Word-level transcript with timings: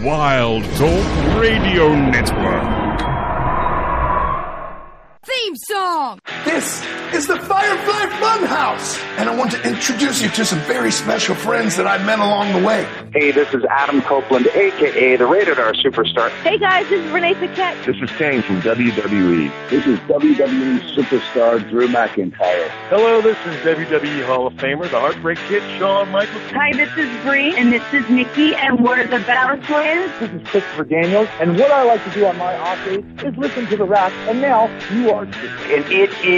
Wild 0.00 0.62
Talk 0.76 1.40
Radio 1.40 1.92
Network. 1.92 3.00
Theme 5.24 5.56
song! 5.56 6.20
This 6.48 6.82
is 7.12 7.26
the 7.26 7.36
Firefly 7.36 8.06
Funhouse, 8.20 8.98
and 9.18 9.28
I 9.28 9.36
want 9.36 9.52
to 9.52 9.62
introduce 9.68 10.22
you 10.22 10.30
to 10.30 10.44
some 10.46 10.58
very 10.60 10.90
special 10.90 11.34
friends 11.34 11.76
that 11.76 11.86
I 11.86 12.02
met 12.04 12.18
along 12.18 12.52
the 12.58 12.66
way. 12.66 12.86
Hey, 13.12 13.32
this 13.32 13.52
is 13.52 13.64
Adam 13.70 14.00
Copeland, 14.00 14.46
aka 14.48 15.16
the 15.16 15.26
Rated 15.26 15.58
R 15.58 15.74
Superstar. 15.74 16.30
Hey 16.42 16.58
guys, 16.58 16.88
this 16.88 17.04
is 17.04 17.10
Renee 17.12 17.34
Paquette. 17.34 17.84
This 17.84 17.96
is 17.96 18.10
Kane 18.16 18.40
from 18.42 18.62
WWE. 18.62 19.68
This 19.68 19.86
is 19.86 19.98
WWE 20.00 20.80
superstar 20.94 21.68
Drew 21.68 21.86
McIntyre. 21.88 22.68
Hello, 22.88 23.20
this 23.20 23.36
is 23.46 23.54
WWE 23.56 24.24
Hall 24.24 24.46
of 24.46 24.54
Famer, 24.54 24.90
the 24.90 25.00
Heartbreak 25.00 25.38
Kid, 25.48 25.62
Shawn 25.78 26.10
Michaels. 26.10 26.42
Hi, 26.52 26.72
this 26.72 26.90
is 26.96 27.24
Bree, 27.24 27.54
and 27.56 27.72
this 27.72 27.84
is 27.92 28.08
Nikki, 28.08 28.54
and 28.54 28.82
we're 28.82 29.06
the 29.06 29.20
Bella 29.20 29.56
Twins. 29.66 30.12
This 30.18 30.30
is 30.30 30.48
Christopher 30.48 30.84
Daniels, 30.84 31.28
and 31.40 31.58
what 31.58 31.70
I 31.70 31.84
like 31.84 32.02
to 32.04 32.10
do 32.10 32.26
on 32.26 32.38
my 32.38 32.56
off 32.56 32.82
days 32.86 33.04
is 33.22 33.36
listen 33.36 33.66
to 33.66 33.76
the 33.76 33.84
Rack, 33.84 34.12
and 34.28 34.40
now 34.40 34.66
you 34.92 35.10
are 35.10 35.26
too. 35.26 35.48
And 35.68 35.84
it 35.92 36.10
is 36.24 36.37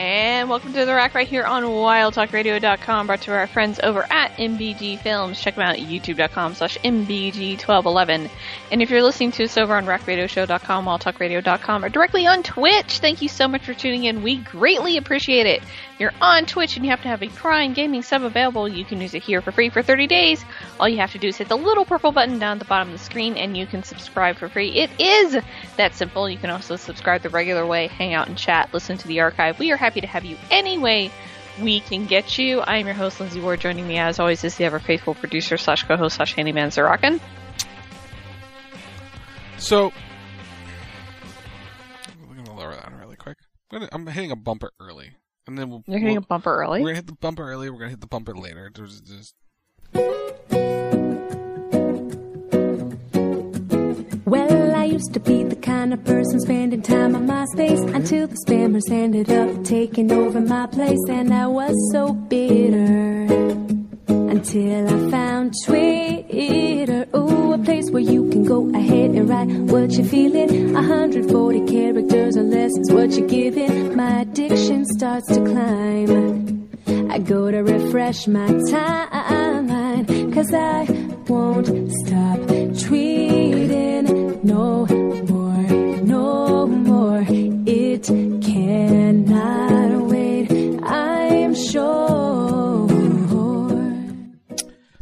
Welcome 0.00 0.72
to 0.72 0.86
The 0.86 0.94
Rack 0.94 1.14
right 1.14 1.28
here 1.28 1.44
on 1.44 1.62
WildTalkRadio.com, 1.62 3.06
brought 3.06 3.20
to 3.22 3.32
our 3.32 3.46
friends 3.46 3.78
over 3.82 4.06
at 4.10 4.32
MBG 4.36 4.98
Films. 5.00 5.40
Check 5.40 5.56
them 5.56 5.64
out 5.64 5.78
at 5.78 5.80
YouTube.com 5.80 6.54
slash 6.54 6.78
MBG1211. 6.78 8.30
And 8.72 8.82
if 8.82 8.90
you're 8.90 9.02
listening 9.02 9.32
to 9.32 9.44
us 9.44 9.58
over 9.58 9.76
on 9.76 9.84
RackRadioShow.com, 9.84 10.86
WildTalkRadio.com, 10.86 11.84
or 11.84 11.88
directly 11.90 12.26
on 12.26 12.42
Twitch, 12.42 13.00
thank 13.00 13.20
you 13.20 13.28
so 13.28 13.46
much 13.46 13.62
for 13.62 13.74
tuning 13.74 14.04
in. 14.04 14.22
We 14.22 14.36
greatly 14.36 14.96
appreciate 14.96 15.46
it. 15.46 15.62
You're 16.00 16.14
on 16.22 16.46
Twitch 16.46 16.76
and 16.76 16.84
you 16.86 16.90
have 16.92 17.02
to 17.02 17.08
have 17.08 17.22
a 17.22 17.28
Prime 17.28 17.74
Gaming 17.74 18.00
sub 18.00 18.22
available, 18.22 18.66
you 18.66 18.86
can 18.86 19.02
use 19.02 19.12
it 19.12 19.22
here 19.22 19.42
for 19.42 19.52
free 19.52 19.68
for 19.68 19.82
30 19.82 20.06
days. 20.06 20.42
All 20.80 20.88
you 20.88 20.96
have 20.96 21.12
to 21.12 21.18
do 21.18 21.28
is 21.28 21.36
hit 21.36 21.50
the 21.50 21.58
little 21.58 21.84
purple 21.84 22.10
button 22.10 22.38
down 22.38 22.56
at 22.56 22.58
the 22.58 22.64
bottom 22.64 22.88
of 22.88 22.98
the 22.98 23.04
screen 23.04 23.36
and 23.36 23.54
you 23.54 23.66
can 23.66 23.82
subscribe 23.82 24.36
for 24.36 24.48
free. 24.48 24.70
It 24.70 24.90
is 24.98 25.36
that 25.76 25.94
simple. 25.94 26.26
You 26.26 26.38
can 26.38 26.48
also 26.48 26.76
subscribe 26.76 27.20
the 27.20 27.28
regular 27.28 27.66
way, 27.66 27.86
hang 27.86 28.14
out 28.14 28.28
and 28.28 28.38
chat, 28.38 28.72
listen 28.72 28.96
to 28.96 29.08
the 29.08 29.20
archive. 29.20 29.58
We 29.58 29.72
are 29.72 29.76
happy 29.76 30.00
to 30.00 30.06
have 30.06 30.24
you 30.24 30.38
any 30.50 30.78
way 30.78 31.10
we 31.60 31.80
can 31.80 32.06
get 32.06 32.38
you. 32.38 32.60
I 32.60 32.78
am 32.78 32.86
your 32.86 32.94
host, 32.94 33.20
Lindsey 33.20 33.38
Ward. 33.38 33.60
Joining 33.60 33.86
me, 33.86 33.98
as 33.98 34.18
always, 34.18 34.42
is 34.42 34.56
the 34.56 34.64
ever 34.64 34.78
faithful 34.78 35.14
producer 35.14 35.58
slash 35.58 35.84
co-host 35.84 36.16
slash 36.16 36.34
handyman 36.34 36.70
Sir 36.70 36.86
Rockin. 36.86 37.20
So, 39.58 39.92
we're 42.26 42.36
gonna 42.36 42.56
lower 42.56 42.74
that 42.74 42.90
really 42.98 43.16
quick. 43.16 43.36
I'm, 43.70 43.86
I'm 43.92 44.06
hitting 44.06 44.30
a 44.30 44.36
bumper 44.36 44.72
early, 44.80 45.10
and 45.46 45.58
then 45.58 45.70
we'll. 45.70 45.84
You're 45.86 45.98
hitting 45.98 46.14
we'll, 46.14 46.24
a 46.24 46.26
bumper 46.26 46.54
early. 46.54 46.80
We're 46.80 46.88
gonna 46.88 46.96
hit 46.96 47.06
the 47.06 47.12
bumper 47.14 47.50
early. 47.50 47.70
We're 47.70 47.78
gonna 47.78 47.90
hit 47.90 48.00
the 48.00 48.06
bumper 48.06 48.34
later. 48.34 48.70
There's 48.74 49.00
just. 49.00 49.34
Well, 54.24 54.76
I 54.76 54.84
used 54.84 55.12
to 55.14 55.20
be 55.20 55.42
the 55.42 55.56
kind 55.56 55.92
of 55.92 56.04
person 56.04 56.40
spending 56.40 56.82
time 56.82 57.16
on 57.16 57.26
my 57.26 57.44
MySpace 57.44 57.94
until 57.94 58.28
the 58.28 58.36
spammers 58.46 58.88
ended 58.90 59.30
up 59.30 59.64
taking 59.64 60.12
over 60.12 60.40
my 60.40 60.66
place, 60.66 61.00
and 61.08 61.34
I 61.34 61.46
was 61.48 61.74
so 61.92 62.12
bitter 62.12 63.59
until 64.30 64.88
I 64.88 65.10
found 65.10 65.54
Twitter. 65.64 67.06
Ooh, 67.16 67.52
a 67.52 67.58
place 67.58 67.90
where 67.90 68.02
you 68.02 68.30
can 68.30 68.44
go 68.44 68.70
ahead 68.74 69.10
and 69.10 69.28
write 69.28 69.48
what 69.72 69.90
you're 69.92 70.06
feeling. 70.06 70.72
140 70.72 71.66
characters 71.66 72.36
or 72.36 72.42
less 72.44 72.72
is 72.78 72.92
what 72.92 73.10
you're 73.10 73.28
giving. 73.28 73.96
My 73.96 74.20
addiction 74.20 74.84
starts 74.86 75.26
to 75.34 75.40
climb. 75.40 76.68
I 77.10 77.18
go 77.18 77.50
to 77.50 77.58
refresh 77.58 78.28
my 78.28 78.46
timeline, 78.72 80.32
cause 80.32 80.54
I 80.54 80.84
won't 81.28 81.66
stop 82.06 82.38
tweeting 82.84 84.44
no 84.44 84.86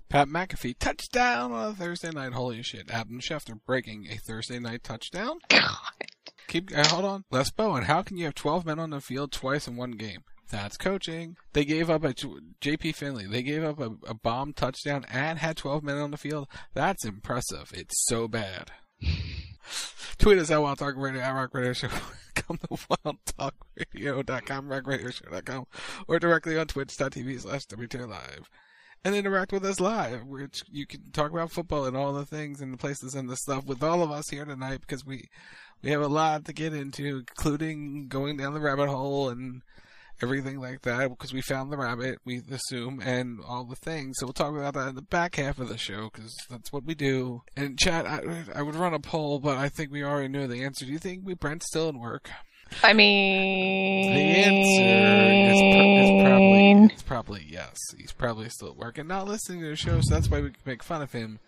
Pat 0.09 0.29
McAfee 0.29 0.79
touchdown 0.79 1.53
on 1.53 1.71
a 1.71 1.75
Thursday 1.75 2.11
night. 2.11 2.33
Holy 2.33 2.63
shit! 2.63 2.91
Adam 2.91 3.21
Schefter 3.21 3.59
breaking 3.67 4.07
a 4.11 4.17
Thursday 4.17 4.59
night 4.59 4.83
touchdown. 4.83 5.39
God. 5.49 5.77
Keep 6.49 6.77
uh, 6.77 6.89
hold 6.89 7.05
on, 7.05 7.25
Les 7.31 7.51
Bowen. 7.51 7.85
How 7.85 8.03
can 8.03 8.17
you 8.17 8.25
have 8.25 8.35
12 8.35 8.65
men 8.65 8.79
on 8.79 8.91
the 8.91 9.01
field 9.01 9.33
twice 9.33 9.69
in 9.69 9.77
one 9.77 9.93
game? 9.93 10.21
That's 10.51 10.79
coaching. 10.79 11.37
They 11.53 11.67
gave 11.67 11.91
up 11.91 12.05
a 12.05 12.15
JP 12.15 12.95
Finley. 12.95 13.27
They 13.27 13.43
gave 13.43 13.63
up 13.63 13.79
a, 13.79 13.91
a 14.07 14.15
bomb 14.15 14.55
touchdown 14.55 15.05
and 15.13 15.39
had 15.39 15.59
12 15.59 15.83
men 15.83 15.99
on 15.99 16.11
the 16.11 16.17
field. 16.17 16.49
That's 16.73 17.05
impressive. 17.05 17.71
It's 17.75 18.07
so 18.07 18.29
bad. 18.29 18.71
Tweet 20.19 20.39
us 20.39 20.51
at 20.51 20.63
Wild 20.63 20.79
Talk 20.79 20.95
Radio 20.97 21.21
at 21.21 21.33
Rack 21.33 21.53
Radio 21.53 21.75
Show. 21.75 21.89
Come 22.35 22.57
to 22.59 22.69
wildtalkradio.com, 22.69 24.69
rackradioshow.com, 24.69 25.67
or 26.09 26.19
directly 26.19 26.59
on 26.59 26.67
twitch.tv 26.67 27.41
slash 27.41 27.67
WTR 27.67 28.09
Live. 28.09 28.49
And 29.05 29.15
interact 29.15 29.53
with 29.53 29.65
us 29.65 29.81
live, 29.81 30.27
which 30.27 30.63
you 30.71 30.85
can 30.87 31.11
talk 31.13 31.31
about 31.31 31.53
football 31.53 31.87
and 31.87 31.97
all 31.97 32.13
the 32.13 32.27
things 32.27 32.61
and 32.61 32.73
the 32.73 32.79
places 32.79 33.15
and 33.15 33.29
the 33.29 33.37
stuff 33.37 33.65
with 33.65 33.83
all 33.83 34.03
of 34.03 34.11
us 34.11 34.29
here 34.29 34.45
tonight 34.45 34.81
because 34.81 35.07
we 35.07 35.29
we 35.83 35.91
have 35.91 36.03
a 36.03 36.09
lot 36.09 36.45
to 36.47 36.53
get 36.53 36.75
into, 36.75 37.19
including 37.19 38.09
going 38.09 38.37
down 38.37 38.55
the 38.55 38.61
rabbit 38.61 38.89
hole 38.89 39.29
and 39.29 39.63
everything 40.21 40.59
like 40.59 40.83
that, 40.83 41.09
because 41.09 41.33
we 41.33 41.41
found 41.41 41.71
the 41.71 41.77
rabbit, 41.77 42.19
we 42.25 42.43
assume, 42.51 43.01
and 43.01 43.39
all 43.47 43.65
the 43.65 43.77
things. 43.77 44.17
So 44.19 44.27
we'll 44.27 44.33
talk 44.33 44.55
about 44.57 44.75
that 44.75 44.89
in 44.89 44.95
the 44.97 45.03
back 45.03 45.37
half 45.37 45.59
of 45.59 45.69
the 45.69 45.79
show, 45.79 46.11
because 46.13 46.35
that's 46.51 46.73
what 46.73 46.85
we 46.85 46.95
do. 46.95 47.43
And 47.57 47.79
chat, 47.79 48.07
I, 48.07 48.45
I 48.55 48.63
would 48.63 48.75
run 48.75 48.95
a 48.95 48.99
poll, 48.99 49.39
but 49.39 49.57
I 49.57 49.69
think 49.69 49.93
we 49.93 50.03
already 50.03 50.29
know 50.29 50.47
the 50.47 50.65
answer. 50.65 50.85
Do 50.85 50.93
you 50.93 50.99
think 50.99 51.25
we 51.25 51.35
Brent's 51.35 51.67
still 51.67 51.89
in 51.89 52.01
work? 52.01 52.31
I 52.83 52.93
mean, 52.93 54.15
the 54.15 54.21
answer 54.21 55.53
is, 55.53 55.61
pr- 55.75 56.15
is 56.15 56.23
probably 56.25 56.95
it's 56.95 57.03
probably 57.03 57.47
yes. 57.49 57.77
He's 57.97 58.13
probably 58.13 58.49
still 58.49 58.69
at 58.69 58.77
work 58.77 58.99
and 58.99 59.09
not 59.09 59.27
listening 59.27 59.61
to 59.63 59.69
the 59.69 59.77
show, 59.77 60.01
so 60.01 60.15
that's 60.15 60.29
why 60.29 60.41
we 60.41 60.51
can 60.51 60.61
make 60.65 60.83
fun 60.83 61.03
of 61.03 61.13
him 61.13 61.39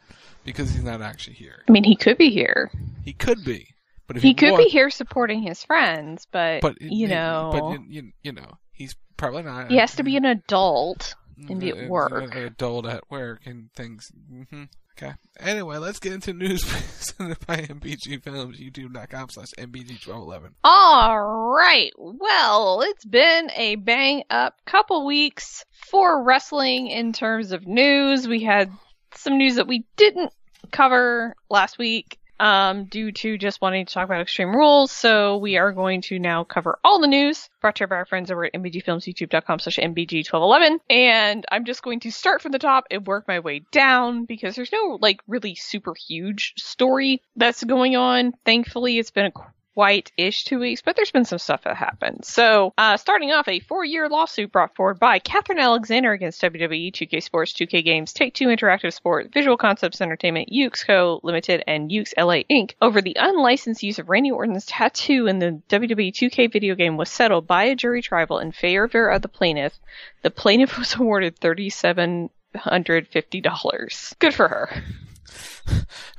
because 0.45 0.73
he's 0.73 0.85
not 0.85 1.03
actually 1.03 1.35
here. 1.35 1.63
I 1.69 1.73
mean, 1.73 1.85
he 1.85 1.97
could 1.97 2.19
be 2.19 2.31
here. 2.31 2.71
He 3.05 3.13
could 3.13 3.45
be, 3.45 3.69
but 4.07 4.17
if 4.17 4.23
he, 4.23 4.29
he 4.29 4.35
could 4.35 4.53
was, 4.53 4.65
be 4.65 4.71
here 4.71 4.91
supporting 4.91 5.43
his 5.43 5.63
friends, 5.63 6.27
but, 6.31 6.63
but 6.63 6.81
you 6.81 7.09
know, 7.09 7.51
but 7.53 7.91
you, 7.91 8.13
you, 8.23 8.33
know, 8.33 8.59
he's 8.73 8.95
probably 9.17 9.43
not. 9.43 9.71
he 9.71 9.77
has 9.77 9.97
to 9.97 10.03
be 10.03 10.17
an 10.17 10.25
adult 10.25 11.15
and 11.49 11.61
be 11.61 11.71
at 11.71 11.89
work. 11.89 12.35
An 12.35 12.45
adult 12.45 12.87
at 12.87 13.11
work 13.11 13.47
and 13.47 13.73
things. 13.75 14.11
Mm-hmm. 14.33 14.65
Okay. 15.03 15.15
Anyway, 15.39 15.79
let's 15.79 15.99
get 15.99 16.13
into 16.13 16.35
news 16.35 16.63
presented 16.65 17.47
by 17.47 17.57
MBG 17.57 18.23
Films, 18.23 18.61
youtube.com 18.61 19.29
slash 19.31 19.49
MBG1211. 19.59 20.51
All 20.63 21.53
right. 21.55 21.93
Well, 21.97 22.83
it's 22.83 23.05
been 23.07 23.51
a 23.57 23.77
bang 23.77 24.25
up 24.29 24.55
couple 24.67 25.07
weeks 25.07 25.65
for 25.91 26.23
wrestling 26.23 26.89
in 26.89 27.13
terms 27.15 27.53
of 27.53 27.67
news. 27.67 28.29
We 28.29 28.43
had 28.43 28.71
some 29.15 29.39
news 29.39 29.55
that 29.57 29.67
we 29.67 29.85
didn't 29.97 30.33
cover 30.71 31.35
last 31.49 31.79
week. 31.79 32.19
Um, 32.41 32.87
due 32.87 33.13
to 33.13 33.37
just 33.37 33.61
wanting 33.61 33.85
to 33.85 33.93
talk 33.93 34.07
about 34.07 34.23
Extreme 34.23 34.57
Rules, 34.57 34.91
so 34.91 35.37
we 35.37 35.59
are 35.59 35.73
going 35.73 36.01
to 36.03 36.19
now 36.19 36.43
cover 36.43 36.79
all 36.83 36.99
the 36.99 37.07
news 37.07 37.51
brought 37.61 37.77
to 37.77 37.85
you 37.85 37.87
by 37.87 37.97
our 37.97 38.07
friends 38.07 38.31
over 38.31 38.47
at 38.47 38.55
mbgfilmsyoutube.com 38.55 39.59
slash 39.59 39.77
mbg1211. 39.77 40.79
And 40.89 41.45
I'm 41.53 41.67
just 41.67 41.83
going 41.83 42.01
to 42.01 42.11
start 42.11 42.41
from 42.41 42.53
the 42.53 42.59
top 42.59 42.85
and 42.91 43.07
work 43.07 43.29
my 43.29 43.41
way 43.41 43.61
down 43.73 44.25
because 44.25 44.57
there's 44.57 44.73
no 44.73 44.97
like 45.03 45.21
really 45.29 45.55
super 45.55 45.95
huge 45.95 46.55
story 46.57 47.21
that's 47.37 47.63
going 47.63 47.97
on. 47.97 48.33
Thankfully, 48.47 48.97
it's 48.97 49.11
been 49.11 49.27
a 49.27 49.33
quite-ish 49.81 50.45
two 50.45 50.59
weeks, 50.59 50.83
but 50.83 50.95
there's 50.95 51.11
been 51.11 51.25
some 51.25 51.39
stuff 51.39 51.63
that 51.63 51.75
happened. 51.75 52.23
So, 52.23 52.75
uh, 52.77 52.99
starting 52.99 53.31
off, 53.31 53.49
a 53.49 53.61
four-year 53.61 54.11
lawsuit 54.11 54.53
brought 54.53 54.77
forward 54.77 55.01
by 55.01 55.21
Catherine 55.21 55.59
Alexander 55.59 56.13
against 56.13 56.43
WWE, 56.43 56.93
2K 56.93 57.23
Sports, 57.23 57.55
2K 57.55 57.83
Games, 57.83 58.13
Take-Two 58.13 58.49
Interactive 58.49 58.93
Sport, 58.93 59.31
Visual 59.33 59.57
Concepts 59.57 60.03
Entertainment, 60.03 60.51
Yuke's 60.53 60.85
Co. 60.85 61.19
Limited, 61.23 61.65
and 61.67 61.91
Yuke's 61.91 62.13
LA 62.19 62.43
Inc. 62.51 62.73
over 62.83 63.01
the 63.01 63.17
unlicensed 63.19 63.83
use 63.83 63.99
of 63.99 64.11
Randy 64.11 64.31
Orton's 64.31 64.67
tattoo 64.67 65.27
in 65.27 65.39
the 65.39 65.63
WWE 65.71 66.13
2K 66.13 66.53
video 66.53 66.75
game 66.75 66.99
was 66.99 67.09
settled 67.09 67.47
by 67.47 67.65
a 67.65 67.75
jury 67.75 68.03
tribal 68.03 68.39
in 68.39 68.53
favor 68.53 69.09
of 69.09 69.23
the 69.23 69.29
plaintiff. 69.29 69.73
The 70.21 70.31
plaintiff 70.31 70.77
was 70.79 70.95
awarded 70.95 71.41
$3,750. 71.41 74.19
Good 74.19 74.35
for 74.35 74.47
her. 74.47 74.83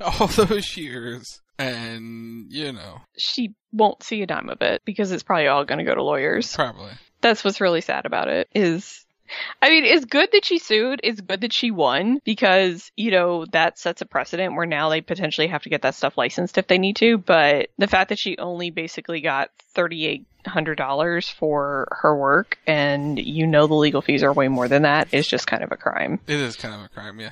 All 0.00 0.26
those 0.26 0.76
years 0.76 1.41
and 1.62 2.52
you 2.52 2.72
know 2.72 3.00
she 3.16 3.54
won't 3.72 4.02
see 4.02 4.22
a 4.22 4.26
dime 4.26 4.48
of 4.48 4.62
it 4.62 4.82
because 4.84 5.12
it's 5.12 5.22
probably 5.22 5.46
all 5.46 5.64
going 5.64 5.78
to 5.78 5.84
go 5.84 5.94
to 5.94 6.02
lawyers. 6.02 6.54
Probably. 6.54 6.92
That's 7.20 7.44
what's 7.44 7.60
really 7.60 7.80
sad 7.80 8.04
about 8.06 8.28
it. 8.28 8.48
Is 8.54 9.04
I 9.60 9.70
mean, 9.70 9.84
it's 9.84 10.04
good 10.04 10.30
that 10.32 10.44
she 10.44 10.58
sued. 10.58 11.00
It's 11.02 11.20
good 11.20 11.40
that 11.40 11.52
she 11.52 11.70
won 11.70 12.20
because 12.24 12.90
you 12.96 13.10
know 13.10 13.46
that 13.52 13.78
sets 13.78 14.02
a 14.02 14.06
precedent 14.06 14.54
where 14.54 14.66
now 14.66 14.88
they 14.88 15.00
potentially 15.00 15.46
have 15.46 15.62
to 15.62 15.70
get 15.70 15.82
that 15.82 15.94
stuff 15.94 16.18
licensed 16.18 16.58
if 16.58 16.66
they 16.66 16.78
need 16.78 16.96
to. 16.96 17.18
But 17.18 17.68
the 17.78 17.86
fact 17.86 18.10
that 18.10 18.18
she 18.18 18.36
only 18.38 18.70
basically 18.70 19.20
got 19.20 19.50
thirty 19.74 20.06
eight 20.06 20.26
hundred 20.46 20.76
dollars 20.76 21.30
for 21.30 21.88
her 22.02 22.16
work, 22.16 22.58
and 22.66 23.18
you 23.18 23.46
know 23.46 23.66
the 23.66 23.74
legal 23.74 24.02
fees 24.02 24.22
are 24.22 24.32
way 24.32 24.48
more 24.48 24.68
than 24.68 24.82
that, 24.82 25.08
is 25.12 25.26
just 25.26 25.46
kind 25.46 25.62
of 25.62 25.72
a 25.72 25.76
crime. 25.76 26.20
It 26.26 26.40
is 26.40 26.56
kind 26.56 26.74
of 26.74 26.82
a 26.82 26.88
crime, 26.88 27.20
yeah. 27.20 27.30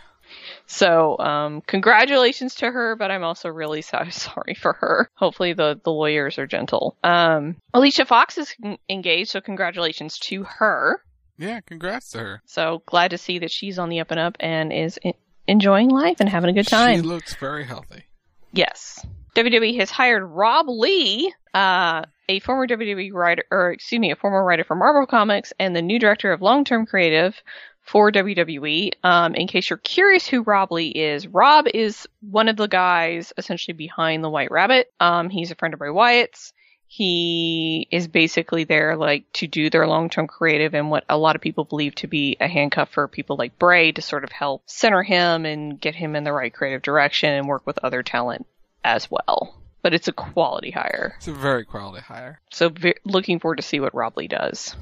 So, 0.73 1.19
um, 1.19 1.63
congratulations 1.63 2.55
to 2.57 2.71
her, 2.71 2.95
but 2.95 3.11
I'm 3.11 3.25
also 3.25 3.49
really 3.49 3.83
so- 3.83 4.05
sorry 4.11 4.55
for 4.55 4.75
her. 4.75 5.11
Hopefully 5.17 5.53
the, 5.53 5.81
the 5.83 5.91
lawyers 5.91 6.39
are 6.39 6.47
gentle. 6.47 6.97
Um, 7.03 7.57
Alicia 7.75 8.05
Fox 8.05 8.39
is 8.39 8.55
engaged, 8.89 9.31
so 9.31 9.41
congratulations 9.41 10.17
to 10.21 10.45
her. 10.45 11.03
Yeah, 11.39 11.61
congrats 11.61 12.11
to 12.11 12.19
her. 12.19 12.43
So 12.47 12.85
glad 12.87 13.11
to 13.11 13.19
see 13.19 13.41
that 13.41 13.51
she's 13.51 13.81
on 13.81 13.89
the 13.89 13.99
up 13.99 14.13
and 14.13 14.21
up 14.21 14.37
and 14.39 14.73
is 14.73 14.97
in- 15.03 15.15
enjoying 15.49 15.89
life 15.89 16.19
and 16.21 16.29
having 16.29 16.51
a 16.51 16.53
good 16.53 16.69
time. 16.69 16.97
She 16.97 17.03
looks 17.03 17.35
very 17.35 17.65
healthy. 17.65 18.05
Yes. 18.53 19.05
WWE 19.35 19.79
has 19.81 19.91
hired 19.91 20.23
Rob 20.25 20.67
Lee, 20.69 21.33
uh, 21.53 22.03
a 22.29 22.39
former 22.41 22.69
WWE 22.69 23.13
writer, 23.13 23.43
or 23.51 23.73
excuse 23.73 24.01
me, 24.01 24.13
a 24.13 24.17
former 24.17 24.45
writer 24.45 24.63
for 24.63 24.77
Marvel 24.77 25.07
Comics 25.07 25.53
and 25.59 25.75
the 25.75 25.83
new 25.83 25.99
director 25.99 26.33
of 26.33 26.41
long-term 26.43 26.87
creative 26.87 27.35
for 27.83 28.13
WWE. 28.13 28.93
Um, 29.03 29.35
in 29.35 29.47
case 29.47 29.69
you're 29.71 29.77
curious 29.77 30.27
who 30.27 30.43
Rob 30.43 30.71
Lee 30.73 30.89
is, 30.89 31.27
Rob 31.27 31.67
is 31.73 32.07
one 32.21 32.49
of 32.49 32.57
the 32.57 32.69
guys 32.69 33.33
essentially 33.37 33.75
behind 33.75 34.23
the 34.23 34.31
White 34.31 34.51
Rabbit. 34.51 34.93
Um, 35.01 35.29
he's 35.31 35.51
a 35.51 35.55
friend 35.55 35.75
of 35.75 35.79
Bray 35.79 35.91
Wyatt's. 35.91 36.53
He 36.93 37.87
is 37.93 38.09
basically 38.09 38.65
there 38.65 38.97
like 38.97 39.25
to 39.35 39.47
do 39.47 39.71
their 39.71 39.87
long-term 39.87 40.27
creative 40.27 40.75
and 40.75 40.91
what 40.91 41.05
a 41.09 41.17
lot 41.17 41.37
of 41.37 41.43
people 41.43 41.65
believe 41.65 41.95
to 41.97 42.09
be 42.09 42.37
a 42.41 42.49
handcuff 42.49 42.91
for 42.91 43.07
people 43.07 43.37
like 43.37 43.61
Bray 43.61 43.93
to 43.93 44.03
sort 44.03 44.25
of 44.25 44.33
help 44.33 44.63
center 44.67 45.05
him 45.05 45.47
and 45.47 45.81
get 45.81 45.95
him 45.95 46.17
in 46.17 46.25
the 46.25 46.33
right 46.33 46.53
creative 46.53 46.83
direction 46.83 47.31
and 47.31 47.47
work 47.47 47.65
with 47.65 47.79
other 47.85 48.03
talent 48.03 48.45
as 48.83 49.09
well. 49.09 49.55
But 49.83 49.95
it's 49.95 50.09
a 50.09 50.13
quality 50.13 50.73
hire. 50.73 51.15
It's 51.19 51.29
a 51.29 51.33
very 51.33 51.65
quality 51.65 52.03
hire. 52.03 52.41
So 52.51 52.71
ve- 52.71 52.95
looking 53.05 53.39
forward 53.39 53.57
to 53.57 53.63
see 53.63 53.79
what 53.79 53.95
Rob 53.95 54.17
Lee 54.17 54.27
does. 54.27 54.75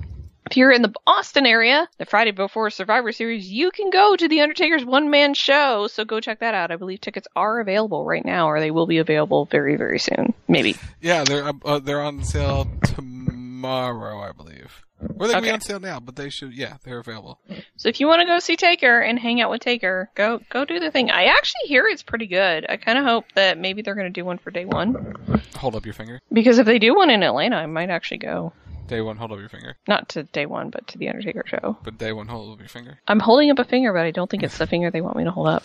If 0.50 0.56
you're 0.56 0.73
in 0.73 0.81
the 0.81 0.95
Boston 1.05 1.45
area, 1.45 1.87
the 1.99 2.06
Friday 2.06 2.31
before 2.31 2.71
Survivor 2.71 3.12
Series, 3.12 3.50
you 3.50 3.71
can 3.71 3.91
go 3.91 4.17
to 4.17 4.29
The 4.29 4.41
Undertaker's 4.41 4.83
one 4.85 5.11
man 5.11 5.35
show. 5.35 5.89
So 5.89 6.06
go 6.06 6.21
check 6.21 6.41
that 6.41 6.55
out. 6.55 6.71
I 6.71 6.77
believe 6.77 7.03
tickets 7.03 7.29
are 7.37 7.61
available 7.61 8.06
right 8.06 8.25
now, 8.25 8.49
or 8.49 8.59
they 8.59 8.71
will 8.71 8.87
be 8.87 8.97
available 8.97 9.45
very, 9.45 9.77
very 9.77 9.99
soon. 9.99 10.33
Maybe. 10.49 10.77
Yeah, 11.03 11.25
they're 11.25 11.53
uh, 11.65 11.81
they're 11.81 12.00
on 12.00 12.25
sale 12.25 12.67
tomorrow, 12.83 14.21
I 14.21 14.33
believe. 14.33 14.85
Or 15.19 15.27
they 15.29 15.35
can 15.35 15.43
Okay. 15.43 15.49
be 15.50 15.53
on 15.53 15.61
sale 15.61 15.81
now, 15.81 16.00
but 16.00 16.17
they 16.17 16.31
should. 16.31 16.55
Yeah, 16.55 16.79
they're 16.83 16.99
available. 16.99 17.39
So 17.77 17.89
if 17.91 18.00
you 18.00 18.06
want 18.09 18.21
to 18.23 18.27
go 18.27 18.39
see 18.39 18.56
Taker 18.56 18.99
and 19.00 19.19
hang 19.19 19.41
out 19.41 19.50
with 19.50 19.61
Taker, 19.61 20.11
go 20.15 20.41
go 20.49 20.65
do 20.65 20.81
the 20.81 20.91
thing. 20.91 21.11
I 21.11 21.25
actually 21.27 21.67
hear 21.67 21.87
it's 21.87 22.03
pretty 22.03 22.27
good. 22.27 22.65
I 22.69 22.79
kind 22.79 22.99
of 22.99 23.05
hope 23.05 23.27
that 23.35 23.59
maybe 23.59 23.83
they're 23.83 23.95
going 23.95 24.12
to 24.12 24.21
do 24.21 24.25
one 24.25 24.39
for 24.39 24.50
day 24.50 24.65
one. 24.65 25.43
Hold 25.56 25.77
up 25.77 25.85
your 25.85 25.95
finger. 25.95 26.21
Because 26.33 26.59
if 26.59 26.67
they 26.67 26.79
do 26.79 26.95
one 26.97 27.11
in 27.11 27.23
Atlanta, 27.23 27.56
I 27.56 27.67
might 27.67 27.91
actually 27.91 28.19
go. 28.19 28.53
Day 28.88 29.02
one, 29.02 29.19
hold 29.19 29.32
up 29.32 29.38
your 29.38 29.50
finger. 29.50 29.76
Not 29.87 30.09
to 30.11 30.23
day 30.25 30.47
one, 30.47 30.71
but 30.71 30.87
to 30.88 30.99
the 30.99 31.09
Undertaker 31.09 31.45
show. 31.47 31.76
But 31.85 31.99
day 31.99 32.12
one, 32.12 32.26
hold 32.26 32.52
up 32.54 32.59
your 32.59 32.68
finger. 32.68 32.99
I'm 33.07 33.21
holding 33.21 33.50
up 33.50 33.59
a 33.59 33.64
finger, 33.64 33.92
but 33.92 34.02
I 34.02 34.11
don't 34.11 34.30
think 34.30 34.42
it's 34.42 34.59
the 34.59 34.66
finger 34.66 34.90
they 34.90 35.02
want 35.02 35.16
me 35.16 35.25
to 35.25 35.30
hold 35.30 35.49
up. 35.49 35.64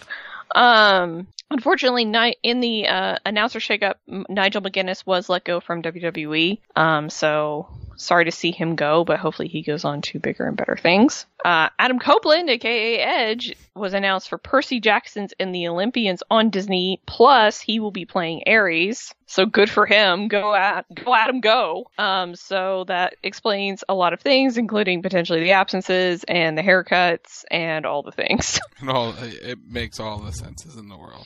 Um, 0.55 1.27
unfortunately, 1.51 2.03
in 2.43 2.59
the 2.59 2.87
uh, 2.87 3.17
announcer 3.25 3.59
shakeup, 3.59 3.95
Nigel 4.07 4.61
McGuinness 4.61 5.05
was 5.05 5.29
let 5.29 5.43
go 5.43 5.59
from 5.59 5.81
WWE. 5.81 6.59
Um, 6.75 7.09
so 7.09 7.67
sorry 7.95 8.25
to 8.25 8.31
see 8.31 8.51
him 8.51 8.75
go, 8.75 9.03
but 9.03 9.19
hopefully 9.19 9.47
he 9.47 9.61
goes 9.61 9.85
on 9.85 10.01
to 10.01 10.19
bigger 10.19 10.45
and 10.45 10.57
better 10.57 10.75
things. 10.75 11.25
Uh, 11.43 11.69
Adam 11.77 11.99
Copeland, 11.99 12.49
aka 12.49 12.99
Edge, 12.99 13.55
was 13.75 13.93
announced 13.93 14.29
for 14.29 14.37
Percy 14.37 14.79
Jackson's 14.79 15.33
in 15.39 15.51
the 15.51 15.67
Olympians 15.67 16.23
on 16.29 16.49
Disney 16.49 17.01
Plus. 17.05 17.59
He 17.59 17.79
will 17.79 17.91
be 17.91 18.05
playing 18.05 18.43
Ares, 18.47 19.13
so 19.25 19.45
good 19.45 19.69
for 19.69 19.85
him. 19.85 20.27
Go 20.27 20.53
at 20.53 20.85
go 20.93 21.13
him, 21.13 21.41
go. 21.41 21.89
Um, 21.97 22.35
so 22.35 22.85
that 22.87 23.15
explains 23.23 23.83
a 23.89 23.93
lot 23.93 24.13
of 24.13 24.21
things, 24.21 24.57
including 24.57 25.01
potentially 25.01 25.41
the 25.41 25.51
absences 25.51 26.23
and 26.27 26.57
the 26.57 26.61
haircuts 26.61 27.43
and 27.51 27.85
all 27.85 28.03
the 28.03 28.11
things. 28.11 28.59
And 28.79 28.89
all 28.89 29.13
it 29.17 29.59
makes 29.65 29.97
all 29.97 30.19
the 30.19 30.33
senses 30.33 30.75
in 30.75 30.89
the 30.89 30.97
world. 30.97 31.25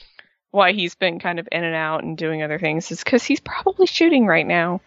Why 0.51 0.71
he's 0.71 0.95
been 0.95 1.19
kind 1.19 1.39
of 1.39 1.47
in 1.51 1.63
and 1.63 1.75
out 1.75 2.03
and 2.03 2.17
doing 2.17 2.41
other 2.41 2.59
things 2.59 2.91
is 2.91 3.03
because 3.03 3.23
he's 3.23 3.39
probably 3.39 3.85
shooting 3.85 4.25
right 4.25 4.47
now, 4.47 4.81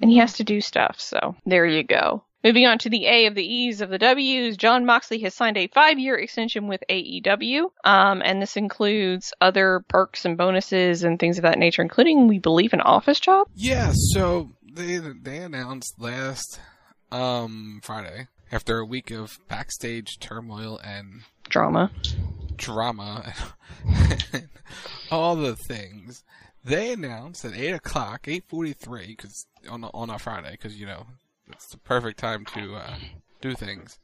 and 0.00 0.10
he 0.10 0.18
has 0.18 0.34
to 0.34 0.44
do 0.44 0.60
stuff. 0.60 1.00
So 1.00 1.36
there 1.44 1.66
you 1.66 1.82
go. 1.82 2.22
Moving 2.44 2.66
on 2.66 2.78
to 2.78 2.90
the 2.90 3.06
A 3.06 3.26
of 3.26 3.34
the 3.34 3.42
E's 3.44 3.80
of 3.80 3.88
the 3.88 3.98
W's, 3.98 4.56
Jon 4.56 4.86
Moxley 4.86 5.18
has 5.20 5.34
signed 5.34 5.56
a 5.56 5.66
five-year 5.66 6.14
extension 6.16 6.68
with 6.68 6.80
AEW, 6.88 7.70
um, 7.82 8.22
and 8.24 8.40
this 8.40 8.56
includes 8.56 9.32
other 9.40 9.84
perks 9.88 10.24
and 10.24 10.36
bonuses 10.36 11.02
and 11.02 11.18
things 11.18 11.38
of 11.38 11.42
that 11.42 11.58
nature, 11.58 11.82
including, 11.82 12.28
we 12.28 12.38
believe, 12.38 12.72
an 12.72 12.82
office 12.82 13.18
job. 13.18 13.48
Yeah, 13.56 13.90
so 13.94 14.52
they 14.62 14.98
they 14.98 15.38
announced 15.38 15.94
last 15.98 16.60
um 17.10 17.80
Friday 17.82 18.28
after 18.52 18.78
a 18.78 18.86
week 18.86 19.10
of 19.10 19.38
backstage 19.48 20.18
turmoil 20.20 20.78
and 20.84 21.22
Drama. 21.48 21.90
drama 22.56 23.34
all 25.10 25.36
the 25.36 25.56
things. 25.56 26.24
They 26.64 26.92
announced 26.92 27.44
at 27.44 27.54
eight 27.54 27.72
o'clock, 27.72 28.26
eight 28.26 28.44
forty-three, 28.48 29.08
because 29.08 29.46
on 29.68 29.84
a- 29.84 29.90
on 29.94 30.10
a 30.10 30.18
Friday, 30.18 30.52
because 30.52 30.76
you 30.76 30.86
know 30.86 31.06
it's 31.48 31.68
the 31.70 31.78
perfect 31.78 32.18
time 32.18 32.44
to 32.54 32.74
uh, 32.74 32.96
do 33.40 33.54
things. 33.54 33.98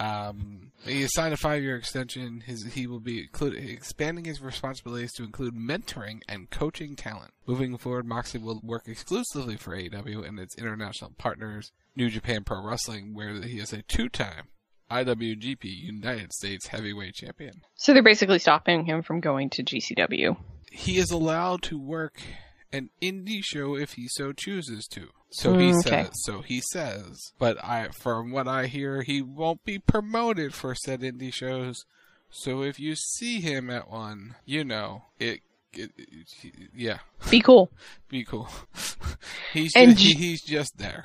Um, 0.00 0.70
he 0.86 1.06
signed 1.08 1.34
a 1.34 1.36
five-year 1.36 1.76
extension. 1.76 2.40
His 2.46 2.64
he 2.72 2.86
will 2.86 3.00
be 3.00 3.20
include, 3.22 3.54
expanding 3.56 4.24
his 4.24 4.40
responsibilities 4.40 5.12
to 5.14 5.24
include 5.24 5.54
mentoring 5.54 6.20
and 6.28 6.48
coaching 6.48 6.96
talent. 6.96 7.32
Moving 7.46 7.76
forward, 7.76 8.06
Moxley 8.06 8.40
will 8.40 8.60
work 8.62 8.84
exclusively 8.86 9.56
for 9.56 9.76
AEW 9.76 10.26
and 10.26 10.38
its 10.38 10.56
international 10.56 11.12
partners, 11.18 11.72
New 11.96 12.08
Japan 12.08 12.44
Pro 12.44 12.64
Wrestling, 12.64 13.12
where 13.12 13.34
he 13.42 13.58
is 13.58 13.72
a 13.74 13.82
two-time 13.82 14.46
IWGP 14.90 15.64
United 15.64 16.32
States 16.32 16.68
Heavyweight 16.68 17.14
Champion. 17.14 17.60
So 17.76 17.92
they're 17.92 18.02
basically 18.02 18.38
stopping 18.38 18.84
him 18.84 19.02
from 19.02 19.20
going 19.20 19.50
to 19.50 19.62
GCW. 19.64 20.36
He 20.70 20.98
is 20.98 21.10
allowed 21.10 21.62
to 21.64 21.78
work 21.78 22.20
an 22.72 22.90
indie 23.00 23.42
show 23.42 23.76
if 23.76 23.94
he 23.94 24.06
so 24.08 24.32
chooses 24.32 24.86
to. 24.88 25.08
So 25.30 25.52
Mm, 25.54 25.60
he 25.60 25.68
okay. 25.70 26.04
says. 26.04 26.10
So 26.24 26.40
he 26.42 26.60
says. 26.72 27.32
But 27.38 27.62
I, 27.64 27.88
from 27.88 28.30
what 28.30 28.48
I 28.48 28.66
hear, 28.66 29.02
he 29.02 29.20
won't 29.22 29.64
be 29.64 29.78
promoted 29.78 30.54
for 30.54 30.74
said 30.74 31.00
indie 31.00 31.32
shows. 31.34 31.84
So 32.30 32.62
if 32.62 32.78
you 32.78 32.94
see 32.94 33.40
him 33.40 33.70
at 33.70 33.90
one, 33.90 34.36
you 34.44 34.64
know 34.64 35.04
it. 35.18 35.40
it, 35.72 35.90
it 35.96 36.26
yeah, 36.74 36.98
Be 37.30 37.40
cool. 37.40 37.70
be 38.08 38.24
cool. 38.24 38.48
he's 39.52 39.72
And 39.76 39.96
just, 39.96 40.02
he, 40.02 40.12
he's 40.14 40.42
just 40.42 40.76
there. 40.78 41.04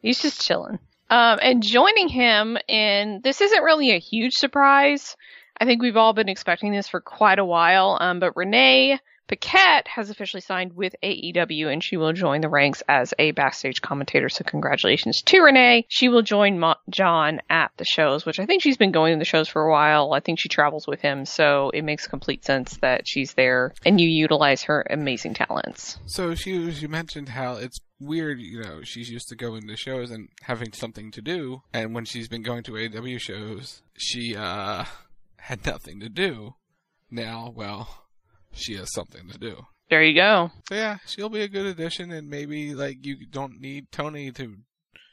He's 0.00 0.20
just 0.20 0.40
chilling. 0.44 0.78
Um, 1.14 1.38
and 1.40 1.62
joining 1.62 2.08
him 2.08 2.58
in 2.66 3.20
this 3.22 3.40
isn't 3.40 3.62
really 3.62 3.92
a 3.92 4.00
huge 4.00 4.32
surprise. 4.32 5.16
I 5.60 5.64
think 5.64 5.80
we've 5.80 5.96
all 5.96 6.12
been 6.12 6.28
expecting 6.28 6.72
this 6.72 6.88
for 6.88 7.00
quite 7.00 7.38
a 7.38 7.44
while. 7.44 7.96
Um, 8.00 8.18
but 8.18 8.36
Renee 8.36 8.98
Paquette 9.28 9.86
has 9.86 10.10
officially 10.10 10.40
signed 10.40 10.72
with 10.72 10.96
AEW 11.04 11.72
and 11.72 11.84
she 11.84 11.96
will 11.96 12.12
join 12.12 12.40
the 12.40 12.48
ranks 12.48 12.82
as 12.88 13.14
a 13.16 13.30
backstage 13.30 13.80
commentator. 13.80 14.28
So 14.28 14.42
congratulations 14.42 15.22
to 15.22 15.40
Renee. 15.40 15.86
She 15.88 16.08
will 16.08 16.22
join 16.22 16.60
Jon 16.90 17.40
at 17.48 17.70
the 17.76 17.84
shows, 17.84 18.26
which 18.26 18.40
I 18.40 18.46
think 18.46 18.64
she's 18.64 18.76
been 18.76 18.90
going 18.90 19.14
to 19.14 19.18
the 19.20 19.24
shows 19.24 19.48
for 19.48 19.62
a 19.62 19.70
while. 19.70 20.14
I 20.14 20.18
think 20.20 20.40
she 20.40 20.48
travels 20.48 20.88
with 20.88 21.00
him. 21.00 21.26
So 21.26 21.70
it 21.70 21.82
makes 21.82 22.08
complete 22.08 22.44
sense 22.44 22.76
that 22.78 23.06
she's 23.06 23.34
there 23.34 23.72
and 23.86 24.00
you 24.00 24.08
utilize 24.08 24.64
her 24.64 24.84
amazing 24.90 25.34
talents. 25.34 25.96
So 26.06 26.34
she 26.34 26.72
she 26.72 26.88
mentioned 26.88 27.28
how 27.28 27.54
it's 27.54 27.78
weird, 28.04 28.40
you 28.40 28.62
know, 28.62 28.80
she's 28.82 29.10
used 29.10 29.28
to 29.28 29.36
going 29.36 29.66
to 29.66 29.76
shows 29.76 30.10
and 30.10 30.28
having 30.42 30.72
something 30.72 31.10
to 31.12 31.22
do, 31.22 31.62
and 31.72 31.94
when 31.94 32.04
she's 32.04 32.28
been 32.28 32.42
going 32.42 32.62
to 32.64 32.76
AW 32.76 33.18
shows, 33.18 33.82
she 33.96 34.36
uh 34.36 34.84
had 35.38 35.66
nothing 35.66 36.00
to 36.00 36.08
do. 36.08 36.54
Now, 37.10 37.52
well, 37.54 38.06
she 38.52 38.74
has 38.76 38.92
something 38.92 39.28
to 39.28 39.38
do. 39.38 39.66
There 39.90 40.02
you 40.02 40.14
go. 40.14 40.50
So 40.68 40.74
yeah, 40.74 40.98
she'll 41.06 41.28
be 41.28 41.42
a 41.42 41.48
good 41.48 41.66
addition, 41.66 42.10
and 42.10 42.28
maybe 42.28 42.74
like 42.74 43.04
you 43.04 43.26
don't 43.30 43.60
need 43.60 43.92
Tony 43.92 44.32
to 44.32 44.56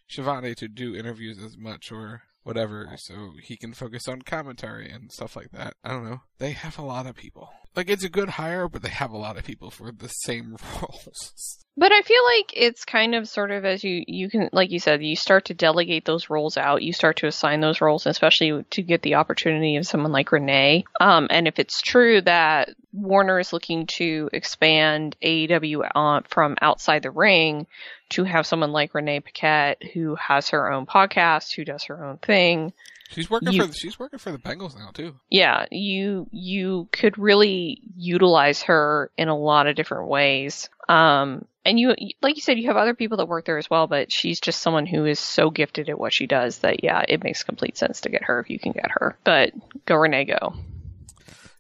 Shivani 0.10 0.56
to 0.56 0.68
do 0.68 0.96
interviews 0.96 1.38
as 1.44 1.58
much 1.58 1.92
or 1.92 2.24
whatever, 2.44 2.90
so 2.98 3.32
he 3.44 3.58
can 3.58 3.74
focus 3.74 4.08
on 4.08 4.22
commentary 4.22 4.90
and 4.90 5.12
stuff 5.12 5.36
like 5.36 5.52
that. 5.52 5.76
I 5.84 5.90
don't 5.90 6.10
know. 6.10 6.22
They 6.40 6.52
have 6.52 6.80
a 6.80 6.84
lot 6.84 7.06
of 7.06 7.16
people. 7.16 7.50
Like 7.76 7.90
it's 7.90 8.04
a 8.04 8.10
good 8.10 8.30
hire, 8.30 8.68
but 8.68 8.82
they 8.82 8.90
have 8.90 9.12
a 9.12 9.18
lot 9.18 9.38
of 9.38 9.46
people 9.46 9.72
for 9.72 9.92
the 9.92 10.10
same 10.10 10.58
roles. 10.82 11.58
But 11.78 11.94
I 11.94 12.02
feel 12.02 12.24
like 12.26 12.52
it's 12.54 12.84
kind 12.84 13.16
of 13.16 13.30
sort 13.30 13.50
of 13.50 13.64
as 13.64 13.82
you 13.84 14.04
you 14.06 14.30
can 14.30 14.50
like 14.52 14.72
you 14.72 14.80
said 14.80 15.02
you 15.02 15.16
start 15.16 15.46
to 15.46 15.54
delegate 15.54 16.04
those 16.04 16.30
roles 16.30 16.58
out. 16.58 16.84
You 16.84 16.92
start 16.92 17.18
to 17.18 17.28
assign 17.28 17.62
those 17.62 17.80
roles, 17.80 18.06
especially 18.06 18.66
to 18.72 18.82
get 18.82 19.02
the 19.02 19.16
opportunity 19.16 19.78
of 19.78 19.88
someone 19.88 20.12
like 20.12 20.34
Renee. 20.34 20.84
Um, 21.00 21.28
and 21.30 21.48
if 21.48 21.60
it's 21.60 21.82
true 21.82 22.22
that 22.22 22.76
Warner 22.92 23.40
is 23.40 23.54
looking 23.54 23.88
to 23.98 24.30
expand 24.34 25.16
AEW 25.24 25.90
on, 25.96 26.24
from 26.24 26.58
outside 26.62 27.04
the 27.04 27.12
ring 27.12 27.68
to 28.10 28.26
have 28.26 28.46
someone 28.46 28.74
like 28.74 28.94
Renee 28.94 29.22
Paquette 29.22 29.82
who 29.94 30.16
has 30.16 30.50
her 30.50 30.70
own 30.70 30.86
podcast, 30.86 31.56
who 31.56 31.64
does 31.64 31.86
her 31.86 32.04
own 32.04 32.18
thing. 32.18 32.74
She's 33.12 33.30
working 33.30 33.52
You- 33.52 33.62
for 33.62 33.68
the, 33.68 33.74
she's 33.74 34.00
working 34.00 34.20
for 34.20 34.32
the 34.32 34.38
Bengals 34.38 34.78
now 34.78 34.90
too. 34.94 35.16
Yeah, 35.30 35.66
you 35.72 36.28
you 36.32 36.88
could 36.92 37.18
really 37.18 37.82
utilize 37.96 38.64
her 38.64 39.12
in 39.18 39.28
a 39.28 39.38
lot 39.38 39.68
of 39.68 39.76
different 39.76 40.08
ways. 40.08 40.70
Um, 40.90 41.46
and 41.64 41.80
you, 41.80 41.94
like 42.22 42.36
you 42.36 42.42
said, 42.42 42.58
you 42.58 42.68
have 42.68 42.78
other 42.78 42.96
people 42.96 43.18
that 43.18 43.28
work 43.28 43.46
there 43.46 43.58
as 43.58 43.70
well, 43.70 43.86
but 43.88 44.12
she's 44.12 44.40
just 44.40 44.62
someone 44.62 44.86
who 44.88 45.06
is 45.06 45.20
so 45.20 45.50
gifted 45.52 45.90
at 45.90 46.00
what 46.00 46.12
she 46.14 46.26
does 46.26 46.60
that 46.60 46.84
yeah, 46.84 47.04
it 47.08 47.24
makes 47.24 47.44
complete 47.44 47.78
sense 47.78 48.02
to 48.02 48.10
get 48.10 48.24
her 48.24 48.40
if 48.40 48.50
you 48.50 48.58
can 48.60 48.72
get 48.72 48.90
her. 48.92 49.18
But 49.24 49.52
go 49.86 49.96
Renee, 49.96 50.26
go. 50.26 50.54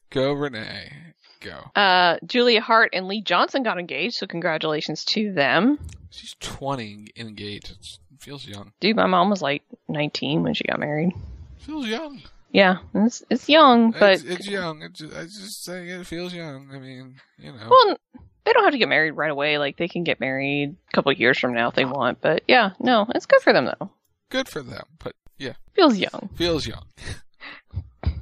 Go 0.10 0.34
Renee, 0.34 0.92
go. 1.40 1.72
Uh, 1.76 2.18
Julia 2.26 2.62
Hart 2.62 2.90
and 2.94 3.08
Lee 3.08 3.22
Johnson 3.22 3.64
got 3.64 3.78
engaged, 3.80 4.16
so 4.16 4.28
congratulations 4.28 5.06
to 5.06 5.32
them. 5.34 5.80
She's 6.10 6.36
twenty 6.40 7.08
engaged. 7.16 7.72
It 7.72 8.22
feels 8.22 8.46
young. 8.46 8.74
Dude, 8.80 8.96
my 8.98 9.06
mom 9.06 9.30
was 9.30 9.42
like 9.42 9.64
19 9.88 10.44
when 10.44 10.54
she 10.54 10.64
got 10.66 10.80
married. 10.80 11.14
Feels 11.62 11.88
young. 11.88 12.22
Yeah, 12.52 12.78
it's 12.94 13.24
it's 13.30 13.48
young, 13.48 13.92
but 13.92 14.14
it's, 14.14 14.24
it's 14.24 14.48
young. 14.50 14.82
It's 14.82 15.00
just, 15.00 15.16
I 15.16 15.24
just 15.24 15.64
saying 15.64 15.88
it 15.88 16.06
feels 16.06 16.34
young. 16.34 16.70
I 16.74 16.80
mean, 16.80 17.16
you 17.38 17.54
know. 17.54 17.68
Well, 17.70 17.98
they 18.44 18.52
don't 18.54 18.64
have 18.66 18.74
to 18.74 18.78
get 18.78 18.90
married 18.90 19.12
right 19.12 19.32
away. 19.32 19.58
Like 19.58 19.78
they 19.78 19.88
can 19.88 20.04
get 20.04 20.20
married 20.20 20.76
a 20.90 20.92
couple 20.96 21.12
of 21.12 21.20
years 21.20 21.40
from 21.40 21.54
now 21.54 21.70
if 21.70 21.76
they 21.76 21.86
want. 21.86 22.20
But 22.20 22.44
yeah, 22.48 22.72
no, 22.80 23.06
it's 23.16 23.26
good 23.26 23.42
for 23.42 23.54
them 23.54 23.66
though. 23.66 23.92
good 24.30 24.50
for 24.50 24.62
them. 24.62 24.84
But 25.02 25.14
yeah, 25.38 25.54
Feels 25.76 25.98
young. 25.98 26.30
feels 26.36 26.68
young. 26.68 26.84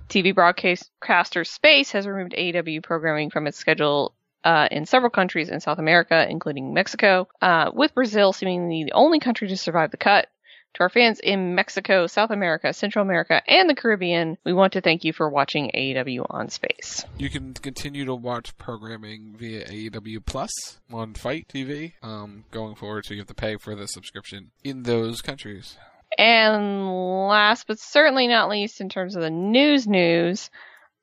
TV 0.09 0.33
broadcaster 0.33 1.43
Space 1.43 1.91
has 1.91 2.07
removed 2.07 2.33
AEW 2.37 2.81
programming 2.83 3.29
from 3.29 3.45
its 3.47 3.57
schedule 3.57 4.13
uh, 4.43 4.67
in 4.71 4.85
several 4.85 5.09
countries 5.11 5.49
in 5.49 5.59
South 5.59 5.77
America, 5.79 6.25
including 6.29 6.73
Mexico, 6.73 7.27
uh, 7.41 7.69
with 7.73 7.93
Brazil 7.93 8.33
seemingly 8.33 8.83
the 8.85 8.93
only 8.93 9.19
country 9.19 9.47
to 9.47 9.57
survive 9.57 9.91
the 9.91 9.97
cut. 9.97 10.27
To 10.75 10.81
our 10.81 10.89
fans 10.89 11.19
in 11.19 11.55
Mexico, 11.55 12.05
South 12.05 12.29
America, 12.29 12.73
Central 12.73 13.03
America, 13.03 13.41
and 13.47 13.69
the 13.69 13.75
Caribbean, 13.75 14.37
we 14.45 14.53
want 14.53 14.73
to 14.73 14.81
thank 14.81 15.03
you 15.03 15.13
for 15.13 15.27
watching 15.27 15.71
AEW 15.73 16.25
on 16.29 16.49
Space. 16.49 17.03
You 17.17 17.29
can 17.29 17.55
continue 17.55 18.05
to 18.05 18.13
watch 18.13 18.55
programming 18.57 19.35
via 19.37 19.65
AEW 19.65 20.23
Plus 20.25 20.51
on 20.91 21.15
Fight 21.15 21.47
TV. 21.47 21.93
Um, 22.03 22.45
going 22.51 22.75
forward, 22.75 23.05
so 23.05 23.15
you 23.15 23.19
have 23.19 23.27
to 23.27 23.33
pay 23.33 23.57
for 23.57 23.75
the 23.75 23.87
subscription 23.87 24.51
in 24.63 24.83
those 24.83 25.21
countries. 25.21 25.75
And 26.17 26.87
last 27.27 27.65
but 27.67 27.79
certainly 27.79 28.27
not 28.27 28.49
least, 28.49 28.79
in 28.79 28.89
terms 28.89 29.15
of 29.15 29.21
the 29.21 29.29
news 29.29 29.87
news, 29.87 30.49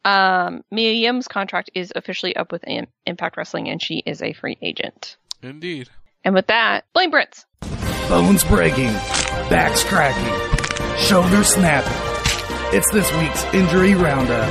um, 0.05 0.63
Mia 0.71 0.93
Yim's 0.93 1.27
contract 1.27 1.71
is 1.75 1.93
officially 1.95 2.37
up 2.37 2.53
with 2.53 2.65
Impact 3.07 3.37
Wrestling, 3.37 3.69
and 3.69 3.83
she 3.83 4.03
is 4.07 4.23
a 4.23 4.33
free 4.33 4.57
agent. 4.63 5.17
Indeed. 5.43 5.89
And 6.25 6.35
with 6.35 6.47
that, 6.47 6.85
blame 6.93 7.11
Brent. 7.11 7.45
Bones 8.09 8.45
breaking, 8.45 8.93
backs 9.51 9.83
cracking, 9.85 10.33
shoulders 10.99 11.49
snapping. 11.49 11.93
It's 12.77 12.91
this 12.93 13.13
week's 13.19 13.45
injury 13.55 13.95
roundup. 13.95 14.49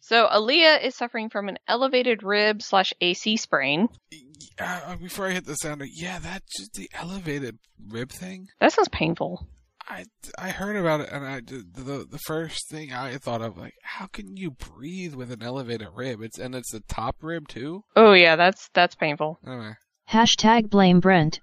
So 0.00 0.26
Aliyah 0.26 0.82
is 0.82 0.96
suffering 0.96 1.28
from 1.30 1.48
an 1.48 1.58
elevated 1.68 2.22
rib 2.24 2.62
slash 2.62 2.92
AC 3.00 3.36
sprain. 3.36 3.88
Uh, 4.58 4.96
before 4.96 5.26
I 5.28 5.30
hit 5.30 5.46
the 5.46 5.54
sounder, 5.54 5.86
yeah, 5.94 6.18
that's 6.18 6.56
just 6.58 6.74
the 6.74 6.90
elevated 6.92 7.58
rib 7.88 8.10
thing. 8.10 8.48
That 8.60 8.72
sounds 8.72 8.88
painful. 8.88 9.46
I, 9.88 10.04
I 10.38 10.50
heard 10.50 10.76
about 10.76 11.00
it, 11.00 11.08
and 11.10 11.24
I 11.24 11.40
did- 11.40 11.74
the 11.74 12.06
the 12.08 12.18
first 12.26 12.68
thing 12.70 12.92
I 12.92 13.16
thought 13.18 13.42
of 13.42 13.56
like, 13.56 13.74
how 13.82 14.06
can 14.06 14.36
you 14.36 14.50
breathe 14.52 15.14
with 15.14 15.32
an 15.32 15.42
elevated 15.42 15.88
rib? 15.94 16.20
It's 16.22 16.38
and 16.38 16.54
it's 16.54 16.70
the 16.72 16.80
top 16.88 17.16
rib 17.22 17.48
too. 17.48 17.84
Oh 17.96 18.12
yeah, 18.12 18.36
that's 18.36 18.68
that's 18.74 18.94
painful. 18.94 19.38
Anyway, 19.46 19.72
Hashtag 20.10 20.68
blame 20.68 20.98
Brent. 20.98 21.38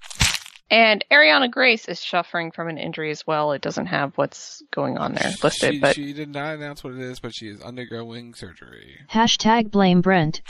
And 0.70 1.06
Ariana 1.10 1.50
Grace 1.50 1.88
is 1.88 2.02
suffering 2.02 2.52
from 2.52 2.68
an 2.68 2.78
injury 2.78 3.12
as 3.12 3.26
well. 3.26 3.54
It 3.54 3.62
doesn't 3.62 3.86
have 3.86 4.12
what's 4.18 4.62
going 4.72 4.98
on 4.98 5.14
there 5.14 5.32
listed, 5.42 5.76
she, 5.76 5.80
but 5.80 5.96
she 5.96 6.12
did 6.12 6.28
not 6.28 6.56
announce 6.56 6.84
what 6.84 6.94
it 6.94 7.00
is, 7.00 7.22
but 7.22 7.34
she 7.34 7.48
is 7.48 7.62
undergoing 7.62 8.34
surgery. 8.34 9.00
Hashtag 9.10 9.72
blame 9.72 10.02
Brent. 10.02 10.42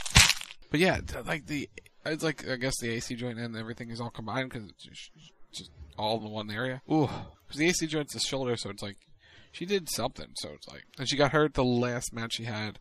But 0.70 0.80
yeah, 0.80 0.98
like 1.24 1.46
the 1.46 1.70
it's 2.04 2.24
like 2.24 2.48
I 2.48 2.56
guess 2.56 2.74
the 2.80 2.90
AC 2.90 3.14
joint 3.14 3.38
and 3.38 3.56
everything 3.56 3.90
is 3.90 4.00
all 4.00 4.10
combined 4.10 4.50
because 4.50 4.68
it's 4.68 4.84
just, 4.84 5.10
just 5.52 5.70
all 5.96 6.16
in 6.16 6.28
one 6.28 6.50
area. 6.50 6.82
Ooh, 6.90 7.08
because 7.46 7.58
the 7.58 7.68
AC 7.68 7.86
joint's 7.86 8.14
the 8.14 8.20
shoulder, 8.20 8.56
so 8.56 8.70
it's 8.70 8.82
like 8.82 8.96
she 9.52 9.64
did 9.64 9.88
something. 9.88 10.32
So 10.38 10.48
it's 10.54 10.66
like, 10.66 10.82
and 10.98 11.08
she 11.08 11.16
got 11.16 11.30
hurt 11.30 11.54
the 11.54 11.64
last 11.64 12.12
match 12.12 12.34
she 12.34 12.44
had 12.44 12.80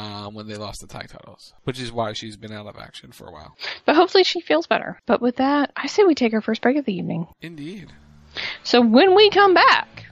um, 0.00 0.34
when 0.34 0.46
they 0.46 0.56
lost 0.56 0.80
the 0.80 0.86
tag 0.86 1.08
titles, 1.08 1.52
which 1.64 1.80
is 1.80 1.92
why 1.92 2.12
she's 2.12 2.36
been 2.36 2.52
out 2.52 2.66
of 2.66 2.76
action 2.76 3.12
for 3.12 3.26
a 3.26 3.32
while. 3.32 3.54
but 3.84 3.96
hopefully 3.96 4.24
she 4.24 4.40
feels 4.40 4.66
better. 4.66 4.98
But 5.06 5.20
with 5.20 5.36
that, 5.36 5.72
I 5.76 5.86
say 5.86 6.04
we 6.04 6.14
take 6.14 6.32
our 6.32 6.40
first 6.40 6.62
break 6.62 6.76
of 6.76 6.84
the 6.84 6.94
evening. 6.94 7.26
Indeed. 7.42 7.92
So 8.62 8.80
when 8.80 9.14
we 9.14 9.28
come 9.30 9.54
back, 9.54 10.06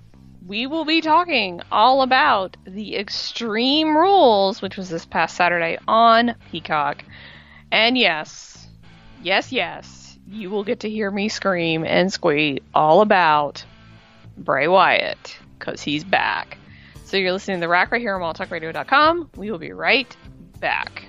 we 0.47 0.67
will 0.67 0.85
be 0.85 1.01
talking 1.01 1.61
all 1.73 2.03
about 2.03 2.57
the 2.65 2.97
Extreme 2.97 3.97
Rules, 3.97 4.61
which 4.61 4.77
was 4.77 4.89
this 4.89 5.07
past 5.07 5.37
Saturday 5.37 5.79
on 5.87 6.35
Peacock. 6.51 7.05
And 7.71 7.97
yes, 7.97 8.69
yes, 9.23 9.53
yes, 9.53 10.19
you 10.27 10.51
will 10.51 10.65
get 10.65 10.81
to 10.81 10.91
hear 10.91 11.11
me 11.11 11.29
scream 11.29 11.85
and 11.85 12.13
squeak 12.13 12.63
all 12.75 13.01
about 13.01 13.65
Bray 14.37 14.69
Wyatt, 14.69 15.39
because 15.59 15.83
he's 15.83 16.05
back. 16.05 16.59
So 17.09 17.17
you're 17.17 17.33
listening 17.33 17.57
to 17.57 17.61
The 17.63 17.69
Rack 17.69 17.91
right 17.91 18.03
here 18.03 18.15
on 18.15 18.21
wildtalkradio.com. 18.21 19.31
We 19.35 19.51
will 19.51 19.59
be 19.59 19.73
right 19.73 20.15
back. 20.61 21.05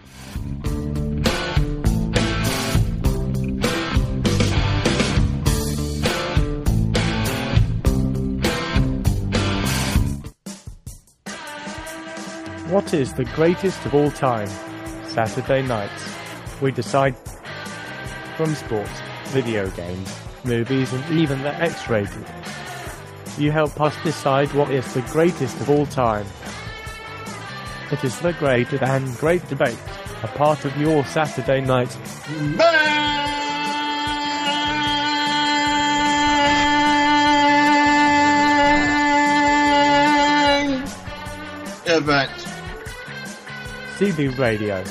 What 12.70 12.94
is 12.94 13.14
the 13.16 13.26
greatest 13.36 13.86
of 13.86 13.94
all 13.94 14.10
time? 14.12 14.48
Saturday 15.04 15.64
nights. 15.64 16.16
We 16.62 16.72
decide 16.72 17.18
from 18.38 18.56
sports, 18.56 19.02
video 19.26 19.70
games, 19.72 20.18
movies, 20.46 20.94
and 20.94 21.20
even 21.20 21.42
the 21.42 21.54
X 21.56 21.90
rated. 21.90 22.26
You 23.38 23.52
help 23.52 23.80
us 23.80 23.96
decide 24.04 24.52
what 24.54 24.72
is 24.72 24.94
the 24.94 25.02
greatest 25.04 25.60
of 25.62 25.70
all 25.70 25.86
time. 25.86 26.26
It 27.92 28.04
is 28.04 28.20
the 28.20 28.34
great 28.34 28.72
and 28.74 29.18
great 29.18 29.48
debate, 29.48 29.80
a 30.24 30.28
part 30.28 30.66
of 30.66 30.76
your 30.78 31.04
Saturday 31.06 31.62
night. 31.62 31.96
Event. 41.88 42.32
CB 43.98 44.38
Radio. 44.38 44.84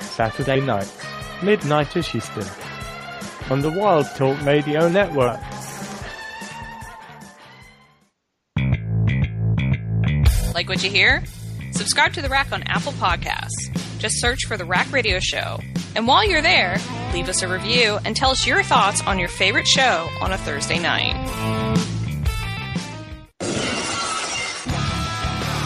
Saturday 0.00 0.60
nights, 0.60 1.04
midnight-ish 1.42 2.14
Eastern. 2.14 2.46
On 3.50 3.60
the 3.60 3.70
Wild 3.70 4.06
Talk 4.16 4.40
Radio 4.42 4.88
Network. 4.88 5.40
Like 10.54 10.68
what 10.68 10.84
you 10.84 10.90
hear? 10.90 11.24
Subscribe 11.72 12.12
to 12.12 12.22
The 12.22 12.28
Rack 12.28 12.52
on 12.52 12.62
Apple 12.62 12.92
Podcasts. 12.92 13.98
Just 13.98 14.20
search 14.20 14.46
for 14.46 14.56
The 14.56 14.64
Rack 14.64 14.92
Radio 14.92 15.18
Show. 15.18 15.58
And 15.96 16.06
while 16.06 16.24
you're 16.24 16.42
there, 16.42 16.76
leave 17.12 17.28
us 17.28 17.42
a 17.42 17.48
review 17.48 17.98
and 18.04 18.14
tell 18.14 18.30
us 18.30 18.46
your 18.46 18.62
thoughts 18.62 19.02
on 19.04 19.18
your 19.18 19.28
favorite 19.28 19.66
show 19.66 20.08
on 20.20 20.30
a 20.30 20.38
Thursday 20.38 20.78
night. 20.78 21.16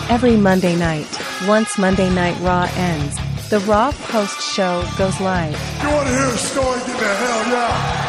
Every 0.08 0.38
Monday 0.38 0.74
night, 0.74 1.06
once 1.46 1.76
Monday 1.76 2.08
Night 2.08 2.40
Raw 2.40 2.66
ends, 2.74 3.14
the 3.50 3.60
Raw 3.60 3.92
post 3.92 4.40
show 4.40 4.82
goes 4.96 5.20
live. 5.20 5.52
You 5.82 5.88
want 5.90 6.08
to 6.08 6.14
hear 6.14 6.28
a 6.28 6.38
story? 6.38 6.80
Give 6.80 6.88
me 6.88 6.94
a 6.94 7.14
hell 7.14 7.46
yeah. 7.52 8.08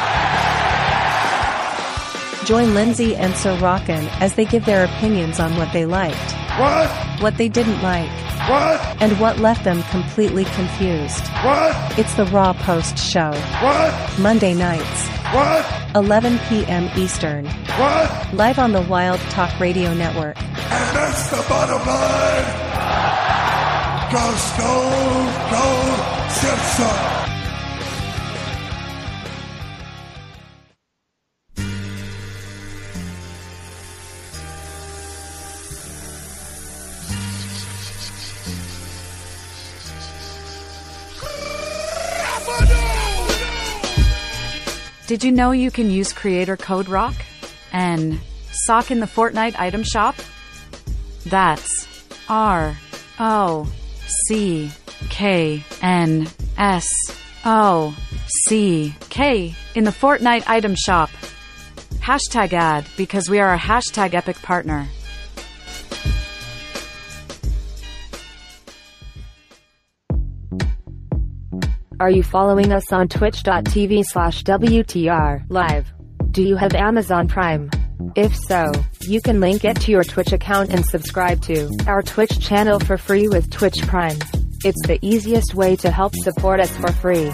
Join 2.45 2.73
Lindsey 2.73 3.15
and 3.17 3.35
Sir 3.35 3.57
Rockin 3.59 4.07
as 4.21 4.33
they 4.35 4.45
give 4.45 4.65
their 4.65 4.85
opinions 4.85 5.39
on 5.41 5.55
what 5.57 5.71
they 5.73 5.85
liked, 5.85 6.35
What? 6.59 6.89
what 7.21 7.37
they 7.37 7.47
didn't 7.47 7.81
like, 7.81 8.09
What? 8.49 8.79
and 9.01 9.17
what 9.19 9.39
left 9.39 9.63
them 9.63 9.81
completely 9.83 10.43
confused. 10.45 11.25
What? 11.43 11.97
It's 11.97 12.13
the 12.15 12.25
Raw 12.25 12.51
Post 12.53 12.97
Show. 12.97 13.31
What? 13.61 14.19
Monday 14.19 14.53
nights, 14.53 15.07
What? 15.33 15.65
11 15.95 16.37
p.m. 16.49 16.89
Eastern. 16.97 17.45
What? 17.45 18.33
Live 18.33 18.59
on 18.59 18.73
the 18.73 18.81
Wild 18.81 19.19
Talk 19.31 19.57
Radio 19.59 19.93
Network. 19.93 20.37
And 20.41 20.95
that's 20.95 21.29
the 21.29 21.45
bottom 21.47 21.85
line. 21.87 22.67
Go 24.11 24.35
Stone 24.35 25.33
Cold 25.49 26.31
Simpson. 26.31 27.18
Did 45.09 45.23
you 45.23 45.31
know 45.31 45.49
you 45.49 45.71
can 45.71 45.89
use 45.89 46.13
creator 46.13 46.55
code 46.55 46.87
ROCK 46.87 47.15
and 47.73 48.19
sock 48.51 48.91
in 48.91 48.99
the 48.99 49.07
Fortnite 49.07 49.59
item 49.59 49.81
shop? 49.81 50.13
That's 51.25 51.87
R 52.29 52.77
O 53.19 53.67
C 54.27 54.69
K 55.09 55.63
N 55.81 56.27
S 56.59 56.87
O 57.43 57.97
C 58.45 58.93
K 59.09 59.55
in 59.73 59.83
the 59.83 59.89
Fortnite 59.89 60.47
item 60.47 60.75
shop. 60.75 61.09
Hashtag 62.01 62.53
ad 62.53 62.85
because 62.95 63.31
we 63.31 63.39
are 63.39 63.51
a 63.51 63.57
hashtag 63.57 64.13
epic 64.13 64.39
partner. 64.43 64.89
Are 71.99 72.09
you 72.09 72.23
following 72.23 72.71
us 72.71 72.93
on 72.93 73.09
twitch.tv 73.09 74.05
slash 74.05 74.43
WTR 74.45 75.43
live? 75.49 75.91
Do 76.31 76.41
you 76.41 76.55
have 76.55 76.73
Amazon 76.73 77.27
Prime? 77.27 77.69
If 78.15 78.33
so, 78.37 78.71
you 79.01 79.19
can 79.21 79.41
link 79.41 79.65
it 79.65 79.81
to 79.81 79.91
your 79.91 80.05
Twitch 80.05 80.31
account 80.31 80.69
and 80.69 80.85
subscribe 80.85 81.41
to 81.41 81.69
our 81.87 82.01
Twitch 82.01 82.39
channel 82.39 82.79
for 82.79 82.97
free 82.97 83.27
with 83.27 83.51
Twitch 83.51 83.81
Prime. 83.81 84.17
It's 84.63 84.81
the 84.87 84.97
easiest 85.01 85.55
way 85.55 85.75
to 85.75 85.91
help 85.91 86.15
support 86.15 86.61
us 86.61 86.73
for 86.77 86.89
free. 86.93 87.25
You 87.25 87.33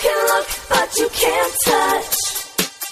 can 0.00 0.26
look, 0.34 0.48
but 0.68 0.98
you 0.98 1.08
can't 1.12 1.54
touch. 1.64 2.16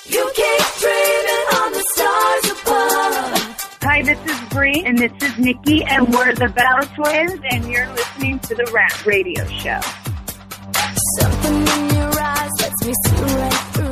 You 0.07 0.31
keep 0.33 0.65
dreaming 0.79 1.47
on 1.57 1.73
the 1.73 1.85
stars 1.93 2.51
above. 2.63 3.40
Hi, 3.83 4.03
this 4.03 4.19
is 4.27 4.49
Bree, 4.51 4.83
and 4.85 4.99
this 4.99 5.11
is 5.23 5.39
Nikki, 5.39 5.83
and 5.85 6.07
we're 6.13 6.35
the 6.35 6.49
Bella 6.51 6.85
Twins, 6.95 7.41
and 7.51 7.65
you're 7.65 7.89
listening 7.95 8.39
to 8.41 8.55
the 8.55 8.71
Rack 8.75 9.07
Radio 9.07 9.43
Show. 9.47 9.81
Something 11.19 11.57
in 11.57 11.95
your 11.97 12.21
eyes 12.21 12.51
lets 12.61 12.85
me 12.85 12.93
see 13.07 13.17
right 13.37 13.55
through 13.73 13.90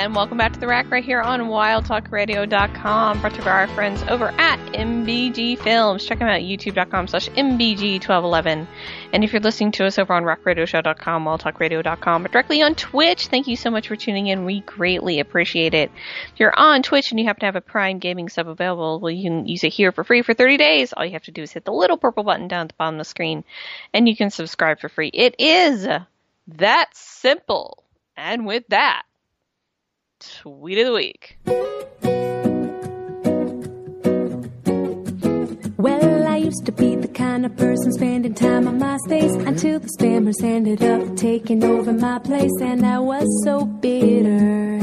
And 0.00 0.14
welcome 0.14 0.38
back 0.38 0.54
to 0.54 0.58
the 0.58 0.66
rack 0.66 0.90
right 0.90 1.04
here 1.04 1.20
on 1.20 1.40
wildtalkradio.com. 1.40 3.20
Brought 3.20 3.34
to 3.34 3.50
our 3.50 3.68
friends 3.68 4.02
over 4.04 4.28
at 4.38 4.58
MBG 4.72 5.58
Films. 5.58 6.06
Check 6.06 6.20
them 6.20 6.28
out, 6.28 6.40
youtube.com 6.40 7.06
slash 7.06 7.28
MBG1211. 7.28 8.66
And 9.12 9.24
if 9.24 9.34
you're 9.34 9.42
listening 9.42 9.72
to 9.72 9.84
us 9.84 9.98
over 9.98 10.14
on 10.14 10.22
rackradioshow.com, 10.22 11.24
wildtalkradio.com, 11.26 12.22
but 12.22 12.32
directly 12.32 12.62
on 12.62 12.76
Twitch, 12.76 13.26
thank 13.26 13.46
you 13.46 13.56
so 13.56 13.70
much 13.70 13.88
for 13.88 13.96
tuning 13.96 14.28
in. 14.28 14.46
We 14.46 14.60
greatly 14.60 15.20
appreciate 15.20 15.74
it. 15.74 15.90
If 16.32 16.40
you're 16.40 16.58
on 16.58 16.82
Twitch 16.82 17.10
and 17.10 17.20
you 17.20 17.26
happen 17.26 17.40
to 17.40 17.46
have 17.46 17.56
a 17.56 17.60
Prime 17.60 17.98
Gaming 17.98 18.30
sub 18.30 18.48
available, 18.48 19.00
well, 19.00 19.10
you 19.10 19.28
can 19.28 19.46
use 19.46 19.64
it 19.64 19.74
here 19.74 19.92
for 19.92 20.02
free 20.02 20.22
for 20.22 20.32
30 20.32 20.56
days. 20.56 20.94
All 20.94 21.04
you 21.04 21.12
have 21.12 21.24
to 21.24 21.30
do 21.30 21.42
is 21.42 21.52
hit 21.52 21.66
the 21.66 21.72
little 21.72 21.98
purple 21.98 22.24
button 22.24 22.48
down 22.48 22.62
at 22.62 22.68
the 22.68 22.74
bottom 22.78 22.94
of 22.94 23.00
the 23.00 23.04
screen, 23.04 23.44
and 23.92 24.08
you 24.08 24.16
can 24.16 24.30
subscribe 24.30 24.80
for 24.80 24.88
free. 24.88 25.10
It 25.12 25.34
is 25.38 25.86
that 26.46 26.88
simple. 26.94 27.84
And 28.16 28.46
with 28.46 28.64
that, 28.68 29.02
Tweet 30.20 30.76
of 30.78 30.86
the 30.86 30.92
Week. 30.92 31.38
Well, 35.78 36.26
I 36.28 36.36
used 36.36 36.66
to 36.66 36.72
be 36.72 36.94
the 36.96 37.08
kind 37.08 37.46
of 37.46 37.56
person 37.56 37.90
spending 37.92 38.34
time 38.34 38.68
on 38.68 38.78
my 38.78 38.98
space 39.06 39.32
until 39.32 39.80
the 39.80 39.88
spammers 39.98 40.42
ended 40.42 40.82
up 40.84 41.16
taking 41.16 41.64
over 41.64 41.94
my 41.94 42.18
place, 42.18 42.52
and 42.60 42.84
I 42.84 42.98
was 42.98 43.26
so 43.44 43.64
bitter 43.64 44.74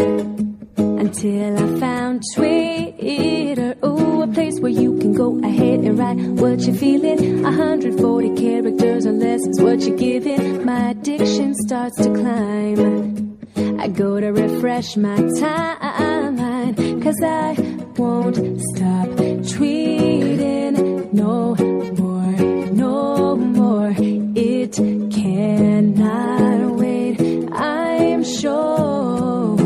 until 0.75 1.55
I 1.55 1.79
found 1.79 2.23
Twitter. 2.33 3.75
Ooh, 3.85 4.23
a 4.23 4.27
place 4.27 4.59
where 4.59 4.71
you 4.71 4.97
can 4.97 5.13
go 5.13 5.37
ahead 5.43 5.81
and 5.81 5.99
write 5.99 6.17
what 6.17 6.61
you're 6.61 6.75
feeling. 6.75 7.43
140 7.43 8.35
characters 8.35 9.05
or 9.05 9.11
less 9.11 9.41
is 9.41 9.61
what 9.61 9.81
you're 9.81 9.97
giving. 9.97 10.65
My 10.65 10.89
addiction 10.89 11.53
starts 11.53 11.97
to 11.97 12.11
climb. 12.11 13.16
I 13.57 13.87
go 13.87 14.19
to 14.19 14.27
refresh 14.27 14.95
my 14.97 15.17
timeline, 15.17 17.03
cause 17.03 17.19
I 17.23 17.55
won't 17.97 18.35
stop 18.75 19.07
tweeting 19.55 21.11
no 21.13 21.55
more, 21.95 22.31
no 22.71 23.35
more. 23.35 23.95
It 23.97 24.73
cannot 25.11 26.75
wait, 26.77 27.19
I'm 27.51 28.23
sure. 28.23 29.57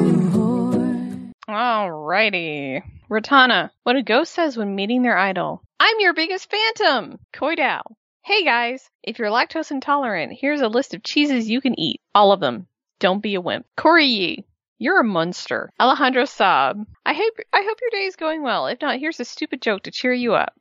Alrighty. 1.49 2.83
Ratana, 3.09 3.71
what 3.83 3.97
a 3.97 4.03
ghost 4.03 4.33
says 4.33 4.55
when 4.55 4.75
meeting 4.75 5.01
their 5.01 5.17
idol. 5.17 5.61
I'm 5.81 5.99
your 5.99 6.13
biggest 6.13 6.49
phantom! 6.49 7.19
Koidao. 7.33 7.81
Hey 8.23 8.45
guys, 8.45 8.89
if 9.03 9.19
you're 9.19 9.29
lactose 9.29 9.71
intolerant, 9.71 10.31
here's 10.39 10.61
a 10.61 10.67
list 10.69 10.93
of 10.93 11.03
cheeses 11.03 11.49
you 11.49 11.59
can 11.59 11.77
eat. 11.77 11.99
All 12.15 12.31
of 12.31 12.39
them. 12.39 12.67
Don't 13.01 13.19
be 13.19 13.33
a 13.33 13.41
wimp. 13.41 13.65
Corey 13.75 14.05
Yee. 14.05 14.45
You're 14.77 14.99
a 14.99 15.03
monster. 15.03 15.71
Alejandro 15.79 16.23
Saab. 16.23 16.85
I 17.03 17.13
hope 17.13 17.33
I 17.51 17.63
hope 17.67 17.79
your 17.81 17.89
day 17.89 18.05
is 18.05 18.15
going 18.15 18.43
well. 18.43 18.67
If 18.67 18.79
not, 18.79 18.99
here's 18.99 19.19
a 19.19 19.25
stupid 19.25 19.59
joke 19.59 19.81
to 19.83 19.91
cheer 19.91 20.13
you 20.13 20.35
up. 20.35 20.53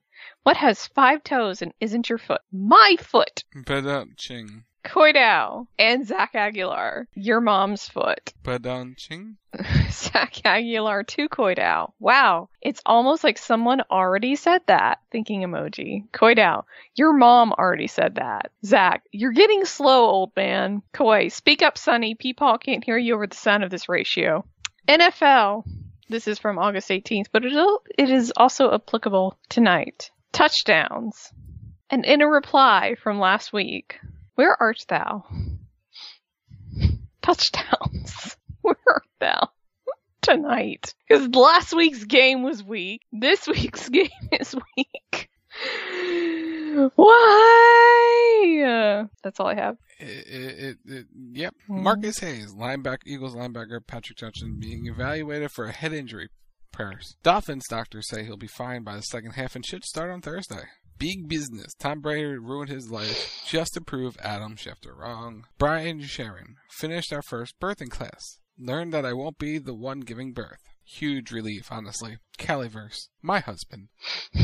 What 0.42 0.56
has 0.56 0.86
five 0.86 1.22
toes 1.22 1.60
and 1.60 1.74
isn't 1.80 2.08
your 2.08 2.16
foot? 2.16 2.40
My 2.50 2.96
foot. 2.98 3.44
Bedouching. 3.54 4.64
Koidow 4.84 5.66
and 5.78 6.06
Zach 6.06 6.34
Aguilar. 6.34 7.06
Your 7.14 7.40
mom's 7.40 7.88
foot. 7.88 8.32
Badon 8.44 8.96
ching. 8.96 9.36
Zach 9.90 10.40
Aguilar 10.44 11.02
to 11.04 11.28
Koidow. 11.28 11.92
Wow. 11.98 12.48
It's 12.62 12.80
almost 12.86 13.22
like 13.22 13.38
someone 13.38 13.82
already 13.90 14.36
said 14.36 14.62
that. 14.66 15.00
Thinking 15.10 15.42
emoji. 15.42 16.08
Koidow. 16.10 16.64
Your 16.94 17.12
mom 17.12 17.52
already 17.52 17.86
said 17.86 18.14
that. 18.16 18.50
Zach, 18.64 19.02
you're 19.12 19.32
getting 19.32 19.64
slow, 19.64 20.06
old 20.06 20.32
man. 20.36 20.82
Koi, 20.92 21.28
speak 21.28 21.62
up, 21.62 21.76
Sonny. 21.76 22.14
Peepaw 22.14 22.60
can't 22.60 22.84
hear 22.84 22.98
you 22.98 23.14
over 23.14 23.26
the 23.26 23.36
sound 23.36 23.64
of 23.64 23.70
this 23.70 23.88
ratio. 23.88 24.44
NFL. 24.88 25.64
This 26.08 26.26
is 26.26 26.38
from 26.40 26.58
August 26.58 26.88
18th, 26.88 27.26
but 27.30 27.44
it 27.44 27.80
it 27.96 28.10
is 28.10 28.32
also 28.36 28.74
applicable 28.74 29.38
tonight. 29.48 30.10
Touchdowns. 30.32 31.32
And 31.88 32.04
in 32.04 32.20
a 32.20 32.28
reply 32.28 32.96
from 33.00 33.20
last 33.20 33.52
week, 33.52 34.00
where 34.40 34.56
art 34.58 34.82
thou? 34.88 35.26
Touchdowns. 37.22 38.38
Where 38.62 38.76
art 38.86 39.04
thou? 39.20 39.50
Tonight. 40.22 40.94
Because 41.06 41.28
last 41.28 41.74
week's 41.74 42.04
game 42.04 42.42
was 42.42 42.64
weak. 42.64 43.02
This 43.12 43.46
week's 43.46 43.86
game 43.90 44.08
is 44.32 44.54
weak. 44.76 45.28
Why? 46.94 48.38
That's 49.22 49.40
all 49.40 49.48
I 49.48 49.56
have. 49.56 49.76
It, 49.98 50.26
it, 50.26 50.78
it, 50.86 51.06
yep. 51.32 51.54
Hmm. 51.66 51.82
Marcus 51.82 52.20
Hayes, 52.20 52.54
linebacker, 52.54 53.06
Eagles 53.06 53.34
linebacker 53.34 53.86
Patrick 53.86 54.16
Johnson, 54.16 54.56
being 54.58 54.86
evaluated 54.86 55.50
for 55.50 55.66
a 55.66 55.72
head 55.72 55.92
injury. 55.92 56.30
Prayers. 56.72 57.16
Dolphins 57.22 57.66
doctors 57.68 58.08
say 58.08 58.24
he'll 58.24 58.38
be 58.38 58.46
fine 58.46 58.84
by 58.84 58.96
the 58.96 59.02
second 59.02 59.32
half 59.32 59.54
and 59.54 59.66
should 59.66 59.84
start 59.84 60.10
on 60.10 60.22
Thursday. 60.22 60.64
Big 61.00 61.28
business. 61.28 61.72
Tom 61.78 62.00
Brady 62.00 62.36
ruined 62.36 62.68
his 62.68 62.90
life 62.90 63.42
just 63.46 63.72
to 63.72 63.80
prove 63.80 64.18
Adam 64.20 64.54
Schefter 64.54 64.94
wrong. 64.94 65.46
Brian 65.56 66.02
Sharon 66.02 66.56
finished 66.68 67.10
our 67.10 67.22
first 67.22 67.58
birthing 67.58 67.88
class. 67.88 68.38
Learned 68.58 68.92
that 68.92 69.06
I 69.06 69.14
won't 69.14 69.38
be 69.38 69.56
the 69.56 69.72
one 69.74 70.00
giving 70.00 70.34
birth. 70.34 70.60
Huge 70.84 71.32
relief, 71.32 71.72
honestly. 71.72 72.18
Caliverse. 72.36 73.08
My 73.22 73.40
husband. 73.40 73.88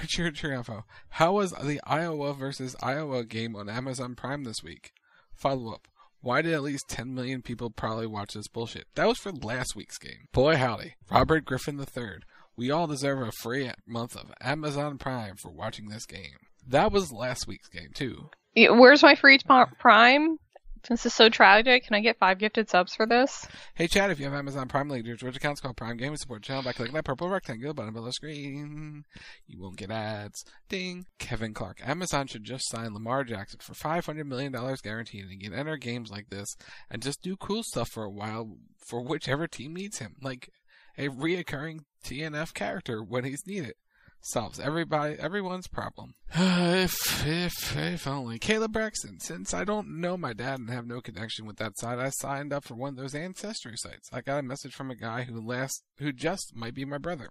Richard 0.00 0.34
Triunfo. 0.34 0.84
How 1.10 1.32
was 1.34 1.52
the 1.52 1.78
Iowa 1.84 2.32
versus 2.32 2.74
Iowa 2.82 3.24
game 3.24 3.54
on 3.54 3.68
Amazon 3.68 4.14
Prime 4.14 4.44
this 4.44 4.62
week? 4.62 4.92
Follow 5.34 5.74
up. 5.74 5.88
Why 6.22 6.40
did 6.40 6.54
at 6.54 6.62
least 6.62 6.88
10 6.88 7.14
million 7.14 7.42
people 7.42 7.68
probably 7.68 8.06
watch 8.06 8.32
this 8.32 8.48
bullshit? 8.48 8.86
That 8.94 9.08
was 9.08 9.18
for 9.18 9.32
last 9.32 9.76
week's 9.76 9.98
game. 9.98 10.28
Boy 10.32 10.56
howdy. 10.56 10.94
Robert 11.10 11.44
Griffin 11.44 11.78
III. 11.78 12.20
We 12.56 12.70
all 12.70 12.86
deserve 12.86 13.20
a 13.20 13.32
free 13.32 13.70
month 13.86 14.16
of 14.16 14.32
Amazon 14.40 14.98
Prime 14.98 15.36
for 15.36 15.50
watching 15.50 15.88
this 15.88 16.06
game. 16.06 16.36
That 16.66 16.92
was 16.92 17.12
last 17.12 17.46
week's 17.46 17.68
game, 17.68 17.90
too. 17.94 18.30
Where's 18.54 19.02
my 19.02 19.14
free 19.14 19.38
Prime? 19.78 20.38
Since 20.84 21.04
it's 21.04 21.14
so 21.14 21.28
tragic, 21.28 21.84
can 21.84 21.94
I 21.94 22.00
get 22.00 22.18
five 22.18 22.38
gifted 22.38 22.70
subs 22.70 22.94
for 22.94 23.06
this? 23.06 23.46
Hey 23.74 23.86
Chad, 23.86 24.10
if 24.10 24.18
you 24.18 24.24
have 24.24 24.34
Amazon 24.34 24.66
Prime 24.66 24.88
League, 24.88 25.06
your 25.06 25.16
Twitch 25.16 25.36
account's 25.36 25.60
called 25.60 25.76
Prime 25.76 25.98
Gaming 25.98 26.16
Support 26.16 26.42
Channel 26.42 26.62
by 26.62 26.72
clicking 26.72 26.94
that 26.94 27.04
purple 27.04 27.28
rectangle 27.28 27.74
button 27.74 27.92
below 27.92 28.06
the 28.06 28.12
screen. 28.12 29.04
You 29.46 29.60
won't 29.60 29.76
get 29.76 29.90
ads. 29.90 30.42
Ding. 30.70 31.04
Kevin 31.18 31.52
Clark. 31.52 31.86
Amazon 31.86 32.26
should 32.26 32.44
just 32.44 32.68
sign 32.70 32.94
Lamar 32.94 33.24
Jackson 33.24 33.60
for 33.60 33.74
$500 33.74 34.24
million 34.24 34.54
guaranteed 34.82 35.26
and 35.26 35.40
can 35.40 35.52
enter 35.52 35.76
games 35.76 36.10
like 36.10 36.30
this 36.30 36.56
and 36.90 37.02
just 37.02 37.20
do 37.20 37.36
cool 37.36 37.62
stuff 37.62 37.90
for 37.90 38.04
a 38.04 38.10
while 38.10 38.56
for 38.88 39.02
whichever 39.02 39.46
team 39.46 39.74
needs 39.74 39.98
him. 39.98 40.16
Like 40.22 40.48
a 40.96 41.08
reoccurring 41.08 41.80
TNF 42.04 42.54
character 42.54 43.02
when 43.02 43.24
he's 43.24 43.46
needed. 43.46 43.74
Solves 44.22 44.60
everybody 44.60 45.16
everyone's 45.18 45.66
problem. 45.66 46.14
if 46.34 47.26
if 47.26 47.76
if 47.76 48.06
only 48.06 48.38
Caleb 48.38 48.72
Braxton. 48.72 49.18
Since 49.18 49.54
I 49.54 49.64
don't 49.64 50.00
know 50.00 50.18
my 50.18 50.34
dad 50.34 50.58
and 50.58 50.68
have 50.68 50.86
no 50.86 51.00
connection 51.00 51.46
with 51.46 51.56
that 51.56 51.78
side, 51.78 51.98
I 51.98 52.10
signed 52.10 52.52
up 52.52 52.64
for 52.64 52.74
one 52.74 52.90
of 52.90 52.96
those 52.96 53.14
ancestry 53.14 53.76
sites. 53.76 54.10
I 54.12 54.20
got 54.20 54.40
a 54.40 54.42
message 54.42 54.74
from 54.74 54.90
a 54.90 54.94
guy 54.94 55.22
who 55.22 55.40
last 55.40 55.84
who 55.98 56.12
just 56.12 56.54
might 56.54 56.74
be 56.74 56.84
my 56.84 56.98
brother. 56.98 57.30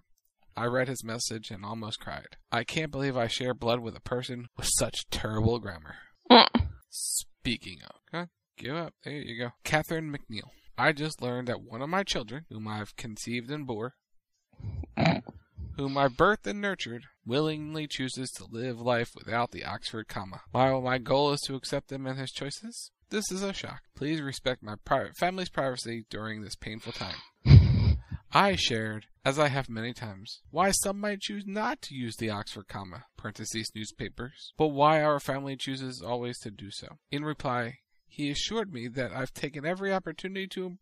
I 0.58 0.66
read 0.66 0.88
his 0.88 1.04
message 1.04 1.52
and 1.52 1.64
almost 1.64 2.00
cried. 2.00 2.38
I 2.52 2.64
can't 2.64 2.92
believe 2.92 3.16
I 3.16 3.28
share 3.28 3.54
blood 3.54 3.82
with 3.82 3.96
a 3.96 4.02
person 4.02 4.48
with 4.58 4.68
such 4.78 5.08
terrible 5.12 5.60
grammar. 5.60 5.96
Speaking 6.90 7.78
of, 7.88 7.96
okay, 8.14 8.30
give 8.58 8.76
up. 8.76 8.94
There 9.04 9.14
you 9.14 9.42
go. 9.42 9.52
Catherine 9.64 10.12
McNeil. 10.12 10.50
I 10.78 10.92
just 10.92 11.22
learned 11.22 11.48
that 11.50 11.62
one 11.62 11.82
of 11.82 11.90
my 11.90 12.04
children, 12.04 12.46
whom 12.50 12.68
I've 12.68 12.96
conceived 12.96 13.52
and 13.52 13.68
bore, 13.68 13.94
whom 15.80 15.98
I 15.98 16.10
birthed 16.10 16.46
and 16.46 16.60
nurtured, 16.60 17.06
willingly 17.26 17.88
chooses 17.88 18.32
to 18.32 18.46
live 18.52 18.82
life 18.82 19.12
without 19.16 19.52
the 19.52 19.64
Oxford 19.64 20.08
comma. 20.10 20.42
While 20.52 20.82
my 20.82 20.98
goal 20.98 21.32
is 21.32 21.40
to 21.42 21.56
accept 21.56 21.92
him 21.92 22.06
and 22.06 22.20
his 22.20 22.32
choices, 22.32 22.92
this 23.10 23.32
is 23.32 23.42
a 23.42 23.54
shock. 23.54 23.82
Please 23.96 24.22
respect 24.22 24.62
my 24.62 24.76
private 24.84 25.16
family's 25.16 25.50
privacy 25.50 26.06
during 26.10 26.42
this 26.42 26.56
painful 26.56 26.92
time. 26.92 27.16
I 28.34 28.56
shared, 28.56 29.08
as 29.26 29.40
I 29.40 29.48
have 29.48 29.70
many 29.70 29.94
times, 29.94 30.42
why 30.52 30.72
some 30.72 31.00
might 31.00 31.22
choose 31.22 31.48
not 31.48 31.82
to 31.84 31.96
use 31.96 32.18
the 32.18 32.30
Oxford 32.30 32.68
comma, 32.68 33.06
parentheses 33.18 33.72
newspapers, 33.74 34.54
but 34.58 34.68
why 34.68 35.02
our 35.02 35.20
family 35.20 35.56
chooses 35.56 36.02
always 36.02 36.38
to 36.40 36.52
do 36.52 36.70
so. 36.72 36.98
In 37.10 37.24
reply, 37.24 37.80
he 38.06 38.30
assured 38.30 38.74
me 38.74 38.88
that 38.90 39.14
I've 39.14 39.34
taken 39.34 39.66
every 39.66 39.94
opportunity 39.94 40.46
to 40.48 40.78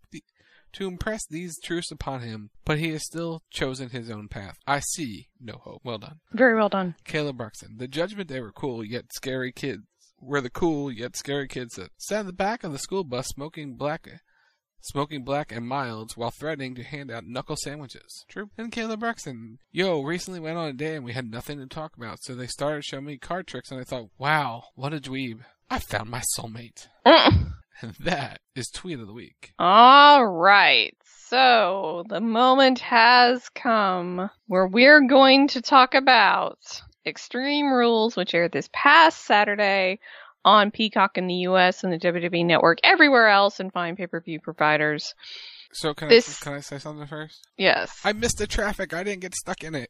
to 0.77 0.87
impress 0.87 1.25
these 1.27 1.59
truths 1.59 1.91
upon 1.91 2.21
him, 2.21 2.49
but 2.65 2.79
he 2.79 2.91
has 2.91 3.03
still 3.03 3.41
chosen 3.49 3.89
his 3.89 4.09
own 4.09 4.27
path. 4.27 4.57
I 4.65 4.79
see 4.79 5.27
no 5.39 5.53
hope. 5.63 5.81
Well 5.83 5.97
done. 5.97 6.19
Very 6.31 6.55
well 6.55 6.69
done. 6.69 6.95
Caleb 7.03 7.37
Bruxton. 7.37 7.77
The 7.77 7.87
judgment 7.87 8.29
they 8.29 8.41
were 8.41 8.51
cool 8.51 8.83
yet 8.83 9.05
scary 9.13 9.51
kids 9.51 9.83
were 10.19 10.41
the 10.41 10.49
cool 10.49 10.91
yet 10.91 11.15
scary 11.15 11.47
kids 11.47 11.75
that 11.75 11.91
sat 11.97 12.21
in 12.21 12.25
the 12.25 12.33
back 12.33 12.63
of 12.63 12.71
the 12.71 12.79
school 12.79 13.03
bus 13.03 13.27
smoking 13.27 13.75
black 13.75 14.07
smoking 14.81 15.23
black 15.23 15.51
and 15.51 15.67
milds 15.67 16.15
while 16.15 16.31
threatening 16.31 16.75
to 16.75 16.83
hand 16.83 17.11
out 17.11 17.25
knuckle 17.25 17.57
sandwiches. 17.57 18.25
True. 18.27 18.49
And 18.57 18.71
Caleb 18.71 18.99
Braxton. 18.99 19.59
Yo, 19.71 20.01
recently 20.01 20.39
went 20.39 20.57
on 20.57 20.69
a 20.69 20.73
day 20.73 20.95
and 20.95 21.03
we 21.03 21.13
had 21.13 21.29
nothing 21.29 21.59
to 21.59 21.67
talk 21.67 21.97
about, 21.97 22.19
so 22.21 22.35
they 22.35 22.47
started 22.47 22.85
showing 22.85 23.05
me 23.05 23.17
card 23.17 23.47
tricks 23.47 23.71
and 23.71 23.79
I 23.79 23.83
thought, 23.83 24.09
wow, 24.17 24.63
what 24.75 24.93
a 24.93 24.99
dweeb. 24.99 25.41
I 25.69 25.79
found 25.79 26.09
my 26.09 26.23
soulmate. 26.37 26.87
Mm. 27.05 27.53
And 27.81 27.93
that 27.99 28.39
is 28.55 28.69
tweet 28.69 28.99
of 28.99 29.07
the 29.07 29.13
week. 29.13 29.51
All 29.59 30.25
right. 30.25 30.95
So 31.27 32.03
the 32.07 32.21
moment 32.21 32.79
has 32.79 33.49
come 33.49 34.29
where 34.47 34.67
we're 34.67 35.05
going 35.07 35.49
to 35.49 35.61
talk 35.61 35.93
about 35.93 36.57
Extreme 37.05 37.67
Rules, 37.71 38.15
which 38.15 38.33
aired 38.33 38.51
this 38.53 38.69
past 38.73 39.25
Saturday 39.25 39.99
on 40.45 40.71
Peacock 40.71 41.17
in 41.17 41.27
the 41.27 41.33
US 41.49 41.83
and 41.83 41.91
the 41.91 41.99
WWE 41.99 42.45
Network 42.45 42.77
everywhere 42.83 43.27
else 43.27 43.59
and 43.59 43.71
fine 43.73 43.95
pay-per-view 43.97 44.39
providers. 44.41 45.13
So 45.73 45.93
can 45.93 46.07
This- 46.07 46.41
I 46.41 46.43
can 46.45 46.53
I 46.53 46.59
say 46.61 46.79
something 46.79 47.05
first? 47.07 47.45
Yes. 47.57 47.91
I 48.05 48.13
missed 48.13 48.37
the 48.37 48.47
traffic. 48.47 48.93
I 48.93 49.03
didn't 49.03 49.21
get 49.21 49.35
stuck 49.35 49.63
in 49.63 49.75
it. 49.75 49.89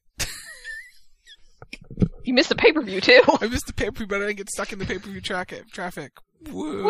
You 2.24 2.34
missed 2.34 2.50
the 2.50 2.56
pay-per-view 2.56 3.00
too. 3.02 3.22
I 3.42 3.48
missed 3.48 3.68
the 3.68 3.74
pay 3.74 3.86
per 3.86 4.00
view, 4.00 4.08
but 4.08 4.18
I 4.22 4.26
didn't 4.28 4.38
get 4.38 4.50
stuck 4.50 4.74
in 4.74 4.80
the 4.80 4.86
pay 4.86 4.98
per 4.98 5.10
view 5.10 5.22
tra- 5.22 5.46
traffic. 5.72 6.12
Woo! 6.52 6.84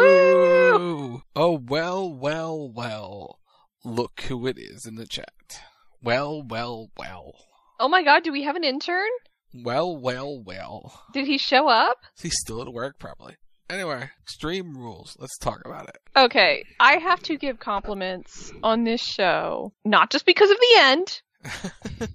Oh 1.49 1.63
well, 1.65 2.13
well, 2.13 2.69
well. 2.69 3.39
Look 3.85 4.19
who 4.23 4.47
it 4.47 4.57
is 4.57 4.85
in 4.85 4.95
the 4.95 5.07
chat. 5.07 5.61
Well, 6.03 6.43
well, 6.45 6.89
well. 6.97 7.35
Oh 7.79 7.87
my 7.87 8.03
god, 8.03 8.25
do 8.25 8.33
we 8.33 8.43
have 8.43 8.57
an 8.57 8.65
intern? 8.65 9.07
Well, 9.53 9.95
well, 9.95 10.43
well. 10.43 11.05
Did 11.13 11.25
he 11.25 11.37
show 11.37 11.69
up? 11.69 11.99
He's 12.21 12.35
still 12.37 12.61
at 12.61 12.73
work, 12.73 12.99
probably. 12.99 13.37
Anyway, 13.69 14.09
Extreme 14.23 14.75
Rules. 14.75 15.15
Let's 15.19 15.37
talk 15.37 15.61
about 15.63 15.87
it. 15.87 15.99
Okay, 16.17 16.65
I 16.81 16.97
have 16.97 17.23
to 17.23 17.37
give 17.37 17.59
compliments 17.59 18.51
on 18.61 18.83
this 18.83 19.01
show, 19.01 19.71
not 19.85 20.09
just 20.09 20.25
because 20.25 20.51
of 20.51 20.57
the 20.57 20.81
end, 20.81 21.21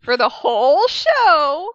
for 0.00 0.16
the 0.16 0.30
whole 0.30 0.88
show, 0.88 1.72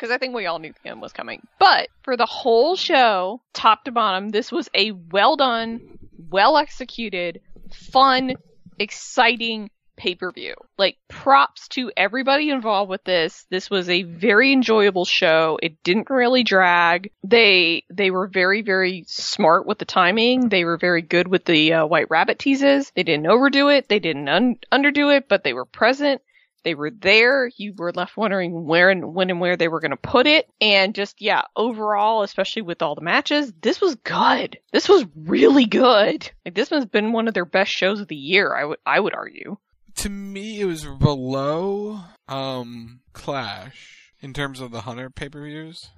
because 0.00 0.12
I 0.12 0.18
think 0.18 0.34
we 0.34 0.46
all 0.46 0.58
knew 0.58 0.72
the 0.82 0.90
end 0.90 1.02
was 1.02 1.12
coming, 1.12 1.46
but 1.58 1.88
for 2.02 2.16
the 2.16 2.26
whole 2.26 2.74
show, 2.74 3.42
top 3.52 3.84
to 3.84 3.92
bottom, 3.92 4.30
this 4.30 4.50
was 4.50 4.70
a 4.74 4.92
well 4.92 5.36
done, 5.36 5.98
well 6.30 6.56
executed, 6.56 7.42
fun, 7.70 8.34
exciting 8.78 9.70
pay 9.98 10.14
per 10.14 10.32
view. 10.32 10.54
Like, 10.78 10.96
props 11.10 11.68
to 11.68 11.92
everybody 11.94 12.48
involved 12.48 12.88
with 12.88 13.04
this. 13.04 13.44
This 13.50 13.68
was 13.68 13.90
a 13.90 14.04
very 14.04 14.54
enjoyable 14.54 15.04
show. 15.04 15.58
It 15.62 15.82
didn't 15.82 16.08
really 16.08 16.44
drag. 16.44 17.10
They 17.22 17.84
they 17.90 18.10
were 18.10 18.26
very 18.26 18.62
very 18.62 19.04
smart 19.06 19.66
with 19.66 19.78
the 19.78 19.84
timing. 19.84 20.48
They 20.48 20.64
were 20.64 20.78
very 20.78 21.02
good 21.02 21.28
with 21.28 21.44
the 21.44 21.74
uh, 21.74 21.86
White 21.86 22.08
Rabbit 22.08 22.38
teases. 22.38 22.90
They 22.96 23.02
didn't 23.02 23.26
overdo 23.26 23.68
it. 23.68 23.90
They 23.90 23.98
didn't 23.98 24.30
un- 24.30 24.56
underdo 24.72 25.14
it, 25.14 25.28
but 25.28 25.44
they 25.44 25.52
were 25.52 25.66
present. 25.66 26.22
They 26.62 26.74
were 26.74 26.90
there. 26.90 27.50
You 27.56 27.74
were 27.76 27.92
left 27.92 28.16
wondering 28.16 28.64
where 28.64 28.90
and 28.90 29.14
when 29.14 29.30
and 29.30 29.40
where 29.40 29.56
they 29.56 29.68
were 29.68 29.80
going 29.80 29.92
to 29.92 29.96
put 29.96 30.26
it. 30.26 30.48
And 30.60 30.94
just, 30.94 31.20
yeah, 31.20 31.42
overall, 31.56 32.22
especially 32.22 32.62
with 32.62 32.82
all 32.82 32.94
the 32.94 33.00
matches, 33.00 33.52
this 33.62 33.80
was 33.80 33.94
good. 33.96 34.58
This 34.72 34.88
was 34.88 35.06
really 35.16 35.66
good. 35.66 36.30
Like, 36.44 36.54
this 36.54 36.70
has 36.70 36.86
been 36.86 37.12
one 37.12 37.28
of 37.28 37.34
their 37.34 37.44
best 37.44 37.70
shows 37.70 38.00
of 38.00 38.08
the 38.08 38.16
year, 38.16 38.54
I 38.54 38.64
would, 38.64 38.78
I 38.84 39.00
would 39.00 39.14
argue. 39.14 39.56
To 39.96 40.08
me, 40.08 40.60
it 40.60 40.66
was 40.66 40.84
below 40.84 42.00
um 42.28 43.00
Clash 43.12 44.12
in 44.20 44.32
terms 44.32 44.60
of 44.60 44.70
the 44.70 44.82
Hunter 44.82 45.10
pay 45.10 45.28
per 45.28 45.42
views. 45.42 45.90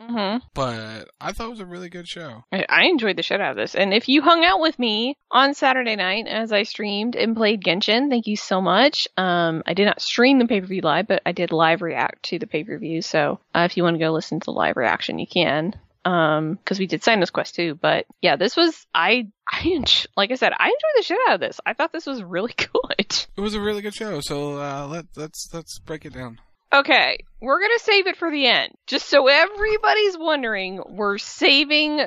Hmm 0.00 0.36
but 0.54 1.08
I 1.20 1.32
thought 1.32 1.46
it 1.46 1.50
was 1.50 1.60
a 1.60 1.66
really 1.66 1.88
good 1.88 2.08
show. 2.08 2.44
I, 2.52 2.64
I 2.68 2.84
enjoyed 2.84 3.16
the 3.16 3.22
shit 3.22 3.40
out 3.40 3.52
of 3.52 3.56
this. 3.56 3.74
And 3.74 3.92
if 3.92 4.08
you 4.08 4.22
hung 4.22 4.44
out 4.44 4.60
with 4.60 4.78
me 4.78 5.16
on 5.30 5.54
Saturday 5.54 5.96
night 5.96 6.26
as 6.26 6.52
I 6.52 6.62
streamed 6.62 7.16
and 7.16 7.36
played 7.36 7.62
Genshin, 7.62 8.08
thank 8.08 8.26
you 8.26 8.36
so 8.36 8.60
much. 8.60 9.06
Um, 9.16 9.62
I 9.66 9.74
did 9.74 9.86
not 9.86 10.00
stream 10.00 10.38
the 10.38 10.46
pay 10.46 10.60
per 10.60 10.66
view 10.66 10.80
live, 10.80 11.06
but 11.06 11.22
I 11.24 11.32
did 11.32 11.52
live 11.52 11.82
react 11.82 12.24
to 12.24 12.38
the 12.38 12.46
pay 12.46 12.64
per 12.64 12.78
view. 12.78 13.02
So 13.02 13.40
uh, 13.54 13.66
if 13.70 13.76
you 13.76 13.82
want 13.82 13.94
to 13.94 14.04
go 14.04 14.12
listen 14.12 14.40
to 14.40 14.44
the 14.46 14.52
live 14.52 14.76
reaction, 14.76 15.18
you 15.18 15.26
can. 15.26 15.74
Um, 16.04 16.54
because 16.54 16.78
we 16.78 16.86
did 16.86 17.02
sign 17.02 17.16
Sinus 17.16 17.30
Quest 17.30 17.54
too. 17.54 17.74
But 17.74 18.06
yeah, 18.22 18.36
this 18.36 18.56
was 18.56 18.86
I 18.94 19.28
I 19.48 19.84
like 20.16 20.30
I 20.30 20.36
said 20.36 20.52
I 20.58 20.66
enjoyed 20.66 20.96
the 20.96 21.02
shit 21.02 21.18
out 21.28 21.34
of 21.34 21.40
this. 21.40 21.60
I 21.66 21.74
thought 21.74 21.92
this 21.92 22.06
was 22.06 22.22
really 22.22 22.54
good. 22.56 23.26
It 23.36 23.40
was 23.40 23.54
a 23.54 23.60
really 23.60 23.82
good 23.82 23.94
show. 23.94 24.20
So 24.20 24.58
uh, 24.58 24.86
let 24.86 25.06
let's 25.16 25.52
let's 25.52 25.78
break 25.78 26.04
it 26.04 26.14
down. 26.14 26.38
Okay, 26.72 27.18
we're 27.40 27.60
gonna 27.60 27.78
save 27.80 28.06
it 28.06 28.16
for 28.16 28.30
the 28.30 28.46
end, 28.46 28.72
just 28.86 29.08
so 29.08 29.26
everybody's 29.26 30.16
wondering. 30.18 30.80
We're 30.88 31.18
saving 31.18 32.00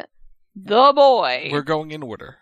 the 0.55 0.93
boy 0.95 1.49
We're 1.51 1.63
going 1.63 1.91
in 1.91 2.01
order. 2.03 2.37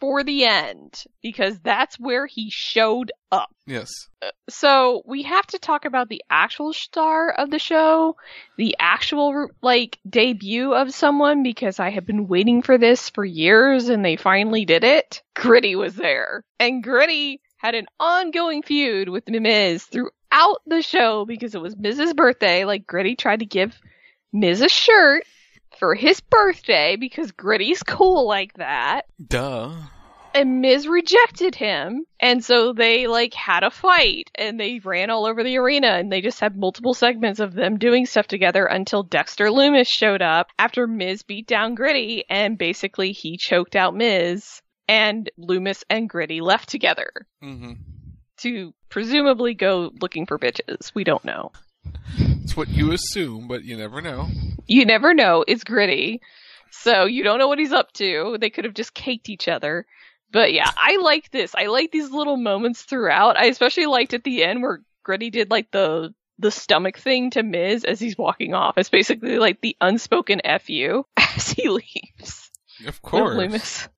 for 0.00 0.22
the 0.22 0.44
end 0.44 1.04
because 1.22 1.58
that's 1.60 1.98
where 1.98 2.26
he 2.26 2.50
showed 2.50 3.10
up. 3.32 3.48
Yes. 3.66 3.90
Uh, 4.20 4.30
so 4.50 5.02
we 5.06 5.22
have 5.22 5.46
to 5.48 5.58
talk 5.58 5.86
about 5.86 6.10
the 6.10 6.22
actual 6.28 6.74
star 6.74 7.30
of 7.30 7.50
the 7.50 7.58
show, 7.58 8.16
the 8.58 8.76
actual 8.78 9.48
like 9.62 9.98
debut 10.08 10.74
of 10.74 10.92
someone 10.92 11.42
because 11.42 11.80
I 11.80 11.88
have 11.90 12.04
been 12.04 12.28
waiting 12.28 12.60
for 12.60 12.76
this 12.76 13.08
for 13.08 13.24
years 13.24 13.88
and 13.88 14.04
they 14.04 14.16
finally 14.16 14.66
did 14.66 14.84
it. 14.84 15.22
Gritty 15.34 15.74
was 15.76 15.94
there, 15.94 16.44
and 16.60 16.82
Gritty 16.82 17.40
had 17.58 17.74
an 17.74 17.86
ongoing 17.98 18.62
feud 18.62 19.08
with 19.08 19.24
The 19.24 19.40
Miz 19.40 19.84
throughout 19.84 20.12
the 20.66 20.82
show 20.82 21.24
because 21.24 21.54
it 21.54 21.60
was 21.60 21.76
Miz's 21.76 22.14
birthday. 22.14 22.64
Like 22.64 22.86
Gritty 22.86 23.16
tried 23.16 23.40
to 23.40 23.46
give 23.46 23.78
Miz 24.32 24.60
a 24.60 24.68
shirt 24.68 25.24
for 25.78 25.94
his 25.94 26.20
birthday 26.20 26.96
because 26.96 27.32
Gritty's 27.32 27.82
cool 27.82 28.26
like 28.26 28.54
that 28.54 29.02
Duh. 29.24 29.72
and 30.34 30.60
Miz 30.60 30.88
rejected 30.88 31.54
him, 31.54 32.04
and 32.20 32.42
so 32.44 32.72
they 32.72 33.06
like 33.06 33.34
had 33.34 33.62
a 33.62 33.70
fight, 33.70 34.30
and 34.34 34.58
they 34.58 34.80
ran 34.82 35.10
all 35.10 35.26
over 35.26 35.42
the 35.44 35.58
arena, 35.58 35.88
and 35.88 36.10
they 36.10 36.20
just 36.22 36.40
had 36.40 36.56
multiple 36.56 36.94
segments 36.94 37.40
of 37.40 37.52
them 37.54 37.78
doing 37.78 38.06
stuff 38.06 38.26
together 38.26 38.64
until 38.66 39.02
Dexter 39.02 39.46
Lumis 39.46 39.86
showed 39.88 40.22
up 40.22 40.48
after 40.58 40.86
Miz 40.86 41.22
beat 41.22 41.46
down 41.46 41.74
Gritty, 41.74 42.24
and 42.30 42.56
basically 42.58 43.12
he 43.12 43.36
choked 43.38 43.76
out 43.76 43.94
Miz, 43.94 44.62
and 44.88 45.30
Lumis 45.38 45.84
and 45.90 46.08
Gritty 46.08 46.40
left 46.40 46.68
together 46.70 47.10
Mm-hmm. 47.44 47.72
to 48.38 48.72
presumably 48.88 49.54
go 49.54 49.92
looking 50.00 50.26
for 50.26 50.38
bitches. 50.38 50.92
We 50.94 51.04
don't 51.04 51.24
know. 51.24 51.52
It's 52.18 52.56
what 52.56 52.68
you 52.68 52.92
assume, 52.92 53.48
but 53.48 53.64
you 53.64 53.76
never 53.76 54.00
know. 54.00 54.28
You 54.66 54.84
never 54.84 55.14
know. 55.14 55.44
It's 55.46 55.64
Gritty. 55.64 56.20
So 56.70 57.04
you 57.04 57.22
don't 57.22 57.38
know 57.38 57.48
what 57.48 57.58
he's 57.58 57.72
up 57.72 57.92
to. 57.94 58.36
They 58.40 58.50
could 58.50 58.64
have 58.64 58.74
just 58.74 58.94
caked 58.94 59.28
each 59.28 59.48
other. 59.48 59.86
But 60.32 60.52
yeah, 60.52 60.70
I 60.76 60.98
like 60.98 61.30
this. 61.30 61.54
I 61.56 61.66
like 61.66 61.92
these 61.92 62.10
little 62.10 62.36
moments 62.36 62.82
throughout. 62.82 63.36
I 63.36 63.46
especially 63.46 63.86
liked 63.86 64.14
at 64.14 64.24
the 64.24 64.42
end 64.44 64.62
where 64.62 64.82
Gritty 65.02 65.30
did 65.30 65.50
like 65.50 65.70
the 65.70 66.14
the 66.38 66.50
stomach 66.50 66.98
thing 66.98 67.30
to 67.30 67.42
Miz 67.42 67.84
as 67.84 67.98
he's 67.98 68.18
walking 68.18 68.52
off. 68.52 68.76
It's 68.76 68.90
basically 68.90 69.38
like 69.38 69.60
the 69.60 69.76
unspoken 69.80 70.40
fu 70.60 71.06
as 71.16 71.50
he 71.50 71.68
leaves. 71.68 72.50
Of 72.86 73.00
course. 73.00 73.36
Lumis. 73.36 73.88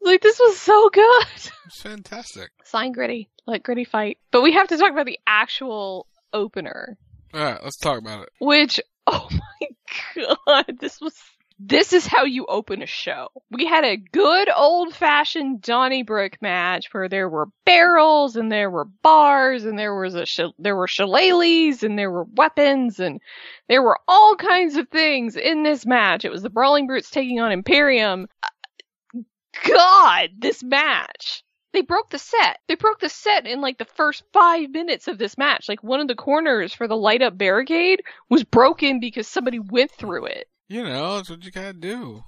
Like 0.00 0.22
this 0.22 0.38
was 0.38 0.58
so 0.58 0.88
good. 0.88 1.26
It's 1.66 1.82
fantastic. 1.82 2.50
Sign 2.64 2.92
Gritty. 2.92 3.28
Let 3.46 3.62
Gritty 3.62 3.84
fight. 3.84 4.18
But 4.30 4.42
we 4.42 4.52
have 4.52 4.68
to 4.68 4.76
talk 4.76 4.90
about 4.90 5.06
the 5.06 5.20
actual 5.26 6.06
opener. 6.32 6.98
All 7.32 7.40
right, 7.40 7.62
let's 7.62 7.76
talk 7.76 7.98
about 7.98 8.22
it. 8.22 8.28
Which, 8.40 8.80
oh 9.06 9.28
my 9.30 10.24
god, 10.46 10.78
this 10.80 11.00
was. 11.00 11.14
This 11.58 11.94
is 11.94 12.06
how 12.06 12.24
you 12.26 12.44
open 12.44 12.82
a 12.82 12.86
show. 12.86 13.28
We 13.50 13.64
had 13.64 13.82
a 13.82 13.96
good 13.96 14.50
old 14.54 14.94
fashioned 14.94 15.62
Donnybrook 15.62 16.42
match 16.42 16.88
where 16.92 17.08
there 17.08 17.30
were 17.30 17.48
barrels 17.64 18.36
and 18.36 18.52
there 18.52 18.68
were 18.68 18.84
bars 18.84 19.64
and 19.64 19.78
there 19.78 19.98
was 19.98 20.14
a 20.14 20.26
sh- 20.26 20.52
there 20.58 20.76
were 20.76 20.86
shillelaghs 20.86 21.82
and 21.82 21.98
there 21.98 22.10
were 22.10 22.24
weapons 22.24 23.00
and 23.00 23.22
there 23.70 23.82
were 23.82 23.98
all 24.06 24.36
kinds 24.36 24.76
of 24.76 24.90
things 24.90 25.34
in 25.34 25.62
this 25.62 25.86
match. 25.86 26.26
It 26.26 26.30
was 26.30 26.42
the 26.42 26.50
Brawling 26.50 26.86
Brutes 26.88 27.08
taking 27.08 27.40
on 27.40 27.52
Imperium. 27.52 28.28
Uh, 28.42 29.20
god, 29.66 30.28
this 30.38 30.62
match. 30.62 31.42
They 31.76 31.82
broke 31.82 32.08
the 32.08 32.18
set. 32.18 32.58
They 32.68 32.74
broke 32.74 33.00
the 33.00 33.10
set 33.10 33.46
in 33.46 33.60
like 33.60 33.76
the 33.76 33.84
first 33.84 34.22
five 34.32 34.70
minutes 34.70 35.08
of 35.08 35.18
this 35.18 35.36
match. 35.36 35.68
Like 35.68 35.82
one 35.84 36.00
of 36.00 36.08
the 36.08 36.14
corners 36.14 36.72
for 36.72 36.88
the 36.88 36.96
light 36.96 37.20
up 37.20 37.36
barricade 37.36 38.00
was 38.30 38.44
broken 38.44 38.98
because 38.98 39.28
somebody 39.28 39.58
went 39.58 39.90
through 39.90 40.24
it. 40.24 40.48
You 40.68 40.84
know, 40.84 41.16
that's 41.16 41.28
what 41.28 41.44
you 41.44 41.50
gotta 41.50 41.74
do. 41.74 42.24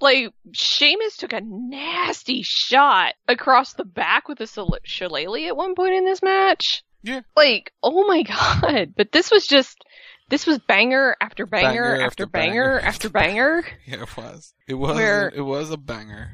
Like 0.00 0.32
Sheamus 0.52 1.16
took 1.16 1.32
a 1.32 1.40
nasty 1.42 2.42
shot 2.44 3.14
across 3.26 3.72
the 3.72 3.84
back 3.84 4.28
with 4.28 4.40
a 4.40 4.46
shille- 4.46 4.78
shillelagh 4.84 5.48
at 5.48 5.56
one 5.56 5.74
point 5.74 5.94
in 5.94 6.04
this 6.04 6.22
match. 6.22 6.84
Yeah. 7.02 7.22
Like, 7.36 7.72
oh 7.82 8.06
my 8.06 8.22
god. 8.22 8.94
But 8.96 9.10
this 9.10 9.32
was 9.32 9.44
just 9.44 9.76
this 10.28 10.46
was 10.46 10.58
banger 10.60 11.16
after 11.20 11.46
banger, 11.46 11.68
Banger 11.68 11.84
after, 11.94 12.04
after 12.04 12.26
banger, 12.26 12.52
banger 12.76 12.80
after 12.80 13.08
banger. 13.10 13.64
Yeah, 13.86 14.02
it 14.02 14.16
was. 14.16 14.54
It 14.68 14.74
was. 14.74 14.94
Where- 14.94 15.32
it 15.34 15.42
was 15.42 15.72
a 15.72 15.76
banger. 15.76 16.30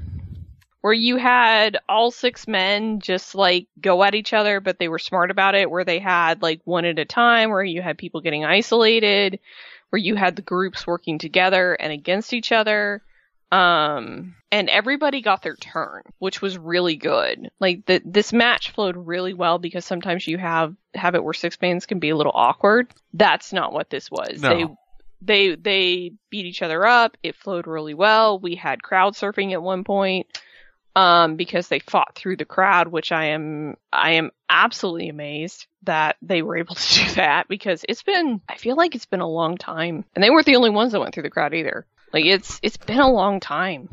Where 0.81 0.93
you 0.93 1.17
had 1.17 1.79
all 1.89 2.11
six 2.11 2.49
men 2.49 3.01
just 3.01 3.35
like 3.35 3.67
go 3.81 4.03
at 4.03 4.15
each 4.15 4.33
other, 4.33 4.61
but 4.61 4.79
they 4.79 4.89
were 4.89 4.99
smart 4.99 5.31
about 5.31 5.55
it, 5.55 5.71
where 5.71 5.85
they 5.85 5.99
had 5.99 6.43
like 6.43 6.61
one 6.65 6.85
at 6.85 6.99
a 6.99 7.05
time, 7.05 7.51
where 7.51 7.63
you 7.63 7.83
had 7.83 7.99
people 7.99 8.21
getting 8.21 8.45
isolated, 8.45 9.39
where 9.91 10.01
you 10.01 10.15
had 10.15 10.37
the 10.37 10.43
groups 10.43 10.87
working 10.87 11.19
together 11.19 11.75
and 11.75 11.93
against 11.93 12.33
each 12.33 12.53
other. 12.53 13.03
Um, 13.53 14.37
and 14.53 14.71
everybody 14.71 15.23
got 15.23 15.43
their 15.43 15.57
turn, 15.57 16.03
which 16.19 16.41
was 16.41 16.57
really 16.57 16.97
good. 16.97 17.51
Like 17.59 17.85
the, 17.87 18.01
this 18.05 18.33
match 18.33 18.71
flowed 18.71 18.97
really 18.97 19.35
well 19.35 19.59
because 19.59 19.85
sometimes 19.85 20.27
you 20.27 20.39
have, 20.39 20.75
have 20.95 21.15
it 21.17 21.25
where 21.25 21.35
six 21.35 21.59
mans 21.61 21.85
can 21.85 21.99
be 21.99 22.11
a 22.11 22.17
little 22.17 22.33
awkward. 22.35 22.93
That's 23.13 23.53
not 23.53 23.73
what 23.73 23.91
this 23.91 24.09
was. 24.11 24.41
No. 24.41 24.77
They, 25.21 25.51
they, 25.51 25.55
they 25.57 26.13
beat 26.31 26.47
each 26.47 26.63
other 26.63 26.87
up. 26.87 27.17
It 27.25 27.35
flowed 27.35 27.67
really 27.67 27.93
well. 27.93 28.39
We 28.39 28.55
had 28.55 28.85
crowd 28.85 29.15
surfing 29.15 29.53
at 29.53 29.63
one 29.63 29.83
point 29.83 30.29
um, 30.97 31.37
because 31.37 31.69
they 31.69 31.79
fought 31.79 32.15
through 32.15 32.37
the 32.37 32.45
crowd, 32.45 32.89
which 32.89 33.13
I 33.13 33.27
am 33.27 33.77
I 33.93 34.13
am 34.13 34.31
absolutely 34.49 35.09
amazed 35.09 35.67
that 35.85 36.17
they 36.23 36.43
were 36.43 36.57
able 36.59 36.75
to 36.75 36.95
do 37.05 37.15
that 37.15 37.49
because 37.49 37.85
it's 37.89 38.03
been 38.03 38.41
I 38.49 38.57
feel 38.57 38.77
like 38.77 38.95
it's 38.95 39.07
been 39.07 39.21
a 39.21 39.29
long 39.29 39.57
time, 39.57 40.05
and 40.15 40.23
they 40.23 40.31
weren't 40.31 40.47
the 40.47 40.57
only 40.57 40.71
ones 40.71 40.93
that 40.93 41.01
went 41.01 41.15
through 41.15 41.25
the 41.25 41.31
crowd 41.31 41.55
either. 41.55 41.87
Like 42.13 42.25
it's 42.25 42.59
it's 42.63 42.77
been 42.77 42.99
a 43.01 43.11
long 43.11 43.41
time. 43.41 43.89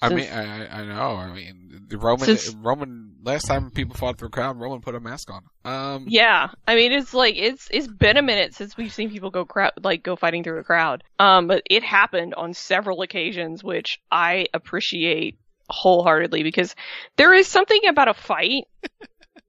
I 0.00 0.10
mean, 0.10 0.28
I, 0.28 0.66
I- 0.66 0.80
I 0.80 0.84
know. 0.84 1.16
I 1.16 1.32
mean, 1.32 1.86
the 1.88 1.96
Roman, 1.98 2.26
Since- 2.26 2.54
Roman. 2.54 3.04
Last 3.22 3.46
time 3.48 3.70
people 3.72 3.96
fought 3.96 4.18
through 4.18 4.28
a 4.28 4.30
crowd, 4.30 4.60
Roman 4.60 4.80
put 4.80 4.94
a 4.94 5.00
mask 5.00 5.30
on. 5.32 5.42
Um, 5.64 6.04
Yeah, 6.06 6.50
I 6.68 6.76
mean 6.76 6.92
it's 6.92 7.12
like 7.12 7.34
it's 7.36 7.66
it's 7.72 7.88
been 7.88 8.16
a 8.16 8.22
minute 8.22 8.54
since 8.54 8.76
we've 8.76 8.92
seen 8.92 9.10
people 9.10 9.30
go 9.30 9.44
crowd 9.44 9.72
like 9.82 10.04
go 10.04 10.14
fighting 10.14 10.44
through 10.44 10.60
a 10.60 10.64
crowd. 10.64 11.02
Um, 11.18 11.48
but 11.48 11.62
it 11.68 11.82
happened 11.82 12.34
on 12.34 12.54
several 12.54 13.02
occasions, 13.02 13.64
which 13.64 14.00
I 14.12 14.46
appreciate 14.54 15.38
wholeheartedly 15.68 16.42
because 16.42 16.74
there 17.16 17.34
is 17.34 17.46
something 17.46 17.80
about 17.88 18.08
a 18.08 18.14
fight. 18.14 18.64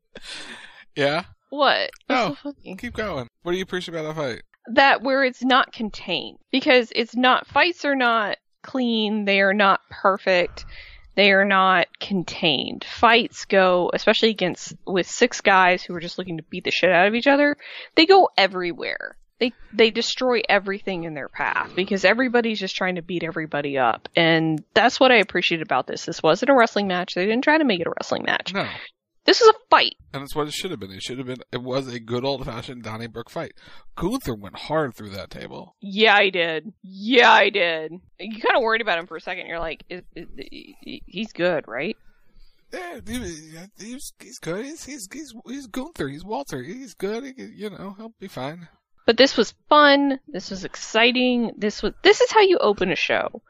yeah. 0.96 1.24
What? 1.50 1.92
What's 2.08 2.44
Oh, 2.44 2.52
so 2.52 2.76
keep 2.78 2.94
going. 2.94 3.28
What 3.44 3.54
do 3.54 3.58
you 3.58 3.64
appreciate 3.64 3.96
about 3.96 4.16
the 4.16 4.22
fight? 4.22 4.42
that 4.68 5.02
where 5.02 5.24
it's 5.24 5.44
not 5.44 5.72
contained 5.72 6.38
because 6.52 6.92
it's 6.96 7.16
not 7.16 7.48
fights 7.48 7.86
are 7.86 7.96
not 7.96 8.38
clean 8.62 9.26
they 9.26 9.40
are 9.42 9.54
not 9.54 9.80
perfect 9.90 10.66
they 11.16 11.32
are 11.32 11.46
not 11.46 11.88
contained 12.00 12.84
fights 12.84 13.46
go 13.46 13.90
especially 13.94 14.30
against 14.30 14.76
with 14.86 15.08
six 15.08 15.42
guys 15.42 15.84
who 15.84 15.96
are 15.96 16.02
just 16.02 16.18
looking 16.18 16.38
to 16.38 16.44
beat 16.44 16.66
the 16.66 16.72
shit 16.72 16.92
out 16.92 17.08
of 17.08 17.16
each 17.16 17.28
other 17.28 17.56
they 17.96 18.06
go 18.06 18.30
everywhere 18.38 19.18
they 19.40 19.54
they 19.74 19.92
destroy 19.92 20.42
everything 20.50 21.04
in 21.04 21.14
their 21.14 21.30
path 21.30 21.72
because 21.76 22.04
everybody's 22.06 22.60
just 22.60 22.76
trying 22.76 22.96
to 22.96 23.02
beat 23.02 23.24
everybody 23.24 23.78
up 23.78 24.10
and 24.16 24.64
that's 24.74 25.00
what 25.00 25.12
i 25.12 25.18
appreciate 25.18 25.62
about 25.62 25.88
this 25.88 26.06
this 26.06 26.22
wasn't 26.24 26.50
a 26.50 26.56
wrestling 26.56 26.88
match 26.88 27.14
they 27.16 27.26
didn't 27.26 27.44
try 27.44 27.58
to 27.58 27.64
make 27.66 27.80
it 27.80 27.88
a 27.88 27.94
wrestling 28.00 28.24
match 28.24 28.54
No. 28.54 28.68
this 29.26 29.42
is 29.42 29.48
a 29.48 29.54
fight 29.70 29.96
And 30.14 30.24
it's 30.24 30.36
what 30.36 30.48
it 30.48 30.54
should 30.54 30.72
have 30.72 30.80
been. 30.80 30.92
It 30.92 31.04
should 31.04 31.18
have 31.20 31.28
been. 31.28 31.42
It 31.52 31.62
was 31.62 31.88
a 31.94 32.00
good 32.00 32.24
old 32.26 32.44
fashioned 32.46 32.82
Donnybrook 32.84 33.30
fight. 33.30 33.52
Gunther 33.96 34.34
went 34.36 34.58
hard 34.58 34.96
through 34.96 35.10
that 35.12 35.30
table. 35.30 35.76
Yeah, 35.82 36.16
I 36.16 36.30
did. 36.32 36.72
Yeah, 36.82 37.30
I 37.32 37.50
did. 37.50 37.92
You 38.20 38.42
kind 38.42 38.56
of 38.56 38.62
worried 38.64 38.82
about 38.82 38.98
him 38.98 39.06
for 39.06 39.18
a 39.18 39.22
second. 39.22 39.46
You're 39.48 39.60
like, 39.60 39.84
is, 39.90 40.02
is, 40.16 40.28
he- 40.38 41.04
he's 41.06 41.34
good, 41.34 41.66
right? 41.68 41.96
Yeah, 42.74 43.00
he's 43.06 44.14
he's 44.20 44.40
good. 44.40 44.66
He's 44.66 44.84
he's 44.86 45.08
he's, 45.12 45.34
he's 45.46 45.68
Gunther. 45.68 46.08
He's 46.08 46.24
Walter. 46.26 46.64
He's 46.64 46.94
good. 46.94 47.24
He, 47.26 47.34
you 47.44 47.70
know, 47.70 47.96
he'll 47.98 48.14
be 48.20 48.28
fine. 48.30 48.68
But 49.08 49.16
this 49.16 49.38
was 49.38 49.56
fun. 49.70 50.20
This 50.28 50.52
was 50.52 50.66
exciting. 50.66 51.54
This 51.58 51.82
was 51.82 51.94
this 52.04 52.20
is 52.20 52.30
how 52.30 52.42
you 52.42 52.58
open 52.58 52.92
a 52.92 52.96
show, 52.98 53.42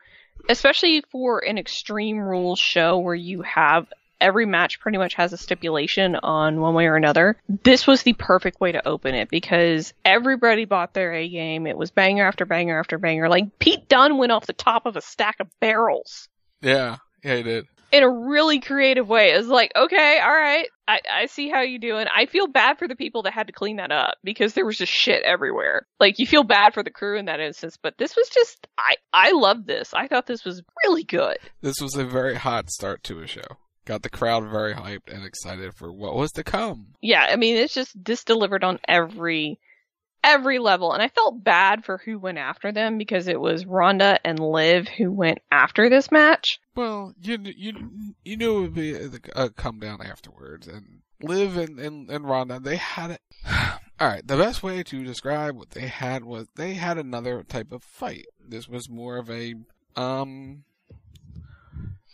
especially 0.48 1.04
for 1.12 1.40
an 1.40 1.58
Extreme 1.58 2.20
Rules 2.20 2.60
show 2.60 3.00
where 3.00 3.16
you 3.16 3.42
have 3.42 3.92
every 4.22 4.46
match 4.46 4.80
pretty 4.80 5.00
much 5.00 5.16
has 5.16 5.34
a 5.34 5.38
stipulation 5.38 6.16
on 6.16 6.62
one 6.62 6.76
way 6.76 6.86
or 6.86 6.96
another. 6.96 7.38
This 7.64 7.88
was 7.88 8.04
the 8.04 8.14
perfect 8.14 8.62
way 8.62 8.72
to 8.72 8.88
open 8.88 9.16
it 9.16 9.30
because 9.30 9.96
everybody 10.06 10.66
bought 10.66 10.94
their 10.94 11.12
A 11.14 11.28
game. 11.28 11.66
It 11.66 11.78
was 11.78 11.90
banger 11.90 12.28
after 12.28 12.46
banger 12.46 12.80
after 12.80 13.00
banger. 13.00 13.28
Like 13.28 13.58
Pete 13.58 13.90
Dunne 13.90 14.20
went 14.20 14.32
off 14.32 14.46
the 14.46 14.54
top 14.54 14.86
of 14.86 14.96
a 14.96 15.02
stack 15.02 15.38
of 15.40 15.48
barrels 15.60 16.30
Yeah, 16.62 16.98
yeah, 17.24 17.36
he 17.36 17.42
did. 17.42 17.66
In 17.92 18.04
a 18.04 18.10
really 18.10 18.60
creative 18.60 19.08
way. 19.08 19.32
It 19.32 19.38
was 19.38 19.48
like, 19.48 19.72
okay, 19.76 20.20
all 20.20 20.32
right, 20.32 20.68
I, 20.88 21.00
I 21.12 21.26
see 21.28 21.50
how 21.50 21.62
you 21.62 21.80
doing. 21.80 22.08
I 22.14 22.26
feel 22.26 22.48
bad 22.48 22.78
for 22.78 22.88
the 22.88 22.96
people 22.96 23.24
that 23.24 23.34
had 23.34 23.48
to 23.48 23.54
clean 23.54 23.78
that 23.78 23.92
up 23.92 24.16
because 24.24 24.54
there 24.54 24.66
was 24.66 24.78
just 24.78 24.92
shit 24.92 25.24
everywhere. 25.24 25.86
Like 26.00 26.20
you 26.20 26.28
feel 26.28 26.44
bad 26.44 26.74
for 26.74 26.84
the 26.84 26.92
crew 26.92 27.18
in 27.18 27.26
that 27.26 27.40
instance, 27.40 27.78
but 27.82 27.98
this 27.98 28.16
was 28.16 28.30
just 28.30 28.68
I 28.78 28.96
I 29.14 29.32
love 29.32 29.66
this. 29.66 29.94
I 29.94 30.08
thought 30.08 30.28
this 30.28 30.46
was 30.46 30.62
really 30.86 31.04
good. 31.04 31.38
This 31.62 31.82
was 31.82 31.96
a 31.96 32.06
very 32.06 32.36
hot 32.36 32.70
start 32.70 33.04
to 33.04 33.20
a 33.20 33.28
show. 33.28 33.58
Got 33.86 34.04
the 34.04 34.10
crowd 34.10 34.50
very 34.50 34.74
hyped 34.74 35.14
and 35.14 35.26
excited 35.26 35.74
for 35.74 35.92
what 35.92 36.16
was 36.16 36.32
to 36.34 36.44
come. 36.44 36.88
Yeah, 37.02 37.26
I 37.30 37.38
mean 37.38 37.58
it's 37.58 37.74
just 37.74 37.92
this 38.04 38.24
delivered 38.24 38.64
on 38.64 38.80
every 38.88 39.60
every 40.28 40.60
level 40.60 40.92
and 40.92 41.02
I 41.02 41.08
felt 41.08 41.44
bad 41.44 41.86
for 41.86 41.98
who 41.98 42.20
went 42.20 42.38
after 42.38 42.72
them 42.72 42.98
because 42.98 43.28
it 43.28 43.40
was 43.40 43.66
Ronda 43.66 44.20
and 44.26 44.40
Liv 44.40 44.88
who 44.90 45.12
went 45.12 45.40
after 45.50 45.90
this 45.90 46.12
match. 46.12 46.60
Well, 46.76 47.14
you 47.22 47.40
you 47.44 47.92
you 48.24 48.38
knew 48.38 48.58
it 48.58 48.62
would 48.62 48.74
be 48.76 48.94
a, 49.36 49.50
come 49.50 49.80
down 49.80 50.02
afterwards, 50.02 50.68
and 50.68 51.02
Liv 51.22 51.58
and, 51.58 51.80
and 51.80 52.10
and 52.10 52.66
they 52.66 52.76
had 52.76 53.12
it. 53.12 53.22
All 54.00 54.08
right, 54.08 54.28
the 54.28 54.38
best 54.38 54.62
way 54.62 54.84
to 54.84 55.04
describe 55.04 55.56
what 55.56 55.72
they 55.72 55.88
had 55.88 56.24
was 56.24 56.48
they 56.56 56.76
had 56.76 56.98
another 56.98 57.42
type 57.44 57.72
of 57.72 57.84
fight. 57.84 58.28
This 58.48 58.68
was 58.68 58.90
more 58.90 59.18
of 59.18 59.30
a 59.32 59.56
um 59.96 60.66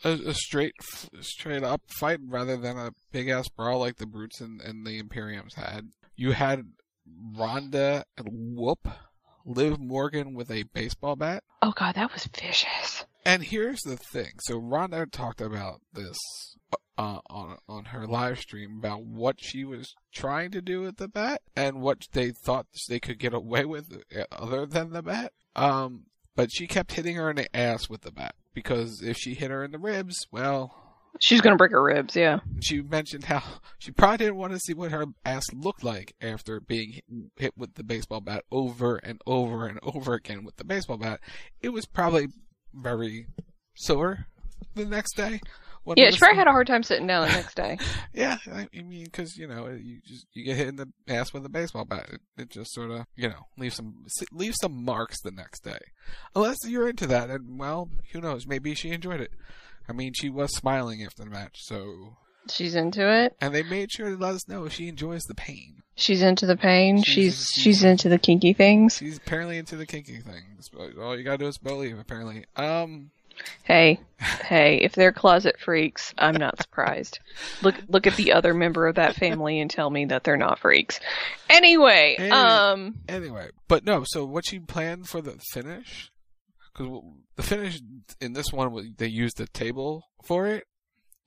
a, 0.04 0.12
a 0.12 0.34
straight 0.34 0.76
straight 1.20 1.64
up 1.64 1.82
fight 1.88 2.20
rather 2.26 2.58
than 2.58 2.78
a 2.78 2.94
big 3.12 3.28
ass 3.30 3.50
brawl 3.50 3.80
like 3.80 3.98
the 3.98 4.06
Brutes 4.06 4.40
and, 4.40 4.62
and 4.62 4.86
the 4.86 5.02
Imperiums 5.02 5.56
had. 5.56 5.90
You 6.16 6.34
had 6.34 6.68
Ronda 7.36 8.06
and 8.18 8.56
Whoop 8.56 8.88
Liv 9.46 9.80
Morgan 9.80 10.34
with 10.34 10.50
a 10.50 10.64
baseball 10.64 11.16
bat. 11.16 11.44
Oh 11.62 11.74
god, 11.76 11.96
that 11.96 12.14
was 12.14 12.28
vicious. 12.28 13.06
And 13.26 13.44
here's 13.44 13.82
the 13.82 13.98
thing. 13.98 14.32
So 14.40 14.58
Ronda 14.58 15.06
talked 15.06 15.42
about 15.42 15.82
this 15.94 16.18
uh, 16.98 17.20
on 17.30 17.58
on 17.68 17.86
her 17.86 18.06
live 18.06 18.40
stream 18.40 18.78
about 18.78 19.04
what 19.04 19.38
she 19.40 19.64
was 19.66 19.96
trying 20.14 20.52
to 20.52 20.62
do 20.62 20.82
with 20.82 20.98
the 20.98 21.08
bat 21.08 21.42
and 21.56 21.82
what 21.82 22.08
they 22.14 22.32
thought 22.32 22.68
they 22.88 23.00
could 23.00 23.20
get 23.20 23.34
away 23.34 23.66
with 23.66 24.04
uh, 24.16 24.24
other 24.32 24.66
than 24.66 24.92
the 24.92 25.02
bat. 25.02 25.34
Um, 25.56 26.06
but 26.36 26.50
she 26.52 26.68
kept 26.68 26.94
hitting 26.94 27.16
her 27.16 27.30
in 27.30 27.36
the 27.36 27.56
ass 27.56 27.90
with 27.90 28.02
the 28.02 28.12
bat 28.12 28.36
because 28.54 29.02
if 29.02 29.18
she 29.18 29.34
hit 29.34 29.52
her 29.52 29.64
in 29.64 29.72
the 29.72 29.80
ribs, 29.80 30.28
well, 30.32 30.83
She's 31.20 31.42
gonna 31.42 31.56
break 31.56 31.72
her 31.72 31.84
ribs, 31.84 32.16
yeah. 32.16 32.40
she 32.60 32.82
mentioned 32.82 33.26
how 33.26 33.44
she 33.78 33.92
probably 33.92 34.18
didn't 34.18 34.36
want 34.36 34.54
to 34.54 34.60
see 34.60 34.74
what 34.74 34.92
her 34.92 35.06
ass 35.24 35.46
looked 35.54 35.84
like 35.84 36.16
after 36.22 36.60
being 36.60 37.02
hit, 37.38 37.58
with 37.58 37.76
the 37.76 37.84
baseball 37.84 38.20
bat 38.22 38.44
over 38.52 38.98
and 38.98 39.22
over 39.26 39.68
and 39.68 39.80
over 39.84 40.14
again 40.16 40.44
with 40.44 40.56
the 40.58 40.64
baseball 40.64 40.98
bat. 40.98 41.20
It 41.62 41.70
was 41.70 41.86
probably 41.86 42.28
very 42.74 43.28
sore 43.76 44.26
the 44.76 44.86
next 44.86 45.16
day. 45.16 45.40
Yeah, 45.98 46.12
she 46.12 46.18
probably 46.18 46.38
had 46.38 46.48
a 46.48 46.52
hard 46.52 46.68
time 46.68 46.82
sitting 46.82 47.08
down 47.08 47.28
the 47.28 47.34
next 47.34 47.56
day. 47.56 47.78
Yeah, 48.14 48.38
I 48.52 48.68
I 48.74 48.82
mean, 48.84 49.06
because 49.06 49.38
you 49.38 49.48
know, 49.48 49.68
you 49.68 50.00
just 50.06 50.28
you 50.34 50.46
get 50.46 50.56
hit 50.56 50.68
in 50.68 50.76
the 50.76 50.88
ass 51.08 51.34
with 51.34 51.46
a 51.46 51.50
baseball 51.50 51.84
bat. 51.84 52.10
It, 52.12 52.22
it 52.38 52.50
just 52.50 52.72
sort 52.72 52.92
of 52.92 53.06
you 53.16 53.28
know 53.28 53.48
leaves 53.58 53.76
some 53.76 54.06
leaves 54.32 54.58
some 54.62 54.86
marks 54.86 55.20
the 55.22 55.32
next 55.32 55.64
day, 55.64 55.80
unless 56.36 56.58
you're 56.66 56.88
into 56.88 57.08
that. 57.08 57.30
And 57.32 57.60
well, 57.60 57.90
who 58.12 58.22
knows? 58.22 58.46
Maybe 58.46 58.76
she 58.76 58.92
enjoyed 58.92 59.20
it. 59.20 59.32
I 59.88 59.94
mean, 59.94 60.14
she 60.14 60.30
was 60.30 60.56
smiling 60.56 61.04
after 61.04 61.24
the 61.24 61.30
match, 61.30 61.58
so 61.64 62.18
She's 62.50 62.76
into 62.76 63.10
it. 63.12 63.36
and 63.42 63.54
they 63.54 63.64
made 63.64 63.92
sure 63.92 64.10
to 64.10 64.18
let 64.18 64.36
us 64.36 64.48
know 64.48 64.68
she 64.70 64.88
enjoys 64.88 65.24
the 65.24 65.36
pain. 65.36 65.82
She's 65.96 66.22
into 66.22 66.46
the 66.46 66.58
pain. 66.58 67.04
She's 67.04 67.50
she's 67.54 67.84
into 67.84 68.10
the 68.10 68.18
kinky 68.18 68.54
things. 68.54 68.98
She's 68.98 69.18
apparently 69.18 69.58
into 69.58 69.76
the 69.76 69.86
kinky 69.86 70.18
things. 70.18 70.70
But 70.74 70.98
all 70.98 71.16
you 71.18 71.24
gotta 71.24 71.38
do 71.38 71.48
is 71.48 71.58
believe. 71.60 72.00
Apparently, 72.00 72.46
um, 72.56 73.12
Hey, 73.64 74.00
hey, 74.20 74.78
if 74.78 74.94
they're 74.94 75.12
closet 75.12 75.60
freaks, 75.60 76.14
I'm 76.18 76.36
not 76.36 76.62
surprised. 76.62 77.20
Look 77.62 77.76
look 77.88 78.08
at 78.08 78.16
the 78.16 78.32
other 78.34 78.54
member 78.54 78.88
of 78.88 78.96
that 78.96 79.16
family 79.16 79.60
and 79.60 79.70
tell 79.70 79.90
me 79.90 80.06
that 80.06 80.24
they're 80.24 80.38
not 80.38 80.60
freaks. 80.60 81.00
Anyway, 81.50 82.16
Anyway. 82.18 82.32
um 82.32 82.96
Anyway, 83.08 83.50
but 83.68 83.86
no. 83.86 84.04
So 84.08 84.26
what 84.26 84.46
she 84.48 84.60
planned 84.60 85.08
for 85.10 85.22
the 85.22 85.38
finish? 85.52 86.12
Because 86.74 87.02
the 87.36 87.44
finish 87.44 87.82
in 88.20 88.34
this 88.34 88.52
one, 88.52 88.96
they 88.98 89.08
used 89.08 89.40
a 89.40 89.48
table 89.48 90.06
for 90.24 90.48
it. 90.48 90.66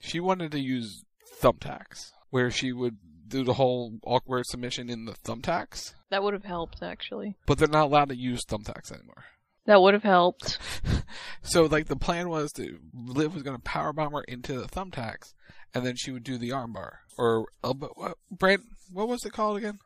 She 0.01 0.21
wanted 0.21 0.53
to 0.53 0.61
use 0.61 1.05
thumbtacks, 1.41 2.11
where 2.31 2.51
she 2.51 2.73
would 2.73 2.99
do 3.29 3.45
the 3.45 3.55
whole 3.55 3.99
awkward 4.05 4.45
submission 4.47 4.89
in 4.89 5.05
the 5.05 5.15
thumbtacks. 5.25 5.95
that 6.11 6.23
would 6.23 6.35
have 6.35 6.45
helped 6.45 6.83
actually. 6.83 7.37
But 7.47 7.59
they're 7.59 7.69
not 7.69 7.87
allowed 7.87 8.09
to 8.11 8.17
use 8.17 8.45
thumbtacks 8.45 8.93
anymore. 8.93 9.25
That 9.67 9.81
would 9.83 9.95
have 9.95 10.03
helped. 10.05 10.59
So 11.43 11.67
like 11.67 11.87
the 11.87 11.97
plan 11.97 12.29
was 12.29 12.51
to 12.53 12.79
Liv 12.93 13.33
was 13.33 13.43
going 13.45 13.57
to 13.57 13.63
powerbomb 13.63 14.13
her 14.13 14.23
into 14.27 14.59
the 14.59 14.67
thumbtacks, 14.67 15.33
and 15.73 15.87
then 15.87 15.95
she 15.97 16.11
would 16.11 16.25
do 16.25 16.39
the 16.39 16.51
armbar 16.51 16.97
or 17.17 17.47
uh, 17.63 17.69
elbow. 17.69 17.93
What, 17.95 18.19
Brent, 18.31 18.63
what 18.93 19.09
was 19.09 19.25
it 19.25 19.33
called 19.33 19.57
again? 19.59 19.79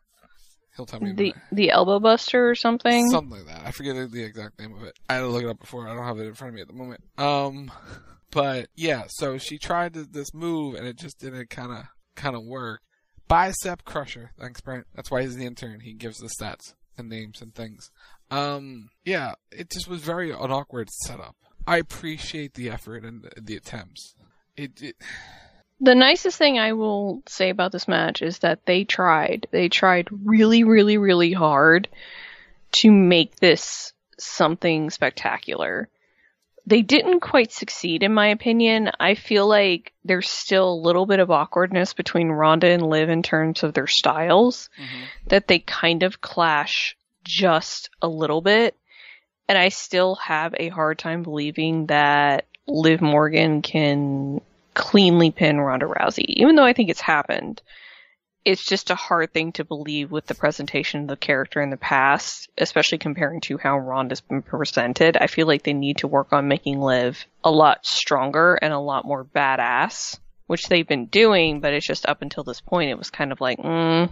He'll 0.75 0.85
tell 0.85 1.01
me. 1.01 1.11
The 1.13 1.35
the 1.51 1.71
elbow 1.71 1.99
buster 1.99 2.49
or 2.49 2.55
something. 2.55 3.09
Something 3.09 3.39
like 3.39 3.47
that. 3.47 3.67
I 3.67 3.71
forget 3.71 3.95
the- 4.11 4.23
exact 4.23 4.59
name 4.59 4.73
of 4.73 4.83
it. 4.83 4.97
I 5.09 5.15
had 5.15 5.19
to 5.21 5.27
look 5.27 5.43
it 5.43 5.49
up 5.49 5.59
before. 5.59 5.87
I 5.87 5.93
don't 5.93 6.05
have 6.05 6.19
it 6.19 6.27
in 6.27 6.33
front 6.33 6.49
of 6.49 6.55
me 6.55 6.61
at 6.61 6.67
the 6.67 6.73
moment. 6.73 7.01
Um, 7.17 7.71
but 8.31 8.69
yeah. 8.75 9.03
So 9.09 9.37
she 9.37 9.57
tried 9.57 9.93
th- 9.93 10.07
this 10.11 10.33
move, 10.33 10.75
and 10.75 10.87
it 10.87 10.97
just 10.97 11.19
didn't 11.19 11.49
kind 11.49 11.71
of 11.71 11.85
kind 12.15 12.35
of 12.35 12.43
work. 12.43 12.81
Bicep 13.27 13.83
crusher. 13.85 14.31
Thanks, 14.39 14.61
Brent. 14.61 14.87
That's 14.95 15.09
why 15.09 15.21
he's 15.21 15.37
the 15.37 15.45
intern. 15.45 15.79
He 15.81 15.93
gives 15.93 16.17
the 16.17 16.29
stats 16.29 16.73
and 16.97 17.09
names 17.09 17.41
and 17.41 17.55
things. 17.55 17.89
Um, 18.29 18.89
yeah. 19.05 19.35
It 19.51 19.69
just 19.71 19.87
was 19.87 20.01
very 20.01 20.31
an 20.31 20.51
awkward 20.51 20.89
setup. 21.05 21.35
I 21.65 21.77
appreciate 21.77 22.55
the 22.55 22.69
effort 22.69 23.05
and 23.05 23.23
the, 23.23 23.41
the 23.41 23.55
attempts. 23.55 24.15
It, 24.57 24.81
it 24.81 24.95
The 25.83 25.95
nicest 25.95 26.37
thing 26.37 26.59
I 26.59 26.73
will 26.73 27.23
say 27.27 27.49
about 27.49 27.71
this 27.71 27.87
match 27.87 28.21
is 28.21 28.39
that 28.39 28.65
they 28.67 28.83
tried. 28.83 29.47
They 29.49 29.67
tried 29.67 30.09
really, 30.11 30.63
really, 30.63 30.99
really 30.99 31.33
hard 31.33 31.89
to 32.83 32.91
make 32.91 33.37
this 33.37 33.91
something 34.19 34.91
spectacular. 34.91 35.89
They 36.67 36.83
didn't 36.83 37.21
quite 37.21 37.51
succeed, 37.51 38.03
in 38.03 38.13
my 38.13 38.27
opinion. 38.27 38.91
I 38.99 39.15
feel 39.15 39.47
like 39.47 39.91
there's 40.05 40.29
still 40.29 40.71
a 40.71 40.83
little 40.83 41.07
bit 41.07 41.19
of 41.19 41.31
awkwardness 41.31 41.93
between 41.93 42.29
Ronda 42.29 42.67
and 42.67 42.87
Liv 42.87 43.09
in 43.09 43.23
terms 43.23 43.63
of 43.63 43.73
their 43.73 43.87
styles, 43.87 44.69
mm-hmm. 44.79 45.05
that 45.29 45.47
they 45.47 45.57
kind 45.57 46.03
of 46.03 46.21
clash 46.21 46.95
just 47.23 47.89
a 48.03 48.07
little 48.07 48.41
bit. 48.41 48.77
And 49.49 49.57
I 49.57 49.69
still 49.69 50.15
have 50.15 50.53
a 50.55 50.69
hard 50.69 50.99
time 50.99 51.23
believing 51.23 51.87
that 51.87 52.45
Liv 52.67 53.01
Morgan 53.01 53.63
can 53.63 54.41
cleanly 54.73 55.31
pin 55.31 55.59
Ronda 55.59 55.85
Rousey, 55.85 56.25
even 56.27 56.55
though 56.55 56.65
I 56.65 56.73
think 56.73 56.89
it's 56.89 57.01
happened. 57.01 57.61
It's 58.43 58.65
just 58.65 58.89
a 58.89 58.95
hard 58.95 59.33
thing 59.33 59.51
to 59.53 59.63
believe 59.63 60.09
with 60.09 60.25
the 60.25 60.33
presentation 60.33 61.01
of 61.01 61.07
the 61.07 61.15
character 61.15 61.61
in 61.61 61.69
the 61.69 61.77
past, 61.77 62.49
especially 62.57 62.97
comparing 62.97 63.39
to 63.41 63.59
how 63.59 63.77
Ronda's 63.77 64.21
been 64.21 64.41
presented. 64.41 65.15
I 65.15 65.27
feel 65.27 65.45
like 65.45 65.61
they 65.61 65.73
need 65.73 65.97
to 65.97 66.07
work 66.07 66.33
on 66.33 66.47
making 66.47 66.81
Liv 66.81 67.23
a 67.43 67.51
lot 67.51 67.85
stronger 67.85 68.55
and 68.55 68.73
a 68.73 68.79
lot 68.79 69.05
more 69.05 69.23
badass, 69.23 70.17
which 70.47 70.67
they've 70.67 70.87
been 70.87 71.05
doing, 71.05 71.59
but 71.59 71.73
it's 71.73 71.85
just 71.85 72.07
up 72.07 72.23
until 72.23 72.43
this 72.43 72.61
point, 72.61 72.89
it 72.89 72.97
was 72.97 73.11
kind 73.11 73.31
of 73.31 73.39
like, 73.39 73.59
mm, 73.59 74.09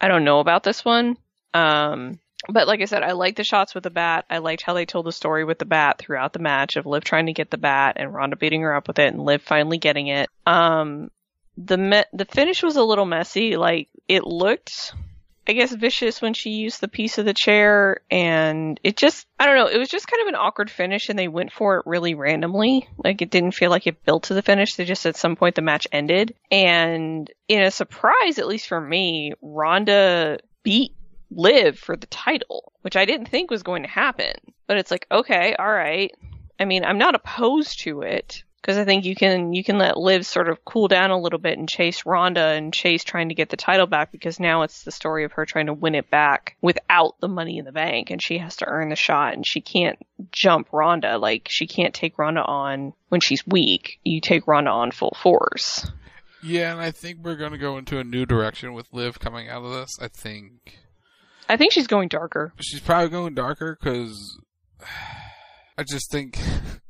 I 0.00 0.08
don't 0.08 0.24
know 0.24 0.40
about 0.40 0.62
this 0.62 0.84
one. 0.84 1.16
Um, 1.54 2.18
but 2.48 2.66
like 2.66 2.80
I 2.80 2.86
said, 2.86 3.02
I 3.02 3.12
liked 3.12 3.36
the 3.36 3.44
shots 3.44 3.74
with 3.74 3.84
the 3.84 3.90
bat. 3.90 4.24
I 4.30 4.38
liked 4.38 4.62
how 4.62 4.74
they 4.74 4.86
told 4.86 5.06
the 5.06 5.12
story 5.12 5.44
with 5.44 5.58
the 5.58 5.64
bat 5.64 5.98
throughout 5.98 6.32
the 6.32 6.38
match 6.38 6.76
of 6.76 6.86
Liv 6.86 7.04
trying 7.04 7.26
to 7.26 7.32
get 7.32 7.50
the 7.50 7.58
bat 7.58 7.96
and 7.96 8.12
Ronda 8.12 8.36
beating 8.36 8.62
her 8.62 8.74
up 8.74 8.88
with 8.88 8.98
it 8.98 9.12
and 9.12 9.24
Liv 9.24 9.42
finally 9.42 9.78
getting 9.78 10.06
it. 10.06 10.30
Um, 10.46 11.10
the 11.56 11.76
me- 11.76 12.04
the 12.12 12.24
finish 12.24 12.62
was 12.62 12.76
a 12.76 12.82
little 12.82 13.04
messy. 13.04 13.56
Like 13.56 13.88
it 14.08 14.24
looked, 14.24 14.94
I 15.46 15.52
guess, 15.52 15.72
vicious 15.72 16.22
when 16.22 16.32
she 16.32 16.50
used 16.50 16.80
the 16.80 16.88
piece 16.88 17.18
of 17.18 17.26
the 17.26 17.34
chair, 17.34 18.00
and 18.10 18.80
it 18.82 18.96
just, 18.96 19.26
I 19.38 19.46
don't 19.46 19.56
know, 19.56 19.66
it 19.66 19.78
was 19.78 19.90
just 19.90 20.06
kind 20.06 20.22
of 20.22 20.28
an 20.28 20.40
awkward 20.40 20.70
finish, 20.70 21.08
and 21.08 21.18
they 21.18 21.28
went 21.28 21.52
for 21.52 21.76
it 21.76 21.86
really 21.86 22.14
randomly. 22.14 22.88
Like 22.96 23.20
it 23.20 23.30
didn't 23.30 23.52
feel 23.52 23.70
like 23.70 23.86
it 23.86 24.04
built 24.04 24.24
to 24.24 24.34
the 24.34 24.42
finish. 24.42 24.74
They 24.74 24.84
just 24.84 25.06
at 25.06 25.16
some 25.16 25.36
point 25.36 25.56
the 25.56 25.62
match 25.62 25.86
ended, 25.92 26.34
and 26.50 27.30
in 27.48 27.62
a 27.62 27.70
surprise, 27.70 28.38
at 28.38 28.48
least 28.48 28.68
for 28.68 28.80
me, 28.80 29.34
Ronda 29.42 30.38
beat 30.62 30.94
Liv 31.30 31.78
for 31.78 31.96
the 31.96 32.06
title, 32.08 32.72
which 32.82 32.96
I 32.96 33.04
didn't 33.04 33.28
think 33.28 33.50
was 33.50 33.62
going 33.62 33.82
to 33.82 33.88
happen. 33.88 34.32
But 34.66 34.78
it's 34.78 34.90
like, 34.90 35.06
okay, 35.10 35.54
all 35.58 35.70
right. 35.72 36.12
I 36.58 36.64
mean, 36.64 36.84
I'm 36.84 36.98
not 36.98 37.14
opposed 37.14 37.80
to 37.84 38.02
it. 38.02 38.42
because 38.60 38.76
I 38.76 38.84
think 38.84 39.04
you 39.04 39.14
can 39.14 39.52
you 39.52 39.64
can 39.64 39.78
let 39.78 39.96
Liv 39.96 40.26
sort 40.26 40.48
of 40.48 40.64
cool 40.64 40.88
down 40.88 41.10
a 41.10 41.18
little 41.18 41.38
bit 41.38 41.58
and 41.58 41.68
chase 41.68 42.04
Ronda 42.04 42.44
and 42.48 42.72
chase 42.72 43.02
trying 43.04 43.30
to 43.30 43.34
get 43.34 43.48
the 43.48 43.56
title 43.56 43.86
back 43.86 44.12
because 44.12 44.38
now 44.38 44.62
it's 44.62 44.84
the 44.84 44.90
story 44.90 45.24
of 45.24 45.32
her 45.32 45.46
trying 45.46 45.66
to 45.66 45.72
win 45.72 45.94
it 45.94 46.10
back 46.10 46.56
without 46.60 47.14
the 47.20 47.28
money 47.28 47.58
in 47.58 47.64
the 47.64 47.72
bank 47.72 48.10
and 48.10 48.22
she 48.22 48.38
has 48.38 48.56
to 48.56 48.66
earn 48.66 48.90
the 48.90 48.96
shot 48.96 49.32
and 49.34 49.46
she 49.46 49.60
can't 49.60 49.98
jump 50.30 50.68
Ronda 50.72 51.16
like 51.18 51.46
she 51.48 51.66
can't 51.66 51.94
take 51.94 52.18
Ronda 52.18 52.42
on 52.42 52.92
when 53.08 53.20
she's 53.22 53.46
weak. 53.46 53.98
You 54.04 54.20
take 54.20 54.46
Ronda 54.46 54.70
on 54.70 54.90
full 54.90 55.16
force. 55.22 55.90
Yeah, 56.42 56.72
and 56.72 56.80
I 56.80 56.90
think 56.90 57.18
we're 57.22 57.36
going 57.36 57.52
to 57.52 57.58
go 57.58 57.76
into 57.78 57.98
a 57.98 58.04
new 58.04 58.24
direction 58.26 58.72
with 58.72 58.88
Liv 58.92 59.18
coming 59.20 59.48
out 59.48 59.62
of 59.64 59.72
this. 59.72 59.90
I 60.00 60.08
think 60.08 60.78
I 61.50 61.56
think 61.56 61.72
she's 61.72 61.86
going 61.86 62.08
darker. 62.08 62.52
she's 62.60 62.80
probably 62.80 63.08
going 63.08 63.34
darker 63.34 63.76
because 63.80 64.38
I 65.78 65.82
just 65.82 66.10
think 66.10 66.38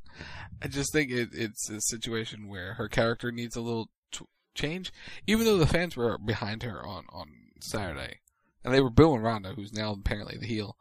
I 0.63 0.69
just 0.69 0.93
think 0.93 1.11
it, 1.11 1.31
it's 1.33 1.71
a 1.71 1.81
situation 1.81 2.49
where 2.49 2.75
her 2.75 2.89
character 2.89 3.33
needs 3.33 3.57
a 3.57 3.61
little 3.63 3.89
t- 4.13 4.27
change. 4.55 4.93
Even 5.27 5.47
though 5.47 5.57
the 5.57 5.67
fans 5.67 5.97
were 5.97 6.19
behind 6.19 6.63
her 6.63 6.85
on 6.87 7.05
on 7.11 7.29
Saturday, 7.61 8.21
and 8.65 8.75
they 8.75 8.81
were 8.81 8.91
booing 8.91 9.23
Ronda, 9.23 9.55
who's 9.55 9.73
now 9.73 9.93
apparently 9.93 10.37
the 10.39 10.47
heel, 10.47 10.77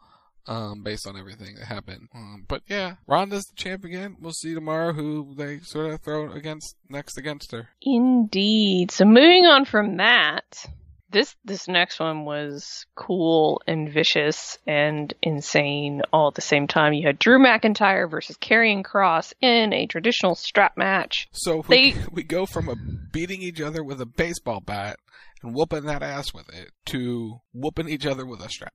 um, 0.47 0.84
based 0.84 1.07
on 1.07 1.17
everything 1.17 1.55
that 1.55 1.65
happened. 1.65 2.09
Um, 2.13 2.43
but 2.47 2.63
yeah, 2.67 2.95
Ronda's 3.07 3.45
the 3.45 3.55
champ 3.55 3.86
again. 3.86 4.17
We'll 4.19 4.34
see 4.34 4.53
tomorrow 4.53 4.93
who 4.93 5.34
they 5.38 5.59
sort 5.59 5.91
of 5.93 6.01
throw 6.01 6.32
against 6.32 6.75
next 6.89 7.17
against 7.17 7.51
her. 7.51 7.69
Indeed. 7.82 8.91
So 8.91 9.05
moving 9.05 9.45
on 9.45 9.63
from 9.65 9.97
that, 9.97 10.65
this 11.12 11.36
this 11.43 11.68
next 11.68 11.99
one 11.99 12.26
was 12.26 12.86
cool 12.95 13.62
and 13.68 13.91
vicious 13.91 14.57
and 14.68 15.14
insane 15.22 16.01
all 16.14 16.30
at 16.30 16.36
the 16.36 16.41
same 16.41 16.68
time. 16.68 16.93
You 16.93 17.07
had 17.07 17.20
Drew 17.20 17.39
McIntyre 17.39 18.10
versus 18.10 18.38
Karrion 18.38 18.84
Kross 18.84 19.34
in 19.41 19.74
a 19.74 19.88
traditional 19.88 20.36
strap 20.36 20.78
match. 20.78 21.28
So 21.32 21.64
we, 21.68 21.95
we 22.12 22.24
go 22.24 22.45
from 22.45 22.70
a 22.70 22.76
beating 23.12 23.41
each 23.41 23.62
other 23.62 23.84
with 23.84 24.01
a 24.01 24.05
baseball 24.05 24.62
bat 24.62 24.97
and 25.41 25.55
whooping 25.55 25.86
that 25.86 26.03
ass 26.03 26.34
with 26.34 26.49
it 26.49 26.72
to 26.88 27.39
whooping 27.53 27.89
each 27.89 28.05
other 28.05 28.26
with 28.26 28.41
a 28.41 28.49
strap. 28.49 28.74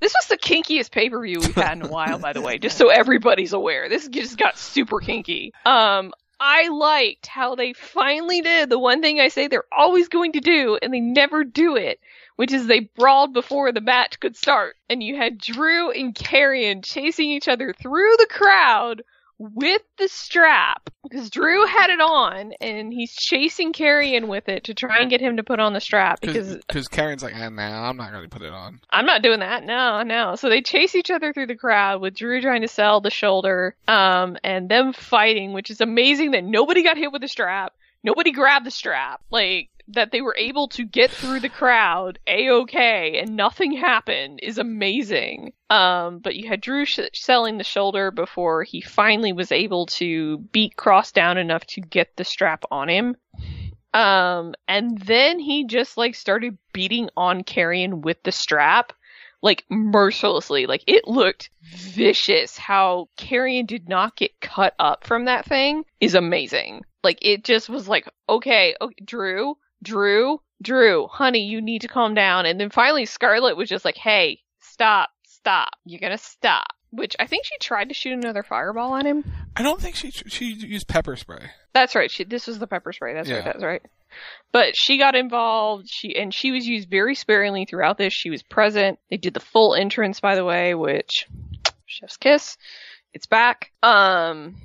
This 0.00 0.14
was 0.14 0.28
the 0.28 0.38
kinkiest 0.38 0.92
pay 0.92 1.10
per 1.10 1.20
view 1.22 1.40
we've 1.40 1.54
had 1.54 1.76
in 1.76 1.82
a 1.82 1.88
while, 1.88 2.18
by 2.18 2.32
the 2.32 2.40
way, 2.40 2.58
just 2.58 2.78
so 2.78 2.88
everybody's 2.88 3.52
aware. 3.52 3.88
This 3.88 4.06
just 4.08 4.38
got 4.38 4.56
super 4.56 5.00
kinky. 5.00 5.52
Um, 5.66 6.12
I 6.40 6.68
liked 6.68 7.26
how 7.26 7.54
they 7.54 7.72
finally 7.72 8.40
did 8.40 8.70
the 8.70 8.78
one 8.78 9.02
thing 9.02 9.20
I 9.20 9.28
say 9.28 9.48
they're 9.48 9.64
always 9.76 10.08
going 10.08 10.32
to 10.32 10.40
do, 10.40 10.78
and 10.80 10.92
they 10.94 11.00
never 11.00 11.42
do 11.42 11.76
it, 11.76 11.98
which 12.36 12.52
is 12.52 12.66
they 12.66 12.80
brawled 12.80 13.32
before 13.32 13.72
the 13.72 13.80
match 13.80 14.20
could 14.20 14.36
start. 14.36 14.76
And 14.88 15.02
you 15.02 15.16
had 15.16 15.38
Drew 15.38 15.90
and 15.90 16.14
Karrion 16.14 16.84
chasing 16.84 17.30
each 17.30 17.48
other 17.48 17.72
through 17.72 18.14
the 18.18 18.28
crowd 18.30 19.02
with 19.38 19.82
the 19.98 20.08
strap 20.08 20.90
because 21.04 21.30
Drew 21.30 21.64
had 21.64 21.90
it 21.90 22.00
on 22.00 22.52
and 22.60 22.92
he's 22.92 23.14
chasing 23.14 23.72
Karrion 23.72 24.26
with 24.26 24.48
it 24.48 24.64
to 24.64 24.74
try 24.74 24.98
and 24.98 25.10
get 25.10 25.20
him 25.20 25.36
to 25.36 25.44
put 25.44 25.60
on 25.60 25.72
the 25.72 25.80
strap 25.80 26.20
because 26.20 26.56
because 26.56 26.88
Karrion's 26.88 27.22
like, 27.22 27.34
ah, 27.36 27.48
nah, 27.48 27.88
I'm 27.88 27.96
not 27.96 28.10
going 28.10 28.24
to 28.24 28.28
put 28.28 28.42
it 28.42 28.52
on. 28.52 28.80
I'm 28.90 29.06
not 29.06 29.22
doing 29.22 29.40
that. 29.40 29.64
No, 29.64 30.02
no. 30.02 30.34
So 30.34 30.48
they 30.48 30.60
chase 30.60 30.94
each 30.94 31.10
other 31.10 31.32
through 31.32 31.46
the 31.46 31.56
crowd 31.56 32.00
with 32.00 32.16
Drew 32.16 32.40
trying 32.40 32.62
to 32.62 32.68
sell 32.68 33.00
the 33.00 33.10
shoulder, 33.10 33.76
um, 33.86 34.36
and 34.42 34.68
them 34.68 34.92
fighting, 34.92 35.52
which 35.52 35.70
is 35.70 35.80
amazing 35.80 36.32
that 36.32 36.44
nobody 36.44 36.82
got 36.82 36.96
hit 36.96 37.12
with 37.12 37.22
the 37.22 37.28
strap. 37.28 37.72
Nobody 38.02 38.32
grabbed 38.32 38.66
the 38.66 38.70
strap. 38.70 39.20
Like, 39.30 39.70
that 39.88 40.12
they 40.12 40.20
were 40.20 40.36
able 40.38 40.68
to 40.68 40.84
get 40.84 41.10
through 41.10 41.40
the 41.40 41.48
crowd 41.48 42.18
a-okay 42.26 43.18
and 43.18 43.36
nothing 43.36 43.72
happened 43.72 44.38
is 44.42 44.58
amazing. 44.58 45.52
Um, 45.70 46.18
but 46.18 46.36
you 46.36 46.46
had 46.48 46.60
Drew 46.60 46.84
sh- 46.84 47.00
selling 47.14 47.58
the 47.58 47.64
shoulder 47.64 48.10
before 48.10 48.64
he 48.64 48.80
finally 48.80 49.32
was 49.32 49.50
able 49.50 49.86
to 49.86 50.38
beat 50.52 50.76
Kross 50.76 51.12
down 51.12 51.38
enough 51.38 51.64
to 51.68 51.80
get 51.80 52.16
the 52.16 52.24
strap 52.24 52.64
on 52.70 52.88
him. 52.88 53.16
Um, 53.94 54.54
and 54.66 54.98
then 54.98 55.38
he 55.38 55.66
just 55.66 55.96
like 55.96 56.14
started 56.14 56.58
beating 56.72 57.08
on 57.16 57.42
Karrion 57.42 58.02
with 58.02 58.22
the 58.22 58.32
strap, 58.32 58.92
like 59.42 59.64
mercilessly. 59.70 60.66
Like 60.66 60.84
it 60.86 61.08
looked 61.08 61.48
vicious. 61.62 62.58
How 62.58 63.08
Karrion 63.16 63.66
did 63.66 63.88
not 63.88 64.16
get 64.16 64.38
cut 64.40 64.74
up 64.78 65.06
from 65.06 65.24
that 65.24 65.46
thing 65.46 65.84
is 66.00 66.14
amazing. 66.14 66.84
Like 67.02 67.18
it 67.22 67.42
just 67.42 67.70
was 67.70 67.88
like, 67.88 68.06
okay, 68.28 68.76
okay 68.80 69.04
Drew, 69.04 69.56
Drew, 69.82 70.40
Drew, 70.62 71.06
honey, 71.08 71.40
you 71.44 71.60
need 71.60 71.82
to 71.82 71.88
calm 71.88 72.14
down. 72.14 72.46
And 72.46 72.58
then 72.60 72.70
finally 72.70 73.06
Scarlett 73.06 73.56
was 73.56 73.68
just 73.68 73.84
like, 73.84 73.96
hey, 73.96 74.40
stop, 74.60 75.10
stop. 75.24 75.70
You're 75.84 76.00
gonna 76.00 76.18
stop. 76.18 76.66
Which 76.90 77.14
I 77.20 77.26
think 77.26 77.44
she 77.44 77.56
tried 77.60 77.88
to 77.90 77.94
shoot 77.94 78.14
another 78.14 78.42
fireball 78.42 78.92
on 78.94 79.04
him. 79.06 79.22
I 79.56 79.62
don't 79.62 79.80
think 79.80 79.94
she 79.94 80.10
she 80.10 80.46
used 80.54 80.88
pepper 80.88 81.16
spray. 81.16 81.50
That's 81.74 81.94
right. 81.94 82.10
She 82.10 82.24
this 82.24 82.46
was 82.46 82.58
the 82.58 82.66
pepper 82.66 82.92
spray. 82.92 83.12
That's 83.14 83.28
Yeah. 83.28 83.36
right. 83.36 83.44
That's 83.44 83.62
right. 83.62 83.82
But 84.52 84.72
she 84.74 84.96
got 84.96 85.14
involved. 85.14 85.86
She 85.90 86.16
and 86.16 86.32
she 86.32 86.50
was 86.50 86.66
used 86.66 86.88
very 86.88 87.14
sparingly 87.14 87.66
throughout 87.66 87.98
this. 87.98 88.14
She 88.14 88.30
was 88.30 88.42
present. 88.42 88.98
They 89.10 89.18
did 89.18 89.34
the 89.34 89.40
full 89.40 89.74
entrance, 89.74 90.18
by 90.20 90.34
the 90.34 90.46
way, 90.46 90.74
which 90.74 91.26
chef's 91.86 92.16
kiss. 92.16 92.56
It's 93.12 93.26
back. 93.26 93.70
Um, 93.82 94.56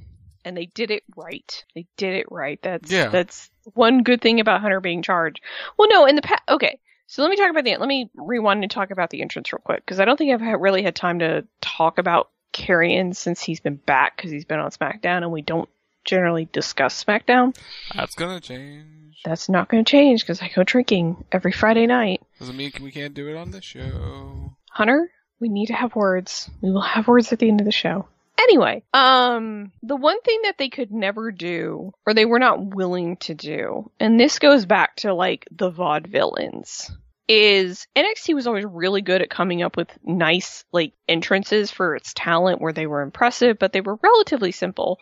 and 0.45 0.55
they 0.57 0.65
did 0.67 0.91
it 0.91 1.03
right. 1.15 1.63
They 1.75 1.85
did 1.97 2.13
it 2.15 2.27
right. 2.31 2.59
That's 2.61 2.91
Yeah. 2.91 3.09
that's 3.09 3.49
one 3.73 4.03
good 4.03 4.21
thing 4.21 4.39
about 4.39 4.61
Hunter 4.61 4.79
being 4.79 5.01
charged. 5.01 5.41
Well, 5.77 5.89
no, 5.89 6.05
in 6.05 6.15
the 6.15 6.21
past. 6.21 6.41
Okay, 6.49 6.79
so 7.07 7.21
let 7.21 7.29
me 7.29 7.37
talk 7.37 7.49
about 7.49 7.63
the. 7.63 7.77
Let 7.77 7.87
me 7.87 8.09
rewind 8.15 8.63
and 8.63 8.71
talk 8.71 8.91
about 8.91 9.09
the 9.09 9.21
entrance 9.21 9.51
real 9.53 9.61
quick 9.63 9.85
because 9.85 9.99
I 9.99 10.05
don't 10.05 10.17
think 10.17 10.31
I've 10.33 10.59
really 10.61 10.83
had 10.83 10.95
time 10.95 11.19
to 11.19 11.45
talk 11.61 11.97
about 11.97 12.29
Karrion 12.53 13.15
since 13.15 13.41
he's 13.41 13.59
been 13.59 13.75
back 13.77 14.15
because 14.17 14.31
he's 14.31 14.45
been 14.45 14.59
on 14.59 14.71
SmackDown 14.71 15.17
and 15.23 15.31
we 15.31 15.41
don't 15.41 15.69
generally 16.05 16.47
discuss 16.51 17.03
SmackDown. 17.03 17.55
That's 17.95 18.15
gonna 18.15 18.39
change. 18.41 18.87
That's 19.25 19.47
not 19.47 19.69
going 19.69 19.85
to 19.85 19.89
change 19.89 20.19
because 20.21 20.41
I 20.41 20.51
go 20.53 20.63
drinking 20.65 21.23
every 21.31 21.53
Friday 21.53 21.87
night. 21.87 22.21
Doesn't 22.39 22.57
mean 22.57 22.73
we 22.81 22.91
can't 22.91 23.13
do 23.13 23.29
it 23.29 23.37
on 23.37 23.51
the 23.51 23.61
show. 23.61 24.53
Hunter, 24.69 25.09
we 25.39 25.47
need 25.47 25.67
to 25.67 25.73
have 25.73 25.95
words. 25.95 26.49
We 26.61 26.71
will 26.71 26.81
have 26.81 27.07
words 27.07 27.31
at 27.31 27.39
the 27.39 27.47
end 27.47 27.61
of 27.61 27.65
the 27.65 27.71
show. 27.71 28.05
Anyway, 28.39 28.83
um, 28.93 29.71
the 29.83 29.95
one 29.95 30.19
thing 30.21 30.41
that 30.43 30.57
they 30.57 30.69
could 30.69 30.91
never 30.91 31.31
do, 31.31 31.93
or 32.05 32.13
they 32.13 32.25
were 32.25 32.39
not 32.39 32.75
willing 32.75 33.17
to 33.17 33.33
do, 33.33 33.89
and 33.99 34.19
this 34.19 34.39
goes 34.39 34.65
back 34.65 34.95
to 34.97 35.13
like 35.13 35.47
the 35.51 35.71
vaudevillains, 35.71 36.91
is 37.27 37.87
NXT 37.95 38.35
was 38.35 38.47
always 38.47 38.65
really 38.65 39.01
good 39.01 39.21
at 39.21 39.29
coming 39.29 39.63
up 39.63 39.77
with 39.77 39.87
nice 40.03 40.65
like 40.73 40.93
entrances 41.07 41.71
for 41.71 41.95
its 41.95 42.13
talent 42.13 42.61
where 42.61 42.73
they 42.73 42.85
were 42.85 43.01
impressive, 43.01 43.57
but 43.59 43.71
they 43.71 43.81
were 43.81 43.97
relatively 44.01 44.51
simple. 44.51 44.99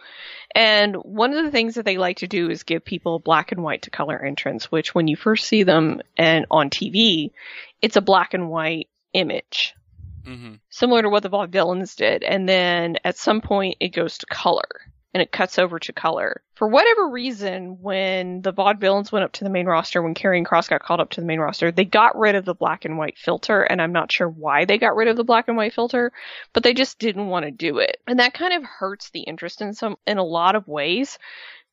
And 0.53 0.95
one 0.95 1.33
of 1.33 1.43
the 1.43 1.51
things 1.51 1.75
that 1.75 1.85
they 1.85 1.97
like 1.97 2.17
to 2.17 2.27
do 2.27 2.49
is 2.49 2.63
give 2.63 2.85
people 2.85 3.19
black 3.19 3.51
and 3.51 3.63
white 3.63 3.83
to 3.83 3.89
color 3.89 4.23
entrance, 4.23 4.71
which 4.71 4.93
when 4.93 5.07
you 5.07 5.15
first 5.15 5.47
see 5.47 5.63
them 5.63 6.01
and 6.15 6.45
on 6.51 6.69
TV, 6.69 7.31
it's 7.81 7.95
a 7.95 8.01
black 8.01 8.33
and 8.33 8.49
white 8.49 8.87
image 9.13 9.73
Mm-hmm. 10.25 10.53
similar 10.69 11.01
to 11.01 11.09
what 11.09 11.23
the 11.23 11.29
vaudevillains 11.29 11.95
did. 11.95 12.23
And 12.23 12.47
then 12.47 12.97
at 13.03 13.17
some 13.17 13.41
point 13.41 13.77
it 13.79 13.89
goes 13.89 14.17
to 14.19 14.25
color 14.27 14.91
and 15.13 15.21
it 15.21 15.31
cuts 15.31 15.59
over 15.59 15.77
to 15.79 15.93
color. 15.93 16.41
For 16.55 16.67
whatever 16.67 17.09
reason, 17.09 17.81
when 17.81 18.41
the 18.41 18.53
vaudevillains 18.53 19.11
went 19.11 19.25
up 19.25 19.33
to 19.33 19.43
the 19.43 19.49
main 19.49 19.65
roster, 19.65 20.01
when 20.01 20.13
Karrion 20.13 20.45
Kross 20.45 20.69
got 20.69 20.83
called 20.83 20.99
up 20.99 21.09
to 21.11 21.21
the 21.21 21.27
main 21.27 21.39
roster, 21.39 21.71
they 21.71 21.83
got 21.83 22.17
rid 22.17 22.35
of 22.35 22.45
the 22.45 22.53
black 22.53 22.85
and 22.85 22.97
white 22.97 23.17
filter. 23.17 23.61
And 23.61 23.81
I'm 23.81 23.91
not 23.91 24.11
sure 24.11 24.29
why 24.29 24.65
they 24.65 24.77
got 24.77 24.95
rid 24.95 25.07
of 25.07 25.17
the 25.17 25.23
black 25.23 25.47
and 25.47 25.57
white 25.57 25.73
filter, 25.73 26.11
but 26.53 26.63
they 26.63 26.73
just 26.73 26.99
didn't 26.99 27.27
want 27.27 27.45
to 27.45 27.51
do 27.51 27.79
it. 27.79 27.97
And 28.07 28.19
that 28.19 28.33
kind 28.33 28.53
of 28.53 28.63
hurts 28.63 29.09
the 29.09 29.21
interest 29.21 29.61
in 29.61 29.73
some, 29.73 29.97
in 30.07 30.17
a 30.17 30.23
lot 30.23 30.55
of 30.55 30.67
ways 30.67 31.17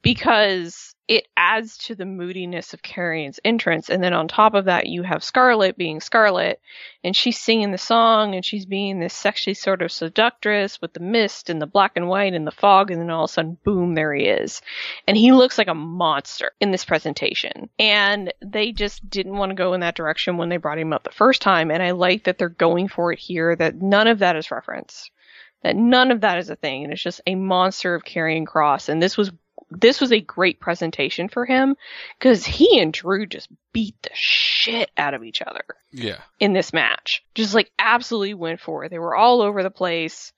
because 0.02 0.94
it 1.08 1.26
adds 1.38 1.78
to 1.78 1.94
the 1.94 2.04
moodiness 2.04 2.74
of 2.74 2.82
Karrion's 2.82 3.40
entrance. 3.42 3.88
And 3.88 4.04
then 4.04 4.12
on 4.12 4.28
top 4.28 4.52
of 4.52 4.66
that, 4.66 4.86
you 4.86 5.02
have 5.02 5.24
Scarlett 5.24 5.78
being 5.78 6.00
Scarlett, 6.00 6.60
and 7.02 7.16
she's 7.16 7.40
singing 7.40 7.72
the 7.72 7.78
song, 7.78 8.34
and 8.34 8.44
she's 8.44 8.66
being 8.66 9.00
this 9.00 9.14
sexy 9.14 9.54
sort 9.54 9.80
of 9.80 9.90
seductress 9.90 10.80
with 10.82 10.92
the 10.92 11.00
mist 11.00 11.48
and 11.48 11.62
the 11.62 11.66
black 11.66 11.92
and 11.96 12.08
white 12.08 12.34
and 12.34 12.46
the 12.46 12.50
fog, 12.50 12.90
and 12.90 13.00
then 13.00 13.08
all 13.08 13.24
of 13.24 13.30
a 13.30 13.32
sudden, 13.32 13.56
boom, 13.64 13.94
there 13.94 14.14
he 14.14 14.24
is. 14.24 14.60
And 15.06 15.16
he 15.16 15.32
looks 15.32 15.56
like 15.56 15.68
a 15.68 15.74
monster 15.74 16.52
in 16.60 16.72
this 16.72 16.84
presentation. 16.84 17.70
And 17.78 18.32
they 18.44 18.72
just 18.72 19.08
didn't 19.08 19.36
want 19.36 19.50
to 19.50 19.56
go 19.56 19.72
in 19.72 19.80
that 19.80 19.96
direction 19.96 20.36
when 20.36 20.50
they 20.50 20.58
brought 20.58 20.78
him 20.78 20.92
up 20.92 21.04
the 21.04 21.10
first 21.10 21.40
time, 21.40 21.70
and 21.70 21.82
I 21.82 21.92
like 21.92 22.24
that 22.24 22.36
they're 22.36 22.50
going 22.50 22.88
for 22.88 23.12
it 23.12 23.18
here, 23.18 23.56
that 23.56 23.80
none 23.80 24.08
of 24.08 24.18
that 24.18 24.36
is 24.36 24.50
reference. 24.50 25.10
That 25.62 25.74
none 25.74 26.12
of 26.12 26.20
that 26.20 26.38
is 26.38 26.50
a 26.50 26.56
thing, 26.56 26.84
and 26.84 26.92
it's 26.92 27.02
just 27.02 27.22
a 27.26 27.34
monster 27.34 27.94
of 27.94 28.04
Karrion 28.04 28.44
Kross. 28.44 28.88
And 28.88 29.02
this 29.02 29.16
was 29.16 29.32
this 29.70 30.00
was 30.00 30.12
a 30.12 30.20
great 30.20 30.60
presentation 30.60 31.28
for 31.28 31.44
him 31.44 31.76
because 32.18 32.44
he 32.46 32.80
and 32.80 32.92
Drew 32.92 33.26
just 33.26 33.48
beat 33.72 33.94
the 34.02 34.10
shit 34.14 34.90
out 34.96 35.14
of 35.14 35.24
each 35.24 35.42
other 35.42 35.64
Yeah. 35.92 36.18
in 36.40 36.52
this 36.52 36.72
match. 36.72 37.22
Just 37.34 37.54
like 37.54 37.70
absolutely 37.78 38.34
went 38.34 38.60
for 38.60 38.84
it. 38.84 38.90
They 38.90 38.98
were 38.98 39.14
all 39.16 39.42
over 39.42 39.62
the 39.62 39.70
place. 39.70 40.32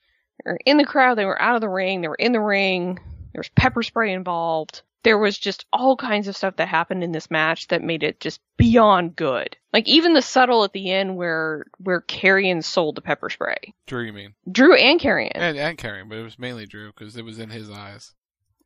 They 0.45 0.51
were 0.53 0.59
in 0.67 0.77
the 0.79 0.85
crowd. 0.85 1.17
They 1.17 1.25
were 1.25 1.41
out 1.41 1.55
of 1.55 1.61
the 1.61 1.69
ring. 1.69 2.01
They 2.01 2.09
were 2.09 2.15
in 2.15 2.33
the 2.33 2.41
ring. 2.41 2.99
There 3.33 3.39
was 3.41 3.49
pepper 3.51 3.83
spray 3.83 4.13
involved. 4.13 4.83
There 5.03 5.17
was 5.19 5.39
just 5.39 5.65
all 5.73 5.97
kinds 5.97 6.29
of 6.29 6.37
stuff 6.37 6.57
that 6.57 6.69
happened 6.69 7.03
in 7.03 7.13
this 7.13 7.31
match 7.31 7.69
that 7.69 7.83
made 7.83 8.03
it 8.03 8.21
just 8.21 8.39
beyond 8.59 9.17
good. 9.17 9.57
Like 9.73 9.89
even 9.89 10.13
the 10.13 10.21
subtle 10.21 10.63
at 10.65 10.73
the 10.75 10.91
end 10.91 11.17
where 11.17 11.65
where 11.79 12.03
Karrion 12.03 12.63
sold 12.63 12.97
the 12.97 13.01
pepper 13.01 13.31
spray. 13.31 13.73
Drew, 13.87 14.03
you 14.03 14.13
mean? 14.13 14.35
Drew 14.51 14.75
and 14.75 15.01
Karrion. 15.01 15.33
And, 15.37 15.57
and 15.57 15.79
Karrion, 15.79 16.09
but 16.11 16.19
it 16.19 16.23
was 16.23 16.39
mainly 16.39 16.67
Drew 16.67 16.93
because 16.93 17.17
it 17.17 17.25
was 17.25 17.39
in 17.39 17.49
his 17.49 17.71
eyes. 17.71 18.13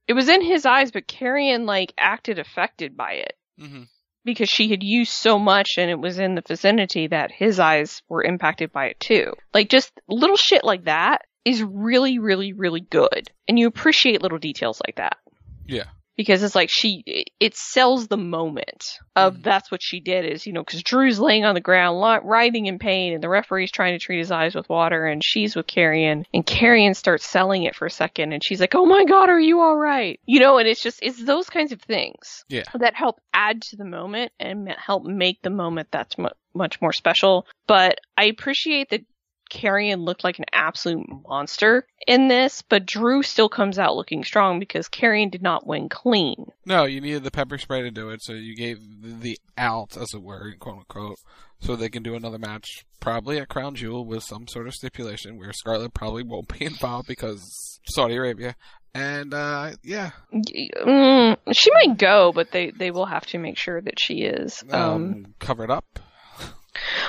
It 0.06 0.12
was 0.12 0.28
in 0.28 0.42
his 0.42 0.66
eyes, 0.66 0.90
but 0.92 1.08
Karrion 1.08 1.64
like 1.66 1.92
acted 1.98 2.38
affected 2.38 2.96
by 2.96 3.12
it 3.14 3.36
Mhm. 3.60 3.88
because 4.24 4.48
she 4.50 4.68
had 4.68 4.82
used 4.82 5.12
so 5.12 5.38
much 5.38 5.72
and 5.78 5.90
it 5.90 5.98
was 5.98 6.18
in 6.18 6.34
the 6.34 6.42
vicinity 6.46 7.06
that 7.08 7.30
his 7.32 7.58
eyes 7.60 8.02
were 8.08 8.22
impacted 8.24 8.72
by 8.72 8.86
it 8.86 9.00
too. 9.00 9.32
Like 9.52 9.68
just 9.68 9.92
little 10.08 10.36
shit 10.36 10.64
like 10.64 10.84
that 10.84 11.22
is 11.44 11.62
really, 11.62 12.18
really, 12.18 12.52
really 12.52 12.80
good. 12.80 13.30
And 13.48 13.58
you 13.58 13.66
appreciate 13.66 14.22
little 14.22 14.38
details 14.38 14.80
like 14.86 14.96
that 14.96 15.18
Yeah. 15.66 15.84
Because 16.16 16.42
it's 16.42 16.54
like 16.54 16.70
she, 16.72 17.02
it- 17.40 17.54
sells 17.56 18.08
the 18.08 18.16
moment 18.16 18.84
of 19.16 19.36
mm. 19.36 19.42
that's 19.42 19.70
what 19.70 19.80
she 19.82 20.00
did 20.00 20.24
is, 20.24 20.46
you 20.46 20.52
know, 20.52 20.64
cause 20.64 20.82
Drew's 20.82 21.18
laying 21.20 21.44
on 21.44 21.54
the 21.54 21.60
ground, 21.60 22.00
writhing 22.24 22.66
in 22.66 22.78
pain 22.78 23.14
and 23.14 23.22
the 23.22 23.28
referee's 23.28 23.70
trying 23.70 23.94
to 23.94 23.98
treat 24.04 24.18
his 24.18 24.30
eyes 24.32 24.54
with 24.54 24.68
water 24.68 25.06
and 25.06 25.22
she's 25.24 25.54
with 25.54 25.66
Karrion 25.66 26.24
and 26.34 26.44
Karrion 26.46 26.96
starts 26.96 27.26
selling 27.26 27.62
it 27.64 27.74
for 27.76 27.86
a 27.86 27.90
second 27.90 28.32
and 28.32 28.42
she's 28.44 28.60
like, 28.60 28.74
oh 28.74 28.86
my 28.86 29.04
god, 29.04 29.28
are 29.28 29.38
you 29.40 29.60
alright? 29.60 30.20
You 30.26 30.40
know, 30.40 30.58
and 30.58 30.66
it's 30.68 30.82
just, 30.82 30.98
it's 31.02 31.22
those 31.24 31.48
kinds 31.48 31.72
of 31.72 31.80
things 31.80 32.44
Yeah. 32.48 32.64
that 32.78 32.94
help 32.94 33.20
add 33.32 33.62
to 33.62 33.76
the 33.76 33.84
moment 33.84 34.32
and 34.40 34.68
help 34.68 35.04
make 35.04 35.42
the 35.42 35.50
moment 35.50 35.88
that's 35.90 36.18
mu- 36.18 36.28
much 36.54 36.80
more 36.80 36.92
special. 36.92 37.46
But 37.66 37.98
I 38.16 38.24
appreciate 38.26 38.90
that 38.90 39.02
Karrion 39.50 40.04
looked 40.04 40.24
like 40.24 40.38
an 40.38 40.44
absolute 40.52 41.06
monster 41.28 41.86
in 42.06 42.28
this, 42.28 42.62
but 42.62 42.86
Drew 42.86 43.22
still 43.22 43.48
comes 43.48 43.78
out 43.78 43.96
looking 43.96 44.24
strong 44.24 44.58
because 44.58 44.88
Karrion 44.88 45.30
did 45.30 45.42
not 45.42 45.66
win 45.66 45.88
clean. 45.88 46.46
No, 46.66 46.84
you 46.84 47.00
needed 47.00 47.24
the 47.24 47.30
pepper 47.30 47.58
spray 47.58 47.82
to 47.82 47.90
do 47.90 48.10
it, 48.10 48.22
so 48.22 48.32
you 48.32 48.54
gave 48.56 48.78
the, 49.02 49.38
out, 49.56 49.96
as 49.96 50.12
it 50.14 50.22
were, 50.22 50.54
quote 50.58 50.78
unquote, 50.78 51.16
so 51.60 51.76
they 51.76 51.88
can 51.88 52.02
do 52.02 52.14
another 52.14 52.38
match, 52.38 52.84
probably 53.00 53.38
at 53.38 53.48
Crown 53.48 53.74
Jewel 53.74 54.04
with 54.04 54.22
some 54.22 54.46
sort 54.48 54.66
of 54.66 54.74
stipulation 54.74 55.38
where 55.38 55.52
Scarlett 55.52 55.94
probably 55.94 56.22
won't 56.24 56.48
be 56.58 56.64
involved 56.66 57.08
because 57.08 57.78
Saudi 57.88 58.16
Arabia. 58.16 58.54
And 58.96 59.34
uh 59.34 59.72
yeah, 59.82 60.10
Mm, 60.32 61.36
she 61.52 61.70
might 61.72 61.98
go, 61.98 62.32
but 62.32 62.50
they, 62.52 62.70
they 62.70 62.90
will 62.90 63.06
have 63.06 63.26
to 63.26 63.38
make 63.38 63.58
sure 63.58 63.80
that 63.80 63.98
she 63.98 64.22
is. 64.22 64.62
um, 64.70 64.80
Um, 64.80 65.34
covered 65.40 65.70
up. 65.70 65.84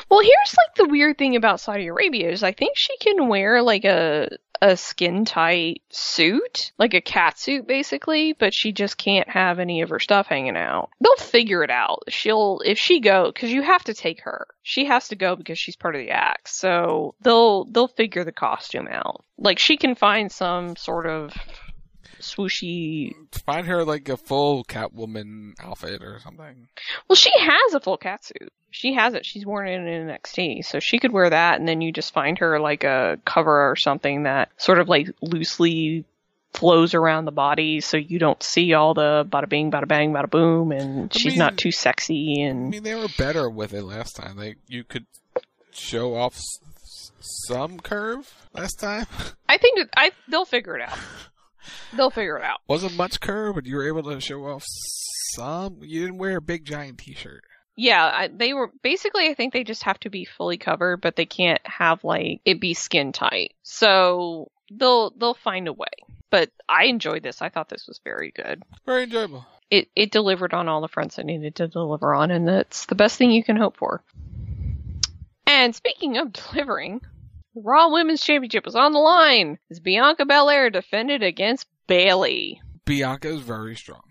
Well, 0.10 0.22
here's 0.22 0.56
like 0.58 0.76
the 0.76 0.90
weird 0.90 1.18
thing 1.18 1.36
about 1.36 1.60
Saudi 1.60 1.88
Arabia 1.88 2.30
is 2.30 2.44
I 2.44 2.52
think 2.52 2.74
she 2.76 2.98
can 2.98 3.28
wear 3.28 3.62
like 3.62 3.86
a 3.86 4.30
a 4.62 4.78
skin 4.78 5.26
tight 5.26 5.82
suit, 5.90 6.72
like 6.78 6.94
a 6.94 7.02
cat 7.02 7.38
suit 7.38 7.68
basically, 7.68 8.34
but 8.34 8.54
she 8.54 8.72
just 8.72 8.98
can't 8.98 9.30
have 9.30 9.60
any 9.60 9.82
of 9.82 9.90
her 9.90 10.00
stuff 10.00 10.28
hanging 10.28 10.58
out. 10.58 10.90
They'll 11.02 11.16
figure 11.18 11.64
it 11.64 11.70
out. 11.70 12.04
She'll 12.10 12.62
if 12.64 12.78
she 12.78 13.00
go 13.00 13.32
cuz 13.32 13.52
you 13.52 13.62
have 13.62 13.84
to 13.86 13.94
take 13.94 14.22
her. 14.22 14.48
She 14.64 14.86
has 14.86 15.10
to 15.10 15.16
go 15.16 15.36
because 15.36 15.60
she's 15.60 15.76
part 15.76 15.96
of 15.96 16.02
the 16.02 16.12
act. 16.12 16.50
So 16.50 17.16
they'll 17.22 17.66
they'll 17.66 17.88
figure 17.88 18.24
the 18.24 18.32
costume 18.32 18.88
out. 18.88 19.26
Like 19.38 19.60
she 19.60 19.78
can 19.78 19.96
find 19.96 20.32
some 20.32 20.76
sort 20.76 21.06
of 21.06 21.34
swooshy 22.22 23.12
Find 23.46 23.68
her 23.68 23.84
like 23.84 24.10
a 24.10 24.18
full 24.18 24.64
Catwoman 24.64 25.54
outfit 25.60 26.02
or 26.02 26.20
something. 26.20 26.68
Well, 27.08 27.16
she 27.16 27.32
has 27.38 27.74
a 27.74 27.80
full 27.80 27.98
cat 27.98 28.24
suit. 28.24 28.52
She 28.78 28.94
has 28.96 29.14
it. 29.14 29.26
She's 29.26 29.46
worn 29.46 29.70
it 29.70 29.76
in 29.76 29.88
an 29.88 30.10
NXT, 30.10 30.66
so 30.66 30.80
she 30.82 31.00
could 31.00 31.14
wear 31.14 31.30
that, 31.30 31.60
and 31.60 31.68
then 31.68 31.80
you 31.80 31.94
just 31.94 32.14
find 32.14 32.38
her 32.40 32.60
like 32.60 32.84
a 32.84 33.18
cover 33.26 33.72
or 33.72 33.78
something 33.78 34.24
that 34.24 34.50
sort 34.58 34.80
of 34.80 34.90
like 34.90 35.08
loosely 35.22 36.04
flows 36.54 36.94
around 36.94 37.24
the 37.24 37.32
body, 37.32 37.80
so 37.80 37.96
you 37.96 38.20
don't 38.20 38.44
see 38.44 38.74
all 38.74 38.94
the 38.94 39.26
bada 39.30 39.48
bing, 39.48 39.72
bada 39.72 39.88
bang, 39.88 40.12
bada 40.12 40.30
boom, 40.30 40.74
and 40.74 41.14
she's 41.14 41.34
mean- 41.34 41.40
not 41.40 41.58
too 41.58 41.72
sexy. 41.72 42.42
And 42.42 42.68
I 42.68 42.70
mean, 42.70 42.84
they 42.84 42.96
were 42.96 43.08
better 43.18 43.50
with 43.50 43.74
it 43.74 43.84
last 43.84 44.18
time. 44.18 44.36
They 44.38 44.56
you 44.68 44.84
could 44.84 45.06
show 45.72 46.16
off 46.16 46.36
s- 46.36 46.60
some 47.48 47.80
curve 47.80 48.34
last 48.54 48.76
time. 48.80 49.06
I 49.50 49.58
think 49.58 49.78
that 49.80 49.90
I 49.96 50.12
they'll 50.28 50.44
figure 50.46 50.76
it 50.78 50.82
out. 50.82 50.98
They'll 51.96 52.12
figure 52.12 52.38
it 52.38 52.44
out. 52.44 52.60
Wasn't 52.68 52.96
much 52.98 53.20
curve, 53.22 53.56
but 53.56 53.66
you 53.66 53.78
were 53.78 53.88
able 53.88 54.04
to 54.04 54.20
show 54.20 54.46
off 54.46 54.64
some. 55.36 55.78
You 55.82 56.02
didn't 56.02 56.18
wear 56.18 56.38
a 56.38 56.42
big 56.42 56.66
giant 56.66 56.98
T-shirt. 57.00 57.44
Yeah, 57.76 58.04
I, 58.04 58.28
they 58.28 58.54
were 58.54 58.72
basically. 58.82 59.28
I 59.28 59.34
think 59.34 59.54
they 59.54 59.64
just 59.64 59.84
have 59.84 60.00
to 60.02 60.10
be 60.10 60.26
fully 60.26 60.58
covered, 60.58 61.02
but 61.02 61.16
they 61.16 61.26
can't 61.26 61.66
have 61.66 62.04
like 62.04 62.42
it 62.46 62.62
be 62.62 62.74
skin 62.74 63.12
tight. 63.12 63.54
So 63.64 64.52
they'll 64.72 65.12
they'll 65.12 65.34
find 65.34 65.68
a 65.68 65.74
way. 65.74 65.88
But 66.30 66.52
I 66.70 66.86
enjoyed 66.86 67.24
this. 67.24 67.42
I 67.42 67.50
thought 67.50 67.70
this 67.70 67.88
was 67.88 68.00
very 68.04 68.32
good. 68.32 68.64
Very 68.86 69.04
enjoyable. 69.04 69.46
It 69.70 69.90
it 69.96 70.12
delivered 70.12 70.54
on 70.54 70.70
all 70.70 70.82
the 70.82 70.88
fronts 70.88 71.18
it 71.18 71.26
needed 71.26 71.56
to 71.56 71.68
deliver 71.68 72.14
on, 72.14 72.32
and 72.32 72.48
that's 72.48 72.86
the 72.86 72.96
best 72.96 73.18
thing 73.18 73.32
you 73.32 73.44
can 73.44 73.58
hope 73.58 73.78
for. 73.78 74.02
And 75.46 75.76
speaking 75.76 76.18
of 76.18 76.34
delivering, 76.52 77.02
the 77.54 77.62
Raw 77.62 77.90
Women's 77.92 78.24
Championship 78.24 78.66
was 78.66 78.76
on 78.76 78.94
the 78.94 79.00
line 79.00 79.60
as 79.70 79.80
Bianca 79.80 80.26
Belair 80.26 80.70
defended 80.70 81.24
against 81.24 81.68
Bayley. 81.88 82.62
Bianca 82.86 83.30
is 83.30 83.42
very 83.42 83.76
strong. 83.76 84.04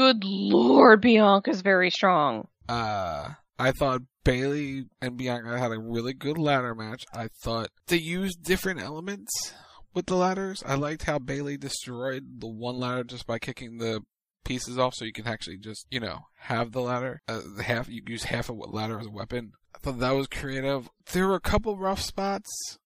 Good 0.00 0.24
lord, 0.24 1.02
Bianca's 1.02 1.60
very 1.60 1.90
strong. 1.90 2.48
Uh, 2.66 3.34
I 3.58 3.70
thought 3.72 4.00
Bayley 4.24 4.86
and 5.02 5.18
Bianca 5.18 5.58
had 5.58 5.72
a 5.72 5.78
really 5.78 6.14
good 6.14 6.38
ladder 6.38 6.74
match. 6.74 7.04
I 7.12 7.28
thought 7.44 7.68
they 7.88 7.98
used 7.98 8.42
different 8.42 8.80
elements 8.80 9.52
with 9.92 10.06
the 10.06 10.16
ladders. 10.16 10.62
I 10.64 10.76
liked 10.76 11.02
how 11.02 11.18
Bayley 11.18 11.58
destroyed 11.58 12.40
the 12.40 12.48
one 12.48 12.78
ladder 12.78 13.04
just 13.04 13.26
by 13.26 13.38
kicking 13.38 13.76
the 13.76 14.00
pieces 14.42 14.78
off, 14.78 14.94
so 14.94 15.04
you 15.04 15.12
can 15.12 15.26
actually 15.26 15.58
just 15.58 15.84
you 15.90 16.00
know 16.00 16.20
have 16.44 16.72
the 16.72 16.80
ladder. 16.80 17.20
Uh, 17.28 17.42
half 17.62 17.86
you 17.90 18.00
use 18.06 18.24
half 18.24 18.48
of 18.48 18.56
what 18.56 18.72
ladder 18.72 18.98
as 19.00 19.06
a 19.06 19.10
weapon. 19.10 19.52
I 19.74 19.80
thought 19.80 19.98
that 19.98 20.12
was 20.12 20.28
creative. 20.28 20.88
There 21.12 21.28
were 21.28 21.34
a 21.34 21.40
couple 21.40 21.76
rough 21.76 22.00
spots 22.00 22.78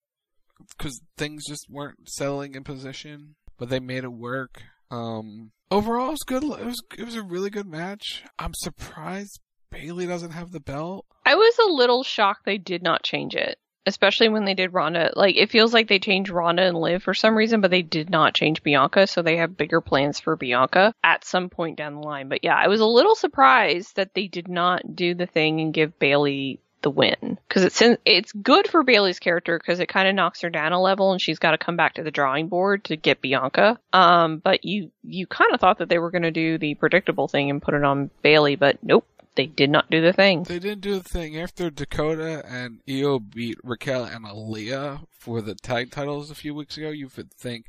because 0.76 1.00
things 1.16 1.44
just 1.46 1.70
weren't 1.70 2.08
settling 2.08 2.56
in 2.56 2.64
position, 2.64 3.36
but 3.56 3.68
they 3.68 3.78
made 3.78 4.02
it 4.02 4.12
work. 4.12 4.64
Um, 4.94 5.50
overall, 5.70 6.08
it 6.08 6.12
was 6.12 6.22
good. 6.24 6.44
It 6.44 6.64
was 6.64 6.82
it 6.96 7.04
was 7.04 7.16
a 7.16 7.22
really 7.22 7.50
good 7.50 7.66
match. 7.66 8.24
I'm 8.38 8.54
surprised 8.54 9.40
Bayley 9.70 10.06
doesn't 10.06 10.32
have 10.32 10.52
the 10.52 10.60
belt. 10.60 11.06
I 11.26 11.34
was 11.34 11.58
a 11.58 11.72
little 11.72 12.02
shocked 12.02 12.44
they 12.44 12.58
did 12.58 12.82
not 12.82 13.02
change 13.02 13.34
it, 13.34 13.58
especially 13.86 14.28
when 14.28 14.44
they 14.44 14.54
did 14.54 14.72
Ronda. 14.72 15.12
Like 15.16 15.36
it 15.36 15.50
feels 15.50 15.74
like 15.74 15.88
they 15.88 15.98
changed 15.98 16.30
Ronda 16.30 16.62
and 16.62 16.78
Liv 16.78 17.02
for 17.02 17.14
some 17.14 17.36
reason, 17.36 17.60
but 17.60 17.70
they 17.70 17.82
did 17.82 18.08
not 18.08 18.34
change 18.34 18.62
Bianca, 18.62 19.06
so 19.06 19.20
they 19.22 19.36
have 19.38 19.56
bigger 19.56 19.80
plans 19.80 20.20
for 20.20 20.36
Bianca 20.36 20.94
at 21.02 21.24
some 21.24 21.50
point 21.50 21.76
down 21.76 21.94
the 21.94 22.00
line. 22.00 22.28
But 22.28 22.44
yeah, 22.44 22.56
I 22.56 22.68
was 22.68 22.80
a 22.80 22.86
little 22.86 23.14
surprised 23.14 23.96
that 23.96 24.14
they 24.14 24.28
did 24.28 24.48
not 24.48 24.94
do 24.94 25.14
the 25.14 25.26
thing 25.26 25.60
and 25.60 25.74
give 25.74 25.98
Bayley 25.98 26.60
the 26.84 26.90
win 26.90 27.38
because 27.48 27.64
it's 27.64 27.82
it's 28.04 28.30
good 28.32 28.68
for 28.68 28.84
Bayley's 28.84 29.18
character 29.18 29.58
because 29.58 29.80
it 29.80 29.88
kind 29.88 30.06
of 30.06 30.14
knocks 30.14 30.42
her 30.42 30.50
down 30.50 30.72
a 30.72 30.80
level 30.80 31.10
and 31.10 31.20
she's 31.20 31.40
got 31.40 31.50
to 31.50 31.58
come 31.58 31.76
back 31.76 31.94
to 31.94 32.04
the 32.04 32.10
drawing 32.12 32.48
board 32.48 32.84
to 32.84 32.96
get 32.96 33.20
Bianca. 33.20 33.80
Um, 33.92 34.38
but 34.38 34.64
you 34.64 34.92
you 35.02 35.26
kind 35.26 35.52
of 35.52 35.60
thought 35.60 35.78
that 35.78 35.88
they 35.88 35.98
were 35.98 36.10
going 36.12 36.22
to 36.22 36.30
do 36.30 36.58
the 36.58 36.74
predictable 36.76 37.26
thing 37.26 37.50
and 37.50 37.60
put 37.60 37.74
it 37.74 37.82
on 37.82 38.10
Bayley, 38.22 38.54
but 38.54 38.78
nope, 38.82 39.06
they 39.34 39.46
did 39.46 39.70
not 39.70 39.90
do 39.90 40.00
the 40.00 40.12
thing. 40.12 40.44
They 40.44 40.58
didn't 40.58 40.82
do 40.82 40.98
the 40.98 41.08
thing 41.08 41.36
after 41.38 41.70
Dakota 41.70 42.44
and 42.46 42.80
Io 42.88 43.18
beat 43.18 43.58
Raquel 43.64 44.04
and 44.04 44.24
Aliyah 44.24 45.06
for 45.18 45.40
the 45.40 45.54
tag 45.54 45.90
titles 45.90 46.30
a 46.30 46.36
few 46.36 46.54
weeks 46.54 46.76
ago. 46.76 46.90
You 46.90 47.08
would 47.16 47.32
think, 47.32 47.66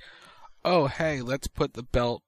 oh 0.63 0.87
hey, 0.87 1.21
let's 1.21 1.47
put 1.47 1.73
the 1.73 1.83
belt 1.83 2.21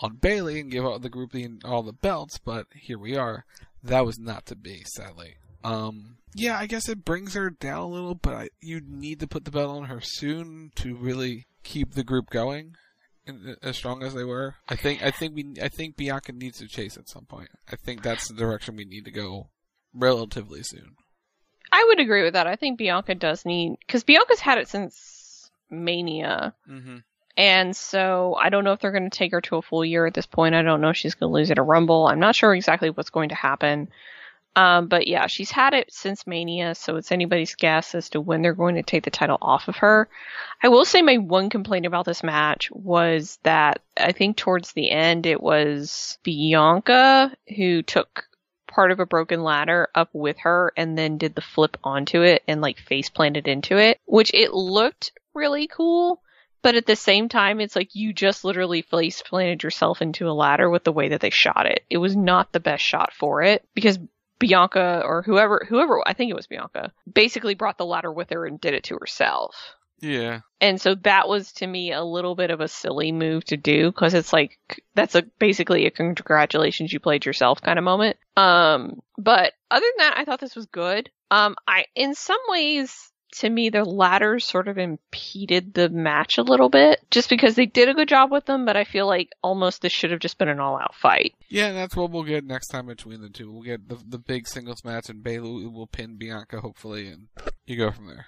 on 0.00 0.16
Bayley 0.16 0.58
and 0.58 0.70
give 0.70 0.84
all 0.84 0.98
the 0.98 1.08
group 1.08 1.34
all 1.64 1.84
the 1.84 1.92
belts. 1.92 2.38
But 2.38 2.66
here 2.74 2.98
we 2.98 3.16
are. 3.16 3.44
That 3.84 4.04
was 4.04 4.18
not 4.18 4.46
to 4.46 4.56
be, 4.56 4.82
sadly. 4.84 5.36
Um, 5.64 6.16
yeah, 6.34 6.58
I 6.58 6.66
guess 6.66 6.88
it 6.88 7.04
brings 7.04 7.34
her 7.34 7.50
down 7.50 7.80
a 7.82 7.86
little, 7.88 8.14
but 8.14 8.34
I, 8.34 8.48
you 8.60 8.80
need 8.86 9.20
to 9.20 9.26
put 9.26 9.44
the 9.44 9.50
belt 9.50 9.70
on 9.76 9.84
her 9.84 10.00
soon 10.02 10.70
to 10.76 10.94
really 10.96 11.46
keep 11.62 11.94
the 11.94 12.04
group 12.04 12.28
going 12.30 12.74
in, 13.26 13.56
as 13.62 13.76
strong 13.76 14.02
as 14.02 14.14
they 14.14 14.24
were. 14.24 14.54
I 14.68 14.76
think 14.76 15.02
I 15.02 15.10
think 15.10 15.34
we 15.34 15.54
I 15.62 15.68
think 15.68 15.96
Bianca 15.96 16.32
needs 16.32 16.58
to 16.58 16.66
chase 16.68 16.96
at 16.96 17.08
some 17.08 17.24
point. 17.24 17.48
I 17.72 17.76
think 17.76 18.02
that's 18.02 18.28
the 18.28 18.34
direction 18.34 18.76
we 18.76 18.84
need 18.84 19.04
to 19.06 19.10
go 19.10 19.48
relatively 19.94 20.62
soon. 20.62 20.96
I 21.72 21.84
would 21.88 22.00
agree 22.00 22.22
with 22.22 22.34
that. 22.34 22.46
I 22.46 22.56
think 22.56 22.78
Bianca 22.78 23.14
does 23.14 23.44
need 23.46 23.76
because 23.86 24.04
Bianca's 24.04 24.40
had 24.40 24.58
it 24.58 24.68
since 24.68 25.50
Mania, 25.70 26.54
Mm-hmm. 26.70 26.98
and 27.36 27.74
so 27.76 28.36
I 28.40 28.50
don't 28.50 28.64
know 28.64 28.72
if 28.72 28.80
they're 28.80 28.92
going 28.92 29.08
to 29.10 29.18
take 29.18 29.32
her 29.32 29.40
to 29.42 29.56
a 29.56 29.62
full 29.62 29.84
year 29.84 30.06
at 30.06 30.14
this 30.14 30.26
point. 30.26 30.54
I 30.54 30.62
don't 30.62 30.80
know 30.80 30.90
if 30.90 30.96
she's 30.96 31.14
going 31.14 31.30
to 31.30 31.34
lose 31.34 31.48
it 31.50 31.52
at 31.52 31.58
a 31.58 31.62
Rumble. 31.62 32.06
I'm 32.06 32.20
not 32.20 32.36
sure 32.36 32.54
exactly 32.54 32.90
what's 32.90 33.10
going 33.10 33.30
to 33.30 33.34
happen. 33.34 33.88
Um, 34.56 34.86
but 34.86 35.08
yeah, 35.08 35.26
she's 35.26 35.50
had 35.50 35.74
it 35.74 35.92
since 35.92 36.26
Mania, 36.26 36.74
so 36.74 36.96
it's 36.96 37.10
anybody's 37.10 37.56
guess 37.56 37.94
as 37.94 38.10
to 38.10 38.20
when 38.20 38.40
they're 38.40 38.54
going 38.54 38.76
to 38.76 38.82
take 38.82 39.04
the 39.04 39.10
title 39.10 39.38
off 39.42 39.66
of 39.66 39.76
her. 39.76 40.08
I 40.62 40.68
will 40.68 40.84
say 40.84 41.02
my 41.02 41.18
one 41.18 41.50
complaint 41.50 41.86
about 41.86 42.04
this 42.04 42.22
match 42.22 42.70
was 42.70 43.38
that 43.42 43.80
I 43.96 44.12
think 44.12 44.36
towards 44.36 44.72
the 44.72 44.90
end 44.90 45.26
it 45.26 45.42
was 45.42 46.18
Bianca 46.22 47.36
who 47.56 47.82
took 47.82 48.26
part 48.68 48.90
of 48.90 49.00
a 49.00 49.06
broken 49.06 49.42
ladder 49.42 49.88
up 49.94 50.10
with 50.12 50.38
her 50.40 50.72
and 50.76 50.96
then 50.96 51.18
did 51.18 51.34
the 51.34 51.40
flip 51.40 51.76
onto 51.82 52.22
it 52.22 52.42
and 52.46 52.60
like 52.60 52.78
face 52.78 53.08
planted 53.08 53.48
into 53.48 53.76
it, 53.78 54.00
which 54.04 54.32
it 54.34 54.52
looked 54.52 55.12
really 55.34 55.66
cool. 55.66 56.20
But 56.62 56.76
at 56.76 56.86
the 56.86 56.96
same 56.96 57.28
time, 57.28 57.60
it's 57.60 57.76
like 57.76 57.94
you 57.94 58.14
just 58.14 58.42
literally 58.42 58.80
face 58.82 59.20
planted 59.20 59.62
yourself 59.62 60.00
into 60.00 60.28
a 60.28 60.32
ladder 60.32 60.70
with 60.70 60.82
the 60.82 60.92
way 60.92 61.10
that 61.10 61.20
they 61.20 61.28
shot 61.28 61.66
it. 61.66 61.84
It 61.90 61.98
was 61.98 62.16
not 62.16 62.52
the 62.52 62.60
best 62.60 62.82
shot 62.82 63.12
for 63.12 63.42
it 63.42 63.62
because 63.74 63.98
Bianca 64.38 65.02
or 65.04 65.22
whoever, 65.22 65.64
whoever, 65.68 66.02
I 66.06 66.12
think 66.12 66.30
it 66.30 66.36
was 66.36 66.46
Bianca, 66.46 66.92
basically 67.12 67.54
brought 67.54 67.78
the 67.78 67.86
ladder 67.86 68.12
with 68.12 68.30
her 68.30 68.46
and 68.46 68.60
did 68.60 68.74
it 68.74 68.84
to 68.84 68.96
herself. 68.96 69.54
Yeah. 70.00 70.40
And 70.60 70.80
so 70.80 70.96
that 70.96 71.28
was 71.28 71.52
to 71.54 71.66
me 71.66 71.92
a 71.92 72.02
little 72.02 72.34
bit 72.34 72.50
of 72.50 72.60
a 72.60 72.68
silly 72.68 73.12
move 73.12 73.44
to 73.46 73.56
do 73.56 73.90
because 73.90 74.14
it's 74.14 74.32
like 74.32 74.58
that's 74.94 75.14
a 75.14 75.22
basically 75.38 75.86
a 75.86 75.90
congratulations 75.90 76.92
you 76.92 77.00
played 77.00 77.24
yourself 77.24 77.62
kind 77.62 77.78
of 77.78 77.84
moment. 77.84 78.16
Um, 78.36 79.00
but 79.16 79.52
other 79.70 79.86
than 79.96 80.06
that, 80.06 80.14
I 80.18 80.24
thought 80.24 80.40
this 80.40 80.56
was 80.56 80.66
good. 80.66 81.10
Um, 81.30 81.56
I 81.66 81.86
in 81.94 82.14
some 82.14 82.40
ways 82.48 83.12
to 83.38 83.50
me 83.50 83.70
the 83.70 83.84
ladders 83.84 84.44
sort 84.44 84.68
of 84.68 84.78
impeded 84.78 85.74
the 85.74 85.88
match 85.88 86.38
a 86.38 86.42
little 86.42 86.68
bit 86.68 87.00
just 87.10 87.28
because 87.28 87.54
they 87.54 87.66
did 87.66 87.88
a 87.88 87.94
good 87.94 88.08
job 88.08 88.30
with 88.30 88.44
them, 88.46 88.64
but 88.64 88.76
I 88.76 88.84
feel 88.84 89.06
like 89.06 89.30
almost 89.42 89.82
this 89.82 89.92
should 89.92 90.10
have 90.10 90.20
just 90.20 90.38
been 90.38 90.48
an 90.48 90.60
all 90.60 90.76
out 90.76 90.94
fight. 90.94 91.34
Yeah, 91.48 91.72
that's 91.72 91.96
what 91.96 92.10
we'll 92.10 92.22
get 92.22 92.44
next 92.44 92.68
time 92.68 92.86
between 92.86 93.20
the 93.20 93.28
two. 93.28 93.50
We'll 93.50 93.62
get 93.62 93.88
the 93.88 93.98
the 94.06 94.18
big 94.18 94.46
singles 94.48 94.84
match, 94.84 95.08
and 95.08 95.22
Bayley 95.22 95.66
will 95.66 95.86
pin 95.86 96.16
Bianca 96.16 96.60
hopefully, 96.60 97.08
and 97.08 97.28
you 97.66 97.76
go 97.76 97.90
from 97.90 98.06
there. 98.06 98.26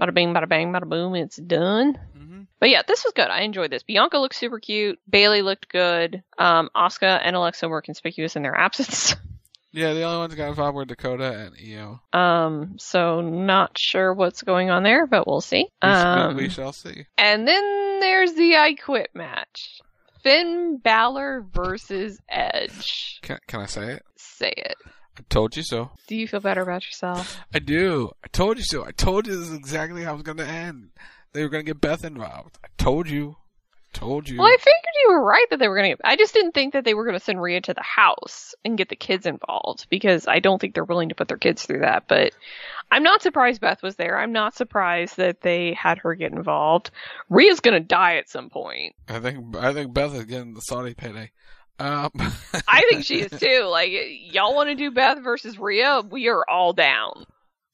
Bada 0.00 0.14
bing, 0.14 0.32
bada 0.32 0.48
bang, 0.48 0.72
bada 0.72 0.88
boom, 0.88 1.16
it's 1.16 1.36
done. 1.36 1.98
Mm-hmm. 2.16 2.42
But 2.60 2.70
yeah, 2.70 2.82
this 2.86 3.02
was 3.04 3.12
good. 3.14 3.28
I 3.28 3.40
enjoyed 3.40 3.72
this. 3.72 3.82
Bianca 3.82 4.18
looked 4.18 4.36
super 4.36 4.60
cute. 4.60 5.00
Bayley 5.10 5.42
looked 5.42 5.68
good. 5.68 6.22
Um, 6.38 6.70
Asuka 6.76 7.20
and 7.20 7.34
Alexa 7.34 7.68
were 7.68 7.82
conspicuous 7.82 8.36
in 8.36 8.42
their 8.42 8.56
absence. 8.56 9.16
Yeah, 9.72 9.92
the 9.92 10.02
only 10.02 10.18
ones 10.18 10.30
that 10.30 10.36
got 10.36 10.48
involved 10.48 10.76
were 10.76 10.84
Dakota 10.84 11.30
and 11.30 11.54
Io. 11.78 12.00
Um, 12.18 12.78
so 12.78 13.20
not 13.20 13.76
sure 13.76 14.14
what's 14.14 14.42
going 14.42 14.70
on 14.70 14.82
there, 14.82 15.06
but 15.06 15.26
we'll 15.26 15.40
see. 15.42 15.66
We, 15.82 15.88
Um, 15.88 16.36
we 16.36 16.48
shall 16.48 16.72
see. 16.72 17.06
and 17.18 17.46
then 17.46 18.00
there's 18.00 18.32
the 18.34 18.56
I 18.56 18.74
Quit 18.74 19.10
match. 19.14 19.80
Finn 20.22 20.78
Balor 20.82 21.44
versus 21.52 22.18
Edge. 22.28 23.18
Can, 23.22 23.38
can 23.46 23.60
I 23.60 23.66
say 23.66 23.92
it? 23.94 24.02
Say 24.16 24.52
it. 24.56 24.74
I 25.18 25.22
told 25.28 25.56
you 25.56 25.62
so. 25.62 25.90
Do 26.06 26.16
you 26.16 26.26
feel 26.28 26.40
better 26.40 26.62
about 26.62 26.84
yourself? 26.84 27.38
I 27.52 27.58
do. 27.58 28.10
I 28.24 28.28
told 28.28 28.56
you 28.58 28.64
so. 28.64 28.84
I 28.84 28.90
told 28.92 29.26
you 29.26 29.36
this 29.36 29.48
is 29.48 29.54
exactly 29.56 30.02
how 30.04 30.12
it 30.12 30.14
was 30.14 30.22
going 30.22 30.38
to 30.38 30.46
end. 30.46 30.90
They 31.32 31.42
were 31.42 31.48
going 31.48 31.64
to 31.64 31.70
get 31.72 31.80
Beth 31.80 32.04
involved. 32.04 32.58
I 32.64 32.68
told 32.78 33.08
you. 33.08 33.36
Told 33.98 34.28
you. 34.28 34.38
Well, 34.38 34.46
I 34.46 34.56
figured 34.56 34.94
you 35.02 35.10
were 35.10 35.24
right 35.24 35.46
that 35.50 35.58
they 35.58 35.66
were 35.66 35.76
going 35.76 35.96
to. 35.96 36.06
I 36.06 36.14
just 36.14 36.32
didn't 36.32 36.52
think 36.52 36.72
that 36.74 36.84
they 36.84 36.94
were 36.94 37.04
going 37.04 37.18
to 37.18 37.24
send 37.24 37.42
Rhea 37.42 37.60
to 37.62 37.74
the 37.74 37.82
house 37.82 38.54
and 38.64 38.78
get 38.78 38.88
the 38.88 38.94
kids 38.94 39.26
involved 39.26 39.88
because 39.90 40.28
I 40.28 40.38
don't 40.38 40.60
think 40.60 40.74
they're 40.74 40.84
willing 40.84 41.08
to 41.08 41.16
put 41.16 41.26
their 41.26 41.36
kids 41.36 41.64
through 41.64 41.80
that. 41.80 42.04
But 42.06 42.32
I'm 42.92 43.02
not 43.02 43.22
surprised 43.22 43.60
Beth 43.60 43.82
was 43.82 43.96
there. 43.96 44.16
I'm 44.16 44.30
not 44.30 44.54
surprised 44.54 45.16
that 45.16 45.40
they 45.40 45.74
had 45.74 45.98
her 45.98 46.14
get 46.14 46.30
involved. 46.30 46.92
Rhea's 47.28 47.58
going 47.58 47.74
to 47.74 47.84
die 47.84 48.18
at 48.18 48.28
some 48.28 48.50
point. 48.50 48.94
I 49.08 49.18
think 49.18 49.56
I 49.56 49.72
think 49.72 49.92
Beth 49.92 50.14
is 50.14 50.26
getting 50.26 50.54
the 50.54 50.60
Saudi 50.60 50.94
payday. 50.94 51.32
Um, 51.80 52.12
I 52.68 52.82
think 52.88 53.04
she 53.04 53.22
is 53.22 53.32
too. 53.32 53.64
Like, 53.64 53.90
y'all 54.30 54.54
want 54.54 54.68
to 54.68 54.76
do 54.76 54.92
Beth 54.92 55.24
versus 55.24 55.58
Rhea? 55.58 56.02
We 56.08 56.28
are 56.28 56.44
all 56.48 56.72
down. 56.72 57.26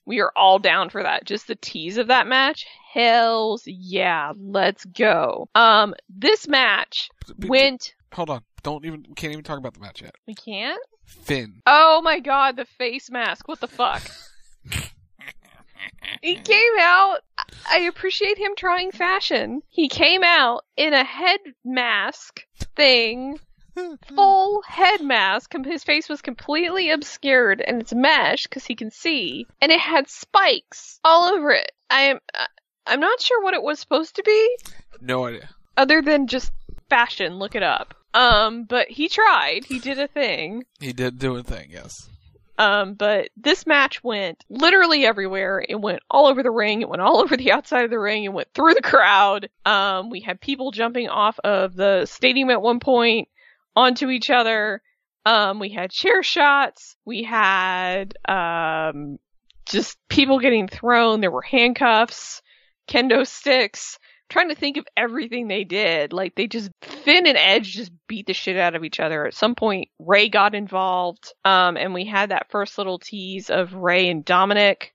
We 0.06 0.20
are 0.20 0.32
all 0.36 0.58
down 0.58 0.90
for 0.90 1.02
that. 1.02 1.24
Just 1.24 1.46
the 1.46 1.56
tease 1.56 1.96
of 1.96 2.08
that 2.08 2.26
match. 2.26 2.66
Hells 2.92 3.62
yeah, 3.66 4.32
let's 4.36 4.84
go. 4.84 5.48
Um, 5.54 5.94
this 6.08 6.46
match 6.46 7.10
went. 7.38 7.94
Hold 8.12 8.30
on. 8.30 8.42
Don't 8.62 8.84
even. 8.84 9.04
Can't 9.16 9.32
even 9.32 9.44
talk 9.44 9.58
about 9.58 9.74
the 9.74 9.80
match 9.80 10.02
yet. 10.02 10.14
We 10.26 10.34
can't. 10.34 10.80
Finn. 11.04 11.62
Oh 11.66 12.00
my 12.02 12.20
god, 12.20 12.56
the 12.56 12.64
face 12.64 13.10
mask. 13.10 13.48
What 13.48 13.60
the 13.60 13.68
fuck? 13.68 14.02
he 16.22 16.36
came 16.36 16.72
out. 16.78 17.18
I 17.68 17.80
appreciate 17.80 18.38
him 18.38 18.52
trying 18.56 18.90
fashion. 18.90 19.62
He 19.68 19.88
came 19.88 20.22
out 20.22 20.64
in 20.76 20.94
a 20.94 21.04
head 21.04 21.40
mask 21.64 22.42
thing. 22.76 23.38
Full 24.14 24.62
head 24.66 25.00
mask. 25.02 25.54
His 25.64 25.84
face 25.84 26.08
was 26.08 26.22
completely 26.22 26.90
obscured 26.90 27.60
and 27.60 27.80
it's 27.80 27.92
mesh 27.94 28.44
because 28.44 28.64
he 28.64 28.74
can 28.74 28.90
see. 28.90 29.46
And 29.60 29.72
it 29.72 29.80
had 29.80 30.08
spikes 30.08 31.00
all 31.04 31.24
over 31.34 31.50
it. 31.50 31.72
I 31.90 32.02
am. 32.02 32.18
I'm 32.86 33.00
not 33.00 33.20
sure 33.20 33.42
what 33.42 33.54
it 33.54 33.62
was 33.62 33.78
supposed 33.80 34.16
to 34.16 34.22
be 34.22 34.56
No 35.00 35.26
idea. 35.26 35.48
other 35.76 36.02
than 36.02 36.26
just 36.26 36.50
fashion. 36.90 37.38
Look 37.38 37.54
it 37.54 37.62
up. 37.62 37.94
Um, 38.12 38.64
but 38.64 38.88
he 38.88 39.08
tried. 39.08 39.64
He 39.64 39.78
did 39.80 39.98
a 39.98 40.06
thing. 40.06 40.64
He 40.80 40.92
did 40.92 41.18
do 41.18 41.36
a 41.36 41.42
thing. 41.42 41.68
Yes. 41.70 42.08
Um, 42.56 42.94
but 42.94 43.30
this 43.36 43.66
match 43.66 44.04
went 44.04 44.44
literally 44.48 45.04
everywhere. 45.04 45.64
It 45.68 45.80
went 45.80 46.00
all 46.08 46.26
over 46.26 46.42
the 46.44 46.52
ring. 46.52 46.82
It 46.82 46.88
went 46.88 47.02
all 47.02 47.16
over 47.22 47.36
the 47.36 47.50
outside 47.50 47.84
of 47.84 47.90
the 47.90 47.98
ring. 47.98 48.22
It 48.24 48.32
went 48.32 48.48
through 48.54 48.74
the 48.74 48.82
crowd. 48.82 49.48
Um, 49.66 50.10
we 50.10 50.20
had 50.20 50.40
people 50.40 50.70
jumping 50.70 51.08
off 51.08 51.40
of 51.42 51.74
the 51.74 52.06
stadium 52.06 52.50
at 52.50 52.62
one 52.62 52.78
point 52.78 53.28
onto 53.76 54.08
each 54.08 54.30
other. 54.30 54.82
Um, 55.26 55.58
we 55.58 55.70
had 55.70 55.90
chair 55.90 56.22
shots. 56.22 56.96
We 57.04 57.22
had, 57.22 58.14
um, 58.28 59.18
just 59.66 59.96
people 60.08 60.38
getting 60.38 60.68
thrown. 60.68 61.20
There 61.20 61.30
were 61.30 61.42
handcuffs, 61.42 62.42
kendo 62.88 63.26
sticks. 63.26 63.98
trying 64.30 64.48
to 64.48 64.54
think 64.54 64.78
of 64.78 64.86
everything 64.96 65.48
they 65.48 65.64
did. 65.64 66.12
Like 66.12 66.34
they 66.34 66.46
just 66.46 66.70
Finn 66.82 67.26
and 67.26 67.36
Edge 67.36 67.72
just 67.72 67.92
beat 68.08 68.26
the 68.26 68.32
shit 68.34 68.56
out 68.56 68.74
of 68.74 68.84
each 68.84 68.98
other. 69.00 69.26
At 69.26 69.34
some 69.34 69.54
point, 69.54 69.88
Rhea 69.98 70.28
got 70.28 70.54
involved, 70.54 71.32
um, 71.44 71.76
and 71.76 71.94
we 71.94 72.04
had 72.06 72.30
that 72.30 72.50
first 72.50 72.78
little 72.78 72.98
tease 72.98 73.50
of 73.50 73.74
Rhea 73.74 74.10
and 74.10 74.24
Dominic. 74.24 74.94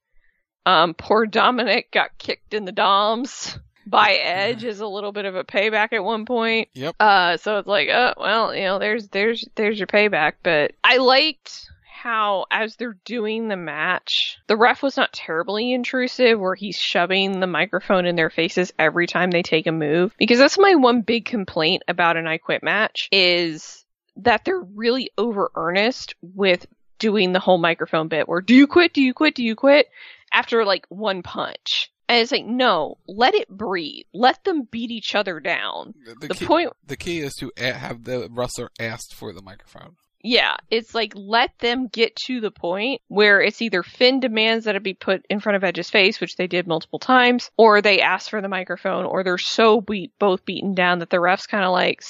Um, 0.66 0.94
poor 0.94 1.26
Dominic 1.26 1.92
got 1.92 2.18
kicked 2.18 2.54
in 2.54 2.66
the 2.66 2.72
DOMs 2.72 3.58
by 3.86 4.14
Edge 4.14 4.66
as 4.66 4.80
a 4.80 4.88
little 4.88 5.12
bit 5.12 5.26
of 5.26 5.36
a 5.36 5.44
payback 5.44 5.94
at 5.94 6.04
one 6.04 6.26
point. 6.26 6.70
Yep. 6.74 6.96
Uh, 7.00 7.38
so 7.38 7.58
it's 7.58 7.68
like, 7.68 7.90
oh 7.90 8.14
well, 8.18 8.56
you 8.56 8.64
know, 8.64 8.80
there's 8.80 9.08
there's 9.10 9.46
there's 9.56 9.78
your 9.78 9.88
payback. 9.88 10.34
But 10.44 10.74
I 10.84 10.98
liked 10.98 11.70
how 11.84 12.46
as 12.50 12.76
they're 12.76 12.98
doing 13.04 13.48
the 13.48 13.58
match, 13.58 14.38
the 14.48 14.56
ref 14.56 14.82
was 14.82 14.96
not 14.96 15.12
terribly 15.12 15.74
intrusive 15.74 16.40
where 16.40 16.56
he's 16.56 16.78
shoving 16.78 17.40
the 17.40 17.48
microphone 17.48 18.06
in 18.06 18.16
their 18.16 18.30
faces 18.30 18.72
every 18.80 19.08
time 19.08 19.32
they 19.32 19.44
take 19.44 19.68
a 19.68 19.72
move. 19.72 20.14
Because 20.18 20.40
that's 20.40 20.58
my 20.58 20.76
one 20.76 21.02
big 21.02 21.26
complaint 21.26 21.84
about 21.88 22.18
an 22.18 22.28
I 22.28 22.38
Quit 22.38 22.64
match 22.64 23.10
is 23.12 23.84
that 24.18 24.46
they're 24.46 24.60
really 24.60 25.12
over 25.18 25.52
earnest 25.56 26.16
with 26.22 26.66
doing 27.00 27.32
the 27.32 27.40
whole 27.40 27.58
microphone 27.58 28.10
bit 28.10 28.28
where 28.28 28.42
do 28.42 28.54
you 28.54 28.68
quit, 28.68 28.94
do 28.94 29.02
you 29.02 29.14
quit, 29.14 29.34
do 29.34 29.44
you 29.44 29.56
quit 29.56 29.88
after 30.32 30.66
like 30.66 30.86
one 30.90 31.24
punch. 31.24 31.92
And 32.10 32.18
it's 32.20 32.32
like, 32.32 32.45
no, 32.45 32.97
let 33.07 33.36
it 33.36 33.47
breathe. 33.47 34.05
Let 34.14 34.43
them 34.43 34.68
beat 34.70 34.89
each 34.89 35.14
other 35.14 35.39
down. 35.39 35.93
The, 36.20 36.30
key, 36.30 36.45
point 36.45 36.74
The 36.88 36.97
key 36.97 37.20
is 37.20 37.36
to 37.36 37.51
have 37.57 38.03
the 38.03 38.28
wrestler 38.32 38.72
asked 38.80 39.14
for 39.14 39.32
the 39.32 39.43
microphone. 39.43 39.95
yeah, 40.22 40.57
it's 40.72 40.95
like 40.95 41.14
let 41.16 41.51
them 41.60 41.88
get 41.88 42.16
to 42.26 42.41
the 42.41 42.51
point 42.51 43.01
where 43.07 43.39
it's 43.41 43.62
either 43.62 43.84
Finn 43.84 44.20
demands 44.20 44.66
that 44.66 44.76
it 44.76 44.84
be 44.84 44.95
put 44.95 45.24
in 45.30 45.39
front 45.39 45.55
of 45.55 45.64
Edge's 45.64 45.89
face, 45.89 46.20
which 46.20 46.36
they 46.36 46.47
did 46.47 46.68
multiple 46.68 46.99
times, 46.99 47.51
or 47.57 47.82
they 47.82 48.01
ask 48.01 48.30
for 48.30 48.41
the 48.41 48.49
microphone, 48.49 49.05
or 49.05 49.24
they're 49.24 49.38
so 49.38 49.80
beat 49.80 50.12
both 50.20 50.43
beaten 50.45 50.74
down 50.74 50.99
that 50.99 51.12
the 51.12 51.18
refs 51.18 51.47
kind 51.47 51.64
of 51.64 51.72
like, 51.72 52.01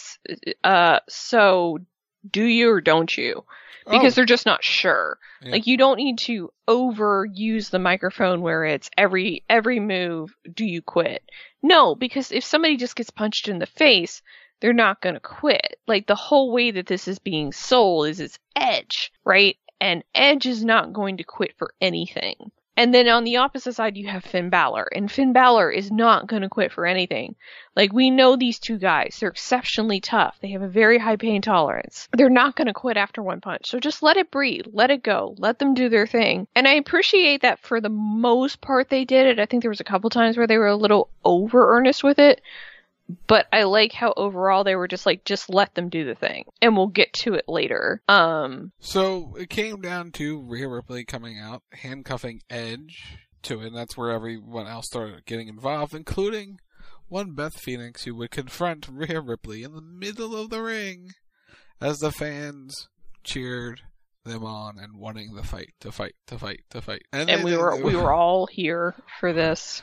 uh, 0.63 0.99
so 1.09 1.77
do 2.29 2.43
you 2.43 2.69
or 2.71 2.81
don't 2.81 3.15
you? 3.17 3.45
Because 3.89 4.13
Oh. 4.13 4.15
they're 4.17 4.25
just 4.25 4.45
not 4.45 4.63
sure. 4.63 5.17
Yeah. 5.41 5.51
Like 5.51 5.67
you 5.67 5.77
don't 5.77 5.97
need 5.97 6.17
to 6.19 6.51
overuse 6.67 7.69
the 7.69 7.79
microphone 7.79 8.41
where 8.41 8.65
it's 8.65 8.89
every 8.97 9.43
every 9.49 9.79
move. 9.79 10.35
Do 10.53 10.65
you 10.65 10.81
quit? 10.81 11.23
No, 11.63 11.95
because 11.95 12.31
if 12.31 12.43
somebody 12.43 12.77
just 12.77 12.95
gets 12.95 13.09
punched 13.09 13.47
in 13.47 13.59
the 13.59 13.65
face, 13.65 14.21
they're 14.61 14.73
not 14.73 15.01
going 15.01 15.15
to 15.15 15.21
quit. 15.21 15.79
Like 15.87 16.05
the 16.07 16.15
whole 16.15 16.51
way 16.51 16.71
that 16.71 16.85
this 16.87 17.07
is 17.07 17.19
being 17.19 17.51
sold 17.51 18.07
is 18.07 18.19
it's 18.19 18.37
Edge, 18.55 19.11
right? 19.23 19.57
And 19.81 20.03
Edge 20.13 20.45
is 20.45 20.63
not 20.63 20.93
going 20.93 21.17
to 21.17 21.23
quit 21.23 21.55
for 21.57 21.73
anything. 21.81 22.51
And 22.79 22.93
then 22.93 23.09
on 23.09 23.25
the 23.25 23.35
opposite 23.35 23.73
side, 23.73 23.97
you 23.97 24.07
have 24.07 24.23
Finn 24.23 24.49
Balor, 24.49 24.87
and 24.95 25.11
Finn 25.11 25.33
Balor 25.33 25.69
is 25.69 25.91
not 25.91 26.27
going 26.27 26.43
to 26.43 26.47
quit 26.47 26.71
for 26.71 26.85
anything. 26.85 27.35
Like 27.75 27.91
we 27.91 28.09
know 28.09 28.37
these 28.37 28.57
two 28.57 28.77
guys, 28.77 29.17
they're 29.19 29.27
exceptionally 29.27 29.99
tough. 29.99 30.37
They 30.39 30.51
have 30.51 30.61
a 30.61 30.69
very 30.69 30.97
high 30.97 31.17
pain 31.17 31.41
tolerance. 31.41 32.07
They're 32.13 32.29
not 32.29 32.55
going 32.55 32.67
to 32.67 32.73
quit 32.73 32.95
after 32.95 33.21
one 33.21 33.41
punch. 33.41 33.69
So 33.69 33.81
just 33.81 34.01
let 34.01 34.15
it 34.15 34.31
breathe, 34.31 34.67
let 34.71 34.91
it 34.91 35.03
go, 35.03 35.35
let 35.37 35.59
them 35.59 35.73
do 35.73 35.89
their 35.89 36.07
thing. 36.07 36.47
And 36.55 36.69
I 36.69 36.75
appreciate 36.75 37.41
that 37.41 37.59
for 37.59 37.81
the 37.81 37.89
most 37.89 38.61
part 38.61 38.87
they 38.87 39.03
did 39.03 39.27
it. 39.27 39.41
I 39.41 39.45
think 39.45 39.61
there 39.61 39.69
was 39.69 39.81
a 39.81 39.83
couple 39.83 40.09
times 40.09 40.37
where 40.37 40.47
they 40.47 40.57
were 40.57 40.67
a 40.67 40.75
little 40.77 41.09
over 41.25 41.75
earnest 41.75 42.01
with 42.01 42.17
it 42.17 42.39
but 43.27 43.47
I 43.51 43.63
like 43.63 43.93
how 43.93 44.13
overall 44.15 44.63
they 44.63 44.75
were 44.75 44.87
just 44.87 45.05
like, 45.05 45.23
just 45.25 45.49
let 45.49 45.73
them 45.75 45.89
do 45.89 46.05
the 46.05 46.15
thing, 46.15 46.45
and 46.61 46.75
we'll 46.75 46.87
get 46.87 47.13
to 47.13 47.33
it 47.33 47.45
later. 47.47 48.01
Um, 48.07 48.71
So 48.79 49.35
it 49.37 49.49
came 49.49 49.81
down 49.81 50.11
to 50.13 50.41
Rhea 50.41 50.67
Ripley 50.67 51.05
coming 51.05 51.39
out, 51.39 51.63
handcuffing 51.73 52.41
Edge 52.49 53.19
to 53.43 53.61
it, 53.61 53.67
and 53.67 53.75
that's 53.75 53.97
where 53.97 54.11
everyone 54.11 54.67
else 54.67 54.87
started 54.87 55.25
getting 55.25 55.47
involved, 55.47 55.93
including 55.93 56.59
one 57.07 57.33
Beth 57.33 57.59
Phoenix 57.59 58.03
who 58.03 58.15
would 58.15 58.31
confront 58.31 58.87
Rhea 58.91 59.21
Ripley 59.21 59.63
in 59.63 59.73
the 59.73 59.81
middle 59.81 60.35
of 60.35 60.49
the 60.49 60.61
ring 60.61 61.11
as 61.81 61.99
the 61.99 62.11
fans 62.11 62.87
cheered 63.23 63.81
them 64.25 64.43
on 64.43 64.77
and 64.77 64.97
wanting 64.97 65.33
the 65.33 65.43
fight 65.43 65.73
to 65.79 65.91
fight 65.91 66.13
to 66.27 66.37
fight 66.37 66.61
to 66.69 66.81
fight. 66.81 67.01
and 67.11 67.29
then 67.29 67.43
we 67.43 67.57
were 67.57 67.75
we 67.81 67.95
were 67.95 68.11
all 68.13 68.45
here 68.47 68.93
for 69.19 69.33
this. 69.33 69.81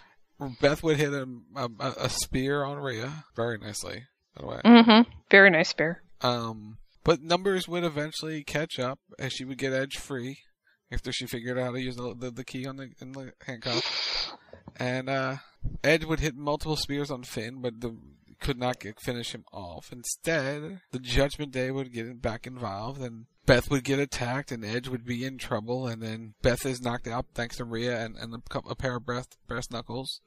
Beth 0.60 0.82
would 0.82 0.98
hit 0.98 1.12
a, 1.12 1.26
a, 1.56 1.68
a 1.98 2.08
spear 2.08 2.64
on 2.64 2.78
Rhea 2.78 3.24
very 3.34 3.58
nicely, 3.58 4.04
by 4.34 4.40
the 4.40 4.46
way. 4.46 4.60
Mm-hmm. 4.64 5.10
Very 5.30 5.50
nice 5.50 5.70
spear. 5.70 6.02
Um, 6.20 6.78
but 7.04 7.22
numbers 7.22 7.68
would 7.68 7.84
eventually 7.84 8.42
catch 8.44 8.78
up 8.78 8.98
as 9.18 9.32
she 9.32 9.44
would 9.44 9.58
get 9.58 9.72
Edge 9.72 9.96
free 9.96 10.38
after 10.90 11.12
she 11.12 11.26
figured 11.26 11.58
out 11.58 11.64
how 11.64 11.72
to 11.72 11.80
use 11.80 11.96
the, 11.96 12.14
the, 12.14 12.30
the 12.30 12.44
key 12.44 12.66
on 12.66 12.76
the, 12.76 12.90
in 13.00 13.12
the 13.12 13.32
handcuff. 13.46 14.32
And 14.78 15.08
uh, 15.08 15.36
Edge 15.82 16.04
would 16.04 16.20
hit 16.20 16.36
multiple 16.36 16.76
spears 16.76 17.10
on 17.10 17.22
Finn, 17.22 17.60
but 17.60 17.80
the 17.80 17.96
could 18.40 18.58
not 18.58 18.80
get, 18.80 19.00
finish 19.00 19.34
him 19.34 19.44
off. 19.52 19.92
Instead, 19.92 20.80
the 20.90 20.98
Judgment 20.98 21.52
Day 21.52 21.70
would 21.70 21.92
get 21.92 22.20
back 22.20 22.46
involved, 22.46 23.00
and 23.00 23.26
Beth 23.46 23.70
would 23.70 23.84
get 23.84 23.98
attacked, 23.98 24.50
and 24.52 24.64
Edge 24.64 24.88
would 24.88 25.04
be 25.04 25.24
in 25.24 25.38
trouble. 25.38 25.86
And 25.86 26.02
then 26.02 26.34
Beth 26.42 26.66
is 26.66 26.80
knocked 26.80 27.06
out 27.06 27.26
thanks 27.34 27.56
to 27.56 27.64
Rhea 27.64 28.04
and, 28.04 28.16
and 28.16 28.34
a, 28.34 28.58
a 28.68 28.74
pair 28.74 28.96
of 28.96 29.06
breast, 29.06 29.38
breast 29.46 29.72
knuckles. 29.72 30.20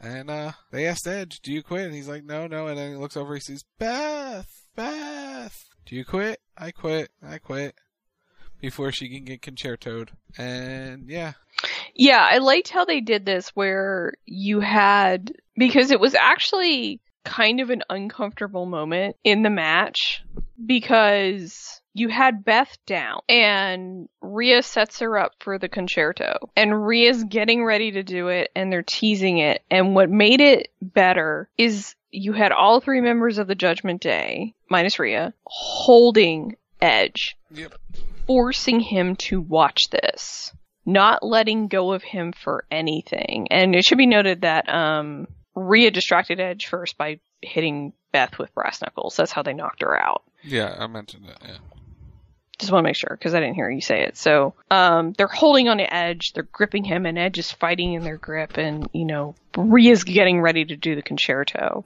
And 0.00 0.30
uh, 0.30 0.52
they 0.72 0.86
asked 0.86 1.06
Edge, 1.06 1.40
"Do 1.40 1.52
you 1.52 1.62
quit?" 1.62 1.86
And 1.86 1.94
he's 1.94 2.08
like, 2.08 2.24
"No, 2.24 2.48
no." 2.48 2.66
And 2.66 2.76
then 2.76 2.90
he 2.90 2.96
looks 2.96 3.16
over, 3.16 3.34
he 3.34 3.40
sees 3.40 3.64
Beth, 3.78 4.50
Beth. 4.74 5.64
Do 5.86 5.94
you 5.94 6.04
quit? 6.04 6.40
I 6.56 6.72
quit. 6.72 7.10
I 7.22 7.38
quit. 7.38 7.76
Before 8.60 8.92
she 8.92 9.08
can 9.08 9.24
get 9.24 9.42
concertoed. 9.42 10.10
And 10.38 11.08
yeah. 11.08 11.32
Yeah, 11.94 12.26
I 12.28 12.38
liked 12.38 12.70
how 12.70 12.84
they 12.84 13.00
did 13.00 13.26
this 13.26 13.50
where 13.50 14.14
you 14.24 14.60
had 14.60 15.32
because 15.56 15.90
it 15.90 16.00
was 16.00 16.14
actually 16.14 17.00
kind 17.24 17.60
of 17.60 17.70
an 17.70 17.82
uncomfortable 17.88 18.66
moment 18.66 19.16
in 19.24 19.42
the 19.42 19.50
match 19.50 20.22
because 20.64 21.80
you 21.94 22.08
had 22.08 22.44
Beth 22.44 22.76
down 22.86 23.20
and 23.28 24.08
Rhea 24.20 24.62
sets 24.62 25.00
her 25.00 25.18
up 25.18 25.32
for 25.40 25.58
the 25.58 25.68
concerto 25.68 26.50
and 26.56 26.86
Rhea's 26.86 27.24
getting 27.24 27.64
ready 27.64 27.92
to 27.92 28.02
do 28.02 28.28
it 28.28 28.50
and 28.56 28.72
they're 28.72 28.82
teasing 28.82 29.38
it. 29.38 29.62
And 29.70 29.94
what 29.94 30.10
made 30.10 30.40
it 30.40 30.68
better 30.80 31.48
is 31.58 31.94
you 32.10 32.32
had 32.32 32.52
all 32.52 32.80
three 32.80 33.00
members 33.00 33.38
of 33.38 33.46
the 33.46 33.54
Judgment 33.54 34.00
Day, 34.00 34.54
minus 34.70 34.98
Rhea, 34.98 35.34
holding 35.44 36.56
Edge. 36.80 37.36
Yep. 37.52 37.74
Forcing 38.26 38.80
him 38.80 39.16
to 39.16 39.40
watch 39.40 39.88
this. 39.90 40.52
Not 40.84 41.24
letting 41.24 41.68
go 41.68 41.92
of 41.92 42.02
him 42.02 42.32
for 42.32 42.64
anything. 42.70 43.48
And 43.50 43.74
it 43.74 43.84
should 43.84 43.98
be 43.98 44.06
noted 44.06 44.40
that, 44.42 44.68
um, 44.68 45.28
Rhea 45.54 45.90
distracted 45.90 46.40
Edge 46.40 46.66
first 46.66 46.96
by 46.96 47.20
hitting 47.40 47.92
Beth 48.12 48.38
with 48.38 48.54
brass 48.54 48.80
knuckles. 48.80 49.16
That's 49.16 49.32
how 49.32 49.42
they 49.42 49.52
knocked 49.52 49.82
her 49.82 49.98
out. 49.98 50.22
Yeah, 50.42 50.74
I 50.78 50.86
mentioned 50.86 51.26
it. 51.28 51.36
Yeah. 51.42 51.58
Just 52.58 52.70
want 52.70 52.84
to 52.84 52.88
make 52.88 52.96
sure 52.96 53.10
because 53.10 53.34
I 53.34 53.40
didn't 53.40 53.56
hear 53.56 53.68
you 53.68 53.80
say 53.80 54.02
it. 54.02 54.16
So, 54.16 54.54
um, 54.70 55.14
they're 55.14 55.26
holding 55.26 55.68
on 55.68 55.78
to 55.78 55.94
Edge. 55.94 56.32
They're 56.32 56.44
gripping 56.44 56.84
him, 56.84 57.06
and 57.06 57.18
Edge 57.18 57.38
is 57.38 57.50
fighting 57.50 57.94
in 57.94 58.04
their 58.04 58.18
grip. 58.18 58.56
And 58.56 58.88
you 58.92 59.04
know, 59.04 59.34
Rhea's 59.56 60.04
getting 60.04 60.40
ready 60.40 60.64
to 60.64 60.76
do 60.76 60.94
the 60.94 61.02
concerto, 61.02 61.84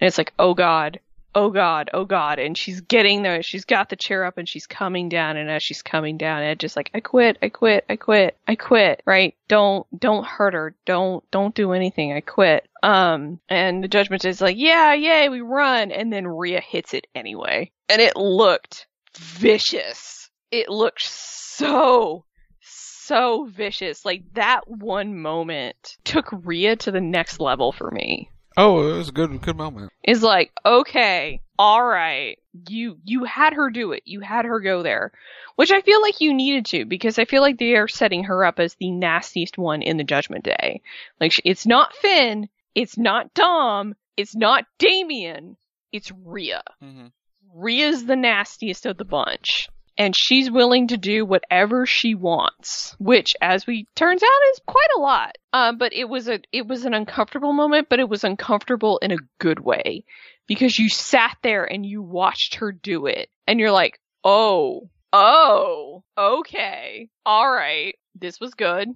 and 0.00 0.08
it's 0.08 0.16
like, 0.16 0.32
oh 0.38 0.54
god, 0.54 1.00
oh 1.34 1.50
god, 1.50 1.90
oh 1.92 2.04
god, 2.04 2.38
and 2.38 2.56
she's 2.56 2.80
getting 2.80 3.22
there. 3.22 3.42
She's 3.42 3.64
got 3.64 3.88
the 3.88 3.96
chair 3.96 4.24
up, 4.24 4.38
and 4.38 4.48
she's 4.48 4.66
coming 4.66 5.08
down. 5.08 5.36
And 5.36 5.50
as 5.50 5.62
she's 5.62 5.82
coming 5.82 6.16
down, 6.16 6.42
Edge 6.42 6.60
just 6.60 6.76
like, 6.76 6.90
I 6.94 7.00
quit, 7.00 7.38
I 7.42 7.48
quit, 7.48 7.84
I 7.88 7.96
quit, 7.96 8.36
I 8.46 8.54
quit. 8.54 9.02
Right? 9.04 9.34
Don't, 9.48 9.86
don't 9.98 10.26
hurt 10.26 10.54
her. 10.54 10.74
Don't, 10.86 11.28
don't 11.30 11.54
do 11.54 11.72
anything. 11.72 12.12
I 12.12 12.20
quit. 12.20 12.68
Um, 12.82 13.40
and 13.48 13.82
the 13.82 13.88
judgment 13.88 14.24
is 14.24 14.40
like, 14.40 14.56
yeah, 14.56 14.94
yay, 14.94 15.28
we 15.28 15.40
run. 15.40 15.90
And 15.90 16.12
then 16.12 16.26
Rhea 16.26 16.60
hits 16.60 16.94
it 16.94 17.06
anyway. 17.14 17.70
And 17.88 18.00
it 18.00 18.16
looked 18.16 18.86
vicious. 19.16 20.30
It 20.50 20.68
looked 20.68 21.02
so, 21.02 22.24
so 22.60 23.48
vicious. 23.50 24.04
Like 24.04 24.22
that 24.34 24.68
one 24.68 25.20
moment 25.20 25.96
took 26.04 26.28
Rhea 26.30 26.76
to 26.76 26.90
the 26.90 27.00
next 27.00 27.40
level 27.40 27.72
for 27.72 27.90
me. 27.90 28.30
Oh, 28.56 28.88
it 28.88 28.96
was 28.96 29.08
a 29.08 29.12
good, 29.12 29.40
good 29.42 29.56
moment. 29.56 29.92
Is 30.06 30.22
like, 30.22 30.52
okay, 30.64 31.40
alright, 31.58 32.38
you, 32.68 32.98
you 33.04 33.24
had 33.24 33.52
her 33.54 33.70
do 33.70 33.92
it. 33.92 34.02
You 34.04 34.20
had 34.20 34.44
her 34.44 34.60
go 34.60 34.82
there. 34.82 35.12
Which 35.56 35.72
I 35.72 35.80
feel 35.80 36.00
like 36.02 36.20
you 36.20 36.32
needed 36.34 36.66
to, 36.66 36.84
because 36.84 37.18
I 37.18 37.24
feel 37.24 37.42
like 37.42 37.58
they 37.58 37.74
are 37.74 37.88
setting 37.88 38.24
her 38.24 38.44
up 38.44 38.60
as 38.60 38.74
the 38.74 38.90
nastiest 38.90 39.58
one 39.58 39.82
in 39.82 39.96
the 39.96 40.04
Judgment 40.04 40.44
Day. 40.44 40.82
Like, 41.20 41.32
it's 41.44 41.66
not 41.66 41.94
Finn, 41.94 42.48
it's 42.74 42.98
not 42.98 43.34
Dom, 43.34 43.94
it's 44.16 44.34
not 44.34 44.64
Damian, 44.78 45.56
it's 45.92 46.12
Rhea. 46.24 46.62
Mm-hmm. 46.82 47.06
Rhea's 47.54 48.04
the 48.04 48.16
nastiest 48.16 48.84
of 48.86 48.96
the 48.96 49.04
bunch. 49.04 49.68
And 49.96 50.12
she's 50.16 50.50
willing 50.50 50.88
to 50.88 50.96
do 50.96 51.24
whatever 51.24 51.86
she 51.86 52.14
wants, 52.14 52.96
which, 52.98 53.34
as 53.40 53.66
we 53.66 53.86
turns 53.94 54.22
out, 54.22 54.52
is 54.52 54.60
quite 54.66 54.88
a 54.96 55.00
lot. 55.00 55.36
Um, 55.52 55.78
but 55.78 55.92
it 55.92 56.08
was 56.08 56.28
a 56.28 56.40
it 56.50 56.66
was 56.66 56.84
an 56.84 56.94
uncomfortable 56.94 57.52
moment, 57.52 57.88
but 57.88 58.00
it 58.00 58.08
was 58.08 58.24
uncomfortable 58.24 58.98
in 58.98 59.12
a 59.12 59.18
good 59.38 59.60
way 59.60 60.04
because 60.48 60.78
you 60.78 60.88
sat 60.88 61.36
there 61.42 61.64
and 61.64 61.86
you 61.86 62.02
watched 62.02 62.56
her 62.56 62.72
do 62.72 63.06
it, 63.06 63.28
and 63.46 63.60
you're 63.60 63.70
like, 63.70 64.00
oh, 64.24 64.90
oh, 65.12 66.02
okay, 66.18 67.08
all 67.24 67.48
right, 67.48 67.94
this 68.16 68.40
was 68.40 68.54
good. 68.54 68.88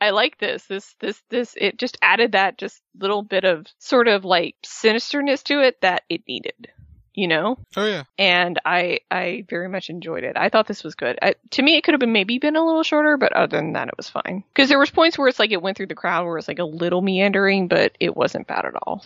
I 0.00 0.10
like 0.10 0.38
this. 0.38 0.64
This, 0.66 0.94
this, 1.00 1.20
this, 1.30 1.54
it 1.56 1.78
just 1.78 1.96
added 2.02 2.32
that 2.32 2.58
just 2.58 2.82
little 2.98 3.22
bit 3.22 3.44
of 3.44 3.66
sort 3.78 4.08
of 4.08 4.24
like 4.24 4.54
sinisterness 4.64 5.42
to 5.44 5.60
it 5.60 5.80
that 5.80 6.02
it 6.08 6.22
needed 6.28 6.68
you 7.16 7.26
know? 7.26 7.58
Oh 7.76 7.86
yeah. 7.86 8.04
And 8.18 8.60
I, 8.64 9.00
I 9.10 9.44
very 9.48 9.68
much 9.68 9.90
enjoyed 9.90 10.22
it. 10.22 10.36
I 10.36 10.50
thought 10.50 10.68
this 10.68 10.84
was 10.84 10.94
good. 10.94 11.18
I, 11.20 11.34
to 11.52 11.62
me, 11.62 11.76
it 11.76 11.82
could 11.82 11.94
have 11.94 12.00
been 12.00 12.12
maybe 12.12 12.38
been 12.38 12.54
a 12.54 12.64
little 12.64 12.84
shorter, 12.84 13.16
but 13.16 13.32
other 13.32 13.56
than 13.56 13.72
that, 13.72 13.88
it 13.88 13.96
was 13.96 14.08
fine. 14.08 14.44
Because 14.54 14.68
there 14.68 14.78
was 14.78 14.90
points 14.90 15.18
where 15.18 15.26
it's 15.26 15.38
like 15.38 15.50
it 15.50 15.62
went 15.62 15.76
through 15.76 15.88
the 15.88 15.94
crowd 15.94 16.26
where 16.26 16.38
it's 16.38 16.46
like 16.46 16.60
a 16.60 16.64
little 16.64 17.02
meandering, 17.02 17.66
but 17.66 17.96
it 17.98 18.14
wasn't 18.14 18.46
bad 18.46 18.66
at 18.66 18.74
all. 18.86 19.04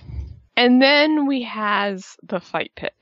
And 0.56 0.82
then 0.82 1.26
we 1.26 1.42
has 1.44 2.16
the 2.22 2.40
fight 2.40 2.72
pit. 2.76 2.92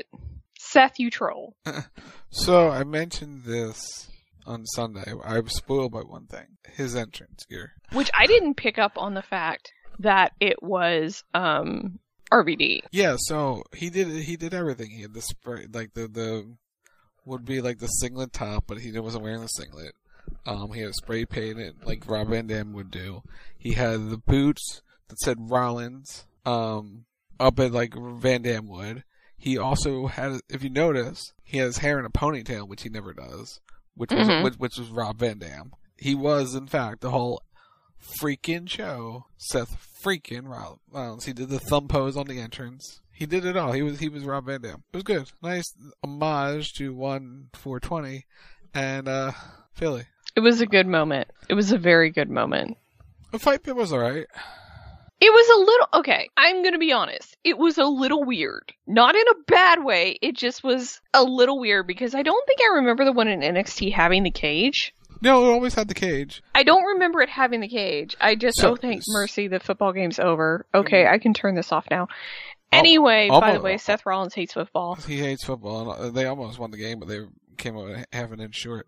Seth, 0.59 1.01
you 1.01 1.11
troll. 1.11 1.57
so 2.31 2.69
I 2.69 2.85
mentioned 2.85 3.45
this 3.45 4.09
on 4.47 4.67
Sunday. 4.67 5.13
I 5.25 5.41
was 5.41 5.55
spoiled 5.55 5.93
by 5.93 6.01
one 6.01 6.27
thing: 6.27 6.59
his 6.77 6.95
entrance 6.95 7.47
gear. 7.47 7.73
Which 7.93 8.11
I 8.13 8.27
didn't 8.27 8.57
pick 8.57 8.79
up 8.79 8.99
on 8.99 9.15
the 9.15 9.23
fact 9.23 9.73
that 10.01 10.33
it 10.39 10.63
was 10.63 11.25
um 11.35 11.99
RVD. 12.33 12.81
Yeah, 12.93 13.17
so 13.19 13.63
he 13.75 13.91
did 13.91 14.09
he 14.09 14.37
did 14.37 14.55
everything. 14.55 14.91
He 14.91 15.03
had 15.03 15.15
the 15.15 15.23
spray 15.23 15.67
like 15.73 15.95
the 15.95 16.09
the 16.09 16.57
would 17.25 17.45
be 17.45 17.61
like 17.61 17.79
the 17.79 17.87
singlet 17.87 18.33
top, 18.33 18.65
but 18.67 18.79
he 18.79 18.99
wasn't 18.99 19.23
wearing 19.25 19.41
the 19.43 19.47
singlet. 19.49 19.95
Um, 20.47 20.73
he 20.73 20.81
had 20.81 20.91
a 20.91 20.95
spray 20.95 21.25
painted 21.25 21.85
like 21.85 22.07
Rob 22.09 22.29
Van 22.29 22.47
Dam 22.47 22.73
would 22.73 22.91
do. 22.91 23.23
He 23.57 23.73
had 23.73 24.11
the 24.11 24.19
boots 24.19 24.83
that 25.09 25.19
said 25.21 25.51
Rollins 25.51 26.27
um, 26.47 27.05
up 27.41 27.59
at 27.61 27.73
like 27.73 27.95
Van 27.97 28.43
Dam 28.43 28.67
would. 28.69 29.05
He 29.37 29.57
also 29.57 30.07
had, 30.09 30.41
if 30.49 30.65
you 30.65 30.71
notice, 30.71 31.33
he 31.45 31.59
has 31.59 31.79
hair 31.79 31.99
in 31.99 32.05
a 32.05 32.11
ponytail, 32.11 32.67
which 32.69 32.83
he 32.83 32.89
never 32.89 33.13
does, 33.15 33.61
which 33.95 34.11
was 34.11 34.27
Mhm. 34.27 34.43
which, 34.45 34.55
which 34.55 34.79
was 34.79 34.89
Rob 34.91 35.19
Van 35.19 35.39
Dam. 35.39 35.73
He 35.97 36.15
was, 36.15 36.55
in 36.55 36.67
fact, 36.67 37.01
the 37.03 37.11
whole 37.11 37.43
freaking 38.21 38.69
show. 38.69 39.27
Seth 39.37 39.77
freaking 40.03 40.49
Rollins. 40.49 41.25
He 41.25 41.33
did 41.33 41.49
the 41.49 41.59
thumb 41.59 41.89
pose 41.89 42.17
on 42.17 42.27
the 42.27 42.41
entrance. 42.41 43.01
He 43.13 43.27
did 43.27 43.45
it 43.45 43.57
all. 43.57 43.73
He 43.73 43.83
was 43.83 43.99
he 43.99 44.09
was 44.09 44.25
Rob 44.25 44.47
Van 44.47 44.61
Dam. 44.61 44.85
It 44.93 44.97
was 44.97 45.03
good. 45.03 45.31
Nice 45.43 45.75
homage 46.05 46.73
to 46.75 46.95
one 46.95 47.49
four 47.53 47.81
twenty, 47.81 48.27
and 48.73 49.09
uh 49.09 49.33
Philly. 49.73 50.05
It 50.37 50.41
was 50.41 50.61
a 50.61 50.67
good 50.67 50.87
moment. 50.87 51.29
It 51.49 51.55
was 51.55 51.73
a 51.73 51.79
very 51.79 52.11
good 52.11 52.31
moment. 52.31 52.77
The 53.33 53.41
fight 53.41 53.65
pit 53.65 53.75
was 53.75 53.93
alright. 53.93 54.27
It 55.21 55.33
was 55.33 55.49
a 55.49 55.65
little 55.65 55.89
okay. 55.95 56.31
I'm 56.37 56.63
gonna 56.63 56.79
be 56.79 56.93
honest. 56.93 57.37
It 57.43 57.59
was 57.59 57.77
a 57.77 57.85
little 57.87 58.23
weird, 58.23 58.73
not 58.87 59.17
in 59.17 59.27
a 59.33 59.43
bad 59.49 59.83
way. 59.83 60.17
It 60.23 60.37
just 60.37 60.63
was 60.63 61.01
a 61.13 61.25
little 61.25 61.59
weird 61.59 61.89
because 61.89 62.15
I 62.15 62.23
don't 62.23 62.47
think 62.47 62.61
I 62.61 62.77
remember 62.77 63.05
the 63.05 63.13
one 63.13 63.27
in 63.27 63.41
NXT 63.41 63.93
having 63.93 64.23
the 64.23 64.31
cage. 64.31 64.95
No, 65.21 65.45
it 65.45 65.53
always 65.53 65.75
had 65.75 65.89
the 65.89 65.95
cage. 65.95 66.43
I 66.55 66.63
don't 66.63 66.85
remember 66.85 67.21
it 67.21 67.29
having 67.29 67.61
the 67.61 67.69
cage. 67.69 68.17
I 68.21 68.35
just 68.35 68.59
So- 68.59 68.73
oh 68.73 68.77
thank 68.77 69.03
mercy 69.09 69.49
the 69.49 69.61
football 69.61 69.93
game's 69.93 70.19
over. 70.19 70.67
Okay, 70.75 71.07
I 71.07 71.19
can 71.19 71.35
turn 71.35 71.55
this 71.55 71.73
off 71.73 71.87
now. 71.91 72.09
Anyway, 72.71 73.31
by 73.31 73.53
the 73.55 73.61
way, 73.61 73.79
Seth 73.79 74.05
Rollins 74.05 74.35
hates 74.35 74.53
football. 74.53 74.95
He 74.97 75.19
hates 75.19 75.45
football, 75.45 75.91
uh, 75.91 76.11
they 76.11 76.27
almost 76.27 76.59
won 76.59 76.71
the 76.71 76.77
game, 76.77 76.99
but 76.99 77.09
they 77.09 77.21
came 77.57 77.77
out 77.79 78.05
half 78.13 78.31
an 78.31 78.41
inch 78.41 78.55
short. 78.55 78.87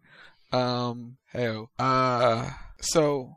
Um, 0.53 1.17
hey, 1.33 1.57
uh, 1.79 2.51
so 2.81 3.37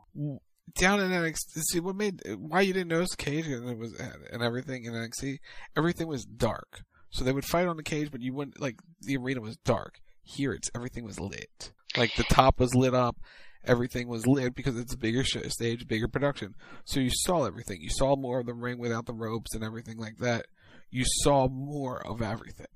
down 0.76 1.00
in 1.00 1.10
NXT, 1.10 1.62
see 1.70 1.80
what 1.80 1.96
made 1.96 2.20
why 2.36 2.60
you 2.60 2.72
didn't 2.72 2.88
notice 2.88 3.10
the 3.10 3.16
cage 3.16 3.46
and 3.46 3.68
it 3.70 3.78
was 3.78 3.94
and 4.32 4.42
everything 4.42 4.84
in 4.84 4.92
NXT, 4.92 5.38
everything 5.76 6.08
was 6.08 6.24
dark. 6.24 6.82
So 7.10 7.24
they 7.24 7.32
would 7.32 7.44
fight 7.44 7.68
on 7.68 7.76
the 7.76 7.82
cage, 7.82 8.10
but 8.10 8.20
you 8.20 8.34
wouldn't 8.34 8.60
like 8.60 8.76
the 9.00 9.16
arena 9.16 9.40
was 9.40 9.56
dark. 9.58 10.00
Here, 10.24 10.52
it's 10.52 10.70
everything 10.74 11.04
was 11.04 11.20
lit. 11.20 11.72
Like 11.96 12.14
the 12.16 12.24
top 12.24 12.58
was 12.58 12.74
lit 12.74 12.94
up, 12.94 13.16
everything 13.64 14.08
was 14.08 14.26
lit 14.26 14.54
because 14.54 14.78
it's 14.78 14.94
a 14.94 14.98
bigger 14.98 15.24
sh- 15.24 15.36
stage, 15.48 15.86
bigger 15.86 16.08
production. 16.08 16.54
So 16.84 17.00
you 17.00 17.10
saw 17.12 17.44
everything. 17.44 17.80
You 17.80 17.90
saw 17.90 18.16
more 18.16 18.40
of 18.40 18.46
the 18.46 18.54
ring 18.54 18.78
without 18.78 19.06
the 19.06 19.12
ropes 19.12 19.54
and 19.54 19.62
everything 19.62 19.98
like 19.98 20.18
that. 20.18 20.46
You 20.90 21.04
saw 21.22 21.48
more 21.48 22.04
of 22.06 22.22
everything 22.22 22.66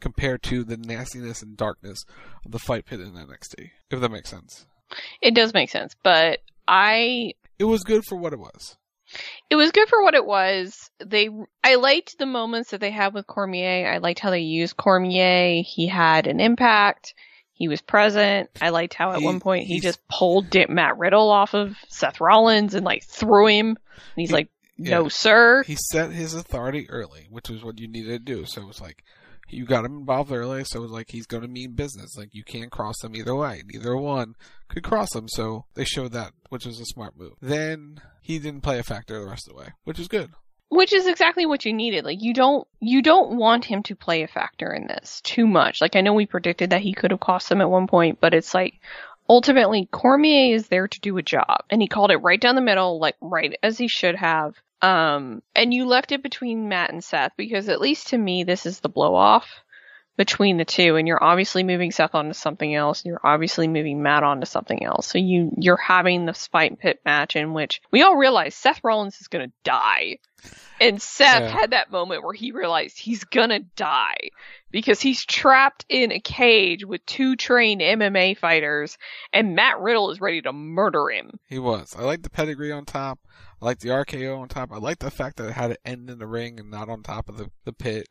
compared 0.00 0.42
to 0.44 0.64
the 0.64 0.76
nastiness 0.76 1.42
and 1.42 1.56
darkness 1.56 2.04
of 2.44 2.52
the 2.52 2.58
fight 2.58 2.86
pit 2.86 3.00
in 3.00 3.12
NXT. 3.12 3.70
If 3.90 4.00
that 4.00 4.10
makes 4.10 4.30
sense. 4.30 4.66
It 5.20 5.34
does 5.34 5.52
make 5.52 5.70
sense, 5.70 5.94
but 6.02 6.40
I 6.66 7.32
It 7.58 7.64
was 7.64 7.82
good 7.82 8.04
for 8.08 8.16
what 8.16 8.32
it 8.32 8.38
was. 8.38 8.76
It 9.50 9.56
was 9.56 9.72
good 9.72 9.88
for 9.88 10.02
what 10.02 10.14
it 10.14 10.24
was. 10.26 10.90
They 11.04 11.28
I 11.64 11.76
liked 11.76 12.18
the 12.18 12.26
moments 12.26 12.70
that 12.70 12.80
they 12.80 12.90
had 12.90 13.14
with 13.14 13.26
Cormier. 13.26 13.90
I 13.90 13.98
liked 13.98 14.20
how 14.20 14.30
they 14.30 14.40
used 14.40 14.76
Cormier. 14.76 15.62
He 15.64 15.86
had 15.86 16.26
an 16.26 16.40
impact. 16.40 17.14
He 17.52 17.66
was 17.68 17.80
present. 17.80 18.50
I 18.60 18.68
liked 18.70 18.94
how 18.94 19.10
at 19.12 19.18
He- 19.18 19.24
one 19.24 19.40
point 19.40 19.66
he 19.66 19.80
just 19.80 20.06
pulled 20.08 20.54
Matt 20.68 20.96
Riddle 20.98 21.30
off 21.30 21.54
of 21.54 21.76
Seth 21.88 22.20
Rollins 22.20 22.74
and 22.74 22.84
like 22.84 23.04
threw 23.04 23.46
him. 23.48 23.68
And 23.68 23.76
he's 24.16 24.28
He- 24.30 24.34
like, 24.34 24.48
no, 24.76 25.04
Yeah. 25.04 25.08
sir. 25.08 25.64
He 25.64 25.74
set 25.74 26.12
his 26.12 26.34
authority 26.34 26.88
early, 26.88 27.26
which 27.30 27.48
was 27.48 27.64
what 27.64 27.80
you 27.80 27.88
needed 27.88 28.10
to 28.26 28.36
do. 28.36 28.44
So 28.46 28.62
it 28.62 28.68
was 28.68 28.80
like 28.80 29.02
you 29.50 29.64
got 29.64 29.84
him 29.84 29.98
involved 29.98 30.32
early, 30.32 30.64
so 30.64 30.80
like 30.80 31.10
he's 31.10 31.26
going 31.26 31.42
to 31.42 31.48
mean 31.48 31.72
business. 31.72 32.16
Like 32.16 32.34
you 32.34 32.44
can't 32.44 32.70
cross 32.70 32.98
them 33.00 33.16
either 33.16 33.34
way. 33.34 33.62
Neither 33.66 33.96
one 33.96 34.34
could 34.68 34.82
cross 34.82 35.12
them, 35.12 35.28
so 35.28 35.64
they 35.74 35.84
showed 35.84 36.12
that, 36.12 36.32
which 36.48 36.66
was 36.66 36.80
a 36.80 36.86
smart 36.86 37.16
move. 37.16 37.34
Then 37.40 38.00
he 38.20 38.38
didn't 38.38 38.62
play 38.62 38.78
a 38.78 38.82
factor 38.82 39.18
the 39.18 39.26
rest 39.26 39.48
of 39.48 39.54
the 39.54 39.60
way, 39.60 39.68
which 39.84 39.98
is 39.98 40.08
good. 40.08 40.30
Which 40.70 40.92
is 40.92 41.06
exactly 41.06 41.46
what 41.46 41.64
you 41.64 41.72
needed. 41.72 42.04
Like 42.04 42.22
you 42.22 42.34
don't 42.34 42.68
you 42.80 43.00
don't 43.00 43.36
want 43.36 43.64
him 43.64 43.82
to 43.84 43.96
play 43.96 44.22
a 44.22 44.28
factor 44.28 44.72
in 44.72 44.86
this 44.86 45.20
too 45.22 45.46
much. 45.46 45.80
Like 45.80 45.96
I 45.96 46.02
know 46.02 46.12
we 46.12 46.26
predicted 46.26 46.70
that 46.70 46.82
he 46.82 46.92
could 46.92 47.10
have 47.10 47.20
cost 47.20 47.48
them 47.48 47.62
at 47.62 47.70
one 47.70 47.86
point, 47.86 48.18
but 48.20 48.34
it's 48.34 48.52
like 48.52 48.74
ultimately 49.28 49.88
Cormier 49.90 50.54
is 50.54 50.68
there 50.68 50.88
to 50.88 51.00
do 51.00 51.16
a 51.16 51.22
job 51.22 51.64
and 51.70 51.80
he 51.80 51.88
called 51.88 52.10
it 52.10 52.18
right 52.18 52.40
down 52.40 52.54
the 52.54 52.60
middle, 52.60 53.00
like 53.00 53.16
right 53.20 53.56
as 53.62 53.78
he 53.78 53.88
should 53.88 54.16
have. 54.16 54.54
Um 54.82 55.42
and 55.54 55.72
you 55.74 55.86
left 55.86 56.12
it 56.12 56.22
between 56.22 56.68
Matt 56.68 56.90
and 56.90 57.02
Seth 57.02 57.32
because 57.36 57.68
at 57.68 57.80
least 57.80 58.08
to 58.08 58.18
me 58.18 58.44
this 58.44 58.66
is 58.66 58.80
the 58.80 58.88
blow 58.88 59.14
off 59.14 59.48
between 60.16 60.56
the 60.56 60.64
two 60.64 60.96
and 60.96 61.06
you're 61.06 61.22
obviously 61.22 61.62
moving 61.62 61.92
Seth 61.92 62.14
onto 62.14 62.32
something 62.32 62.74
else 62.74 63.02
and 63.02 63.10
you're 63.10 63.20
obviously 63.26 63.68
moving 63.68 64.02
Matt 64.02 64.24
onto 64.24 64.46
something 64.46 64.84
else. 64.84 65.06
So 65.06 65.18
you 65.18 65.52
you're 65.56 65.76
having 65.76 66.26
this 66.26 66.46
fight 66.48 66.78
pit 66.78 67.00
match 67.04 67.36
in 67.36 67.54
which 67.54 67.80
we 67.92 68.02
all 68.02 68.16
realize 68.16 68.54
Seth 68.54 68.80
Rollins 68.82 69.20
is 69.20 69.28
going 69.28 69.48
to 69.48 69.54
die. 69.64 70.18
And 70.80 71.02
Seth 71.02 71.42
Yeah. 71.42 71.48
had 71.60 71.70
that 71.72 71.90
moment 71.90 72.22
where 72.22 72.32
he 72.32 72.52
realized 72.52 72.98
he's 73.00 73.24
going 73.24 73.48
to 73.50 73.58
die 73.74 74.30
because 74.70 75.00
he's 75.00 75.24
trapped 75.24 75.84
in 75.88 76.12
a 76.12 76.20
cage 76.20 76.84
with 76.84 77.04
two 77.04 77.34
trained 77.34 77.80
MMA 77.80 78.38
fighters 78.38 78.96
and 79.32 79.56
Matt 79.56 79.80
Riddle 79.80 80.12
is 80.12 80.20
ready 80.20 80.40
to 80.42 80.52
murder 80.52 81.08
him. 81.10 81.40
He 81.48 81.58
was. 81.58 81.96
I 81.98 82.02
like 82.02 82.22
the 82.22 82.30
pedigree 82.30 82.70
on 82.70 82.84
top. 82.84 83.18
I 83.60 83.64
like 83.64 83.80
the 83.80 83.88
RKO 83.88 84.38
on 84.40 84.48
top. 84.48 84.72
I 84.72 84.76
like 84.78 84.98
the 85.00 85.10
fact 85.10 85.36
that 85.36 85.48
it 85.48 85.52
had 85.52 85.68
to 85.68 85.78
end 85.84 86.08
in 86.10 86.18
the 86.18 86.26
ring 86.26 86.60
and 86.60 86.70
not 86.70 86.88
on 86.88 87.02
top 87.02 87.28
of 87.28 87.36
the, 87.36 87.50
the 87.64 87.72
pit. 87.72 88.06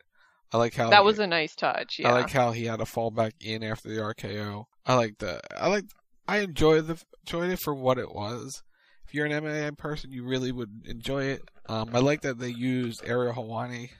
I 0.52 0.56
like 0.58 0.74
how 0.74 0.90
That 0.90 1.04
was 1.04 1.18
a 1.18 1.26
nice 1.26 1.54
touch. 1.54 1.98
Yeah. 1.98 2.08
I 2.10 2.12
like 2.12 2.30
how 2.30 2.52
he 2.52 2.64
had 2.64 2.78
to 2.78 2.86
fall 2.86 3.10
back 3.10 3.34
in 3.40 3.62
after 3.62 3.88
the 3.88 4.00
RKO. 4.00 4.64
I 4.86 4.94
like 4.94 5.18
the 5.18 5.40
I 5.60 5.68
like 5.68 5.84
I 6.26 6.38
enjoyed 6.38 6.86
the 6.86 7.02
enjoyed 7.26 7.50
it 7.50 7.60
for 7.60 7.74
what 7.74 7.98
it 7.98 8.14
was. 8.14 8.62
If 9.06 9.14
you're 9.14 9.26
an 9.26 9.32
MMA 9.44 9.76
person, 9.78 10.12
you 10.12 10.24
really 10.24 10.52
would 10.52 10.82
enjoy 10.86 11.24
it. 11.24 11.42
Um, 11.66 11.90
I 11.94 12.00
like 12.00 12.22
that 12.22 12.38
they 12.38 12.48
used 12.50 13.02
Ariel 13.06 13.32
Helwani. 13.34 13.90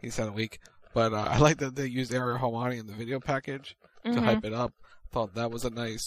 He's 0.00 0.16
had 0.18 0.28
a 0.28 0.32
week, 0.32 0.58
but 0.92 1.12
uh, 1.12 1.26
I 1.28 1.38
like 1.38 1.58
that 1.58 1.76
they 1.76 1.86
used 1.86 2.12
Ariel 2.14 2.38
Helwani 2.38 2.78
in 2.80 2.86
the 2.86 2.92
video 2.92 3.20
package 3.20 3.76
to 4.04 4.10
Mhm. 4.10 4.24
hype 4.24 4.44
it 4.44 4.52
up. 4.52 4.72
Thought 5.12 5.34
that 5.34 5.50
was 5.52 5.64
a 5.64 5.70
nice 5.70 6.04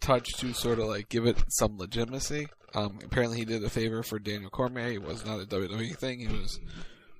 touch 0.00 0.28
to 0.38 0.52
sort 0.52 0.78
of 0.78 0.86
like 0.86 1.08
give 1.08 1.26
it 1.26 1.42
some 1.48 1.78
legitimacy. 1.78 2.48
Um, 2.74 2.98
apparently 3.04 3.38
he 3.38 3.44
did 3.44 3.62
a 3.62 3.70
favor 3.70 4.02
for 4.02 4.18
Daniel 4.18 4.50
Cormier. 4.50 4.88
It 4.88 5.02
was 5.02 5.24
not 5.24 5.40
a 5.40 5.46
WWE 5.46 5.96
thing. 5.96 6.20
It 6.20 6.32
was 6.32 6.58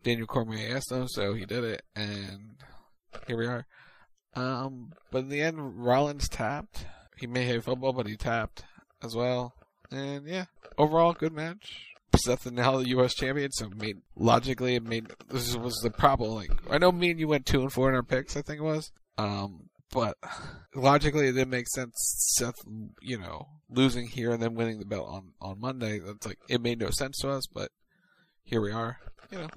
Daniel 0.03 0.27
Cormier 0.27 0.77
asked 0.77 0.91
him, 0.91 1.09
so 1.09 1.35
he 1.35 1.47
did 1.47 1.65
it, 1.65 1.83
and 1.95 2.57
here 3.27 3.39
we 3.39 3.47
are. 3.47 3.67
Um, 4.35 4.93
but 5.11 5.19
in 5.19 5.29
the 5.29 5.43
end, 5.43 5.85
Rollins 5.85 6.29
tapped. 6.29 6.87
He 7.17 7.27
may 7.27 7.45
have 7.47 7.65
football, 7.65 7.93
but 7.93 8.09
he 8.09 8.17
tapped 8.17 8.65
as 9.03 9.15
well. 9.15 9.55
And 9.91 10.27
yeah, 10.27 10.47
overall, 10.77 11.13
good 11.13 11.33
match. 11.33 11.95
Seth 12.17 12.47
is 12.47 12.53
now 12.53 12.79
the 12.79 12.89
U.S. 12.91 13.15
champion, 13.15 13.51
so 13.53 13.69
made 13.71 13.99
logically 14.17 14.77
it 14.77 14.85
made 14.85 15.11
this 15.29 15.57
was 15.57 15.75
the 15.83 15.91
problem. 15.91 16.33
Like 16.33 16.51
I 16.71 16.79
know 16.79 16.93
me 16.93 17.11
and 17.11 17.19
you 17.19 17.29
went 17.29 17.47
two 17.47 17.61
and 17.61 17.73
four 17.73 17.89
in 17.89 17.95
our 17.95 18.03
picks, 18.03 18.37
I 18.37 18.43
think 18.43 18.61
it 18.61 18.65
was. 18.65 18.93
Um, 19.19 19.69
but 19.95 20.19
logically, 20.75 21.29
it 21.29 21.33
didn't 21.33 21.51
make 21.51 21.69
sense. 21.69 21.95
Seth, 22.37 22.61
you 23.01 23.19
know, 23.19 23.49
losing 23.71 24.07
here 24.09 24.33
and 24.33 24.43
then 24.43 24.55
winning 24.55 24.79
the 24.79 24.85
belt 24.85 25.09
on 25.09 25.33
on 25.41 25.61
Monday. 25.61 26.01
That's 26.01 26.27
like 26.27 26.39
it 26.49 26.61
made 26.61 26.81
no 26.81 26.91
sense 26.91 27.19
to 27.21 27.31
us, 27.31 27.47
but 27.47 27.71
here 28.43 28.61
we 28.61 28.73
are. 28.73 28.99
You 29.31 29.39
know, 29.39 29.49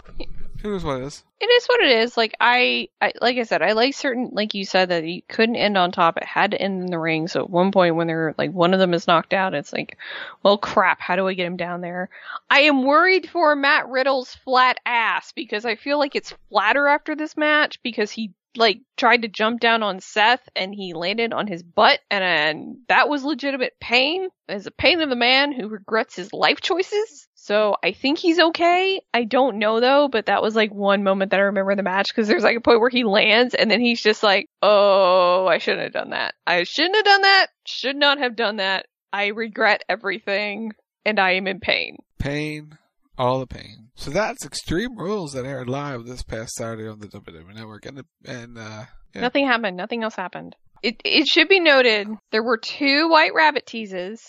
who 0.61 0.71
knows 0.71 0.83
what 0.83 1.01
it 1.01 1.03
is. 1.03 1.23
It 1.39 1.45
is 1.45 1.65
what 1.67 1.81
it 1.81 1.91
is. 1.99 2.17
Like 2.17 2.33
I, 2.39 2.87
I, 3.01 3.11
like 3.21 3.37
I 3.37 3.43
said, 3.43 3.61
I 3.61 3.73
like 3.73 3.93
certain, 3.93 4.29
like 4.31 4.55
you 4.55 4.65
said, 4.65 4.89
that 4.89 5.03
you 5.03 5.21
couldn't 5.27 5.57
end 5.57 5.77
on 5.77 5.91
top. 5.91 6.17
It 6.17 6.23
had 6.23 6.51
to 6.51 6.61
end 6.61 6.81
in 6.81 6.89
the 6.89 6.97
ring. 6.97 7.27
So 7.27 7.41
at 7.41 7.49
one 7.49 7.71
point, 7.71 7.95
when 7.95 8.07
they're 8.07 8.33
like 8.37 8.51
one 8.51 8.73
of 8.73 8.79
them 8.79 8.93
is 8.93 9.07
knocked 9.07 9.33
out, 9.33 9.53
it's 9.53 9.73
like, 9.73 9.97
well, 10.41 10.57
crap. 10.57 10.99
How 11.01 11.15
do 11.15 11.27
I 11.27 11.33
get 11.33 11.45
him 11.45 11.57
down 11.57 11.81
there? 11.81 12.09
I 12.49 12.61
am 12.61 12.85
worried 12.85 13.29
for 13.29 13.55
Matt 13.55 13.89
Riddle's 13.89 14.33
flat 14.33 14.79
ass 14.85 15.31
because 15.33 15.65
I 15.65 15.75
feel 15.75 15.99
like 15.99 16.15
it's 16.15 16.33
flatter 16.49 16.87
after 16.87 17.15
this 17.15 17.37
match 17.37 17.79
because 17.83 18.09
he 18.11 18.33
like 18.55 18.79
tried 18.95 19.23
to 19.23 19.27
jump 19.27 19.59
down 19.59 19.83
on 19.83 19.99
Seth 19.99 20.47
and 20.55 20.73
he 20.73 20.93
landed 20.93 21.33
on 21.33 21.47
his 21.47 21.63
butt 21.63 21.99
and, 22.09 22.23
and 22.23 22.77
that 22.87 23.09
was 23.09 23.23
legitimate 23.23 23.73
pain. 23.79 24.29
As 24.49 24.65
a 24.65 24.71
pain 24.71 25.01
of 25.01 25.09
the 25.09 25.15
man 25.15 25.51
who 25.51 25.67
regrets 25.67 26.15
his 26.15 26.31
life 26.31 26.61
choices. 26.61 27.27
So 27.35 27.75
I 27.83 27.93
think 27.93 28.17
he's 28.17 28.39
okay. 28.39 29.01
I 29.13 29.23
don't 29.23 29.57
know 29.57 29.79
though, 29.79 30.09
but 30.09 30.25
that 30.25 30.41
was 30.41 30.55
like 30.55 30.73
one 30.73 31.03
moment 31.03 31.31
that 31.31 31.39
I 31.39 31.43
remember 31.43 31.71
in 31.71 31.77
the 31.77 31.83
match 31.83 32.09
because 32.13 32.27
there's 32.27 32.43
like 32.43 32.57
a 32.57 32.61
point 32.61 32.81
where 32.81 32.89
he 32.89 33.03
lands 33.03 33.53
and 33.53 33.71
then 33.71 33.79
he's 33.79 34.01
just 34.01 34.21
like, 34.21 34.47
"Oh, 34.61 35.47
I 35.47 35.57
shouldn't 35.57 35.83
have 35.83 35.93
done 35.93 36.09
that. 36.09 36.35
I 36.45 36.63
shouldn't 36.63 36.97
have 36.97 37.05
done 37.05 37.21
that. 37.21 37.47
Should 37.65 37.95
not 37.95 38.19
have 38.19 38.35
done 38.35 38.57
that. 38.57 38.87
I 39.13 39.27
regret 39.27 39.83
everything 39.87 40.73
and 41.05 41.19
I 41.19 41.35
am 41.35 41.47
in 41.47 41.59
pain." 41.59 41.97
Pain, 42.19 42.77
all 43.17 43.39
the 43.39 43.47
pain. 43.47 43.89
So 43.95 44.11
that's 44.11 44.45
Extreme 44.45 44.97
Rules 44.97 45.33
that 45.33 45.45
aired 45.45 45.69
live 45.69 46.05
this 46.05 46.23
past 46.23 46.53
Saturday 46.53 46.87
on 46.87 46.99
the 46.99 47.07
WWE 47.07 47.55
Network, 47.55 47.85
and 47.85 48.03
and 48.25 48.57
uh, 48.57 48.85
yeah. 49.13 49.21
Nothing 49.21 49.45
happened. 49.47 49.77
Nothing 49.77 50.03
else 50.03 50.15
happened. 50.15 50.55
It 50.83 51.01
it 51.03 51.27
should 51.27 51.47
be 51.49 51.59
noted 51.59 52.07
there 52.31 52.43
were 52.43 52.57
two 52.57 53.09
White 53.09 53.33
Rabbit 53.33 53.65
teases 53.65 54.21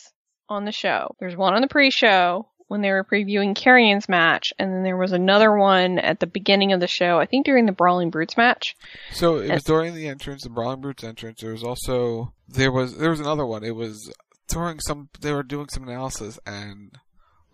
on 0.48 0.64
the 0.64 0.72
show. 0.72 1.14
There's 1.20 1.36
one 1.36 1.54
on 1.54 1.60
the 1.60 1.68
pre-show 1.68 2.48
when 2.68 2.80
they 2.82 2.90
were 2.90 3.04
previewing 3.04 3.54
Karrion's 3.54 4.08
match, 4.08 4.52
and 4.58 4.72
then 4.72 4.82
there 4.82 4.96
was 4.96 5.12
another 5.12 5.54
one 5.56 5.98
at 5.98 6.20
the 6.20 6.26
beginning 6.26 6.72
of 6.72 6.80
the 6.80 6.86
show. 6.86 7.18
I 7.18 7.26
think 7.26 7.44
during 7.46 7.66
the 7.66 7.72
Brawling 7.72 8.10
Brutes 8.10 8.36
match. 8.36 8.74
So 9.12 9.36
it 9.36 9.40
was 9.42 9.50
And- 9.50 9.64
during 9.64 9.94
the 9.94 10.08
entrance, 10.08 10.44
the 10.44 10.50
Brawling 10.50 10.80
Brutes 10.80 11.04
entrance. 11.04 11.40
There 11.40 11.52
was 11.52 11.64
also 11.64 12.32
there 12.48 12.72
was 12.72 12.96
there 12.96 13.10
was 13.10 13.20
another 13.20 13.44
one. 13.44 13.62
It 13.64 13.74
was 13.76 14.10
during 14.48 14.80
some 14.80 15.10
they 15.20 15.32
were 15.34 15.42
doing 15.42 15.68
some 15.68 15.82
analysis 15.82 16.38
and 16.46 16.92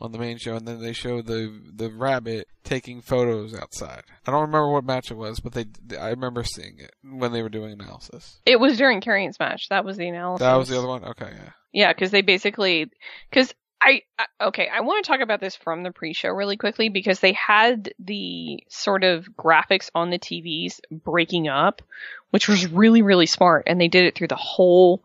on 0.05 0.13
the 0.13 0.19
main 0.19 0.39
show, 0.39 0.55
and 0.55 0.67
then 0.67 0.81
they 0.81 0.93
showed 0.93 1.27
the 1.27 1.53
the 1.75 1.91
rabbit 1.91 2.47
taking 2.63 3.01
photos 3.01 3.55
outside. 3.55 4.03
I 4.27 4.31
don't 4.31 4.43
remember 4.43 4.71
what 4.71 4.85
match 4.85 5.11
it 5.11 5.17
was, 5.17 5.41
but 5.41 5.53
they 5.53 5.67
I 5.99 6.11
remember 6.11 6.45
seeing 6.45 6.79
it 6.79 6.93
when 7.03 7.33
they 7.33 7.43
were 7.43 7.49
doing 7.49 7.73
analysis. 7.73 8.41
It 8.47 8.61
was 8.61 8.79
during 8.79 9.01
Karrion's 9.01 9.39
match. 9.39 9.69
That 9.71 9.85
was 9.85 9.97
the 9.97 10.09
analysis. 10.09 10.41
That 10.41 10.55
was 10.55 10.69
the 10.69 10.79
other 10.79 10.89
one. 10.89 11.05
Okay, 11.05 11.31
yeah. 11.31 11.51
Yeah, 11.73 11.93
because 11.93 12.13
they 12.13 12.23
basically, 12.23 12.91
because 13.29 13.53
I, 13.83 14.03
I 14.19 14.27
okay, 14.47 14.69
I 14.73 14.81
want 14.81 15.05
to 15.05 15.11
talk 15.11 15.21
about 15.21 15.41
this 15.41 15.57
from 15.57 15.83
the 15.83 15.91
pre-show 15.91 16.31
really 16.31 16.57
quickly 16.57 16.89
because 16.89 17.21
they 17.21 17.33
had 17.33 17.93
the 17.99 18.63
sort 18.69 19.05
of 19.05 19.27
graphics 19.37 19.91
on 19.95 20.11
the 20.11 20.19
TVs 20.19 20.81
breaking 20.91 21.49
up, 21.49 21.83
which 22.31 22.49
was 22.49 22.71
really 22.71 23.03
really 23.03 23.27
smart, 23.27 23.65
and 23.67 23.81
they 23.81 23.89
did 23.89 24.05
it 24.05 24.15
through 24.15 24.29
the 24.29 24.37
whole 24.37 25.03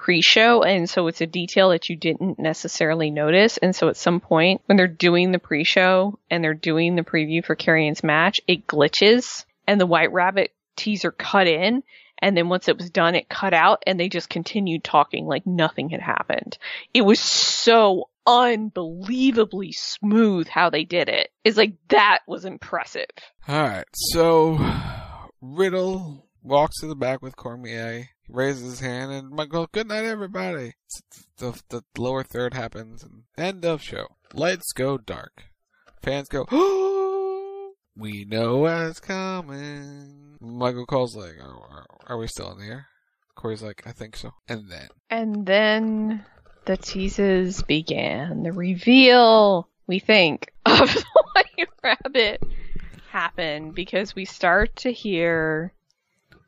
pre-show, 0.00 0.62
and 0.62 0.88
so 0.88 1.08
it's 1.08 1.20
a 1.20 1.26
detail 1.26 1.70
that 1.70 1.90
you 1.90 1.96
didn't 1.96 2.38
necessarily 2.38 3.10
notice, 3.10 3.58
and 3.58 3.76
so 3.76 3.88
at 3.88 3.98
some 3.98 4.18
point 4.18 4.62
when 4.64 4.78
they're 4.78 4.88
doing 4.88 5.30
the 5.30 5.38
pre-show 5.38 6.18
and 6.30 6.42
they're 6.42 6.54
doing 6.54 6.96
the 6.96 7.02
preview 7.02 7.44
for 7.44 7.54
Karrion's 7.54 8.02
match, 8.02 8.40
it 8.48 8.66
glitches, 8.66 9.44
and 9.66 9.78
the 9.78 9.86
White 9.86 10.10
Rabbit 10.10 10.52
teaser 10.74 11.10
cut 11.10 11.46
in, 11.46 11.82
and 12.18 12.34
then 12.34 12.48
once 12.48 12.66
it 12.66 12.78
was 12.78 12.88
done, 12.88 13.14
it 13.14 13.28
cut 13.28 13.52
out 13.52 13.82
and 13.86 14.00
they 14.00 14.08
just 14.08 14.30
continued 14.30 14.84
talking 14.84 15.26
like 15.26 15.46
nothing 15.46 15.90
had 15.90 16.00
happened. 16.00 16.56
It 16.94 17.02
was 17.02 17.20
so 17.20 18.08
unbelievably 18.26 19.72
smooth 19.72 20.48
how 20.48 20.70
they 20.70 20.84
did 20.84 21.10
it. 21.10 21.28
It's 21.44 21.58
like 21.58 21.74
that 21.88 22.20
was 22.26 22.46
impressive. 22.46 23.10
All 23.46 23.62
right, 23.62 23.84
so 23.92 24.58
Riddle 25.42 26.26
walks 26.42 26.80
to 26.80 26.86
the 26.86 26.96
back 26.96 27.20
with 27.20 27.36
Cormier. 27.36 28.08
Raises 28.32 28.62
his 28.62 28.80
hand 28.80 29.12
and 29.12 29.30
Michael, 29.30 29.68
good 29.72 29.88
night, 29.88 30.04
everybody. 30.04 30.74
The, 31.38 31.60
the 31.68 31.82
lower 31.98 32.22
third 32.22 32.54
happens 32.54 33.02
and 33.02 33.24
end 33.36 33.64
of 33.64 33.82
show. 33.82 34.06
Lights 34.32 34.72
go 34.72 34.98
dark. 34.98 35.44
Fans 36.02 36.28
go, 36.28 36.44
we 37.96 38.24
know 38.24 38.58
what's 38.58 39.00
coming. 39.00 40.36
Michael 40.40 40.86
calls 40.86 41.16
like, 41.16 41.38
are, 41.40 41.54
are, 41.54 41.86
are 42.06 42.18
we 42.18 42.26
still 42.26 42.52
in 42.52 42.58
the 42.58 42.66
air? 42.66 42.86
Corey's 43.34 43.62
like, 43.62 43.82
I 43.86 43.92
think 43.92 44.16
so. 44.16 44.32
And 44.48 44.70
then, 44.70 44.88
And 45.08 45.46
then 45.46 46.24
the 46.66 46.76
teases 46.76 47.62
began. 47.62 48.42
The 48.42 48.52
reveal, 48.52 49.68
we 49.86 49.98
think, 49.98 50.52
of 50.66 50.92
the 50.92 51.24
White 51.34 51.68
Rabbit 51.82 52.42
happened 53.10 53.74
because 53.74 54.14
we 54.14 54.24
start 54.24 54.76
to 54.76 54.92
hear 54.92 55.72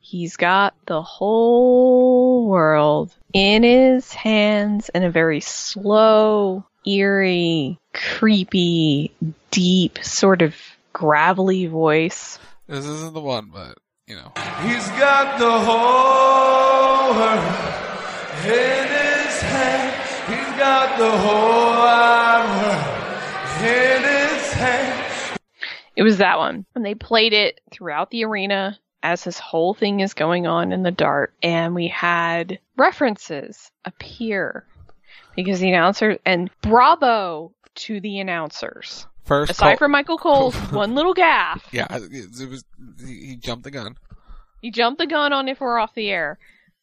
he's 0.03 0.35
got 0.35 0.75
the 0.85 1.01
whole 1.01 2.47
world 2.47 3.15
in 3.33 3.63
his 3.63 4.13
hands 4.13 4.89
in 4.93 5.03
a 5.03 5.09
very 5.09 5.39
slow, 5.39 6.65
eerie, 6.85 7.79
creepy, 7.93 9.13
deep, 9.49 9.97
sort 10.03 10.41
of 10.41 10.55
gravelly 10.91 11.65
voice. 11.65 12.37
this 12.67 12.85
isn't 12.85 13.13
the 13.13 13.21
one, 13.21 13.49
but, 13.51 13.77
you 14.05 14.15
know. 14.15 14.31
He's 14.61 14.87
got 14.89 15.39
the 15.39 15.59
whole 15.59 17.15
world 17.15 17.39
in 18.43 18.87
his 18.87 19.41
hand. 19.41 19.95
He's 20.27 20.59
got 20.59 20.97
the 20.99 21.11
whole 21.11 21.73
world 21.79 22.43
in 23.63 24.03
his 24.03 24.53
hands. 24.53 25.39
It 25.95 26.03
was 26.03 26.17
that 26.17 26.37
one. 26.37 26.65
And 26.75 26.85
they 26.85 26.93
played 26.93 27.33
it 27.33 27.61
throughout 27.71 28.11
the 28.11 28.25
arena 28.25 28.77
as 29.03 29.23
this 29.25 29.37
whole 29.37 29.73
thing 29.73 29.99
is 29.99 30.13
going 30.15 30.47
on 30.47 30.71
in 30.71 30.81
the 30.81 30.91
dark, 30.91 31.33
And 31.43 31.75
we 31.75 31.89
had 31.89 32.59
references 32.77 33.69
appear 33.85 34.65
because 35.35 35.59
the 35.59 35.69
announcer 35.69 36.17
and 36.25 36.49
bravo 36.61 37.53
to 37.75 37.99
the 37.99 38.19
announcers. 38.19 39.05
First, 39.25 39.51
Aside 39.51 39.71
call- 39.71 39.77
from 39.77 39.91
Michael 39.91 40.17
Cole's 40.17 40.55
one 40.71 40.95
little 40.95 41.13
gaff, 41.13 41.67
Yeah, 41.71 41.87
it, 41.91 42.49
was. 42.49 42.63
He 43.05 43.25
he 43.27 43.35
jumped 43.35 43.63
the 43.63 43.71
gun. 43.71 43.95
he 44.61 44.71
jumped 44.71 44.99
the 44.99 45.07
gun 45.07 45.33
on 45.33 45.47
if 45.47 45.59
we're 45.61 45.77
off 45.77 45.93
the 45.95 46.09
air. 46.09 46.39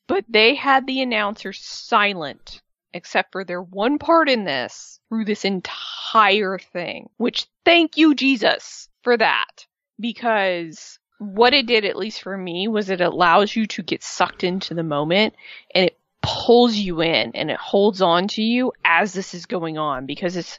But 0.07 0.25
they 0.29 0.55
had 0.57 0.87
the 0.87 1.03
announcers 1.03 1.61
silent, 1.61 2.61
except 2.93 3.31
for 3.33 3.45
their 3.45 3.62
one 3.62 3.99
part 3.99 4.29
in 4.29 4.45
this 4.45 4.99
through 5.09 5.25
this 5.27 5.45
entire 5.45 6.59
thing. 6.59 7.09
Which 7.16 7.47
thank 7.64 7.97
you, 7.97 8.14
Jesus, 8.14 8.89
for 9.03 9.16
that. 9.16 9.66
Because 10.01 10.99
what 11.21 11.53
it 11.53 11.66
did, 11.66 11.85
at 11.85 11.97
least 11.97 12.23
for 12.23 12.35
me, 12.35 12.66
was 12.66 12.89
it 12.89 13.03
allows 13.03 13.55
you 13.55 13.66
to 13.66 13.83
get 13.83 14.03
sucked 14.03 14.43
into 14.43 14.73
the 14.73 14.83
moment 14.83 15.35
and 15.75 15.85
it 15.85 15.99
pulls 16.23 16.75
you 16.75 17.03
in 17.03 17.33
and 17.35 17.51
it 17.51 17.59
holds 17.59 18.01
on 18.01 18.27
to 18.29 18.43
you 18.43 18.73
as 18.85 19.12
this 19.12 19.35
is 19.35 19.45
going 19.45 19.77
on 19.77 20.07
because 20.07 20.37
it's 20.37 20.59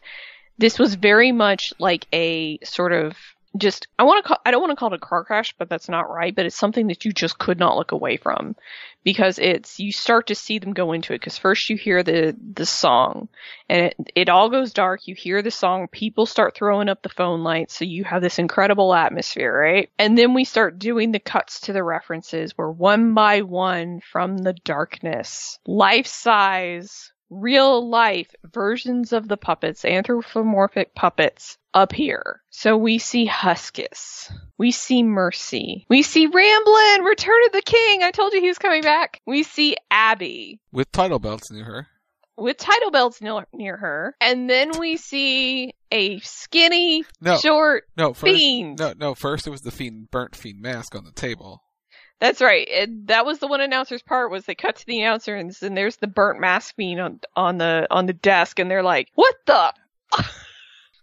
this 0.59 0.77
was 0.77 0.93
very 0.93 1.31
much 1.31 1.73
like 1.79 2.05
a 2.13 2.59
sort 2.63 2.93
of 2.93 3.17
just 3.57 3.87
I 3.99 4.03
want 4.03 4.23
to 4.23 4.27
call 4.27 4.37
I 4.45 4.51
don't 4.51 4.61
want 4.61 4.71
to 4.71 4.75
call 4.75 4.93
it 4.93 4.95
a 4.95 4.99
car 4.99 5.23
crash, 5.23 5.53
but 5.57 5.69
that's 5.69 5.89
not 5.89 6.09
right. 6.09 6.33
But 6.33 6.45
it's 6.45 6.55
something 6.55 6.87
that 6.87 7.03
you 7.03 7.11
just 7.11 7.37
could 7.37 7.59
not 7.59 7.75
look 7.75 7.91
away 7.91 8.17
from 8.17 8.55
because 9.03 9.39
it's 9.39 9.79
you 9.79 9.91
start 9.91 10.27
to 10.27 10.35
see 10.35 10.59
them 10.59 10.73
go 10.73 10.93
into 10.93 11.13
it. 11.13 11.19
Because 11.19 11.37
first 11.37 11.69
you 11.69 11.75
hear 11.75 12.01
the 12.03 12.35
the 12.53 12.65
song 12.65 13.27
and 13.67 13.87
it 13.87 14.11
it 14.15 14.29
all 14.29 14.49
goes 14.49 14.73
dark. 14.73 15.07
You 15.07 15.15
hear 15.15 15.41
the 15.41 15.51
song, 15.51 15.87
people 15.87 16.25
start 16.25 16.55
throwing 16.55 16.87
up 16.87 17.01
the 17.01 17.09
phone 17.09 17.43
lights, 17.43 17.77
so 17.77 17.85
you 17.85 18.03
have 18.05 18.21
this 18.21 18.39
incredible 18.39 18.93
atmosphere, 18.93 19.53
right? 19.53 19.89
And 19.99 20.17
then 20.17 20.33
we 20.33 20.45
start 20.45 20.79
doing 20.79 21.11
the 21.11 21.19
cuts 21.19 21.61
to 21.61 21.73
the 21.73 21.83
references 21.83 22.57
where 22.57 22.71
one 22.71 23.13
by 23.13 23.41
one 23.41 23.99
from 24.11 24.37
the 24.37 24.53
darkness, 24.53 25.59
life 25.65 26.07
size 26.07 27.11
real 27.31 27.89
life 27.89 28.29
versions 28.53 29.13
of 29.13 29.27
the 29.27 29.37
puppets, 29.37 29.83
anthropomorphic 29.85 30.93
puppets, 30.93 31.57
appear. 31.73 32.41
So 32.49 32.77
we 32.77 32.97
see 32.99 33.27
Huskus. 33.27 34.31
We 34.57 34.71
see 34.71 35.01
Mercy. 35.03 35.85
We 35.89 36.03
see 36.03 36.27
Ramblin', 36.27 37.03
Return 37.03 37.39
of 37.47 37.53
the 37.53 37.61
King. 37.63 38.03
I 38.03 38.11
told 38.11 38.33
you 38.33 38.41
he 38.41 38.47
was 38.49 38.57
coming 38.59 38.81
back. 38.83 39.21
We 39.25 39.43
see 39.43 39.75
Abby 39.89 40.59
with 40.71 40.91
title 40.91 41.19
belts 41.19 41.49
near 41.49 41.63
her. 41.63 41.87
with 42.37 42.57
title 42.57 42.91
belts 42.91 43.21
near, 43.21 43.45
near 43.53 43.77
her. 43.77 44.15
And 44.19 44.49
then 44.49 44.71
we 44.77 44.97
see 44.97 45.73
a 45.91 46.19
skinny, 46.19 47.05
No, 47.21 47.37
short 47.37 47.83
no, 47.97 48.13
first, 48.13 48.33
fiend. 48.35 48.79
no, 48.79 48.93
no. 48.97 49.15
First, 49.15 49.47
it 49.47 49.51
was 49.51 49.61
the 49.61 49.71
fiend, 49.71 50.11
burnt 50.11 50.35
fiend 50.35 50.61
mask 50.61 50.95
on 50.95 51.05
the 51.05 51.11
table. 51.11 51.63
That's 52.21 52.39
right. 52.39 52.69
And 52.71 53.07
that 53.07 53.25
was 53.25 53.39
the 53.39 53.47
one 53.47 53.61
announcer's 53.61 54.03
part 54.03 54.29
was 54.29 54.45
they 54.45 54.53
cut 54.53 54.75
to 54.75 54.85
the 54.85 55.01
announcer 55.01 55.35
and, 55.35 55.51
and 55.59 55.75
there's 55.75 55.97
the 55.97 56.05
burnt 56.05 56.39
mask 56.39 56.75
fiend 56.75 57.01
on 57.01 57.19
on 57.35 57.57
the 57.57 57.87
on 57.89 58.05
the 58.05 58.13
desk 58.13 58.59
and 58.59 58.69
they're 58.69 58.83
like, 58.83 59.09
"What 59.15 59.35
the?" 59.47 59.73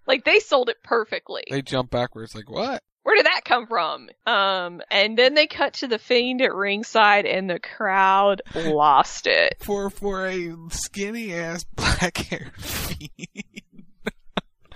like 0.06 0.24
they 0.24 0.38
sold 0.38 0.68
it 0.68 0.76
perfectly. 0.84 1.42
They 1.50 1.60
jump 1.60 1.90
backwards, 1.90 2.36
like 2.36 2.48
what? 2.48 2.84
Where 3.02 3.16
did 3.16 3.26
that 3.26 3.44
come 3.44 3.66
from? 3.66 4.10
Um, 4.26 4.80
and 4.92 5.18
then 5.18 5.34
they 5.34 5.48
cut 5.48 5.74
to 5.74 5.88
the 5.88 5.98
fiend 5.98 6.40
at 6.40 6.54
ringside 6.54 7.26
and 7.26 7.50
the 7.50 7.58
crowd 7.58 8.42
lost 8.54 9.26
it. 9.26 9.56
For 9.58 9.90
for 9.90 10.24
a 10.24 10.54
skinny 10.70 11.34
ass 11.34 11.64
black 11.74 12.16
haired 12.16 12.54
fiend. 12.54 13.10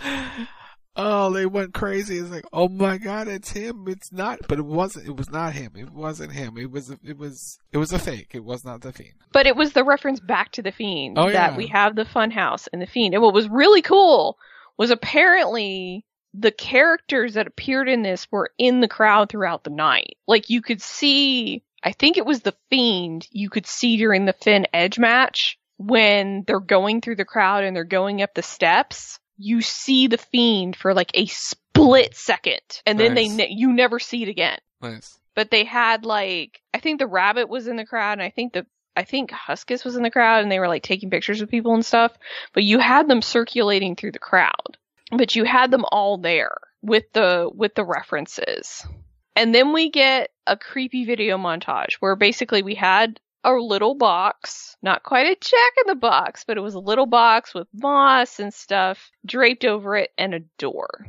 oh, 0.97 1.31
they 1.33 1.47
went 1.47 1.75
crazy. 1.75 2.19
It's 2.19 2.31
like, 2.31 2.45
oh 2.53 2.69
my 2.69 2.99
god, 2.99 3.29
it's 3.29 3.51
him. 3.51 3.85
It's 3.89 4.13
not, 4.13 4.41
but 4.49 4.59
it 4.59 4.65
wasn't. 4.65 5.09
It 5.09 5.17
was 5.17 5.31
not 5.31 5.53
him. 5.55 5.73
It 5.77 5.91
wasn't 5.91 6.33
him. 6.33 6.57
It 6.59 6.71
was. 6.71 6.91
It 7.03 7.19
was. 7.19 7.59
It 7.73 7.79
was 7.79 7.93
a 7.93 7.99
fake. 7.99 8.31
It 8.35 8.45
was 8.45 8.65
not 8.65 8.81
the 8.83 8.93
fiend. 8.93 9.15
But 9.33 9.47
it 9.47 9.57
was 9.57 9.73
the 9.73 9.85
reference 9.85 10.21
back 10.21 10.53
to 10.53 10.63
the 10.63 10.73
fiend 10.73 11.19
Oh, 11.19 11.31
that 11.31 11.53
yeah. 11.53 11.57
we 11.57 11.67
have 11.69 11.97
the 11.97 12.05
funhouse 12.05 12.69
and 12.73 12.81
the 12.83 12.87
fiend. 12.87 13.15
And 13.15 13.23
what 13.23 13.35
was 13.35 13.49
really 13.49 13.83
cool 13.83 14.39
was 14.79 14.91
apparently 14.91 16.05
the 16.35 16.51
characters 16.51 17.35
that 17.35 17.47
appeared 17.47 17.89
in 17.89 18.03
this 18.03 18.27
were 18.31 18.51
in 18.59 18.81
the 18.81 18.89
crowd 18.89 19.29
throughout 19.29 19.65
the 19.65 19.71
night. 19.71 20.17
Like 20.27 20.49
you 20.49 20.63
could 20.63 20.81
see, 20.81 21.63
I 21.85 21.93
think 21.93 22.17
it 22.17 22.25
was 22.27 22.41
the 22.41 22.55
fiend 22.71 23.27
you 23.31 23.51
could 23.51 23.67
see 23.67 23.97
during 23.99 24.25
the 24.25 24.33
Finn 24.33 24.67
Edge 24.73 24.99
match 24.99 25.59
when 25.77 26.45
they're 26.47 26.61
going 26.61 27.01
through 27.01 27.17
the 27.17 27.25
crowd 27.25 27.65
and 27.65 27.77
they're 27.77 27.85
going 27.85 28.23
up 28.23 28.35
the 28.35 28.43
steps. 28.43 29.19
You 29.37 29.61
see 29.63 30.07
the 30.07 30.19
fiend 30.19 30.77
for 30.77 30.95
like 30.95 31.11
a 31.15 31.27
split 31.27 32.15
second 32.15 32.61
and 32.87 32.99
then 33.01 33.15
they 33.15 33.29
ne- 33.29 33.53
you 33.53 33.73
never 33.73 33.99
see 33.99 34.23
it 34.23 34.29
again 34.29 34.59
Nice. 34.81 35.19
but 35.35 35.51
they 35.51 35.65
had 35.65 36.05
like 36.05 36.61
I 36.75 36.79
think 36.79 36.99
the 36.99 37.07
rabbit 37.07 37.49
was 37.49 37.67
in 37.67 37.77
the 37.77 37.87
crowd 37.87 38.13
and 38.13 38.23
I 38.23 38.31
think 38.31 38.53
the 38.53 38.67
I 38.95 39.05
think 39.05 39.31
Huskus 39.31 39.85
was 39.85 39.97
in 39.97 40.03
the 40.03 40.11
crowd 40.11 40.43
and 40.43 40.53
they 40.53 40.59
were 40.59 40.69
like 40.69 40.83
taking 40.83 41.09
pictures 41.09 41.41
with 41.41 41.51
people 41.51 41.73
and 41.73 41.85
stuff. 41.85 42.13
But 42.53 42.63
you 42.65 42.79
had 42.79 43.09
them 43.09 43.23
circulating 43.23 43.97
through 43.97 44.13
the 44.13 44.19
crowd. 44.19 44.77
But 45.11 45.35
you 45.35 45.45
had 45.45 45.71
them 45.71 45.87
all 45.91 46.19
there 46.19 46.59
with 46.83 47.05
the 47.15 47.49
with 47.55 47.75
the 47.75 47.87
references. 47.87 48.87
And 49.35 49.55
then 49.55 49.73
we 49.73 49.89
get 49.91 50.29
a 50.47 50.59
creepy 50.59 51.07
video 51.07 51.39
montage 51.39 51.95
where 52.01 52.17
basically 52.17 52.63
we 52.63 52.75
had 52.75 53.19
a 53.45 53.53
little 53.53 53.95
box, 53.95 54.77
not 54.83 55.03
quite 55.03 55.27
a 55.27 55.37
jack 55.41 55.73
in 55.79 55.85
the 55.87 55.95
box, 55.95 56.45
but 56.47 56.57
it 56.57 56.61
was 56.61 56.75
a 56.75 56.81
little 56.81 57.07
box 57.07 57.55
with 57.55 57.67
moss 57.75 58.39
and 58.39 58.53
stuff 58.55 59.11
draped 59.27 59.65
over 59.65 59.97
it 59.97 60.11
and 60.17 60.35
a 60.35 60.41
door. 60.59 61.07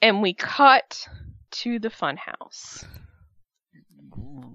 And 0.00 0.20
we 0.20 0.34
cut 0.34 1.06
to 1.52 1.78
the 1.78 1.88
funhouse. 1.88 2.84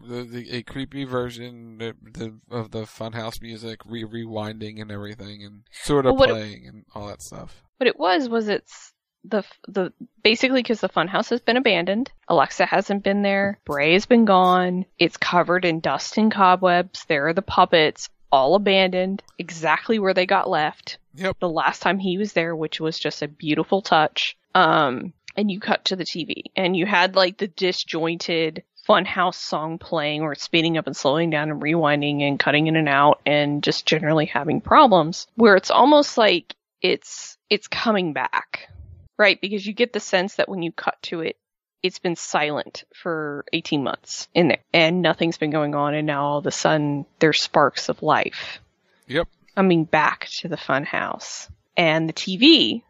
The, 0.07 0.24
the, 0.24 0.51
a 0.51 0.63
creepy 0.63 1.03
version 1.03 1.80
the, 1.80 1.93
the, 2.13 2.39
of 2.49 2.72
the 2.72 2.84
Funhouse 2.84 3.41
music, 3.41 3.82
re 3.86 4.05
rewinding 4.05 4.82
and 4.82 4.91
everything, 4.91 5.43
and 5.43 5.63
sort 5.72 6.05
of 6.05 6.11
Well, 6.13 6.20
what 6.20 6.30
it- 6.30 6.34
playing 6.34 6.68
and 6.68 6.86
all 6.95 7.07
that 7.07 7.22
stuff. 7.22 7.61
What 7.78 7.88
it 7.88 7.99
was 7.99 8.30
was 8.30 8.47
it's 8.47 8.93
the 9.30 9.43
the 9.67 9.93
basically 10.23 10.61
because 10.61 10.82
the 10.82 10.89
funhouse 10.89 11.30
has 11.30 11.41
been 11.41 11.57
abandoned. 11.57 12.11
Alexa 12.28 12.65
hasn't 12.65 13.03
been 13.03 13.21
there. 13.21 13.59
Bray 13.65 13.93
has 13.93 14.05
been 14.05 14.25
gone. 14.25 14.86
It's 14.97 15.17
covered 15.17 15.65
in 15.65 15.80
dust 15.80 16.17
and 16.17 16.32
cobwebs. 16.32 17.05
There 17.05 17.28
are 17.28 17.34
the 17.34 17.41
puppets, 17.41 18.09
all 18.32 18.55
abandoned, 18.55 19.23
exactly 19.38 19.99
where 19.99 20.13
they 20.13 20.25
got 20.25 20.49
left. 20.49 20.97
Yep. 21.15 21.39
The 21.39 21.49
last 21.49 21.82
time 21.82 21.99
he 21.99 22.17
was 22.17 22.34
there, 22.34 22.55
which 22.55 22.80
was 22.80 22.99
just 22.99 23.21
a 23.21 23.28
beautiful 23.28 23.82
touch. 23.82 24.38
Um, 24.53 25.13
and 25.36 25.51
you 25.51 25.59
cut 25.59 25.86
to 25.86 25.95
the 25.95 26.03
TV, 26.03 26.45
and 26.55 26.75
you 26.75 26.86
had 26.86 27.15
like 27.15 27.38
the 27.38 27.47
disjointed 27.47 28.63
funhouse 28.88 29.36
song 29.36 29.78
playing, 29.78 30.21
or 30.21 30.34
speeding 30.34 30.78
up 30.78 30.88
and 30.88 30.95
slowing 30.95 31.30
down 31.30 31.51
and 31.51 31.61
rewinding 31.61 32.21
and 32.21 32.39
cutting 32.39 32.67
in 32.67 32.75
and 32.75 32.89
out, 32.89 33.21
and 33.25 33.63
just 33.63 33.86
generally 33.86 34.25
having 34.25 34.61
problems. 34.61 35.28
Where 35.36 35.55
it's 35.55 35.71
almost 35.71 36.17
like 36.17 36.55
it's 36.82 37.38
it's 37.49 37.67
coming 37.67 38.13
back, 38.13 38.69
right? 39.18 39.39
Because 39.39 39.65
you 39.65 39.74
get 39.74 39.93
the 39.93 39.99
sense 39.99 40.36
that 40.36 40.49
when 40.49 40.61
you 40.61 40.72
cut 40.72 41.01
to 41.03 41.22
it, 41.22 41.38
it's 41.84 41.99
been 41.99 42.15
silent 42.15 42.84
for 42.95 43.45
18 43.53 43.84
months 43.84 44.28
in 44.34 44.47
there, 44.47 44.63
and 44.74 45.01
nothing's 45.01 45.38
been 45.38 45.51
going 45.51 45.76
on, 45.76 45.93
and 45.93 46.07
now 46.07 46.26
all 46.26 46.38
of 46.39 46.45
a 46.47 46.51
sudden 46.51 47.05
there's 47.20 47.41
sparks 47.41 47.88
of 47.89 48.01
life 48.01 48.59
Yep. 49.07 49.28
coming 49.55 49.84
back 49.86 50.28
to 50.39 50.47
the 50.47 50.57
funhouse. 50.57 51.49
And 51.78 52.09
the 52.09 52.13
TV 52.13 52.82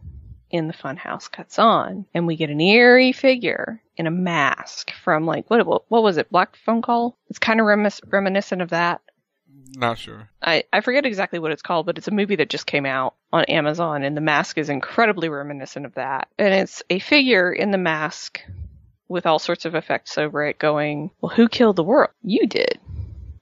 in 0.49 0.67
the 0.67 0.73
funhouse 0.73 1.29
cuts 1.29 1.59
on, 1.59 2.05
and 2.13 2.25
we 2.25 2.37
get 2.37 2.49
an 2.49 2.61
eerie 2.61 3.11
figure 3.11 3.81
in 3.97 4.07
a 4.07 4.11
mask 4.11 4.91
from 5.03 5.25
like 5.25 5.49
what 5.49 5.65
what, 5.67 5.83
what 5.89 6.03
was 6.03 6.15
it? 6.17 6.31
Black 6.31 6.55
phone 6.55 6.81
call. 6.81 7.17
It's 7.29 7.39
kind 7.39 7.59
of 7.59 7.65
remis- 7.65 7.99
reminiscent 8.07 8.61
of 8.61 8.69
that. 8.69 9.01
Not 9.75 9.97
sure. 9.97 10.29
I, 10.41 10.63
I 10.71 10.79
forget 10.79 11.05
exactly 11.05 11.39
what 11.39 11.51
it's 11.51 11.61
called, 11.61 11.85
but 11.85 11.97
it's 11.97 12.07
a 12.07 12.11
movie 12.11 12.37
that 12.37 12.49
just 12.49 12.65
came 12.65 12.85
out 12.85 13.15
on 13.31 13.45
Amazon, 13.45 14.03
and 14.03 14.15
the 14.15 14.21
mask 14.21 14.57
is 14.57 14.69
incredibly 14.69 15.29
reminiscent 15.29 15.85
of 15.85 15.95
that. 15.95 16.27
And 16.37 16.53
it's 16.53 16.83
a 16.89 16.99
figure 16.99 17.51
in 17.51 17.71
the 17.71 17.77
mask 17.77 18.41
with 19.07 19.25
all 19.25 19.39
sorts 19.39 19.65
of 19.65 19.75
effects 19.75 20.17
over 20.17 20.45
it 20.45 20.59
going, 20.59 21.11
Well, 21.21 21.35
who 21.35 21.47
killed 21.47 21.75
the 21.75 21.83
world? 21.83 22.11
You 22.21 22.47
did. 22.47 22.79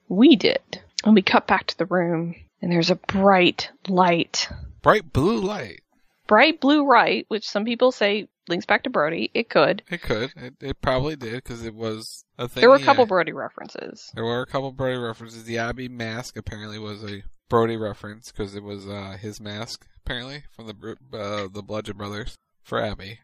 We 0.07 0.35
did. 0.35 0.81
And 1.03 1.13
we 1.13 1.21
cut 1.21 1.47
back 1.47 1.67
to 1.67 1.77
the 1.77 1.85
room, 1.85 2.35
and 2.61 2.71
there's 2.71 2.89
a 2.89 2.95
bright 2.95 3.69
light. 3.87 4.49
Bright 4.81 5.11
blue 5.13 5.39
light. 5.39 5.81
Bright 6.27 6.59
blue 6.59 6.87
light, 6.87 7.25
which 7.27 7.47
some 7.47 7.65
people 7.65 7.91
say 7.91 8.27
links 8.47 8.65
back 8.65 8.83
to 8.83 8.89
Brodie. 8.89 9.29
It 9.33 9.49
could. 9.49 9.83
It 9.89 10.01
could. 10.01 10.31
It, 10.35 10.53
it 10.61 10.81
probably 10.81 11.15
did 11.15 11.35
because 11.35 11.63
it 11.63 11.75
was 11.75 12.25
a 12.37 12.47
thing. 12.47 12.61
There 12.61 12.69
were 12.69 12.75
a 12.75 12.83
couple 12.83 13.03
had. 13.03 13.09
Brodie 13.09 13.33
references. 13.33 14.11
There 14.15 14.25
were 14.25 14.41
a 14.41 14.47
couple 14.47 14.71
Brodie 14.71 14.97
references. 14.97 15.43
The 15.43 15.59
Abby 15.59 15.87
mask 15.87 16.37
apparently 16.37 16.79
was 16.79 17.03
a 17.03 17.23
Brodie 17.49 17.77
reference 17.77 18.31
because 18.31 18.55
it 18.55 18.63
was 18.63 18.87
uh, 18.87 19.17
his 19.19 19.39
mask 19.39 19.85
apparently 20.03 20.43
from 20.55 20.67
the 20.67 20.95
uh, 21.17 21.47
the 21.51 21.61
Bludgeon 21.63 21.97
Brothers 21.97 22.35
for 22.63 22.79
Abby, 22.81 23.19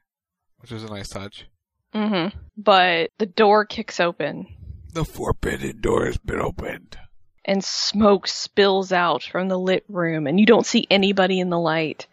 which 0.60 0.72
was 0.72 0.84
a 0.84 0.90
nice 0.90 1.10
touch. 1.10 1.46
Mm-hmm. 1.94 2.38
But 2.58 3.10
the 3.18 3.26
door 3.26 3.66
kicks 3.66 4.00
open, 4.00 4.48
The 4.94 5.04
forbidden 5.06 5.82
door 5.82 6.06
has 6.06 6.18
been 6.18 6.40
opened. 6.42 6.98
and 7.44 7.64
smoke 7.64 8.28
spills 8.28 8.92
out 8.92 9.24
from 9.24 9.48
the 9.50 9.58
lit 9.60 9.84
room 9.90 10.28
and 10.28 10.40
you 10.40 10.46
don't 10.46 10.66
see 10.66 10.86
anybody 10.90 11.40
in 11.40 11.50
the 11.50 11.60
light. 11.60 12.08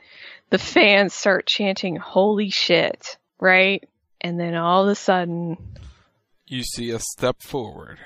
The 0.50 0.58
fans 0.58 1.12
start 1.12 1.46
chanting, 1.46 1.96
holy 1.96 2.48
shit, 2.50 3.18
right? 3.38 3.86
And 4.20 4.40
then 4.40 4.54
all 4.54 4.82
of 4.84 4.88
a 4.88 4.94
sudden, 4.94 5.58
You 6.46 6.62
see 6.64 6.90
a 6.90 6.98
step 6.98 7.42
forward. 7.42 7.98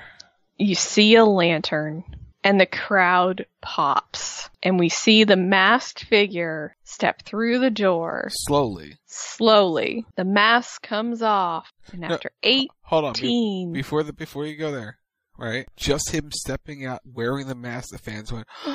you 0.58 0.74
see 0.74 1.14
a 1.14 1.24
lantern 1.24 2.02
and 2.44 2.60
the 2.60 2.66
crowd 2.66 3.46
pops 3.60 4.50
and 4.62 4.78
we 4.78 4.88
see 4.88 5.24
the 5.24 5.36
masked 5.36 6.04
figure 6.04 6.76
step 6.84 7.22
through 7.22 7.58
the 7.60 7.70
door 7.70 8.28
Slowly. 8.30 8.96
slowly. 9.06 10.04
The 10.16 10.24
mask 10.24 10.82
comes 10.82 11.22
off 11.22 11.72
and 11.92 12.00
No, 12.02 12.08
after 12.08 12.30
eight 12.42 12.70
Hold 12.82 13.04
on. 13.04 13.12
be- 13.14 13.68
before 13.72 14.02
the 14.02 14.12
before 14.12 14.46
you 14.46 14.56
go 14.56 14.70
there, 14.70 14.98
right? 15.38 15.66
Just 15.76 16.10
him 16.10 16.30
stepping 16.32 16.84
out 16.84 17.00
wearing 17.04 17.46
the 17.46 17.54
mask, 17.54 17.90
the 17.90 17.98
fans 17.98 18.32
went, 18.32 18.46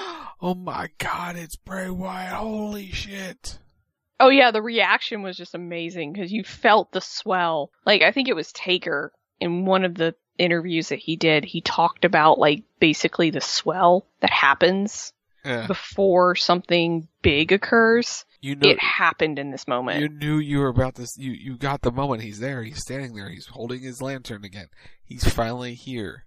"Oh 0.42 0.56
my 0.56 0.90
god, 0.98 1.36
it's 1.36 1.56
Bray 1.56 1.90
Wyatt! 1.90 2.34
Holy 2.34 2.92
shit!" 2.92 3.60
Oh 4.20 4.30
yeah, 4.30 4.50
the 4.52 4.62
reaction 4.64 5.22
was 5.22 5.38
just 5.38 5.54
amazing 5.54 6.12
because 6.14 6.32
you 6.32 6.44
felt 6.44 6.92
the 6.92 7.02
swell. 7.02 7.70
Like 7.86 8.02
I 8.02 8.12
think 8.12 8.28
it 8.28 8.36
was 8.36 8.52
Taker 8.52 9.12
in 9.40 9.66
one 9.66 9.86
of 9.86 9.94
the 9.96 10.16
interviews 10.38 10.90
that 10.90 11.00
he 11.00 11.16
did. 11.16 11.46
He 11.46 11.62
talked 11.62 12.06
about 12.06 12.40
like 12.40 12.64
basically 12.80 13.30
the 13.30 13.42
swell 13.42 14.06
that 14.22 14.32
happens 14.32 15.14
Yeah. 15.46 15.68
before 15.68 16.36
something 16.36 17.08
big 17.22 17.52
occurs. 17.52 18.26
You 18.42 18.56
know- 18.56 18.70
it 18.70 18.80
happened 18.82 19.40
in 19.40 19.52
this 19.52 19.68
moment. 19.68 20.00
You 20.02 20.10
knew 20.10 20.38
you 20.40 20.60
were 20.60 20.68
about 20.70 20.96
this. 20.96 21.10
You 21.18 21.32
you 21.32 21.58
got 21.58 21.82
the 21.82 21.92
moment. 21.92 22.22
He's 22.24 22.40
there. 22.40 22.64
He's 22.64 22.82
standing 22.82 23.16
there. 23.16 23.30
He's 23.30 23.48
holding 23.48 23.82
his 23.82 24.02
lantern 24.02 24.44
again. 24.44 24.68
He's 25.04 25.28
finally 25.28 25.74
here. 25.74 26.24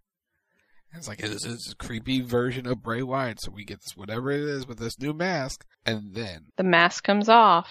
And 0.93 0.99
it's 0.99 1.07
like 1.09 1.19
this 1.19 1.45
is 1.45 1.73
a 1.73 1.77
creepy 1.77 2.21
version 2.21 2.67
of 2.67 2.83
Bray 2.83 3.03
Wyatt. 3.03 3.41
So 3.41 3.53
we 3.53 3.65
get 3.65 3.79
this 3.81 3.97
whatever 3.97 4.33
it 4.33 4.41
is 4.41 4.67
with 4.67 4.79
this 4.79 4.99
new 4.99 5.13
mask, 5.13 5.65
and 5.87 6.15
then 6.15 6.47
the 6.57 6.65
mask 6.65 7.05
comes 7.05 7.29
off, 7.29 7.69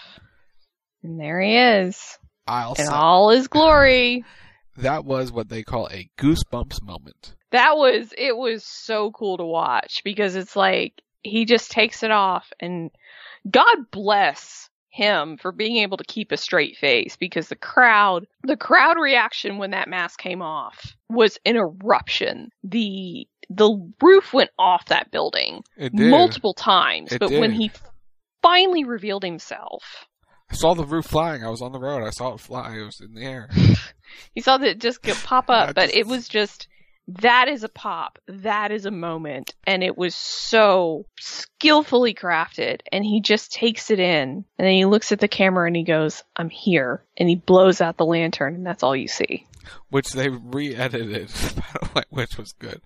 and 1.04 1.20
there 1.20 1.42
he 1.42 1.58
is 1.58 2.18
I'll 2.48 2.76
in 2.76 2.88
all 2.88 3.30
his 3.32 3.48
glory. 3.50 4.24
that 4.82 5.06
was 5.06 5.32
what 5.32 5.50
they 5.50 5.64
call 5.64 5.88
a 5.90 6.10
goosebumps 6.18 6.82
moment. 6.82 7.36
That 7.52 7.78
was 7.78 8.14
it 8.18 8.36
was 8.38 8.64
so 8.64 9.12
cool 9.12 9.38
to 9.38 9.46
watch 9.46 10.02
because 10.04 10.36
it's 10.36 10.56
like 10.56 11.02
he 11.24 11.46
just 11.46 11.72
takes 11.72 12.04
it 12.04 12.12
off 12.12 12.52
and 12.60 12.92
God 13.50 13.78
bless 13.92 14.70
him 14.92 15.38
for 15.38 15.52
being 15.52 15.78
able 15.78 15.98
to 15.98 16.04
keep 16.04 16.32
a 16.32 16.38
straight 16.38 16.76
face 16.78 17.16
because 17.16 17.48
the 17.50 17.56
crowd 17.56 18.26
the 18.44 18.58
crowd 18.58 18.98
reaction 19.00 19.58
when 19.58 19.72
that 19.72 19.88
mask 19.88 20.20
came 20.20 20.42
off 20.42 20.96
was 21.10 21.38
an 21.46 21.56
eruption. 21.56 22.50
The 22.64 23.28
the 23.50 23.92
roof 24.02 24.34
went 24.34 24.52
off 24.60 24.86
that 24.86 25.12
building 25.12 25.64
did. 25.78 25.94
multiple 25.94 26.54
times, 26.54 27.12
It 27.12 27.20
but 27.20 27.32
when 27.32 27.52
he 27.52 27.72
finally 28.42 28.84
revealed 28.84 29.24
himself, 29.24 30.06
I 30.52 30.56
saw 30.56 30.74
the 30.74 30.86
roof 30.86 31.06
flying. 31.06 31.44
I 31.44 31.50
was 31.50 31.62
on 31.62 31.72
the 31.72 31.80
road. 31.80 32.04
I 32.04 32.10
saw 32.10 32.34
it 32.34 32.40
fly. 32.40 32.78
It 32.78 32.86
was 32.86 33.00
in 33.02 33.14
the 33.14 33.24
air. 33.24 33.50
You 34.34 34.42
saw 34.42 34.58
that 34.58 34.80
just 34.80 35.04
get 35.04 35.16
pop 35.18 35.52
up, 35.52 35.76
but 35.76 35.94
it 35.94 36.08
was 36.08 36.28
just 36.28 36.68
that 37.20 37.48
is 37.48 37.64
a 37.64 37.70
pop. 37.70 38.20
That 38.28 38.72
is 38.72 38.86
a 38.86 38.92
moment. 38.92 39.56
And 39.66 39.84
it 39.84 39.98
was 39.98 40.14
so 40.16 41.06
skillfully 41.20 42.14
crafted. 42.14 42.82
And 42.92 43.04
he 43.04 43.22
just 43.22 43.52
takes 43.52 43.90
it 43.90 44.00
in. 44.00 44.30
And 44.30 44.46
then 44.68 44.74
he 44.74 44.86
looks 44.86 45.12
at 45.12 45.20
the 45.20 45.28
camera 45.28 45.66
and 45.68 45.76
he 45.76 45.84
goes, 45.84 46.24
I'm 46.36 46.50
here. 46.50 47.04
And 47.18 47.28
he 47.28 47.36
blows 47.36 47.82
out 47.82 47.98
the 47.98 48.06
lantern 48.06 48.56
and 48.56 48.66
that's 48.66 48.84
all 48.84 48.96
you 48.96 49.08
see. 49.08 49.48
which 49.90 50.12
they 50.12 50.30
the 51.82 51.90
way, 51.96 52.04
which 52.10 52.38
was 52.38 52.54
good. 52.54 52.82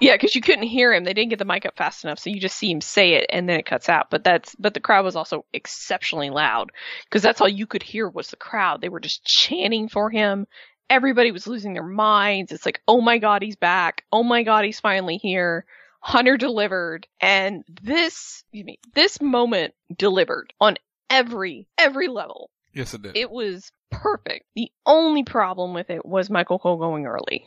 Yeah, 0.00 0.14
because 0.14 0.34
you 0.34 0.40
couldn't 0.40 0.64
hear 0.64 0.92
him. 0.92 1.04
They 1.04 1.12
didn't 1.12 1.30
get 1.30 1.38
the 1.38 1.44
mic 1.44 1.66
up 1.66 1.76
fast 1.76 2.04
enough, 2.04 2.18
so 2.18 2.30
you 2.30 2.40
just 2.40 2.56
see 2.56 2.70
him 2.70 2.80
say 2.80 3.14
it, 3.14 3.26
and 3.30 3.48
then 3.48 3.58
it 3.58 3.66
cuts 3.66 3.88
out. 3.88 4.10
But 4.10 4.24
that's 4.24 4.54
but 4.56 4.74
the 4.74 4.80
crowd 4.80 5.04
was 5.04 5.16
also 5.16 5.44
exceptionally 5.52 6.30
loud 6.30 6.70
because 7.04 7.22
that's 7.22 7.40
all 7.40 7.48
you 7.48 7.66
could 7.66 7.82
hear 7.82 8.08
was 8.08 8.28
the 8.28 8.36
crowd. 8.36 8.80
They 8.80 8.88
were 8.88 9.00
just 9.00 9.24
chanting 9.24 9.88
for 9.88 10.10
him. 10.10 10.46
Everybody 10.88 11.32
was 11.32 11.46
losing 11.46 11.74
their 11.74 11.82
minds. 11.82 12.52
It's 12.52 12.64
like, 12.64 12.80
oh 12.86 13.00
my 13.00 13.18
god, 13.18 13.42
he's 13.42 13.56
back. 13.56 14.04
Oh 14.12 14.22
my 14.22 14.42
god, 14.42 14.64
he's 14.64 14.80
finally 14.80 15.16
here. 15.16 15.64
Hunter 16.00 16.36
delivered, 16.36 17.08
and 17.20 17.64
this, 17.82 18.44
excuse 18.44 18.64
me, 18.64 18.78
this 18.94 19.20
moment 19.20 19.74
delivered 19.94 20.52
on 20.60 20.76
every 21.10 21.66
every 21.76 22.08
level. 22.08 22.50
Yes, 22.72 22.94
it 22.94 23.02
did. 23.02 23.16
It 23.16 23.30
was 23.30 23.72
perfect. 23.90 24.44
The 24.54 24.70
only 24.86 25.24
problem 25.24 25.74
with 25.74 25.90
it 25.90 26.06
was 26.06 26.30
Michael 26.30 26.60
Cole 26.60 26.76
going 26.76 27.06
early. 27.06 27.46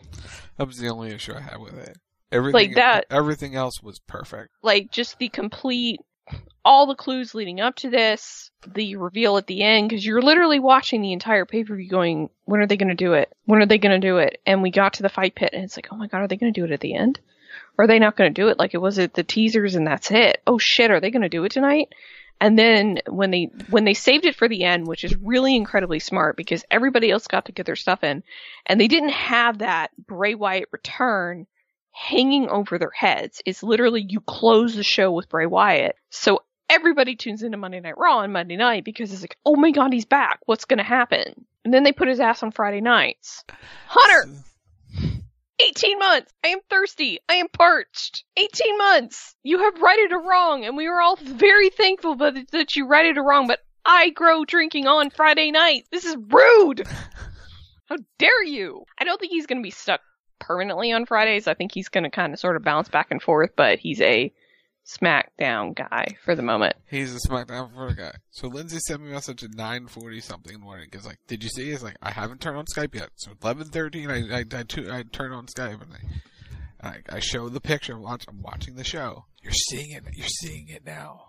That 0.58 0.68
was 0.68 0.78
the 0.78 0.90
only 0.90 1.12
issue 1.12 1.34
I 1.34 1.40
had 1.40 1.62
with 1.62 1.78
it. 1.78 1.98
Everything, 2.32 2.54
Like 2.70 2.76
that- 2.76 3.06
Everything 3.10 3.56
else 3.56 3.82
was 3.82 4.00
perfect. 4.08 4.50
like 4.62 4.92
just 4.92 5.18
the 5.20 5.30
complete 5.30 6.00
all 6.64 6.86
the 6.86 6.96
clues 6.96 7.34
leading 7.34 7.60
up 7.60 7.76
to 7.76 7.90
this 7.90 8.52
the 8.68 8.96
reveal 8.96 9.38
at 9.38 9.48
the 9.48 9.64
end 9.64 9.90
because 9.90 10.06
you're 10.06 10.22
literally 10.22 10.60
watching 10.60 11.02
the 11.02 11.12
entire 11.14 11.44
pay-per-view 11.46 11.90
going 11.90 12.30
when 12.46 12.62
are 12.62 12.68
they 12.68 12.78
going 12.78 12.90
to 12.90 12.96
do 12.96 13.14
it? 13.14 13.34
When 13.46 13.62
are 13.62 13.66
they 13.66 13.80
going 13.80 14.00
to 14.00 14.08
do 14.08 14.18
it? 14.18 14.40
And 14.46 14.62
we 14.62 14.70
got 14.70 14.94
to 14.94 15.04
the 15.04 15.10
fight 15.10 15.34
pit 15.36 15.50
and 15.54 15.64
it's 15.64 15.76
like 15.76 15.88
oh 15.92 15.96
my 15.96 16.08
god 16.08 16.20
are 16.22 16.28
they 16.28 16.38
going 16.38 16.54
to 16.54 16.60
do 16.60 16.66
it 16.66 16.72
at 16.72 16.80
the 16.80 16.94
end? 16.94 17.20
Or 17.78 17.86
are 17.86 17.88
they 17.88 18.00
not 18.00 18.16
going 18.16 18.32
to 18.34 18.42
do 18.42 18.48
it? 18.50 18.60
Like 18.60 18.74
it 18.76 18.82
was 18.82 19.00
at 19.00 19.14
the 19.16 19.24
teasers 19.24 19.76
and 19.76 19.88
that's 19.88 20.12
it? 20.12 20.42
Oh 20.46 20.60
shit 20.62 20.92
are 20.92 21.00
they 21.00 21.10
going 21.12 21.24
to 21.24 21.30
do 21.30 21.44
it 21.44 21.52
tonight? 21.52 21.90
And 22.40 22.58
then 22.58 23.00
when 23.08 23.32
they 23.32 23.50
when 23.70 23.84
they 23.84 23.94
saved 23.96 24.26
it 24.26 24.36
for 24.36 24.48
the 24.48 24.64
end 24.64 24.86
which 24.88 25.04
is 25.04 25.16
really 25.18 25.56
incredibly 25.56 26.00
smart 26.00 26.38
because 26.38 26.64
everybody 26.70 27.10
else 27.10 27.28
got 27.28 27.46
to 27.46 27.52
get 27.52 27.66
their 27.66 27.76
stuff 27.76 28.04
in 28.04 28.24
and 28.68 28.80
they 28.80 28.88
didn't 28.88 29.10
have 29.10 29.58
that 29.60 29.90
bray 29.98 30.36
wyatt 30.36 30.70
return 30.72 31.48
hanging 31.92 32.50
over 32.50 32.78
their 32.78 32.92
heads. 32.92 33.42
It's 33.46 33.64
literally 33.64 34.06
you 34.08 34.22
close 34.22 34.76
the 34.76 34.84
show 34.84 35.12
with 35.12 35.30
Bray 35.30 35.46
Wyatt. 35.46 35.96
So 36.10 36.42
everybody 36.70 37.16
tunes 37.16 37.44
into 37.44 37.58
Monday 37.58 37.80
Night 37.80 37.98
Raw 37.98 38.20
on 38.20 38.32
Monday 38.32 38.56
night 38.56 38.86
because 38.86 39.12
it's 39.12 39.22
like, 39.22 39.38
oh 39.46 39.56
my 39.56 39.72
god, 39.72 39.94
he's 39.94 40.06
back. 40.06 40.40
What's 40.46 40.66
going 40.66 40.78
to 40.78 40.84
happen? 40.84 41.46
And 41.64 41.74
then 41.74 41.84
they 41.84 41.92
put 41.92 42.08
his 42.08 42.20
ass 42.20 42.42
on 42.44 42.52
Friday 42.52 42.82
nights. 42.82 43.44
Hunter! 43.88 44.30
18 45.70 46.00
months! 46.00 46.34
I 46.44 46.50
am 46.50 46.60
thirsty! 46.70 47.20
I 47.30 47.36
am 47.36 47.48
parched! 47.50 48.24
18 48.36 48.78
months! 48.78 49.36
You 49.44 49.60
have 49.60 49.80
righted 49.80 50.12
a 50.12 50.18
wrong, 50.18 50.66
and 50.66 50.76
we 50.76 50.88
are 50.88 51.00
all 51.00 51.18
very 51.18 51.70
thankful 51.70 52.16
that, 52.16 52.50
that 52.52 52.76
you 52.76 52.88
righted 52.88 53.18
a 53.18 53.22
wrong, 53.22 53.48
but 53.48 53.60
I 53.86 54.10
grow 54.10 54.44
drinking 54.44 54.88
on 54.88 55.12
Friday 55.12 55.52
night. 55.52 55.86
This 55.92 56.06
is 56.06 56.18
rude! 56.30 56.88
How 57.86 57.98
dare 58.18 58.44
you? 58.44 58.86
I 58.98 59.04
don't 59.04 59.20
think 59.20 59.34
he's 59.34 59.46
going 59.46 59.60
to 59.62 59.64
be 59.64 59.72
stuck 59.72 60.02
permanently 60.42 60.92
on 60.92 61.06
Fridays. 61.06 61.48
I 61.48 61.54
think 61.54 61.72
he's 61.74 61.88
going 61.90 62.04
to 62.04 62.10
kind 62.10 62.34
of 62.34 62.40
sort 62.40 62.58
of 62.58 62.64
bounce 62.64 62.90
back 62.90 63.08
and 63.12 63.22
forth, 63.22 63.52
but 63.56 63.80
he's 63.80 64.02
a 64.02 64.34
SmackDown 64.86 65.76
guy 65.76 66.08
for 66.26 66.36
the 66.36 66.42
moment. 66.42 66.76
He's 66.90 67.16
a 67.16 67.20
SmackDown 67.30 67.74
for 67.74 67.88
a 67.88 67.96
guy. 67.96 68.16
So 68.32 68.48
Lindsey 68.48 68.80
sent 68.80 69.02
me 69.02 69.10
a 69.10 69.14
message 69.14 69.44
at 69.44 69.52
9:40 69.52 70.22
something 70.22 70.54
in 70.54 70.60
the 70.60 70.66
morning. 70.66 70.90
It's 70.92 71.06
like, 71.06 71.20
did 71.28 71.44
you 71.44 71.50
see? 71.50 71.70
It's 71.72 71.84
like, 71.84 71.98
I 72.02 72.12
haven't 72.12 72.42
turned 72.42 72.58
on 72.58 72.66
Skype 72.76 72.96
yet. 72.96 73.10
So 73.16 73.32
11:13, 73.32 74.10
I 74.10 74.38
I 74.38 74.40
I, 74.40 74.98
I 75.00 75.04
turned 75.04 75.34
on 75.34 75.46
Skype 75.46 75.82
and 75.82 75.94
I, 76.82 76.88
I 76.88 77.18
I 77.18 77.20
show 77.20 77.48
the 77.50 77.62
picture. 77.62 77.94
I'm 77.94 78.02
watching. 78.02 78.30
I'm 78.30 78.42
watching 78.42 78.76
the 78.76 78.84
show. 78.84 79.26
You're 79.42 79.54
seeing 79.54 79.92
it. 79.92 80.04
You're 80.14 80.28
seeing 80.28 80.68
it 80.70 80.86
now. 80.86 81.28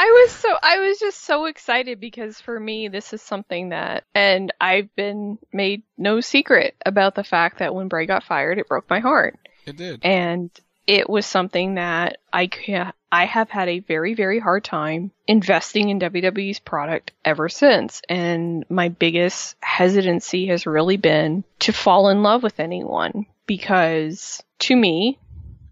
I 0.00 0.22
was 0.22 0.32
so 0.32 0.56
I 0.62 0.78
was 0.78 0.98
just 0.98 1.20
so 1.24 1.44
excited 1.44 2.00
because 2.00 2.40
for 2.40 2.58
me 2.58 2.88
this 2.88 3.12
is 3.12 3.20
something 3.20 3.68
that 3.68 4.04
and 4.14 4.50
I've 4.58 4.94
been 4.96 5.36
made 5.52 5.82
no 5.98 6.22
secret 6.22 6.74
about 6.86 7.14
the 7.14 7.22
fact 7.22 7.58
that 7.58 7.74
when 7.74 7.88
Bray 7.88 8.06
got 8.06 8.24
fired 8.24 8.56
it 8.56 8.66
broke 8.66 8.88
my 8.88 9.00
heart. 9.00 9.38
It 9.66 9.76
did. 9.76 10.00
And 10.02 10.50
it 10.86 11.10
was 11.10 11.26
something 11.26 11.74
that 11.74 12.16
I 12.32 12.46
ca- 12.46 12.94
I 13.12 13.26
have 13.26 13.50
had 13.50 13.68
a 13.68 13.80
very 13.80 14.14
very 14.14 14.38
hard 14.38 14.64
time 14.64 15.10
investing 15.26 15.90
in 15.90 16.00
WWE's 16.00 16.60
product 16.60 17.12
ever 17.22 17.50
since 17.50 18.00
and 18.08 18.64
my 18.70 18.88
biggest 18.88 19.54
hesitancy 19.60 20.46
has 20.46 20.64
really 20.64 20.96
been 20.96 21.44
to 21.58 21.74
fall 21.74 22.08
in 22.08 22.22
love 22.22 22.42
with 22.42 22.58
anyone 22.58 23.26
because 23.46 24.42
to 24.60 24.74
me 24.74 25.18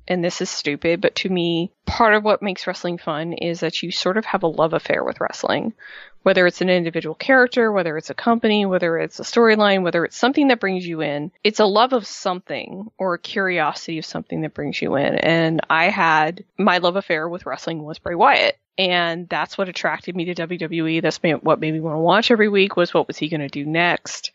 and 0.08 0.24
this 0.24 0.40
is 0.40 0.48
stupid, 0.48 1.02
but 1.02 1.14
to 1.16 1.28
me, 1.28 1.70
part 1.84 2.14
of 2.14 2.24
what 2.24 2.42
makes 2.42 2.66
wrestling 2.66 2.96
fun 2.96 3.34
is 3.34 3.60
that 3.60 3.82
you 3.82 3.92
sort 3.92 4.16
of 4.16 4.24
have 4.24 4.42
a 4.42 4.48
love 4.48 4.72
affair 4.72 5.04
with 5.04 5.20
wrestling. 5.20 5.74
Whether 6.22 6.46
it's 6.46 6.62
an 6.62 6.70
individual 6.70 7.14
character, 7.14 7.70
whether 7.70 7.96
it's 7.96 8.10
a 8.10 8.14
company, 8.14 8.64
whether 8.64 8.96
it's 8.96 9.20
a 9.20 9.22
storyline, 9.22 9.82
whether 9.82 10.04
it's 10.04 10.18
something 10.18 10.48
that 10.48 10.60
brings 10.60 10.86
you 10.86 11.02
in, 11.02 11.30
it's 11.44 11.60
a 11.60 11.66
love 11.66 11.92
of 11.92 12.06
something 12.06 12.90
or 12.98 13.14
a 13.14 13.18
curiosity 13.18 13.98
of 13.98 14.06
something 14.06 14.40
that 14.40 14.54
brings 14.54 14.80
you 14.80 14.96
in. 14.96 15.14
And 15.14 15.60
I 15.68 15.90
had 15.90 16.44
my 16.58 16.78
love 16.78 16.96
affair 16.96 17.28
with 17.28 17.46
wrestling 17.46 17.82
was 17.82 17.98
Bray 17.98 18.14
Wyatt. 18.14 18.58
And 18.78 19.28
that's 19.28 19.58
what 19.58 19.68
attracted 19.68 20.16
me 20.16 20.26
to 20.26 20.46
WWE. 20.46 21.02
That's 21.02 21.18
what 21.42 21.60
made 21.60 21.74
me 21.74 21.80
want 21.80 21.96
to 21.96 22.00
watch 22.00 22.30
every 22.30 22.48
week 22.48 22.76
was 22.76 22.94
what 22.94 23.08
was 23.08 23.16
he 23.16 23.28
going 23.28 23.40
to 23.40 23.48
do 23.48 23.66
next? 23.66 24.30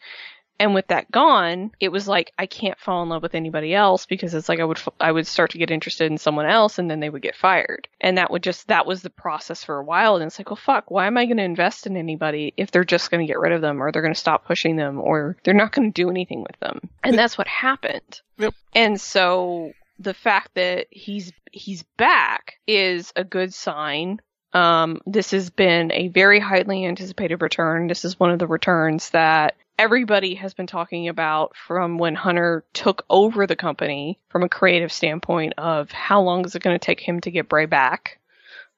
And 0.59 0.73
with 0.73 0.88
that 0.88 1.11
gone, 1.11 1.71
it 1.80 1.89
was 1.89 2.07
like 2.07 2.31
I 2.38 2.45
can't 2.45 2.80
fall 2.80 3.03
in 3.03 3.09
love 3.09 3.23
with 3.23 3.35
anybody 3.35 3.73
else 3.73 4.05
because 4.05 4.34
it's 4.34 4.47
like 4.47 4.59
I 4.59 4.63
would 4.63 4.77
f- 4.77 4.93
I 4.99 5.11
would 5.11 5.27
start 5.27 5.51
to 5.51 5.57
get 5.57 5.71
interested 5.71 6.11
in 6.11 6.17
someone 6.17 6.45
else 6.45 6.80
and 6.80 6.89
then 6.89 6.99
they 6.99 7.09
would 7.09 7.21
get 7.21 7.35
fired. 7.35 7.88
And 7.99 8.17
that 8.17 8.31
would 8.31 8.43
just 8.43 8.67
that 8.67 8.85
was 8.85 9.01
the 9.01 9.09
process 9.09 9.63
for 9.63 9.77
a 9.77 9.84
while 9.84 10.15
and 10.15 10.25
it's 10.25 10.39
like, 10.39 10.49
"Well, 10.49 10.55
fuck, 10.55 10.91
why 10.91 11.07
am 11.07 11.17
I 11.17 11.25
going 11.25 11.38
to 11.38 11.43
invest 11.43 11.88
in 11.88 11.97
anybody 11.97 12.53
if 12.55 12.71
they're 12.71 12.84
just 12.84 13.11
going 13.11 13.25
to 13.25 13.31
get 13.31 13.39
rid 13.39 13.51
of 13.51 13.61
them 13.61 13.81
or 13.81 13.91
they're 13.91 14.01
going 14.01 14.13
to 14.13 14.19
stop 14.19 14.45
pushing 14.45 14.75
them 14.75 14.99
or 14.99 15.38
they're 15.43 15.53
not 15.53 15.71
going 15.71 15.91
to 15.91 16.01
do 16.01 16.09
anything 16.09 16.43
with 16.43 16.59
them?" 16.59 16.80
And 17.03 17.17
that's 17.17 17.38
what 17.38 17.47
happened. 17.47 18.21
Yep. 18.38 18.53
And 18.75 19.01
so 19.01 19.73
the 19.99 20.13
fact 20.13 20.51
that 20.55 20.88
he's 20.91 21.31
he's 21.51 21.84
back 21.97 22.55
is 22.67 23.11
a 23.15 23.23
good 23.23 23.53
sign 23.53 24.19
Um, 24.53 25.01
this 25.05 25.31
has 25.31 25.49
been 25.49 25.91
a 25.91 26.09
very 26.09 26.39
highly 26.39 26.85
anticipated 26.85 27.41
return. 27.41 27.88
This 27.88 28.05
is 28.05 28.19
one 28.19 28.31
of 28.31 28.39
the 28.39 28.47
returns 28.47 29.09
that 29.09 29.55
everybody 29.80 30.35
has 30.35 30.53
been 30.53 30.67
talking 30.67 31.07
about 31.07 31.55
from 31.55 31.97
when 31.97 32.15
Hunter 32.15 32.63
took 32.73 33.05
over 33.09 33.47
the 33.47 33.55
company 33.55 34.19
from 34.30 34.43
a 34.43 34.49
creative 34.49 34.91
standpoint 34.91 35.53
of 35.57 35.91
how 35.91 36.21
long 36.21 36.45
is 36.45 36.55
it 36.55 36.61
going 36.61 36.77
to 36.77 36.85
take 36.85 36.99
him 36.99 37.19
to 37.21 37.31
get 37.31 37.49
Bray 37.49 37.65
back. 37.65 38.19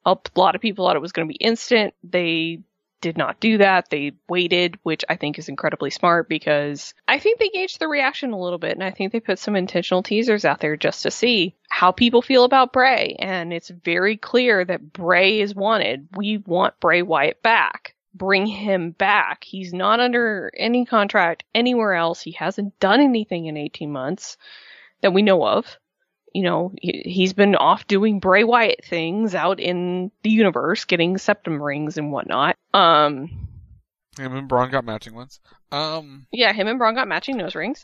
A 0.06 0.18
lot 0.36 0.56
of 0.56 0.62
people 0.62 0.86
thought 0.86 0.96
it 0.96 1.02
was 1.02 1.12
going 1.12 1.28
to 1.28 1.32
be 1.32 1.38
instant. 1.38 1.94
They 2.04 2.60
did 3.06 3.18
not 3.20 3.40
do 3.40 3.60
that. 3.60 3.92
They 3.92 4.14
waited, 4.28 4.80
which 4.82 5.06
I 5.08 5.16
think 5.16 5.38
is 5.38 5.48
incredibly 5.48 5.92
smart 5.92 6.28
because 6.28 6.96
I 7.08 7.20
think 7.20 7.38
they 7.38 7.50
gauged 7.50 7.78
the 7.78 7.88
reaction 7.88 8.32
a 8.32 8.40
little 8.40 8.58
bit 8.58 8.72
and 8.72 8.84
I 8.84 8.90
think 8.90 9.12
they 9.12 9.20
put 9.20 9.38
some 9.38 9.56
intentional 9.56 10.02
teasers 10.02 10.44
out 10.44 10.60
there 10.60 10.76
just 10.76 11.04
to 11.04 11.12
see 11.12 11.54
how 11.70 11.92
people 11.92 12.24
feel 12.24 12.46
about 12.46 12.74
Bray. 12.74 13.16
And 13.20 13.54
it's 13.54 13.70
very 13.70 14.18
clear 14.18 14.66
that 14.66 14.92
Bray 14.92 15.40
is 15.40 15.54
wanted. 15.54 16.08
We 16.16 16.38
want 16.38 16.80
Bray 16.80 17.04
Wyatt 17.04 17.44
back. 17.44 17.94
Bring 18.16 18.48
him 18.48 18.90
back. 18.90 19.44
He's 19.44 19.72
not 19.72 20.00
under 20.00 20.52
any 20.58 20.88
contract 20.88 21.44
anywhere 21.54 21.94
else. 21.94 22.24
He 22.24 22.32
hasn't 22.32 22.80
done 22.80 23.02
anything 23.02 23.46
in 23.46 23.56
18 23.56 23.92
months 23.92 24.38
that 25.02 25.14
we 25.14 25.22
know 25.22 25.46
of 25.46 25.78
you 26.36 26.44
know, 26.44 26.74
he's 26.82 27.32
been 27.32 27.56
off 27.56 27.88
doing 27.88 28.20
Bray 28.20 28.44
Wyatt 28.44 28.84
things 28.84 29.34
out 29.34 29.62
in 29.62 30.12
the 30.22 30.30
universe, 30.30 30.84
getting 30.84 31.18
septum 31.18 31.64
rings 31.64 31.98
and 31.98 32.12
whatnot. 32.12 32.58
Um, 32.74 33.48
him 34.20 34.36
and 34.36 34.46
Braun 34.50 34.70
got 34.70 34.84
matching 34.84 35.16
ones. 35.16 35.40
Um, 35.72 36.28
yeah, 36.34 36.52
him 36.52 36.68
and 36.68 36.78
Braun 36.78 36.94
got 36.94 37.08
matching 37.08 37.38
nose 37.38 37.56
rings. 37.56 37.82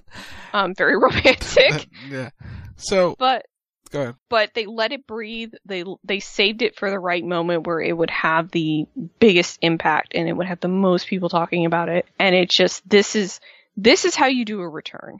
um, 0.54 0.74
very 0.74 0.96
romantic. 0.96 1.88
yeah. 2.08 2.30
So, 2.76 3.16
but 3.18 3.44
go 3.90 4.00
ahead. 4.00 4.14
But 4.30 4.54
they 4.54 4.64
let 4.64 4.92
it 4.92 5.06
breathe. 5.06 5.52
They 5.66 5.84
they 6.02 6.20
saved 6.20 6.62
it 6.62 6.76
for 6.76 6.90
the 6.90 6.98
right 6.98 7.22
moment 7.22 7.66
where 7.66 7.82
it 7.82 7.94
would 7.94 8.08
have 8.08 8.50
the 8.50 8.86
biggest 9.18 9.58
impact 9.60 10.12
and 10.14 10.26
it 10.26 10.32
would 10.32 10.46
have 10.46 10.60
the 10.60 10.68
most 10.68 11.06
people 11.06 11.28
talking 11.28 11.66
about 11.66 11.90
it. 11.90 12.06
And 12.18 12.34
it's 12.34 12.56
just 12.56 12.88
this 12.88 13.14
is 13.14 13.40
this 13.76 14.06
is 14.06 14.14
how 14.14 14.28
you 14.28 14.46
do 14.46 14.62
a 14.62 14.68
return 14.68 15.18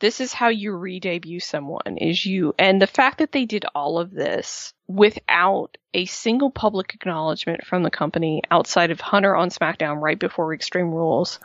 this 0.00 0.20
is 0.20 0.32
how 0.32 0.48
you 0.48 0.72
re-debut 0.72 1.40
someone 1.40 1.96
is 1.98 2.24
you 2.26 2.54
and 2.58 2.80
the 2.80 2.86
fact 2.86 3.18
that 3.18 3.32
they 3.32 3.44
did 3.44 3.64
all 3.74 3.98
of 3.98 4.10
this 4.10 4.74
without 4.88 5.76
a 5.94 6.04
single 6.06 6.50
public 6.50 6.94
acknowledgement 6.94 7.64
from 7.64 7.82
the 7.82 7.90
company 7.90 8.42
outside 8.50 8.90
of 8.90 9.00
Hunter 9.00 9.36
on 9.36 9.50
SmackDown 9.50 10.00
right 10.00 10.18
before 10.18 10.52
Extreme 10.52 10.90
Rules, 10.90 11.38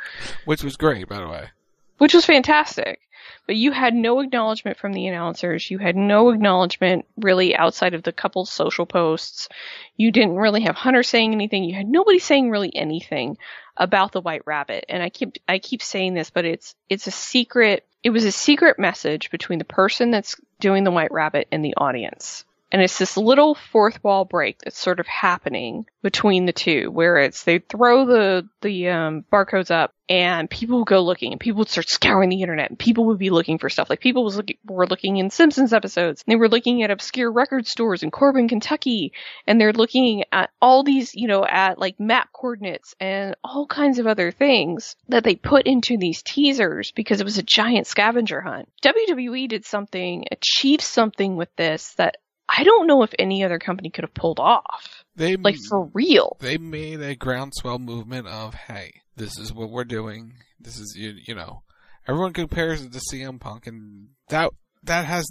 which 0.45 0.64
was 0.64 0.77
great 0.77 1.07
by 1.07 1.19
the 1.19 1.27
way. 1.27 1.49
Which 1.98 2.14
was 2.14 2.26
fantastic. 2.26 2.99
But 3.48 3.56
you 3.56 3.72
had 3.72 3.94
no 3.94 4.22
acknowledgement 4.22 4.77
from 4.77 4.94
the 4.94 5.07
announcers. 5.07 5.69
You 5.69 5.77
had 5.77 5.95
no 5.95 6.30
acknowledgement 6.30 7.06
really 7.18 7.56
outside 7.56 7.94
of 7.94 8.03
the 8.03 8.11
couple 8.11 8.45
social 8.45 8.86
posts. 8.86 9.49
You 9.98 10.11
didn't 10.11 10.38
really 10.38 10.61
have 10.61 10.76
Hunter 10.76 11.03
saying 11.03 11.32
anything. 11.32 11.64
You 11.64 11.76
had 11.76 11.88
nobody 11.88 12.19
saying 12.19 12.49
really 12.49 12.76
anything 12.76 13.38
about 13.77 14.11
the 14.11 14.22
White 14.22 14.44
Rabbit. 14.45 14.86
And 14.90 15.02
I 15.02 15.10
keep 15.10 15.38
I 15.48 15.60
keep 15.60 15.84
saying 15.84 16.15
this, 16.15 16.30
but 16.30 16.45
it's 16.45 16.76
it's 16.90 17.07
a 17.07 17.11
secret 17.11 17.86
it 18.06 18.11
was 18.11 18.23
a 18.23 18.32
secret 18.32 18.77
message 18.77 19.32
between 19.32 19.57
the 19.57 19.65
person 19.65 20.11
that's 20.11 20.36
doing 20.60 20.84
the 20.84 20.91
white 20.91 21.11
rabbit 21.11 21.48
and 21.52 21.65
the 21.65 21.73
audience. 21.76 22.45
And 22.71 22.81
it's 22.81 22.97
this 22.97 23.15
little 23.15 23.55
fourth 23.55 24.03
wall 24.03 24.25
break 24.25 24.59
that's 24.59 24.79
sort 24.79 24.99
of 24.99 25.07
happening 25.07 25.85
between 26.01 26.45
the 26.45 26.53
two, 26.53 26.89
where 26.91 27.17
it's 27.17 27.43
they 27.43 27.59
throw 27.59 28.05
the 28.05 28.47
the 28.61 28.89
um, 28.89 29.25
barcodes 29.31 29.71
up 29.71 29.93
and 30.07 30.49
people 30.49 30.79
would 30.79 30.87
go 30.87 31.01
looking 31.01 31.31
and 31.31 31.39
people 31.39 31.59
would 31.59 31.69
start 31.69 31.89
scouring 31.89 32.29
the 32.29 32.41
internet 32.41 32.69
and 32.69 32.77
people 32.77 33.05
would 33.05 33.17
be 33.17 33.31
looking 33.31 33.57
for 33.57 33.69
stuff. 33.69 33.89
Like 33.89 34.01
people 34.01 34.23
was 34.23 34.37
looking, 34.37 34.57
were 34.65 34.85
looking 34.85 35.17
in 35.17 35.29
Simpsons 35.29 35.73
episodes. 35.73 36.23
and 36.25 36.31
they 36.31 36.35
were 36.35 36.49
looking 36.49 36.83
at 36.83 36.91
obscure 36.91 37.31
record 37.31 37.65
stores 37.65 38.03
in 38.03 38.11
Corbin, 38.11 38.47
Kentucky, 38.47 39.13
and 39.47 39.59
they're 39.59 39.73
looking 39.73 40.23
at 40.31 40.51
all 40.61 40.83
these, 40.83 41.15
you 41.15 41.27
know, 41.27 41.45
at 41.45 41.79
like 41.79 41.99
map 41.99 42.29
coordinates 42.33 42.93
and 42.99 43.35
all 43.43 43.65
kinds 43.65 43.97
of 43.97 44.05
other 44.07 44.31
things 44.31 44.95
that 45.09 45.23
they 45.23 45.35
put 45.35 45.65
into 45.65 45.97
these 45.97 46.21
teasers 46.21 46.91
because 46.91 47.19
it 47.19 47.25
was 47.25 47.37
a 47.37 47.43
giant 47.43 47.87
scavenger 47.87 48.41
hunt. 48.41 48.69
WWE 48.83 49.49
did 49.49 49.65
something, 49.65 50.25
achieved 50.31 50.83
something 50.83 51.35
with 51.35 51.49
this 51.55 51.93
that 51.95 52.17
I 52.49 52.63
don't 52.63 52.88
know 52.88 53.03
if 53.03 53.13
any 53.17 53.43
other 53.43 53.59
company 53.59 53.89
could 53.89 54.03
have 54.03 54.13
pulled 54.13 54.39
off. 54.39 55.03
They 55.15 55.35
like 55.35 55.57
for 55.57 55.89
real. 55.93 56.38
They 56.39 56.57
made 56.57 57.01
a 57.01 57.15
groundswell 57.15 57.80
movement 57.80 58.27
of, 58.27 58.53
hey, 58.53 59.01
this 59.15 59.38
is 59.38 59.53
what 59.53 59.69
we're 59.69 59.84
doing. 59.85 60.34
This 60.59 60.77
is 60.77 60.95
you, 60.97 61.15
you 61.26 61.35
know, 61.35 61.63
everyone 62.07 62.34
compares 62.34 62.81
it 62.81 62.91
to 62.93 62.99
CM 63.11 63.39
Punk, 63.39 63.67
and 63.67 64.09
that 64.30 64.51
that 64.84 65.05
has 65.05 65.26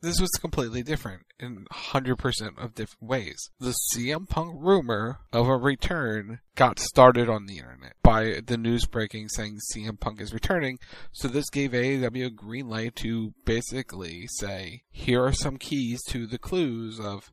this 0.00 0.20
was 0.20 0.30
completely 0.40 0.82
different 0.82 1.22
in 1.38 1.66
100% 1.72 2.62
of 2.62 2.74
different 2.74 3.02
ways. 3.02 3.50
The 3.58 3.74
CM 3.92 4.28
Punk 4.28 4.56
rumor 4.58 5.18
of 5.32 5.48
a 5.48 5.56
return 5.56 6.40
got 6.54 6.78
started 6.78 7.28
on 7.28 7.46
the 7.46 7.58
internet 7.58 7.94
by 8.02 8.40
the 8.46 8.56
news 8.56 8.86
breaking 8.86 9.28
saying 9.28 9.58
CM 9.74 9.98
Punk 9.98 10.20
is 10.20 10.32
returning. 10.32 10.78
So 11.12 11.28
this 11.28 11.50
gave 11.50 11.72
AEW 11.72 12.26
a 12.26 12.30
green 12.30 12.68
light 12.68 12.96
to 12.96 13.34
basically 13.44 14.26
say, 14.28 14.82
here 14.90 15.24
are 15.24 15.32
some 15.32 15.56
keys 15.56 16.02
to 16.08 16.26
the 16.26 16.38
clues 16.38 17.00
of 17.00 17.32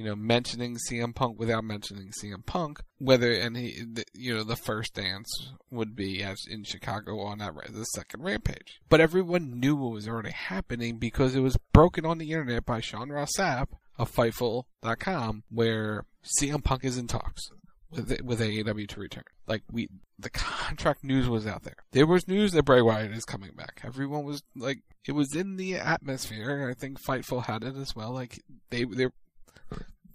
you 0.00 0.06
know, 0.06 0.16
mentioning 0.16 0.78
CM 0.78 1.14
Punk 1.14 1.38
without 1.38 1.62
mentioning 1.62 2.10
CM 2.10 2.46
Punk. 2.46 2.80
Whether 2.96 3.32
and 3.32 3.54
he, 3.54 3.82
the, 3.84 4.04
you 4.14 4.34
know, 4.34 4.44
the 4.44 4.56
first 4.56 4.94
dance 4.94 5.52
would 5.70 5.94
be 5.94 6.22
as 6.22 6.38
in 6.48 6.64
Chicago 6.64 7.20
on 7.20 7.38
that 7.38 7.52
the 7.68 7.84
second 7.84 8.22
Rampage. 8.22 8.80
But 8.88 9.02
everyone 9.02 9.60
knew 9.60 9.76
what 9.76 9.92
was 9.92 10.08
already 10.08 10.30
happening 10.30 10.96
because 10.96 11.36
it 11.36 11.40
was 11.40 11.58
broken 11.74 12.06
on 12.06 12.16
the 12.16 12.32
internet 12.32 12.64
by 12.64 12.80
Sean 12.80 13.10
Ross 13.10 13.32
Sapp 13.36 13.68
of 13.98 14.10
Fightful.com, 14.10 15.42
where 15.50 16.06
CM 16.40 16.64
Punk 16.64 16.82
is 16.82 16.96
in 16.96 17.06
talks 17.06 17.50
with 17.90 18.22
with 18.22 18.40
AEW 18.40 18.88
to 18.88 19.00
return. 19.00 19.24
Like 19.46 19.64
we, 19.70 19.90
the 20.18 20.30
contract 20.30 21.04
news 21.04 21.28
was 21.28 21.46
out 21.46 21.64
there. 21.64 21.76
There 21.92 22.06
was 22.06 22.26
news 22.26 22.52
that 22.52 22.62
Bray 22.62 22.80
Wyatt 22.80 23.12
is 23.12 23.26
coming 23.26 23.52
back. 23.54 23.82
Everyone 23.84 24.24
was 24.24 24.42
like, 24.56 24.78
it 25.04 25.12
was 25.12 25.36
in 25.36 25.56
the 25.56 25.74
atmosphere. 25.74 26.70
I 26.70 26.74
think 26.74 27.02
Fightful 27.02 27.44
had 27.44 27.64
it 27.64 27.76
as 27.76 27.94
well. 27.94 28.12
Like 28.12 28.42
they 28.70 28.84
they 28.84 29.08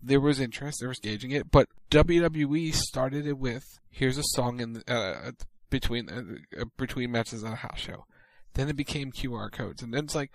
there 0.06 0.20
was 0.20 0.40
interest, 0.40 0.78
there 0.80 0.90
was 0.90 1.00
gauging 1.00 1.32
it, 1.32 1.52
but 1.52 1.68
WWE 1.92 2.74
started 2.74 3.26
it 3.26 3.38
with 3.38 3.64
here's 3.90 4.18
a 4.18 4.24
song 4.24 4.60
in 4.60 4.84
uh, 4.88 5.32
between 5.70 6.10
uh, 6.10 6.62
uh, 6.62 6.66
between 6.78 7.12
matches 7.12 7.44
on 7.44 7.54
a 7.54 7.58
house 7.58 7.80
show. 7.80 8.06
Then 8.54 8.70
it 8.70 8.76
became 8.76 9.12
QR 9.12 9.52
codes, 9.52 9.82
and 9.82 9.94
then 9.94 10.06
it's 10.06 10.16
like 10.16 10.32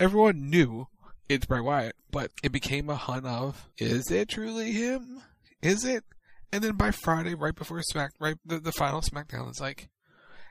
everyone 0.00 0.50
knew 0.50 0.88
it's 1.28 1.46
Bray 1.46 1.60
Wyatt, 1.60 1.96
but 2.10 2.30
it 2.42 2.52
became 2.52 2.90
a 2.90 2.96
hunt 2.96 3.26
of 3.26 3.68
is 3.78 4.10
it 4.10 4.28
truly 4.28 4.72
him? 4.72 5.22
Is 5.62 5.84
it? 5.84 6.04
And 6.52 6.62
then 6.62 6.76
by 6.76 6.90
Friday, 6.90 7.34
right 7.34 7.54
before 7.54 7.80
Smack, 7.82 8.12
right 8.20 8.36
the, 8.44 8.58
the 8.58 8.72
final 8.72 9.00
SmackDown, 9.00 9.48
it's 9.48 9.60
like 9.60 9.88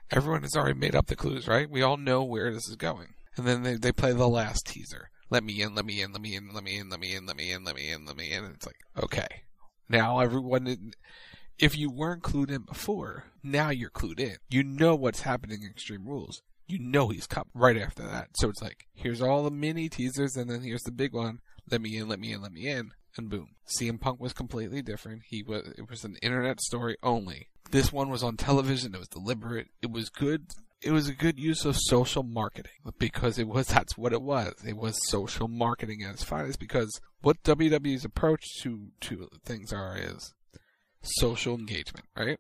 everyone 0.10 0.42
has 0.44 0.56
already 0.56 0.80
made 0.80 0.96
up 0.96 1.08
the 1.08 1.16
clues, 1.16 1.48
right? 1.48 1.70
We 1.70 1.82
all 1.82 1.98
know 1.98 2.24
where 2.24 2.54
this 2.54 2.68
is 2.70 2.76
going, 2.78 3.14
and 3.36 3.46
then 3.46 3.64
they 3.64 3.76
they 3.76 3.92
play 3.92 4.14
the 4.14 4.30
last 4.30 4.66
teaser 4.66 5.10
let 5.32 5.44
me 5.46 5.62
in, 5.62 5.74
let 5.74 5.86
me 5.86 6.02
in, 6.02 6.12
let 6.12 6.22
me 6.22 6.36
in, 6.36 6.54
let 6.54 6.64
me 6.64 6.78
in, 6.78 6.90
let 6.90 7.00
me 7.00 7.16
in, 7.16 7.26
let 7.26 7.38
me 7.38 7.52
in, 7.52 7.64
let 7.64 7.76
me 7.76 7.90
in, 7.90 8.06
let 8.06 8.18
me 8.18 8.32
in. 8.32 8.46
It's 8.54 8.66
like, 8.66 8.76
okay. 9.02 9.44
Now 9.90 10.20
everyone, 10.20 10.92
if 11.58 11.78
you 11.78 11.90
weren't 11.90 12.22
clued 12.22 12.52
in 12.52 12.64
before, 12.64 13.24
now 13.42 13.70
you're 13.70 13.90
clued 13.90 14.20
in. 14.20 14.36
You 14.50 14.62
know 14.62 14.94
what's 14.94 15.22
happening 15.22 15.64
in 15.64 15.70
Extreme 15.70 16.06
Rules. 16.06 16.42
You 16.68 16.80
know 16.80 17.08
he's 17.08 17.28
coming 17.28 17.50
right 17.54 17.78
after 17.78 18.04
that. 18.04 18.30
So 18.36 18.50
it's 18.50 18.62
like, 18.62 18.88
here's 18.94 19.22
all 19.22 19.44
the 19.44 19.52
mini 19.52 19.90
teasers 19.90 20.36
and 20.36 20.50
then 20.50 20.62
here's 20.62 20.84
the 20.84 20.92
big 20.92 21.14
one. 21.14 21.40
Let 21.70 21.82
me 21.82 21.98
in, 21.98 22.10
let 22.10 22.20
me 22.20 22.34
in, 22.34 22.42
let 22.42 22.52
me 22.52 22.68
in. 22.68 22.92
And 23.18 23.30
boom. 23.30 23.56
CM 23.68 24.00
Punk 24.00 24.20
was 24.20 24.34
completely 24.34 24.82
different. 24.82 25.24
He 25.30 25.44
was, 25.44 25.68
it 25.78 25.90
was 25.90 26.04
an 26.04 26.18
internet 26.22 26.62
story 26.62 26.98
only. 27.04 27.48
This 27.72 27.92
one 27.92 28.10
was 28.10 28.24
on 28.24 28.36
television. 28.36 28.94
It 28.94 29.00
was 29.00 29.08
deliberate. 29.08 29.68
It 29.82 29.92
was 29.92 30.10
good 30.10 30.52
it 30.82 30.92
was 30.92 31.08
a 31.08 31.14
good 31.14 31.40
use 31.40 31.64
of 31.66 31.78
social 31.78 32.24
marketing 32.24 32.72
because 32.98 33.38
it 33.38 33.48
was 33.48 33.68
that's 33.70 33.98
what 33.98 34.14
it 34.14 34.22
was. 34.22 34.54
It 34.68 34.78
was 34.78 35.00
social 35.10 35.48
marketing 35.48 36.04
at 36.04 36.14
its 36.14 36.24
finest 36.24 36.60
because 36.60 37.00
what 37.22 37.44
WWE's 37.44 38.06
approach 38.06 38.46
to 38.62 38.88
to 39.02 39.30
things 39.46 39.72
are 39.72 39.98
is 39.98 40.34
social 41.04 41.56
engagement, 41.56 42.08
right? 42.16 42.40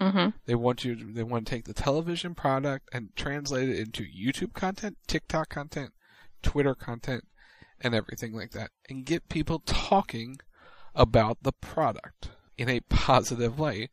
Mm-hmm. 0.00 0.30
They 0.46 0.54
want 0.54 0.84
you. 0.84 0.96
To, 0.96 1.12
they 1.12 1.24
want 1.24 1.46
to 1.46 1.50
take 1.50 1.64
the 1.64 1.74
television 1.74 2.34
product 2.34 2.88
and 2.92 3.14
translate 3.16 3.68
it 3.68 3.78
into 3.78 4.04
YouTube 4.04 4.52
content, 4.52 4.96
TikTok 5.06 5.48
content, 5.48 5.92
Twitter 6.42 6.74
content, 6.74 7.24
and 7.80 7.94
everything 7.94 8.32
like 8.32 8.52
that, 8.52 8.70
and 8.88 9.04
get 9.04 9.28
people 9.28 9.60
talking 9.66 10.36
about 10.94 11.42
the 11.42 11.52
product 11.52 12.30
in 12.56 12.68
a 12.68 12.80
positive 12.88 13.58
way 13.58 13.88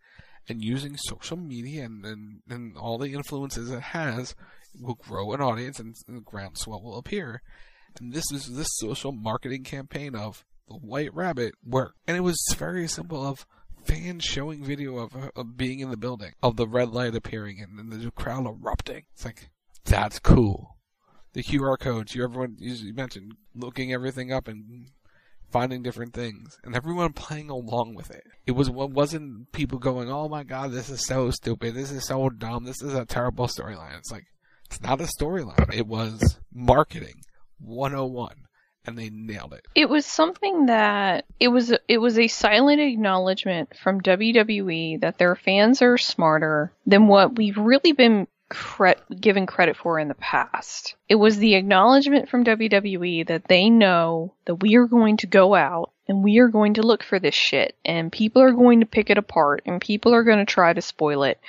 and 0.48 0.64
using 0.64 0.98
social 0.98 1.38
media 1.38 1.86
and, 1.86 2.06
and, 2.06 2.42
and 2.50 2.78
all 2.78 2.98
the 2.98 3.14
influences 3.14 3.72
it 3.72 3.82
has 3.82 4.36
will 4.80 4.96
grow 4.96 5.34
an 5.34 5.42
audience 5.42 5.80
and 5.80 5.96
the 6.08 6.22
groundswell 6.22 6.82
will 6.82 6.98
appear. 6.98 7.42
And 8.00 8.14
this 8.14 8.32
is 8.32 8.56
this 8.56 8.68
social 8.72 9.12
marketing 9.12 9.64
campaign 9.64 10.16
of 10.16 10.44
the 10.68 10.76
White 10.76 11.14
Rabbit 11.14 11.54
work. 11.66 11.96
And 12.08 12.18
it 12.18 12.22
was 12.22 12.38
very 12.58 12.88
simple 12.88 13.26
of 13.26 13.46
fans 13.86 14.24
showing 14.24 14.64
video 14.64 14.98
of, 14.98 15.16
of 15.36 15.58
being 15.58 15.80
in 15.80 15.92
the 15.92 15.98
building, 15.98 16.34
of 16.42 16.58
the 16.58 16.68
red 16.68 16.90
light 16.90 17.16
appearing 17.16 17.62
and, 17.62 17.80
and 17.80 17.92
the 17.92 18.12
crowd 18.12 18.46
erupting. 18.46 19.04
It's 19.14 19.26
like, 19.26 19.50
that's 19.86 20.20
cool. 20.20 20.78
The 21.34 21.44
QR 21.44 21.78
codes, 21.78 22.16
you 22.16 22.24
everyone 22.24 22.56
you 22.60 22.94
mentioned 22.94 23.34
looking 23.54 23.94
everything 23.94 24.32
up 24.32 24.48
and 24.48 24.88
finding 25.52 25.84
different 25.84 26.14
things, 26.14 26.58
and 26.64 26.76
everyone 26.76 27.14
playing 27.14 27.50
along 27.50 27.96
with 27.96 28.12
it. 28.12 28.24
It 28.46 28.52
was 28.52 28.70
what 28.70 28.92
wasn't 28.92 29.52
people 29.52 29.80
going, 29.80 30.10
"Oh 30.10 30.28
my 30.30 30.44
god, 30.44 30.72
this 30.72 30.90
is 30.90 31.06
so 31.06 31.32
stupid. 31.32 31.74
This 31.74 31.92
is 31.92 32.06
so 32.06 32.30
dumb. 32.30 32.66
This 32.66 32.82
is 32.82 32.94
a 32.94 33.06
terrible 33.06 33.48
storyline." 33.48 33.98
It's 33.98 34.12
like 34.12 34.26
it's 34.66 34.82
not 34.82 35.02
a 35.02 35.08
storyline. 35.20 35.74
It 35.74 35.88
was 35.88 36.40
marketing 36.54 37.22
101 37.60 38.36
and 38.88 38.98
they 38.98 39.10
nailed 39.10 39.54
it. 39.54 39.66
It 39.76 39.90
was 39.90 40.06
something 40.06 40.68
that 40.68 41.26
it 41.40 41.48
was 41.48 41.74
it 41.88 41.98
was 41.98 42.18
a 42.18 42.28
silent 42.28 42.82
acknowledgement 42.82 43.76
from 43.78 44.02
WWE 44.02 45.02
that 45.02 45.18
their 45.18 45.36
fans 45.36 45.82
are 45.82 45.98
smarter 45.98 46.72
than 46.86 47.08
what 47.08 47.36
we've 47.36 47.58
really 47.58 47.94
been 47.94 48.28
cre- 48.56 49.16
given 49.20 49.46
credit 49.46 49.78
for 49.78 50.00
in 50.00 50.08
the 50.08 50.16
past. 50.16 50.96
It 51.08 51.16
was 51.16 51.38
the 51.38 51.56
acknowledgement 51.56 52.30
from 52.30 52.44
WWE 52.44 53.28
that 53.28 53.48
they 53.48 53.70
know 53.70 54.34
that 54.46 54.56
we 54.56 54.76
are 54.76 54.88
going 54.88 55.18
to 55.18 55.28
go 55.28 55.54
out 55.54 55.92
and 56.08 56.24
we 56.24 56.40
are 56.40 56.48
going 56.48 56.76
to 56.76 56.84
look 56.84 57.04
for 57.04 57.20
this 57.20 57.36
shit 57.36 57.76
and 57.84 58.12
people 58.12 58.42
are 58.42 58.52
going 58.52 58.80
to 58.80 58.86
pick 58.86 59.10
it 59.10 59.18
apart 59.18 59.64
and 59.66 59.82
people 59.82 60.14
are 60.14 60.24
going 60.24 60.38
to 60.38 60.46
try 60.46 60.72
to 60.72 60.82
spoil 60.82 61.24
it 61.24 61.40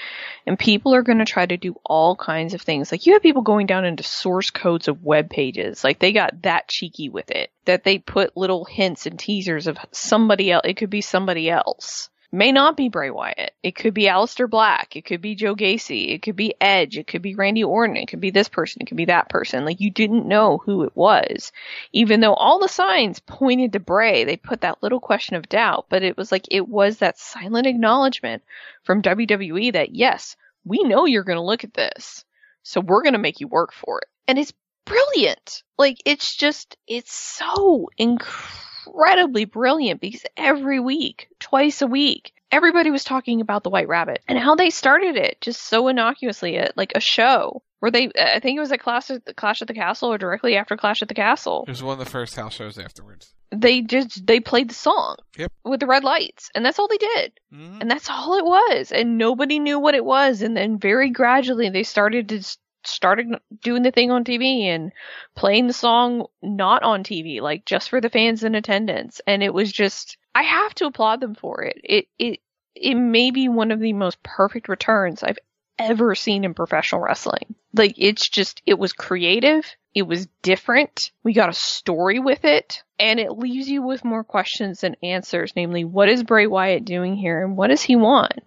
and 0.46 0.58
people 0.58 0.94
are 0.94 1.02
going 1.02 1.18
to 1.18 1.24
try 1.24 1.44
to 1.44 1.56
do 1.56 1.78
all 1.84 2.16
kinds 2.16 2.54
of 2.54 2.62
things. 2.62 2.90
Like 2.90 3.06
you 3.06 3.12
have 3.12 3.22
people 3.22 3.42
going 3.42 3.66
down 3.66 3.84
into 3.84 4.02
source 4.02 4.50
codes 4.50 4.88
of 4.88 5.04
web 5.04 5.30
pages. 5.30 5.84
Like 5.84 5.98
they 5.98 6.12
got 6.12 6.42
that 6.42 6.68
cheeky 6.68 7.08
with 7.08 7.30
it 7.30 7.50
that 7.66 7.84
they 7.84 7.98
put 7.98 8.36
little 8.36 8.64
hints 8.64 9.06
and 9.06 9.18
teasers 9.18 9.66
of 9.66 9.78
somebody 9.92 10.50
else. 10.50 10.62
It 10.64 10.76
could 10.76 10.90
be 10.90 11.02
somebody 11.02 11.50
else 11.50 12.08
may 12.32 12.52
not 12.52 12.76
be 12.76 12.88
Bray 12.88 13.10
Wyatt. 13.10 13.52
It 13.62 13.76
could 13.76 13.94
be 13.94 14.04
Aleister 14.04 14.48
Black. 14.48 14.96
It 14.96 15.04
could 15.04 15.20
be 15.20 15.34
Joe 15.34 15.54
Gacy. 15.54 16.12
It 16.12 16.22
could 16.22 16.36
be 16.36 16.54
Edge. 16.60 16.98
It 16.98 17.06
could 17.06 17.22
be 17.22 17.34
Randy 17.34 17.64
Orton. 17.64 17.96
It 17.96 18.06
could 18.06 18.20
be 18.20 18.30
this 18.30 18.48
person. 18.48 18.82
It 18.82 18.86
could 18.86 18.96
be 18.96 19.06
that 19.06 19.28
person. 19.28 19.64
Like 19.64 19.80
you 19.80 19.90
didn't 19.90 20.26
know 20.26 20.58
who 20.58 20.84
it 20.84 20.92
was. 20.94 21.52
Even 21.92 22.20
though 22.20 22.34
all 22.34 22.58
the 22.58 22.68
signs 22.68 23.20
pointed 23.20 23.72
to 23.72 23.80
Bray, 23.80 24.24
they 24.24 24.36
put 24.36 24.62
that 24.62 24.82
little 24.82 25.00
question 25.00 25.36
of 25.36 25.48
doubt, 25.48 25.86
but 25.88 26.02
it 26.02 26.16
was 26.16 26.30
like 26.30 26.46
it 26.50 26.68
was 26.68 26.98
that 26.98 27.18
silent 27.18 27.66
acknowledgement 27.66 28.42
from 28.84 29.02
WWE 29.02 29.72
that 29.72 29.94
yes, 29.94 30.36
we 30.64 30.82
know 30.82 31.06
you're 31.06 31.24
going 31.24 31.38
to 31.38 31.42
look 31.42 31.64
at 31.64 31.74
this. 31.74 32.24
So 32.62 32.80
we're 32.80 33.02
going 33.02 33.12
to 33.12 33.18
make 33.18 33.40
you 33.40 33.48
work 33.48 33.72
for 33.72 34.00
it. 34.00 34.08
And 34.26 34.38
it's 34.38 34.52
brilliant. 34.84 35.62
Like 35.78 35.98
it's 36.04 36.34
just, 36.36 36.76
it's 36.86 37.12
so 37.12 37.88
incredible 37.96 38.66
incredibly 38.86 39.44
brilliant 39.44 40.00
because 40.00 40.24
every 40.36 40.80
week, 40.80 41.28
twice 41.40 41.82
a 41.82 41.86
week, 41.86 42.32
everybody 42.50 42.90
was 42.90 43.04
talking 43.04 43.40
about 43.40 43.62
the 43.62 43.70
White 43.70 43.88
Rabbit 43.88 44.22
and 44.28 44.38
how 44.38 44.54
they 44.54 44.70
started 44.70 45.16
it 45.16 45.40
just 45.40 45.60
so 45.62 45.88
innocuously 45.88 46.56
at 46.58 46.76
like 46.76 46.92
a 46.94 47.00
show 47.00 47.62
where 47.80 47.90
they, 47.90 48.10
I 48.18 48.40
think 48.40 48.56
it 48.56 48.60
was 48.60 48.72
at 48.72 48.80
Clash 48.80 49.10
at 49.10 49.24
the 49.24 49.34
Clash 49.34 49.62
at 49.62 49.68
the 49.68 49.74
Castle 49.74 50.12
or 50.12 50.18
directly 50.18 50.56
after 50.56 50.76
Clash 50.76 51.02
at 51.02 51.08
the 51.08 51.14
Castle. 51.14 51.64
It 51.66 51.70
was 51.70 51.82
one 51.82 51.98
of 51.98 52.04
the 52.04 52.10
first 52.10 52.36
house 52.36 52.54
shows 52.54 52.78
afterwards. 52.78 53.34
They 53.54 53.82
just 53.82 54.26
they 54.26 54.40
played 54.40 54.70
the 54.70 54.74
song 54.74 55.16
yep. 55.36 55.52
with 55.64 55.78
the 55.78 55.86
red 55.86 56.02
lights, 56.02 56.50
and 56.54 56.64
that's 56.64 56.80
all 56.80 56.88
they 56.88 56.96
did, 56.96 57.32
mm-hmm. 57.54 57.80
and 57.80 57.88
that's 57.88 58.10
all 58.10 58.36
it 58.36 58.44
was, 58.44 58.90
and 58.90 59.18
nobody 59.18 59.60
knew 59.60 59.78
what 59.78 59.94
it 59.94 60.04
was, 60.04 60.42
and 60.42 60.56
then 60.56 60.80
very 60.80 61.10
gradually 61.10 61.70
they 61.70 61.84
started 61.84 62.28
to 62.30 62.56
started 62.86 63.38
doing 63.62 63.82
the 63.82 63.90
thing 63.90 64.10
on 64.10 64.24
TV 64.24 64.64
and 64.64 64.92
playing 65.34 65.66
the 65.66 65.72
song 65.72 66.26
not 66.42 66.82
on 66.82 67.04
TV, 67.04 67.40
like 67.40 67.64
just 67.64 67.90
for 67.90 68.00
the 68.00 68.10
fans 68.10 68.44
in 68.44 68.54
attendance. 68.54 69.20
And 69.26 69.42
it 69.42 69.52
was 69.52 69.72
just, 69.72 70.16
I 70.34 70.42
have 70.42 70.74
to 70.76 70.86
applaud 70.86 71.20
them 71.20 71.34
for 71.34 71.62
it. 71.62 71.80
It, 71.82 72.06
it, 72.18 72.40
it 72.74 72.94
may 72.94 73.30
be 73.30 73.48
one 73.48 73.70
of 73.70 73.80
the 73.80 73.92
most 73.92 74.22
perfect 74.22 74.68
returns 74.68 75.22
I've 75.22 75.38
ever 75.78 76.14
seen 76.14 76.44
in 76.44 76.54
professional 76.54 77.02
wrestling. 77.02 77.54
Like 77.74 77.94
it's 77.96 78.28
just, 78.28 78.62
it 78.66 78.78
was 78.78 78.92
creative. 78.92 79.66
It 79.94 80.06
was 80.06 80.28
different. 80.42 81.10
We 81.22 81.32
got 81.32 81.48
a 81.48 81.54
story 81.54 82.18
with 82.18 82.44
it 82.44 82.82
and 82.98 83.18
it 83.18 83.38
leaves 83.38 83.68
you 83.68 83.82
with 83.82 84.04
more 84.04 84.24
questions 84.24 84.80
than 84.80 84.96
answers. 85.02 85.52
Namely, 85.56 85.84
what 85.84 86.08
is 86.08 86.22
Bray 86.22 86.46
Wyatt 86.46 86.84
doing 86.84 87.16
here 87.16 87.44
and 87.44 87.56
what 87.56 87.68
does 87.68 87.82
he 87.82 87.96
want? 87.96 88.40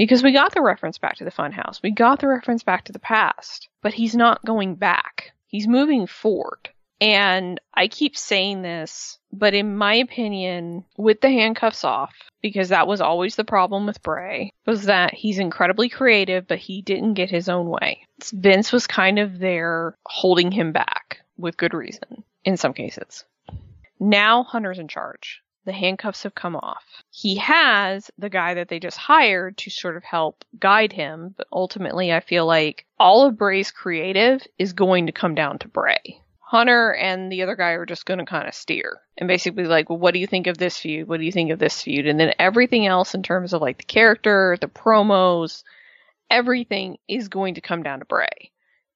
Because 0.00 0.22
we 0.22 0.32
got 0.32 0.54
the 0.54 0.62
reference 0.62 0.96
back 0.96 1.16
to 1.16 1.24
the 1.24 1.30
funhouse. 1.30 1.82
We 1.82 1.90
got 1.90 2.20
the 2.20 2.28
reference 2.28 2.62
back 2.62 2.86
to 2.86 2.92
the 2.92 2.98
past. 2.98 3.68
But 3.82 3.92
he's 3.92 4.16
not 4.16 4.42
going 4.46 4.76
back. 4.76 5.32
He's 5.46 5.68
moving 5.68 6.06
forward. 6.06 6.70
And 7.02 7.60
I 7.74 7.86
keep 7.88 8.16
saying 8.16 8.62
this, 8.62 9.18
but 9.30 9.52
in 9.52 9.76
my 9.76 9.96
opinion, 9.96 10.86
with 10.96 11.20
the 11.20 11.28
handcuffs 11.28 11.84
off, 11.84 12.14
because 12.40 12.70
that 12.70 12.86
was 12.86 13.02
always 13.02 13.36
the 13.36 13.44
problem 13.44 13.84
with 13.84 14.02
Bray, 14.02 14.54
was 14.64 14.84
that 14.84 15.12
he's 15.12 15.38
incredibly 15.38 15.90
creative, 15.90 16.48
but 16.48 16.58
he 16.58 16.80
didn't 16.80 17.14
get 17.14 17.28
his 17.28 17.50
own 17.50 17.68
way. 17.68 18.06
Vince 18.32 18.72
was 18.72 18.86
kind 18.86 19.18
of 19.18 19.38
there 19.38 19.98
holding 20.06 20.50
him 20.50 20.72
back 20.72 21.20
with 21.36 21.58
good 21.58 21.74
reason 21.74 22.24
in 22.42 22.56
some 22.56 22.72
cases. 22.72 23.26
Now 23.98 24.44
Hunter's 24.44 24.78
in 24.78 24.88
charge 24.88 25.42
the 25.64 25.72
handcuffs 25.72 26.22
have 26.22 26.34
come 26.34 26.56
off. 26.56 26.84
He 27.10 27.36
has 27.36 28.10
the 28.18 28.30
guy 28.30 28.54
that 28.54 28.68
they 28.68 28.80
just 28.80 28.96
hired 28.96 29.56
to 29.58 29.70
sort 29.70 29.96
of 29.96 30.04
help 30.04 30.44
guide 30.58 30.92
him, 30.92 31.34
but 31.36 31.46
ultimately 31.52 32.12
I 32.12 32.20
feel 32.20 32.46
like 32.46 32.86
all 32.98 33.26
of 33.26 33.36
Bray's 33.36 33.70
creative 33.70 34.46
is 34.58 34.72
going 34.72 35.06
to 35.06 35.12
come 35.12 35.34
down 35.34 35.58
to 35.58 35.68
Bray. 35.68 36.20
Hunter 36.40 36.92
and 36.94 37.30
the 37.30 37.42
other 37.42 37.54
guy 37.54 37.70
are 37.72 37.86
just 37.86 38.06
going 38.06 38.18
to 38.18 38.24
kind 38.24 38.48
of 38.48 38.54
steer 38.54 39.00
and 39.16 39.28
basically 39.28 39.64
like, 39.64 39.88
well, 39.88 39.98
what 39.98 40.14
do 40.14 40.20
you 40.20 40.26
think 40.26 40.48
of 40.48 40.58
this 40.58 40.76
feud? 40.78 41.06
What 41.06 41.20
do 41.20 41.24
you 41.24 41.30
think 41.30 41.52
of 41.52 41.60
this 41.60 41.80
feud? 41.80 42.06
And 42.06 42.18
then 42.18 42.32
everything 42.40 42.86
else 42.86 43.14
in 43.14 43.22
terms 43.22 43.52
of 43.52 43.62
like 43.62 43.78
the 43.78 43.84
character, 43.84 44.56
the 44.60 44.66
promos, 44.66 45.62
everything 46.28 46.98
is 47.06 47.28
going 47.28 47.54
to 47.54 47.60
come 47.60 47.84
down 47.84 48.00
to 48.00 48.04
Bray 48.04 48.50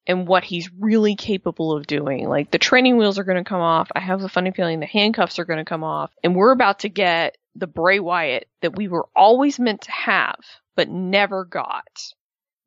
and 0.07 0.27
what 0.27 0.43
he's 0.43 0.69
really 0.79 1.15
capable 1.15 1.75
of 1.75 1.87
doing. 1.87 2.27
Like 2.27 2.51
the 2.51 2.57
training 2.57 2.97
wheels 2.97 3.19
are 3.19 3.23
going 3.23 3.43
to 3.43 3.49
come 3.49 3.61
off. 3.61 3.89
I 3.95 3.99
have 3.99 4.23
a 4.23 4.29
funny 4.29 4.51
feeling 4.51 4.79
the 4.79 4.85
handcuffs 4.85 5.39
are 5.39 5.45
going 5.45 5.59
to 5.59 5.65
come 5.65 5.83
off 5.83 6.11
and 6.23 6.35
we're 6.35 6.51
about 6.51 6.79
to 6.79 6.89
get 6.89 7.37
the 7.55 7.67
Bray 7.67 7.99
Wyatt 7.99 8.47
that 8.61 8.75
we 8.75 8.87
were 8.87 9.07
always 9.15 9.59
meant 9.59 9.81
to 9.81 9.91
have, 9.91 10.39
but 10.75 10.89
never 10.89 11.45
got 11.45 12.13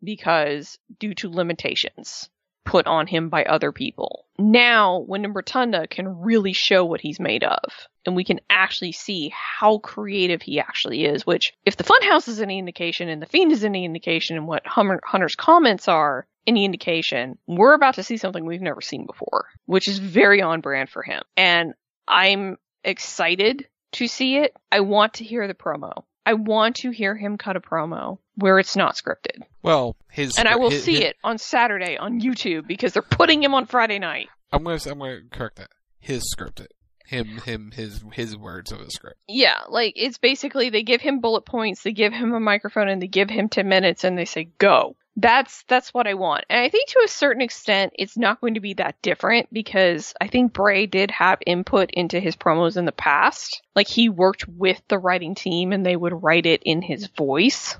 because 0.02 0.78
due 0.98 1.14
to 1.14 1.28
limitations 1.28 2.28
put 2.68 2.86
on 2.86 3.06
him 3.06 3.30
by 3.30 3.44
other 3.44 3.72
people. 3.72 4.26
Now, 4.38 4.98
Wyndham 5.08 5.32
Rotunda 5.32 5.86
can 5.88 6.20
really 6.20 6.52
show 6.52 6.84
what 6.84 7.00
he's 7.00 7.18
made 7.18 7.42
of, 7.42 7.58
and 8.04 8.14
we 8.14 8.24
can 8.24 8.40
actually 8.50 8.92
see 8.92 9.32
how 9.34 9.78
creative 9.78 10.42
he 10.42 10.60
actually 10.60 11.06
is. 11.06 11.26
Which, 11.26 11.54
if 11.64 11.78
the 11.78 11.84
Funhouse 11.84 12.28
is 12.28 12.42
any 12.42 12.58
indication, 12.58 13.08
and 13.08 13.22
the 13.22 13.26
Fiend 13.26 13.52
is 13.52 13.64
any 13.64 13.86
indication, 13.86 14.36
and 14.36 14.46
what 14.46 14.66
Hunter's 14.66 15.34
comments 15.34 15.88
are, 15.88 16.26
any 16.46 16.66
indication, 16.66 17.38
we're 17.46 17.72
about 17.72 17.94
to 17.94 18.02
see 18.02 18.18
something 18.18 18.44
we've 18.44 18.60
never 18.60 18.82
seen 18.82 19.06
before, 19.06 19.46
which 19.64 19.88
is 19.88 19.98
very 19.98 20.42
on 20.42 20.60
brand 20.60 20.90
for 20.90 21.02
him. 21.02 21.22
And 21.38 21.72
I'm 22.06 22.58
excited 22.84 23.66
to 23.92 24.06
see 24.08 24.36
it. 24.36 24.54
I 24.70 24.80
want 24.80 25.14
to 25.14 25.24
hear 25.24 25.48
the 25.48 25.54
promo. 25.54 26.04
I 26.28 26.34
want 26.34 26.76
to 26.76 26.90
hear 26.90 27.16
him 27.16 27.38
cut 27.38 27.56
a 27.56 27.60
promo 27.60 28.18
where 28.34 28.58
it's 28.58 28.76
not 28.76 28.96
scripted. 28.96 29.40
Well, 29.62 29.96
his 30.10 30.36
and 30.36 30.46
I 30.46 30.56
will 30.56 30.68
his, 30.68 30.84
see 30.84 30.96
his, 30.96 31.04
it 31.04 31.16
on 31.24 31.38
Saturday 31.38 31.96
on 31.96 32.20
YouTube 32.20 32.66
because 32.66 32.92
they're 32.92 33.00
putting 33.00 33.42
him 33.42 33.54
on 33.54 33.64
Friday 33.64 33.98
night. 33.98 34.28
I'm 34.52 34.62
gonna 34.62 34.78
I'm 34.90 34.98
gonna 34.98 35.20
correct 35.32 35.56
that. 35.56 35.70
His 35.98 36.22
scripted. 36.36 36.66
Him 37.06 37.38
him 37.46 37.70
his 37.74 38.04
his 38.12 38.36
words 38.36 38.72
of 38.72 38.80
the 38.80 38.90
script. 38.90 39.16
Yeah, 39.26 39.62
like 39.70 39.94
it's 39.96 40.18
basically 40.18 40.68
they 40.68 40.82
give 40.82 41.00
him 41.00 41.20
bullet 41.20 41.46
points, 41.46 41.82
they 41.82 41.92
give 41.92 42.12
him 42.12 42.34
a 42.34 42.40
microphone, 42.40 42.88
and 42.88 43.00
they 43.00 43.06
give 43.06 43.30
him 43.30 43.48
ten 43.48 43.66
minutes, 43.66 44.04
and 44.04 44.18
they 44.18 44.26
say 44.26 44.50
go 44.58 44.96
that's 45.20 45.64
that's 45.66 45.92
what 45.92 46.06
I 46.06 46.14
want. 46.14 46.44
And 46.48 46.60
I 46.60 46.68
think 46.68 46.88
to 46.90 47.02
a 47.04 47.08
certain 47.08 47.42
extent 47.42 47.92
it's 47.98 48.16
not 48.16 48.40
going 48.40 48.54
to 48.54 48.60
be 48.60 48.74
that 48.74 49.02
different 49.02 49.52
because 49.52 50.14
I 50.20 50.28
think 50.28 50.52
Bray 50.52 50.86
did 50.86 51.10
have 51.10 51.40
input 51.44 51.90
into 51.90 52.20
his 52.20 52.36
promos 52.36 52.76
in 52.76 52.84
the 52.84 52.92
past. 52.92 53.62
Like 53.74 53.88
he 53.88 54.08
worked 54.08 54.46
with 54.46 54.80
the 54.86 54.98
writing 54.98 55.34
team 55.34 55.72
and 55.72 55.84
they 55.84 55.96
would 55.96 56.22
write 56.22 56.46
it 56.46 56.62
in 56.64 56.82
his 56.82 57.08
voice 57.08 57.76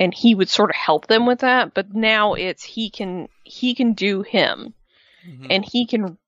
and 0.00 0.12
he 0.12 0.34
would 0.34 0.48
sort 0.48 0.70
of 0.70 0.76
help 0.76 1.06
them 1.06 1.26
with 1.26 1.40
that, 1.40 1.74
but 1.74 1.94
now 1.94 2.34
it's 2.34 2.64
he 2.64 2.90
can 2.90 3.28
he 3.44 3.74
can 3.76 3.92
do 3.92 4.22
him. 4.22 4.74
Mm-hmm. 5.24 5.46
And 5.48 5.64
he 5.64 5.86
can 5.86 6.18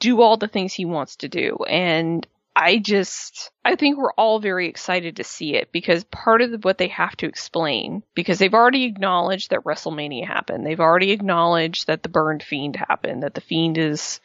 do 0.00 0.22
all 0.22 0.36
the 0.36 0.48
things 0.48 0.72
he 0.72 0.86
wants 0.86 1.16
to 1.16 1.28
do 1.28 1.58
and 1.68 2.26
I 2.54 2.78
just, 2.78 3.50
I 3.64 3.76
think 3.76 3.96
we're 3.96 4.12
all 4.12 4.40
very 4.40 4.68
excited 4.68 5.16
to 5.16 5.24
see 5.24 5.54
it 5.54 5.72
because 5.72 6.04
part 6.04 6.42
of 6.42 6.64
what 6.64 6.78
they 6.78 6.88
have 6.88 7.16
to 7.18 7.26
explain, 7.26 8.02
because 8.14 8.38
they've 8.38 8.54
already 8.54 8.84
acknowledged 8.84 9.50
that 9.50 9.64
WrestleMania 9.64 10.26
happened. 10.26 10.66
They've 10.66 10.80
already 10.80 11.12
acknowledged 11.12 11.86
that 11.86 12.02
the 12.02 12.08
burned 12.08 12.42
fiend 12.42 12.76
happened, 12.76 13.22
that 13.22 13.34
the 13.34 13.40
fiend 13.40 13.78
is 13.78 14.20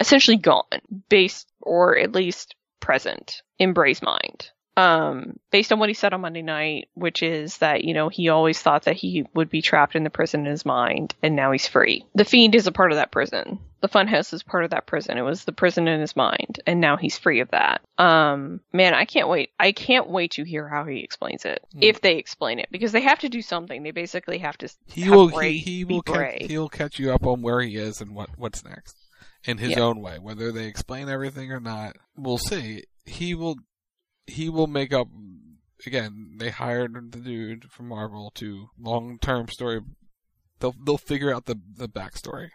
essentially 0.00 0.36
gone, 0.36 0.64
based, 1.08 1.48
or 1.60 1.98
at 1.98 2.12
least 2.12 2.54
present 2.80 3.42
in 3.58 3.72
Bray's 3.72 4.02
mind 4.02 4.50
um, 4.76 5.38
based 5.50 5.72
on 5.72 5.78
what 5.78 5.88
he 5.88 5.94
said 5.94 6.12
on 6.12 6.20
Monday 6.20 6.42
night, 6.42 6.88
which 6.94 7.22
is 7.22 7.58
that, 7.58 7.84
you 7.84 7.94
know, 7.94 8.08
he 8.08 8.28
always 8.28 8.60
thought 8.60 8.84
that 8.84 8.96
he 8.96 9.24
would 9.34 9.48
be 9.48 9.62
trapped 9.62 9.94
in 9.94 10.04
the 10.04 10.10
prison 10.10 10.40
in 10.40 10.46
his 10.46 10.66
mind, 10.66 11.14
and 11.22 11.36
now 11.36 11.52
he's 11.52 11.68
free. 11.68 12.04
The 12.14 12.24
Fiend 12.24 12.54
is 12.54 12.66
a 12.66 12.72
part 12.72 12.90
of 12.90 12.96
that 12.96 13.12
prison. 13.12 13.60
The 13.84 13.90
Funhouse 13.90 14.32
is 14.32 14.42
part 14.42 14.64
of 14.64 14.70
that 14.70 14.86
prison. 14.86 15.18
It 15.18 15.22
was 15.24 15.44
the 15.44 15.52
prison 15.52 15.88
in 15.88 16.00
his 16.00 16.16
mind, 16.16 16.58
and 16.66 16.80
now 16.80 16.96
he's 16.96 17.18
free 17.18 17.40
of 17.40 17.50
that. 17.50 17.82
Um, 17.98 18.62
man, 18.72 18.94
I 18.94 19.04
can't 19.04 19.28
wait. 19.28 19.50
I 19.60 19.72
can't 19.72 20.08
wait 20.08 20.30
to 20.32 20.42
hear 20.42 20.66
how 20.66 20.86
he 20.86 21.00
explains 21.00 21.44
it, 21.44 21.62
mm. 21.76 21.80
if 21.82 22.00
they 22.00 22.16
explain 22.16 22.60
it, 22.60 22.68
because 22.70 22.92
they 22.92 23.02
have 23.02 23.18
to 23.18 23.28
do 23.28 23.42
something. 23.42 23.82
They 23.82 23.90
basically 23.90 24.38
have 24.38 24.56
to. 24.56 24.70
He 24.86 25.10
will. 25.10 25.28
He, 25.38 25.58
he 25.58 25.84
will. 25.84 26.00
Catch, 26.00 26.44
he'll 26.44 26.70
catch 26.70 26.98
you 26.98 27.12
up 27.12 27.26
on 27.26 27.42
where 27.42 27.60
he 27.60 27.76
is 27.76 28.00
and 28.00 28.14
what 28.14 28.30
what's 28.38 28.64
next 28.64 28.96
in 29.44 29.58
his 29.58 29.72
yeah. 29.72 29.80
own 29.80 30.00
way. 30.00 30.18
Whether 30.18 30.50
they 30.50 30.64
explain 30.64 31.10
everything 31.10 31.52
or 31.52 31.60
not, 31.60 31.96
we'll 32.16 32.38
see 32.38 32.84
he 33.04 33.34
will 33.34 33.56
he 34.26 34.48
will 34.48 34.66
make 34.66 34.94
up 34.94 35.08
again. 35.84 36.36
They 36.38 36.48
hired 36.48 37.12
the 37.12 37.18
dude 37.18 37.70
from 37.70 37.88
Marvel 37.88 38.32
to 38.36 38.70
long 38.80 39.18
term 39.18 39.48
story. 39.48 39.82
They'll 40.60 40.74
they'll 40.84 40.98
figure 40.98 41.34
out 41.34 41.46
the 41.46 41.58
the 41.76 41.88
backstory. 41.88 42.50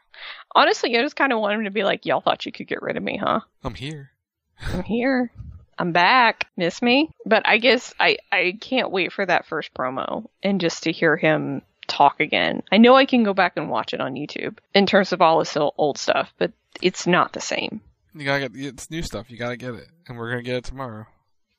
Honestly, 0.55 0.97
I 0.97 1.01
just 1.01 1.15
kind 1.15 1.33
of 1.33 1.39
want 1.39 1.55
him 1.55 1.65
to 1.65 1.71
be 1.71 1.83
like, 1.83 2.05
y'all 2.05 2.21
thought 2.21 2.45
you 2.45 2.51
could 2.51 2.67
get 2.67 2.81
rid 2.81 2.97
of 2.97 3.03
me, 3.03 3.17
huh? 3.17 3.41
I'm 3.63 3.75
here. 3.75 4.11
I'm 4.73 4.83
here. 4.83 5.31
I'm 5.77 5.93
back. 5.93 6.47
Miss 6.57 6.81
me? 6.81 7.09
But 7.25 7.47
I 7.47 7.57
guess 7.57 7.93
I, 7.99 8.17
I 8.31 8.57
can't 8.59 8.91
wait 8.91 9.13
for 9.13 9.25
that 9.25 9.45
first 9.45 9.73
promo 9.73 10.25
and 10.43 10.59
just 10.59 10.83
to 10.83 10.91
hear 10.91 11.15
him 11.15 11.61
talk 11.87 12.19
again. 12.19 12.63
I 12.71 12.77
know 12.77 12.95
I 12.95 13.05
can 13.05 13.23
go 13.23 13.33
back 13.33 13.53
and 13.55 13.69
watch 13.69 13.93
it 13.93 14.01
on 14.01 14.15
YouTube 14.15 14.57
in 14.73 14.85
terms 14.85 15.13
of 15.13 15.21
all 15.21 15.39
his 15.39 15.55
old 15.55 15.97
stuff, 15.97 16.33
but 16.37 16.51
it's 16.81 17.07
not 17.07 17.31
the 17.31 17.41
same. 17.41 17.81
You 18.13 18.25
gotta 18.25 18.49
get 18.49 18.65
it's 18.65 18.91
new 18.91 19.01
stuff. 19.03 19.31
You 19.31 19.37
gotta 19.37 19.57
get 19.57 19.73
it, 19.75 19.87
and 20.07 20.17
we're 20.17 20.29
gonna 20.31 20.43
get 20.43 20.57
it 20.57 20.63
tomorrow 20.65 21.05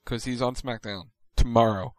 because 0.05 0.25
he's 0.25 0.43
on 0.43 0.55
SmackDown 0.55 1.05
tomorrow, 1.37 1.95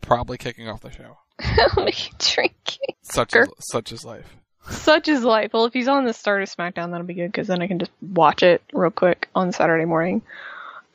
probably 0.00 0.36
kicking 0.36 0.68
off 0.68 0.80
the 0.80 0.90
show. 0.90 1.18
Drinking. 2.18 2.94
Such 3.02 3.34
is, 3.34 3.48
such 3.58 3.92
is 3.92 4.04
life. 4.04 4.36
Such 4.70 5.08
is 5.08 5.22
life. 5.24 5.52
Well, 5.52 5.66
if 5.66 5.72
he's 5.72 5.88
on 5.88 6.04
the 6.04 6.12
start 6.12 6.42
of 6.42 6.48
SmackDown, 6.48 6.90
that'll 6.90 7.06
be 7.06 7.14
good 7.14 7.30
because 7.30 7.48
then 7.48 7.60
I 7.62 7.66
can 7.66 7.78
just 7.78 7.90
watch 8.00 8.42
it 8.42 8.62
real 8.72 8.90
quick 8.90 9.28
on 9.34 9.52
Saturday 9.52 9.84
morning. 9.84 10.22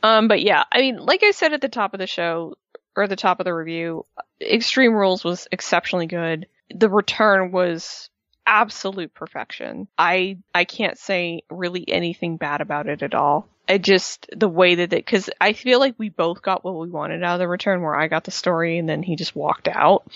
Um, 0.02 0.28
but 0.28 0.42
yeah, 0.42 0.64
I 0.72 0.80
mean, 0.80 0.98
like 0.98 1.24
I 1.24 1.32
said 1.32 1.54
at 1.54 1.62
the 1.62 1.70
top 1.70 1.94
of 1.94 2.00
the 2.00 2.08
show 2.08 2.56
or 2.96 3.08
the 3.08 3.16
top 3.16 3.40
of 3.40 3.46
the 3.46 3.54
review, 3.54 4.06
Extreme 4.42 4.94
Rules 4.94 5.24
was 5.24 5.48
exceptionally 5.52 6.08
good. 6.08 6.48
The 6.74 6.90
return 6.90 7.52
was 7.52 8.10
absolute 8.48 9.14
perfection. 9.14 9.88
I 9.98 10.38
I 10.56 10.66
can't 10.66 10.98
say 10.98 11.44
really 11.52 11.86
anything 11.88 12.38
bad 12.38 12.62
about 12.62 12.88
it 12.88 13.04
at 13.04 13.14
all. 13.14 13.48
I 13.70 13.78
just 13.78 14.28
the 14.36 14.50
way 14.50 14.76
that 14.76 14.92
it 14.94 15.06
because 15.06 15.30
I 15.40 15.54
feel 15.54 15.80
like 15.80 15.96
we 15.98 16.10
both 16.10 16.42
got 16.42 16.66
what 16.66 16.78
we 16.78 16.90
wanted 16.90 17.24
out 17.24 17.36
of 17.36 17.40
the 17.40 17.48
return, 17.48 17.82
where 17.82 17.96
I 17.96 18.08
got 18.08 18.24
the 18.24 18.32
story 18.32 18.80
and 18.80 18.90
then 18.90 19.04
he 19.04 19.16
just 19.16 19.36
walked 19.36 19.68
out. 19.68 20.10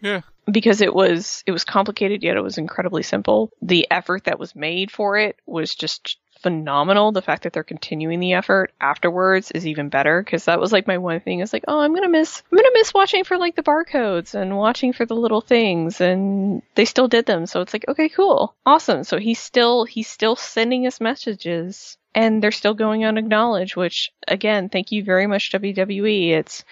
Yeah. 0.00 0.22
Because 0.50 0.80
it 0.80 0.94
was 0.94 1.44
it 1.46 1.52
was 1.52 1.64
complicated 1.64 2.22
yet 2.22 2.36
it 2.36 2.42
was 2.42 2.58
incredibly 2.58 3.02
simple. 3.02 3.50
The 3.62 3.86
effort 3.90 4.24
that 4.24 4.40
was 4.40 4.56
made 4.56 4.90
for 4.90 5.16
it 5.16 5.36
was 5.46 5.74
just 5.74 6.18
phenomenal. 6.42 7.12
The 7.12 7.22
fact 7.22 7.42
that 7.44 7.52
they're 7.52 7.62
continuing 7.62 8.20
the 8.20 8.34
effort 8.34 8.72
afterwards 8.80 9.50
is 9.50 9.66
even 9.66 9.88
better 9.88 10.22
because 10.22 10.46
that 10.46 10.60
was 10.60 10.72
like 10.72 10.86
my 10.86 10.98
one 10.98 11.20
thing 11.20 11.40
is 11.40 11.52
like, 11.52 11.64
oh, 11.68 11.80
I'm 11.80 11.94
gonna 11.94 12.08
miss, 12.08 12.42
I'm 12.50 12.56
gonna 12.56 12.68
miss 12.74 12.94
watching 12.94 13.24
for 13.24 13.38
like 13.38 13.56
the 13.56 13.62
barcodes 13.62 14.34
and 14.34 14.56
watching 14.56 14.92
for 14.92 15.06
the 15.06 15.14
little 15.14 15.40
things, 15.40 16.00
and 16.00 16.62
they 16.74 16.84
still 16.84 17.08
did 17.08 17.26
them. 17.26 17.46
So 17.46 17.60
it's 17.60 17.72
like, 17.72 17.84
okay, 17.88 18.08
cool, 18.08 18.54
awesome. 18.66 19.04
So 19.04 19.18
he's 19.18 19.38
still 19.38 19.84
he's 19.84 20.08
still 20.08 20.36
sending 20.36 20.86
us 20.86 21.00
messages, 21.00 21.96
and 22.14 22.42
they're 22.42 22.50
still 22.50 22.74
going 22.74 23.04
unacknowledged. 23.04 23.76
Which 23.76 24.12
again, 24.26 24.68
thank 24.68 24.92
you 24.92 25.04
very 25.04 25.26
much 25.26 25.52
WWE. 25.52 26.30
It's 26.30 26.64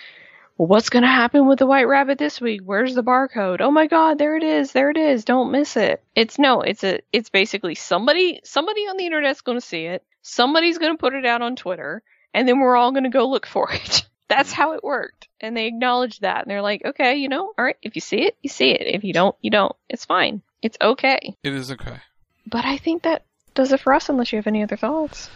well, 0.59 0.66
what's 0.66 0.90
going 0.90 1.05
to 1.05 1.09
happen 1.09 1.47
with 1.47 1.60
the 1.60 1.66
white 1.66 1.86
rabbit 1.86 2.18
this 2.18 2.40
week? 2.40 2.62
Where's 2.64 2.97
the 2.97 3.05
barcode? 3.05 3.60
Oh 3.60 3.70
my 3.70 3.86
god, 3.86 4.18
there 4.18 4.36
it 4.36 4.43
is. 4.43 4.72
There 4.72 4.90
it 4.90 4.97
is. 4.97 5.24
Don't 5.24 5.52
miss 5.52 5.76
it. 5.76 6.02
It's 6.16 6.36
no, 6.36 6.62
it's 6.62 6.82
a 6.82 6.98
it's 7.12 7.30
basically 7.30 7.76
somebody 7.76 8.40
somebody 8.43 8.80
on 8.82 8.97
the 8.97 9.06
internet's 9.06 9.40
going 9.40 9.59
to 9.59 9.64
see 9.64 9.85
it. 9.85 10.05
Somebody's 10.22 10.78
going 10.78 10.93
to 10.93 10.98
put 10.98 11.14
it 11.14 11.24
out 11.24 11.43
on 11.43 11.55
Twitter 11.55 12.02
and 12.35 12.48
then 12.48 12.59
we're 12.59 12.76
all 12.76 12.90
going 12.90 13.05
to 13.05 13.09
go 13.09 13.28
look 13.28 13.47
for 13.55 13.72
it. 13.72 14.05
That's 14.28 14.52
how 14.52 14.72
it 14.72 14.82
worked. 14.85 15.28
And 15.40 15.56
they 15.56 15.68
acknowledged 15.68 16.22
that 16.22 16.43
and 16.43 16.51
they're 16.51 16.60
like, 16.60 16.85
"Okay, 16.85 17.16
you 17.16 17.28
know, 17.28 17.52
all 17.56 17.64
right, 17.64 17.76
if 17.80 17.94
you 17.94 18.01
see 18.01 18.22
it, 18.22 18.36
you 18.43 18.51
see 18.51 18.70
it. 18.72 18.82
If 18.82 19.05
you 19.05 19.12
don't, 19.12 19.36
you 19.40 19.51
don't. 19.51 19.74
It's 19.89 20.05
fine. 20.05 20.43
It's 20.60 20.76
okay." 20.80 21.36
It 21.44 21.55
is 21.55 21.70
okay. 21.70 21.98
But 22.47 22.64
I 22.64 22.78
think 22.78 23.05
that 23.05 23.24
does 23.55 23.72
it 23.72 23.80
for 23.80 23.94
us 23.94 24.09
unless 24.09 24.32
you 24.32 24.36
have 24.36 24.47
any 24.48 24.64
other 24.64 24.76
thoughts. 24.76 25.30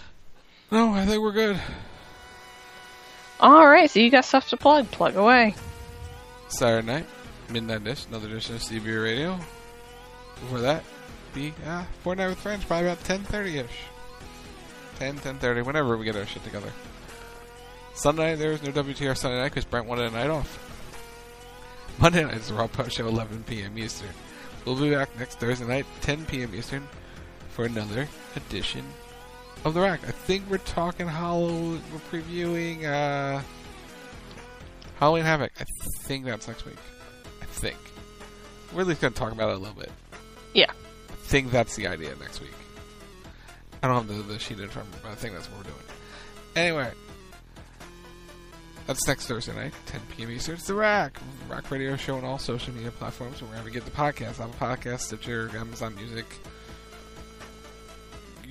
No, 0.70 0.92
I 0.92 1.06
think 1.06 1.22
we're 1.22 1.32
good. 1.32 1.60
All 3.42 3.66
right, 3.66 3.90
so 3.90 3.98
you 3.98 4.08
got 4.08 4.24
stuff 4.24 4.48
to 4.50 4.56
plug. 4.56 4.88
Plug 4.92 5.16
away. 5.16 5.56
Saturday 6.46 6.86
night, 6.86 7.06
midnight 7.50 7.82
dish, 7.82 8.06
another 8.06 8.28
edition 8.28 8.54
of 8.54 8.60
CB 8.62 9.02
Radio. 9.02 9.36
Before 10.36 10.60
that, 10.60 10.84
the 11.34 11.52
uh, 11.66 11.84
Fortnite 12.04 12.28
with 12.28 12.38
Friends, 12.38 12.64
probably 12.64 12.88
about 12.88 13.02
10.30ish. 13.02 13.66
10, 15.00 15.18
10.30, 15.18 15.64
whenever 15.66 15.96
we 15.96 16.04
get 16.04 16.14
our 16.14 16.24
shit 16.24 16.44
together. 16.44 16.72
Sunday, 17.94 18.36
there 18.36 18.52
is 18.52 18.62
no 18.62 18.70
WTR 18.70 19.16
Sunday 19.16 19.38
night 19.38 19.48
because 19.48 19.64
Brent 19.64 19.88
wanted 19.88 20.06
a 20.06 20.10
night 20.10 20.30
off. 20.30 20.60
Monday 21.98 22.22
night 22.22 22.36
is 22.36 22.46
the 22.46 22.54
Raw 22.54 22.68
Post 22.68 22.96
Show, 22.96 23.08
11 23.08 23.42
p.m. 23.48 23.76
Eastern. 23.76 24.10
We'll 24.64 24.80
be 24.80 24.90
back 24.90 25.18
next 25.18 25.40
Thursday 25.40 25.66
night, 25.66 25.86
10 26.02 26.26
p.m. 26.26 26.54
Eastern, 26.54 26.86
for 27.48 27.64
another 27.64 28.08
edition 28.36 28.84
of 29.64 29.74
the 29.74 29.80
rack. 29.80 30.00
I 30.06 30.10
think 30.10 30.48
we're 30.50 30.58
talking 30.58 31.06
Halloween. 31.06 31.80
We're 31.92 32.20
previewing 32.20 32.84
uh, 32.84 33.42
Halloween 34.98 35.24
Havoc. 35.24 35.52
I 35.60 35.64
think 36.00 36.24
that's 36.24 36.48
next 36.48 36.64
week. 36.64 36.76
I 37.40 37.44
think 37.46 37.76
we're 38.72 38.82
at 38.82 38.86
least 38.86 39.00
going 39.00 39.12
to 39.12 39.18
talk 39.18 39.32
about 39.32 39.50
it 39.50 39.56
a 39.56 39.58
little 39.58 39.74
bit. 39.74 39.90
Yeah. 40.54 40.70
I 41.10 41.14
think 41.14 41.50
that's 41.50 41.76
the 41.76 41.86
idea 41.86 42.14
next 42.20 42.40
week. 42.40 42.50
I 43.82 43.88
don't 43.88 44.06
have 44.06 44.08
the, 44.08 44.22
the 44.34 44.38
sheet 44.38 44.60
in 44.60 44.68
front 44.68 44.88
of 44.88 44.94
me, 44.94 45.00
but 45.02 45.12
I 45.12 45.14
think 45.14 45.34
that's 45.34 45.48
what 45.48 45.58
we're 45.58 45.70
doing. 45.72 45.84
Anyway, 46.54 46.90
that's 48.86 49.06
next 49.06 49.26
Thursday 49.26 49.54
night, 49.54 49.72
10 49.86 50.00
p.m. 50.16 50.30
Eastern. 50.30 50.54
It's 50.54 50.66
the 50.66 50.74
Rack, 50.74 51.18
Rack 51.48 51.70
Radio 51.70 51.96
Show 51.96 52.16
on 52.16 52.24
all 52.24 52.38
social 52.38 52.74
media 52.74 52.90
platforms. 52.90 53.42
Wherever 53.42 53.68
you 53.68 53.74
get 53.74 53.84
the 53.84 53.90
podcast, 53.90 54.40
Apple 54.40 54.54
Podcast, 54.58 55.00
Stitcher, 55.00 55.50
Amazon 55.56 55.94
Music, 55.94 56.26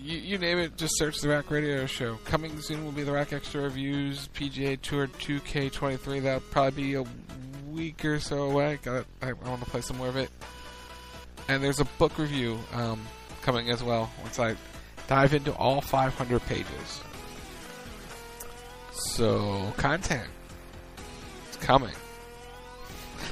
you, 0.02 0.18
you, 0.18 0.38
name 0.38 0.58
it, 0.58 0.78
just 0.78 0.98
search 0.98 1.20
the 1.22 1.30
Rack 1.30 1.52
Radio 1.52 1.86
Show. 1.86 2.16
Coming 2.26 2.60
soon 2.62 2.84
will 2.84 2.92
be 2.92 3.04
the 3.04 3.12
Rack 3.12 3.34
Extra 3.34 3.62
Reviews 3.62 4.30
PGA 4.30 4.80
Tour 4.82 5.08
2K23. 5.08 6.24
That'll 6.24 6.40
probably 6.42 6.84
be 6.84 6.94
a 6.96 7.04
week 7.70 8.04
or 8.04 8.20
so 8.20 8.50
away. 8.50 8.80
Got 8.82 9.06
I, 9.22 9.30
I 9.30 9.34
want 9.34 9.64
to 9.64 9.70
play 9.70 9.82
some 9.82 9.98
more 9.98 10.08
of 10.08 10.18
it. 10.18 10.30
And 11.48 11.64
there's 11.64 11.80
a 11.80 11.86
book 11.86 12.18
review 12.18 12.60
um, 12.74 13.02
coming 13.42 13.70
as 13.70 13.84
well 13.84 14.10
once 14.24 14.40
I 14.40 14.56
dive 15.08 15.34
into 15.34 15.54
all 15.54 15.82
500 15.82 16.42
pages. 16.46 17.02
So, 18.92 19.74
content. 19.78 20.30
It's 21.48 21.58
coming. 21.58 21.94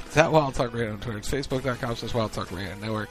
It's 0.06 0.16
at 0.16 0.30
Wild 0.30 0.54
Talk 0.54 0.72
Radio 0.74 0.92
on 0.92 1.00
Twitter. 1.00 1.18
It's 1.18 1.30
facebook.com 1.30 1.96
slash 1.96 2.14
Wild 2.14 2.32
Talk 2.32 2.50
Radio 2.50 2.74
Network. 2.76 3.08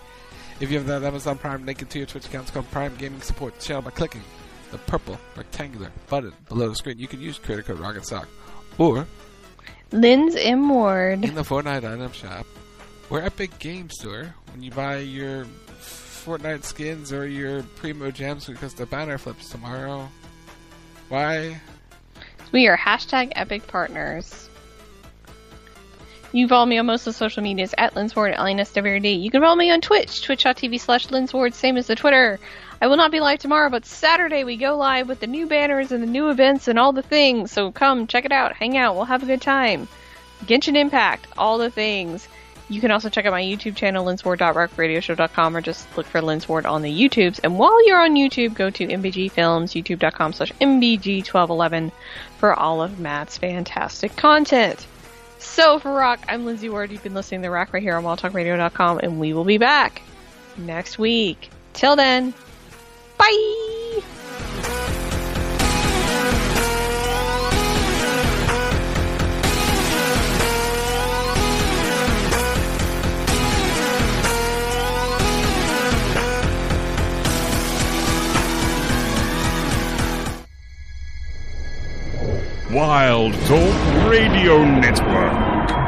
If 0.59 0.69
you 0.71 0.77
have 0.77 0.87
that 0.87 1.03
Amazon 1.03 1.37
Prime, 1.37 1.65
link 1.65 1.81
it 1.81 1.89
to 1.91 1.99
your 1.99 2.07
Twitch 2.07 2.25
account. 2.25 2.43
It's 2.43 2.51
called 2.51 2.69
Prime 2.71 2.93
Gaming 2.97 3.21
Support 3.21 3.59
channel 3.59 3.81
by 3.81 3.91
clicking 3.91 4.21
the 4.71 4.77
purple 4.77 5.17
rectangular 5.37 5.89
button 6.09 6.33
below 6.49 6.69
the 6.69 6.75
screen. 6.75 6.99
You 6.99 7.07
can 7.07 7.21
use 7.21 7.39
credit 7.39 7.65
code 7.65 7.79
Rocket 7.79 8.05
Sock 8.05 8.27
or 8.77 9.07
Lynn's 9.91 10.35
M 10.35 10.67
Ward 10.69 11.23
in 11.23 11.35
the 11.35 11.43
Fortnite 11.43 11.89
item 11.89 12.11
shop 12.11 12.45
or 13.09 13.21
Epic 13.21 13.57
Game 13.59 13.89
Store 13.89 14.35
when 14.51 14.61
you 14.61 14.71
buy 14.71 14.97
your 14.97 15.45
Fortnite 15.79 16.65
skins 16.65 17.13
or 17.13 17.25
your 17.25 17.63
Primogems 17.63 18.47
because 18.47 18.73
the 18.73 18.85
banner 18.85 19.17
flips 19.17 19.49
tomorrow. 19.49 20.09
Why? 21.07 21.59
We 22.51 22.67
are 22.67 22.77
hashtag 22.77 23.31
Epic 23.35 23.65
Partners. 23.67 24.48
You 26.31 26.47
follow 26.47 26.67
me 26.67 26.77
on 26.77 26.85
most 26.85 27.07
of 27.07 27.13
the 27.13 27.17
social 27.17 27.41
medias 27.41 27.73
at 27.77 27.95
Linsward, 27.95 28.37
L-N-S-W-R-D. 28.37 29.09
You 29.09 29.31
can 29.31 29.41
follow 29.41 29.55
me 29.55 29.71
on 29.71 29.81
Twitch, 29.81 30.21
twitch.tv 30.21 30.79
slash 30.79 31.07
Linsward, 31.07 31.55
same 31.55 31.75
as 31.75 31.87
the 31.87 31.95
Twitter. 31.95 32.39
I 32.79 32.85
will 32.85 32.97
not 32.97 33.11
be 33.11 33.19
live 33.19 33.39
tomorrow, 33.39 33.69
but 33.69 33.85
Saturday 33.85 34.43
we 34.43 34.55
go 34.55 34.77
live 34.77 35.07
with 35.07 35.19
the 35.19 35.27
new 35.27 35.47
banners 35.47 35.91
and 35.91 36.03
the 36.03 36.07
new 36.07 36.29
events 36.29 36.67
and 36.67 36.77
all 36.77 36.93
the 36.93 37.01
things. 37.01 37.51
So 37.51 37.71
come, 37.71 38.05
check 38.05 38.25
it 38.25 38.31
out, 38.31 38.55
hang 38.55 38.77
out, 38.77 38.95
we'll 38.95 39.05
have 39.05 39.23
a 39.23 39.25
good 39.25 39.41
time. 39.41 39.87
Genshin 40.45 40.77
Impact, 40.77 41.25
all 41.35 41.57
the 41.57 41.71
things. 41.71 42.27
You 42.69 42.79
can 42.79 42.91
also 42.91 43.09
check 43.09 43.25
out 43.25 43.31
my 43.31 43.41
YouTube 43.41 43.75
channel, 43.75 44.05
linsward.rackradioshow.com, 44.05 45.57
or 45.57 45.61
just 45.61 45.97
look 45.97 46.05
for 46.05 46.21
Linsward 46.21 46.69
on 46.69 46.83
the 46.83 47.09
YouTubes. 47.09 47.39
And 47.43 47.57
while 47.57 47.85
you're 47.87 47.99
on 47.99 48.13
YouTube, 48.13 48.53
go 48.53 48.69
to 48.69 48.87
MBG 48.87 49.31
Films, 49.31 49.73
youtube.com 49.73 50.33
slash 50.33 50.51
MBG1211 50.61 51.91
for 52.37 52.53
all 52.53 52.83
of 52.83 52.99
Matt's 52.99 53.39
fantastic 53.39 54.15
content. 54.15 54.85
So 55.39 55.79
for 55.79 55.93
Rack, 55.93 56.25
I'm 56.27 56.45
Lindsey 56.45 56.69
Ward. 56.69 56.91
You've 56.91 57.03
been 57.03 57.13
listening 57.13 57.41
to 57.43 57.49
Rack 57.49 57.73
right 57.73 57.81
here 57.81 57.95
on 57.95 58.03
WildTalkRadio.com, 58.03 58.99
and 58.99 59.19
we 59.19 59.33
will 59.33 59.45
be 59.45 59.57
back 59.57 60.01
next 60.57 60.99
week. 60.99 61.49
Till 61.73 61.95
then, 61.95 62.33
bye! 63.17 64.01
Wild 82.71 83.33
Talk 83.47 84.07
Radio 84.07 84.63
Network. 84.63 85.78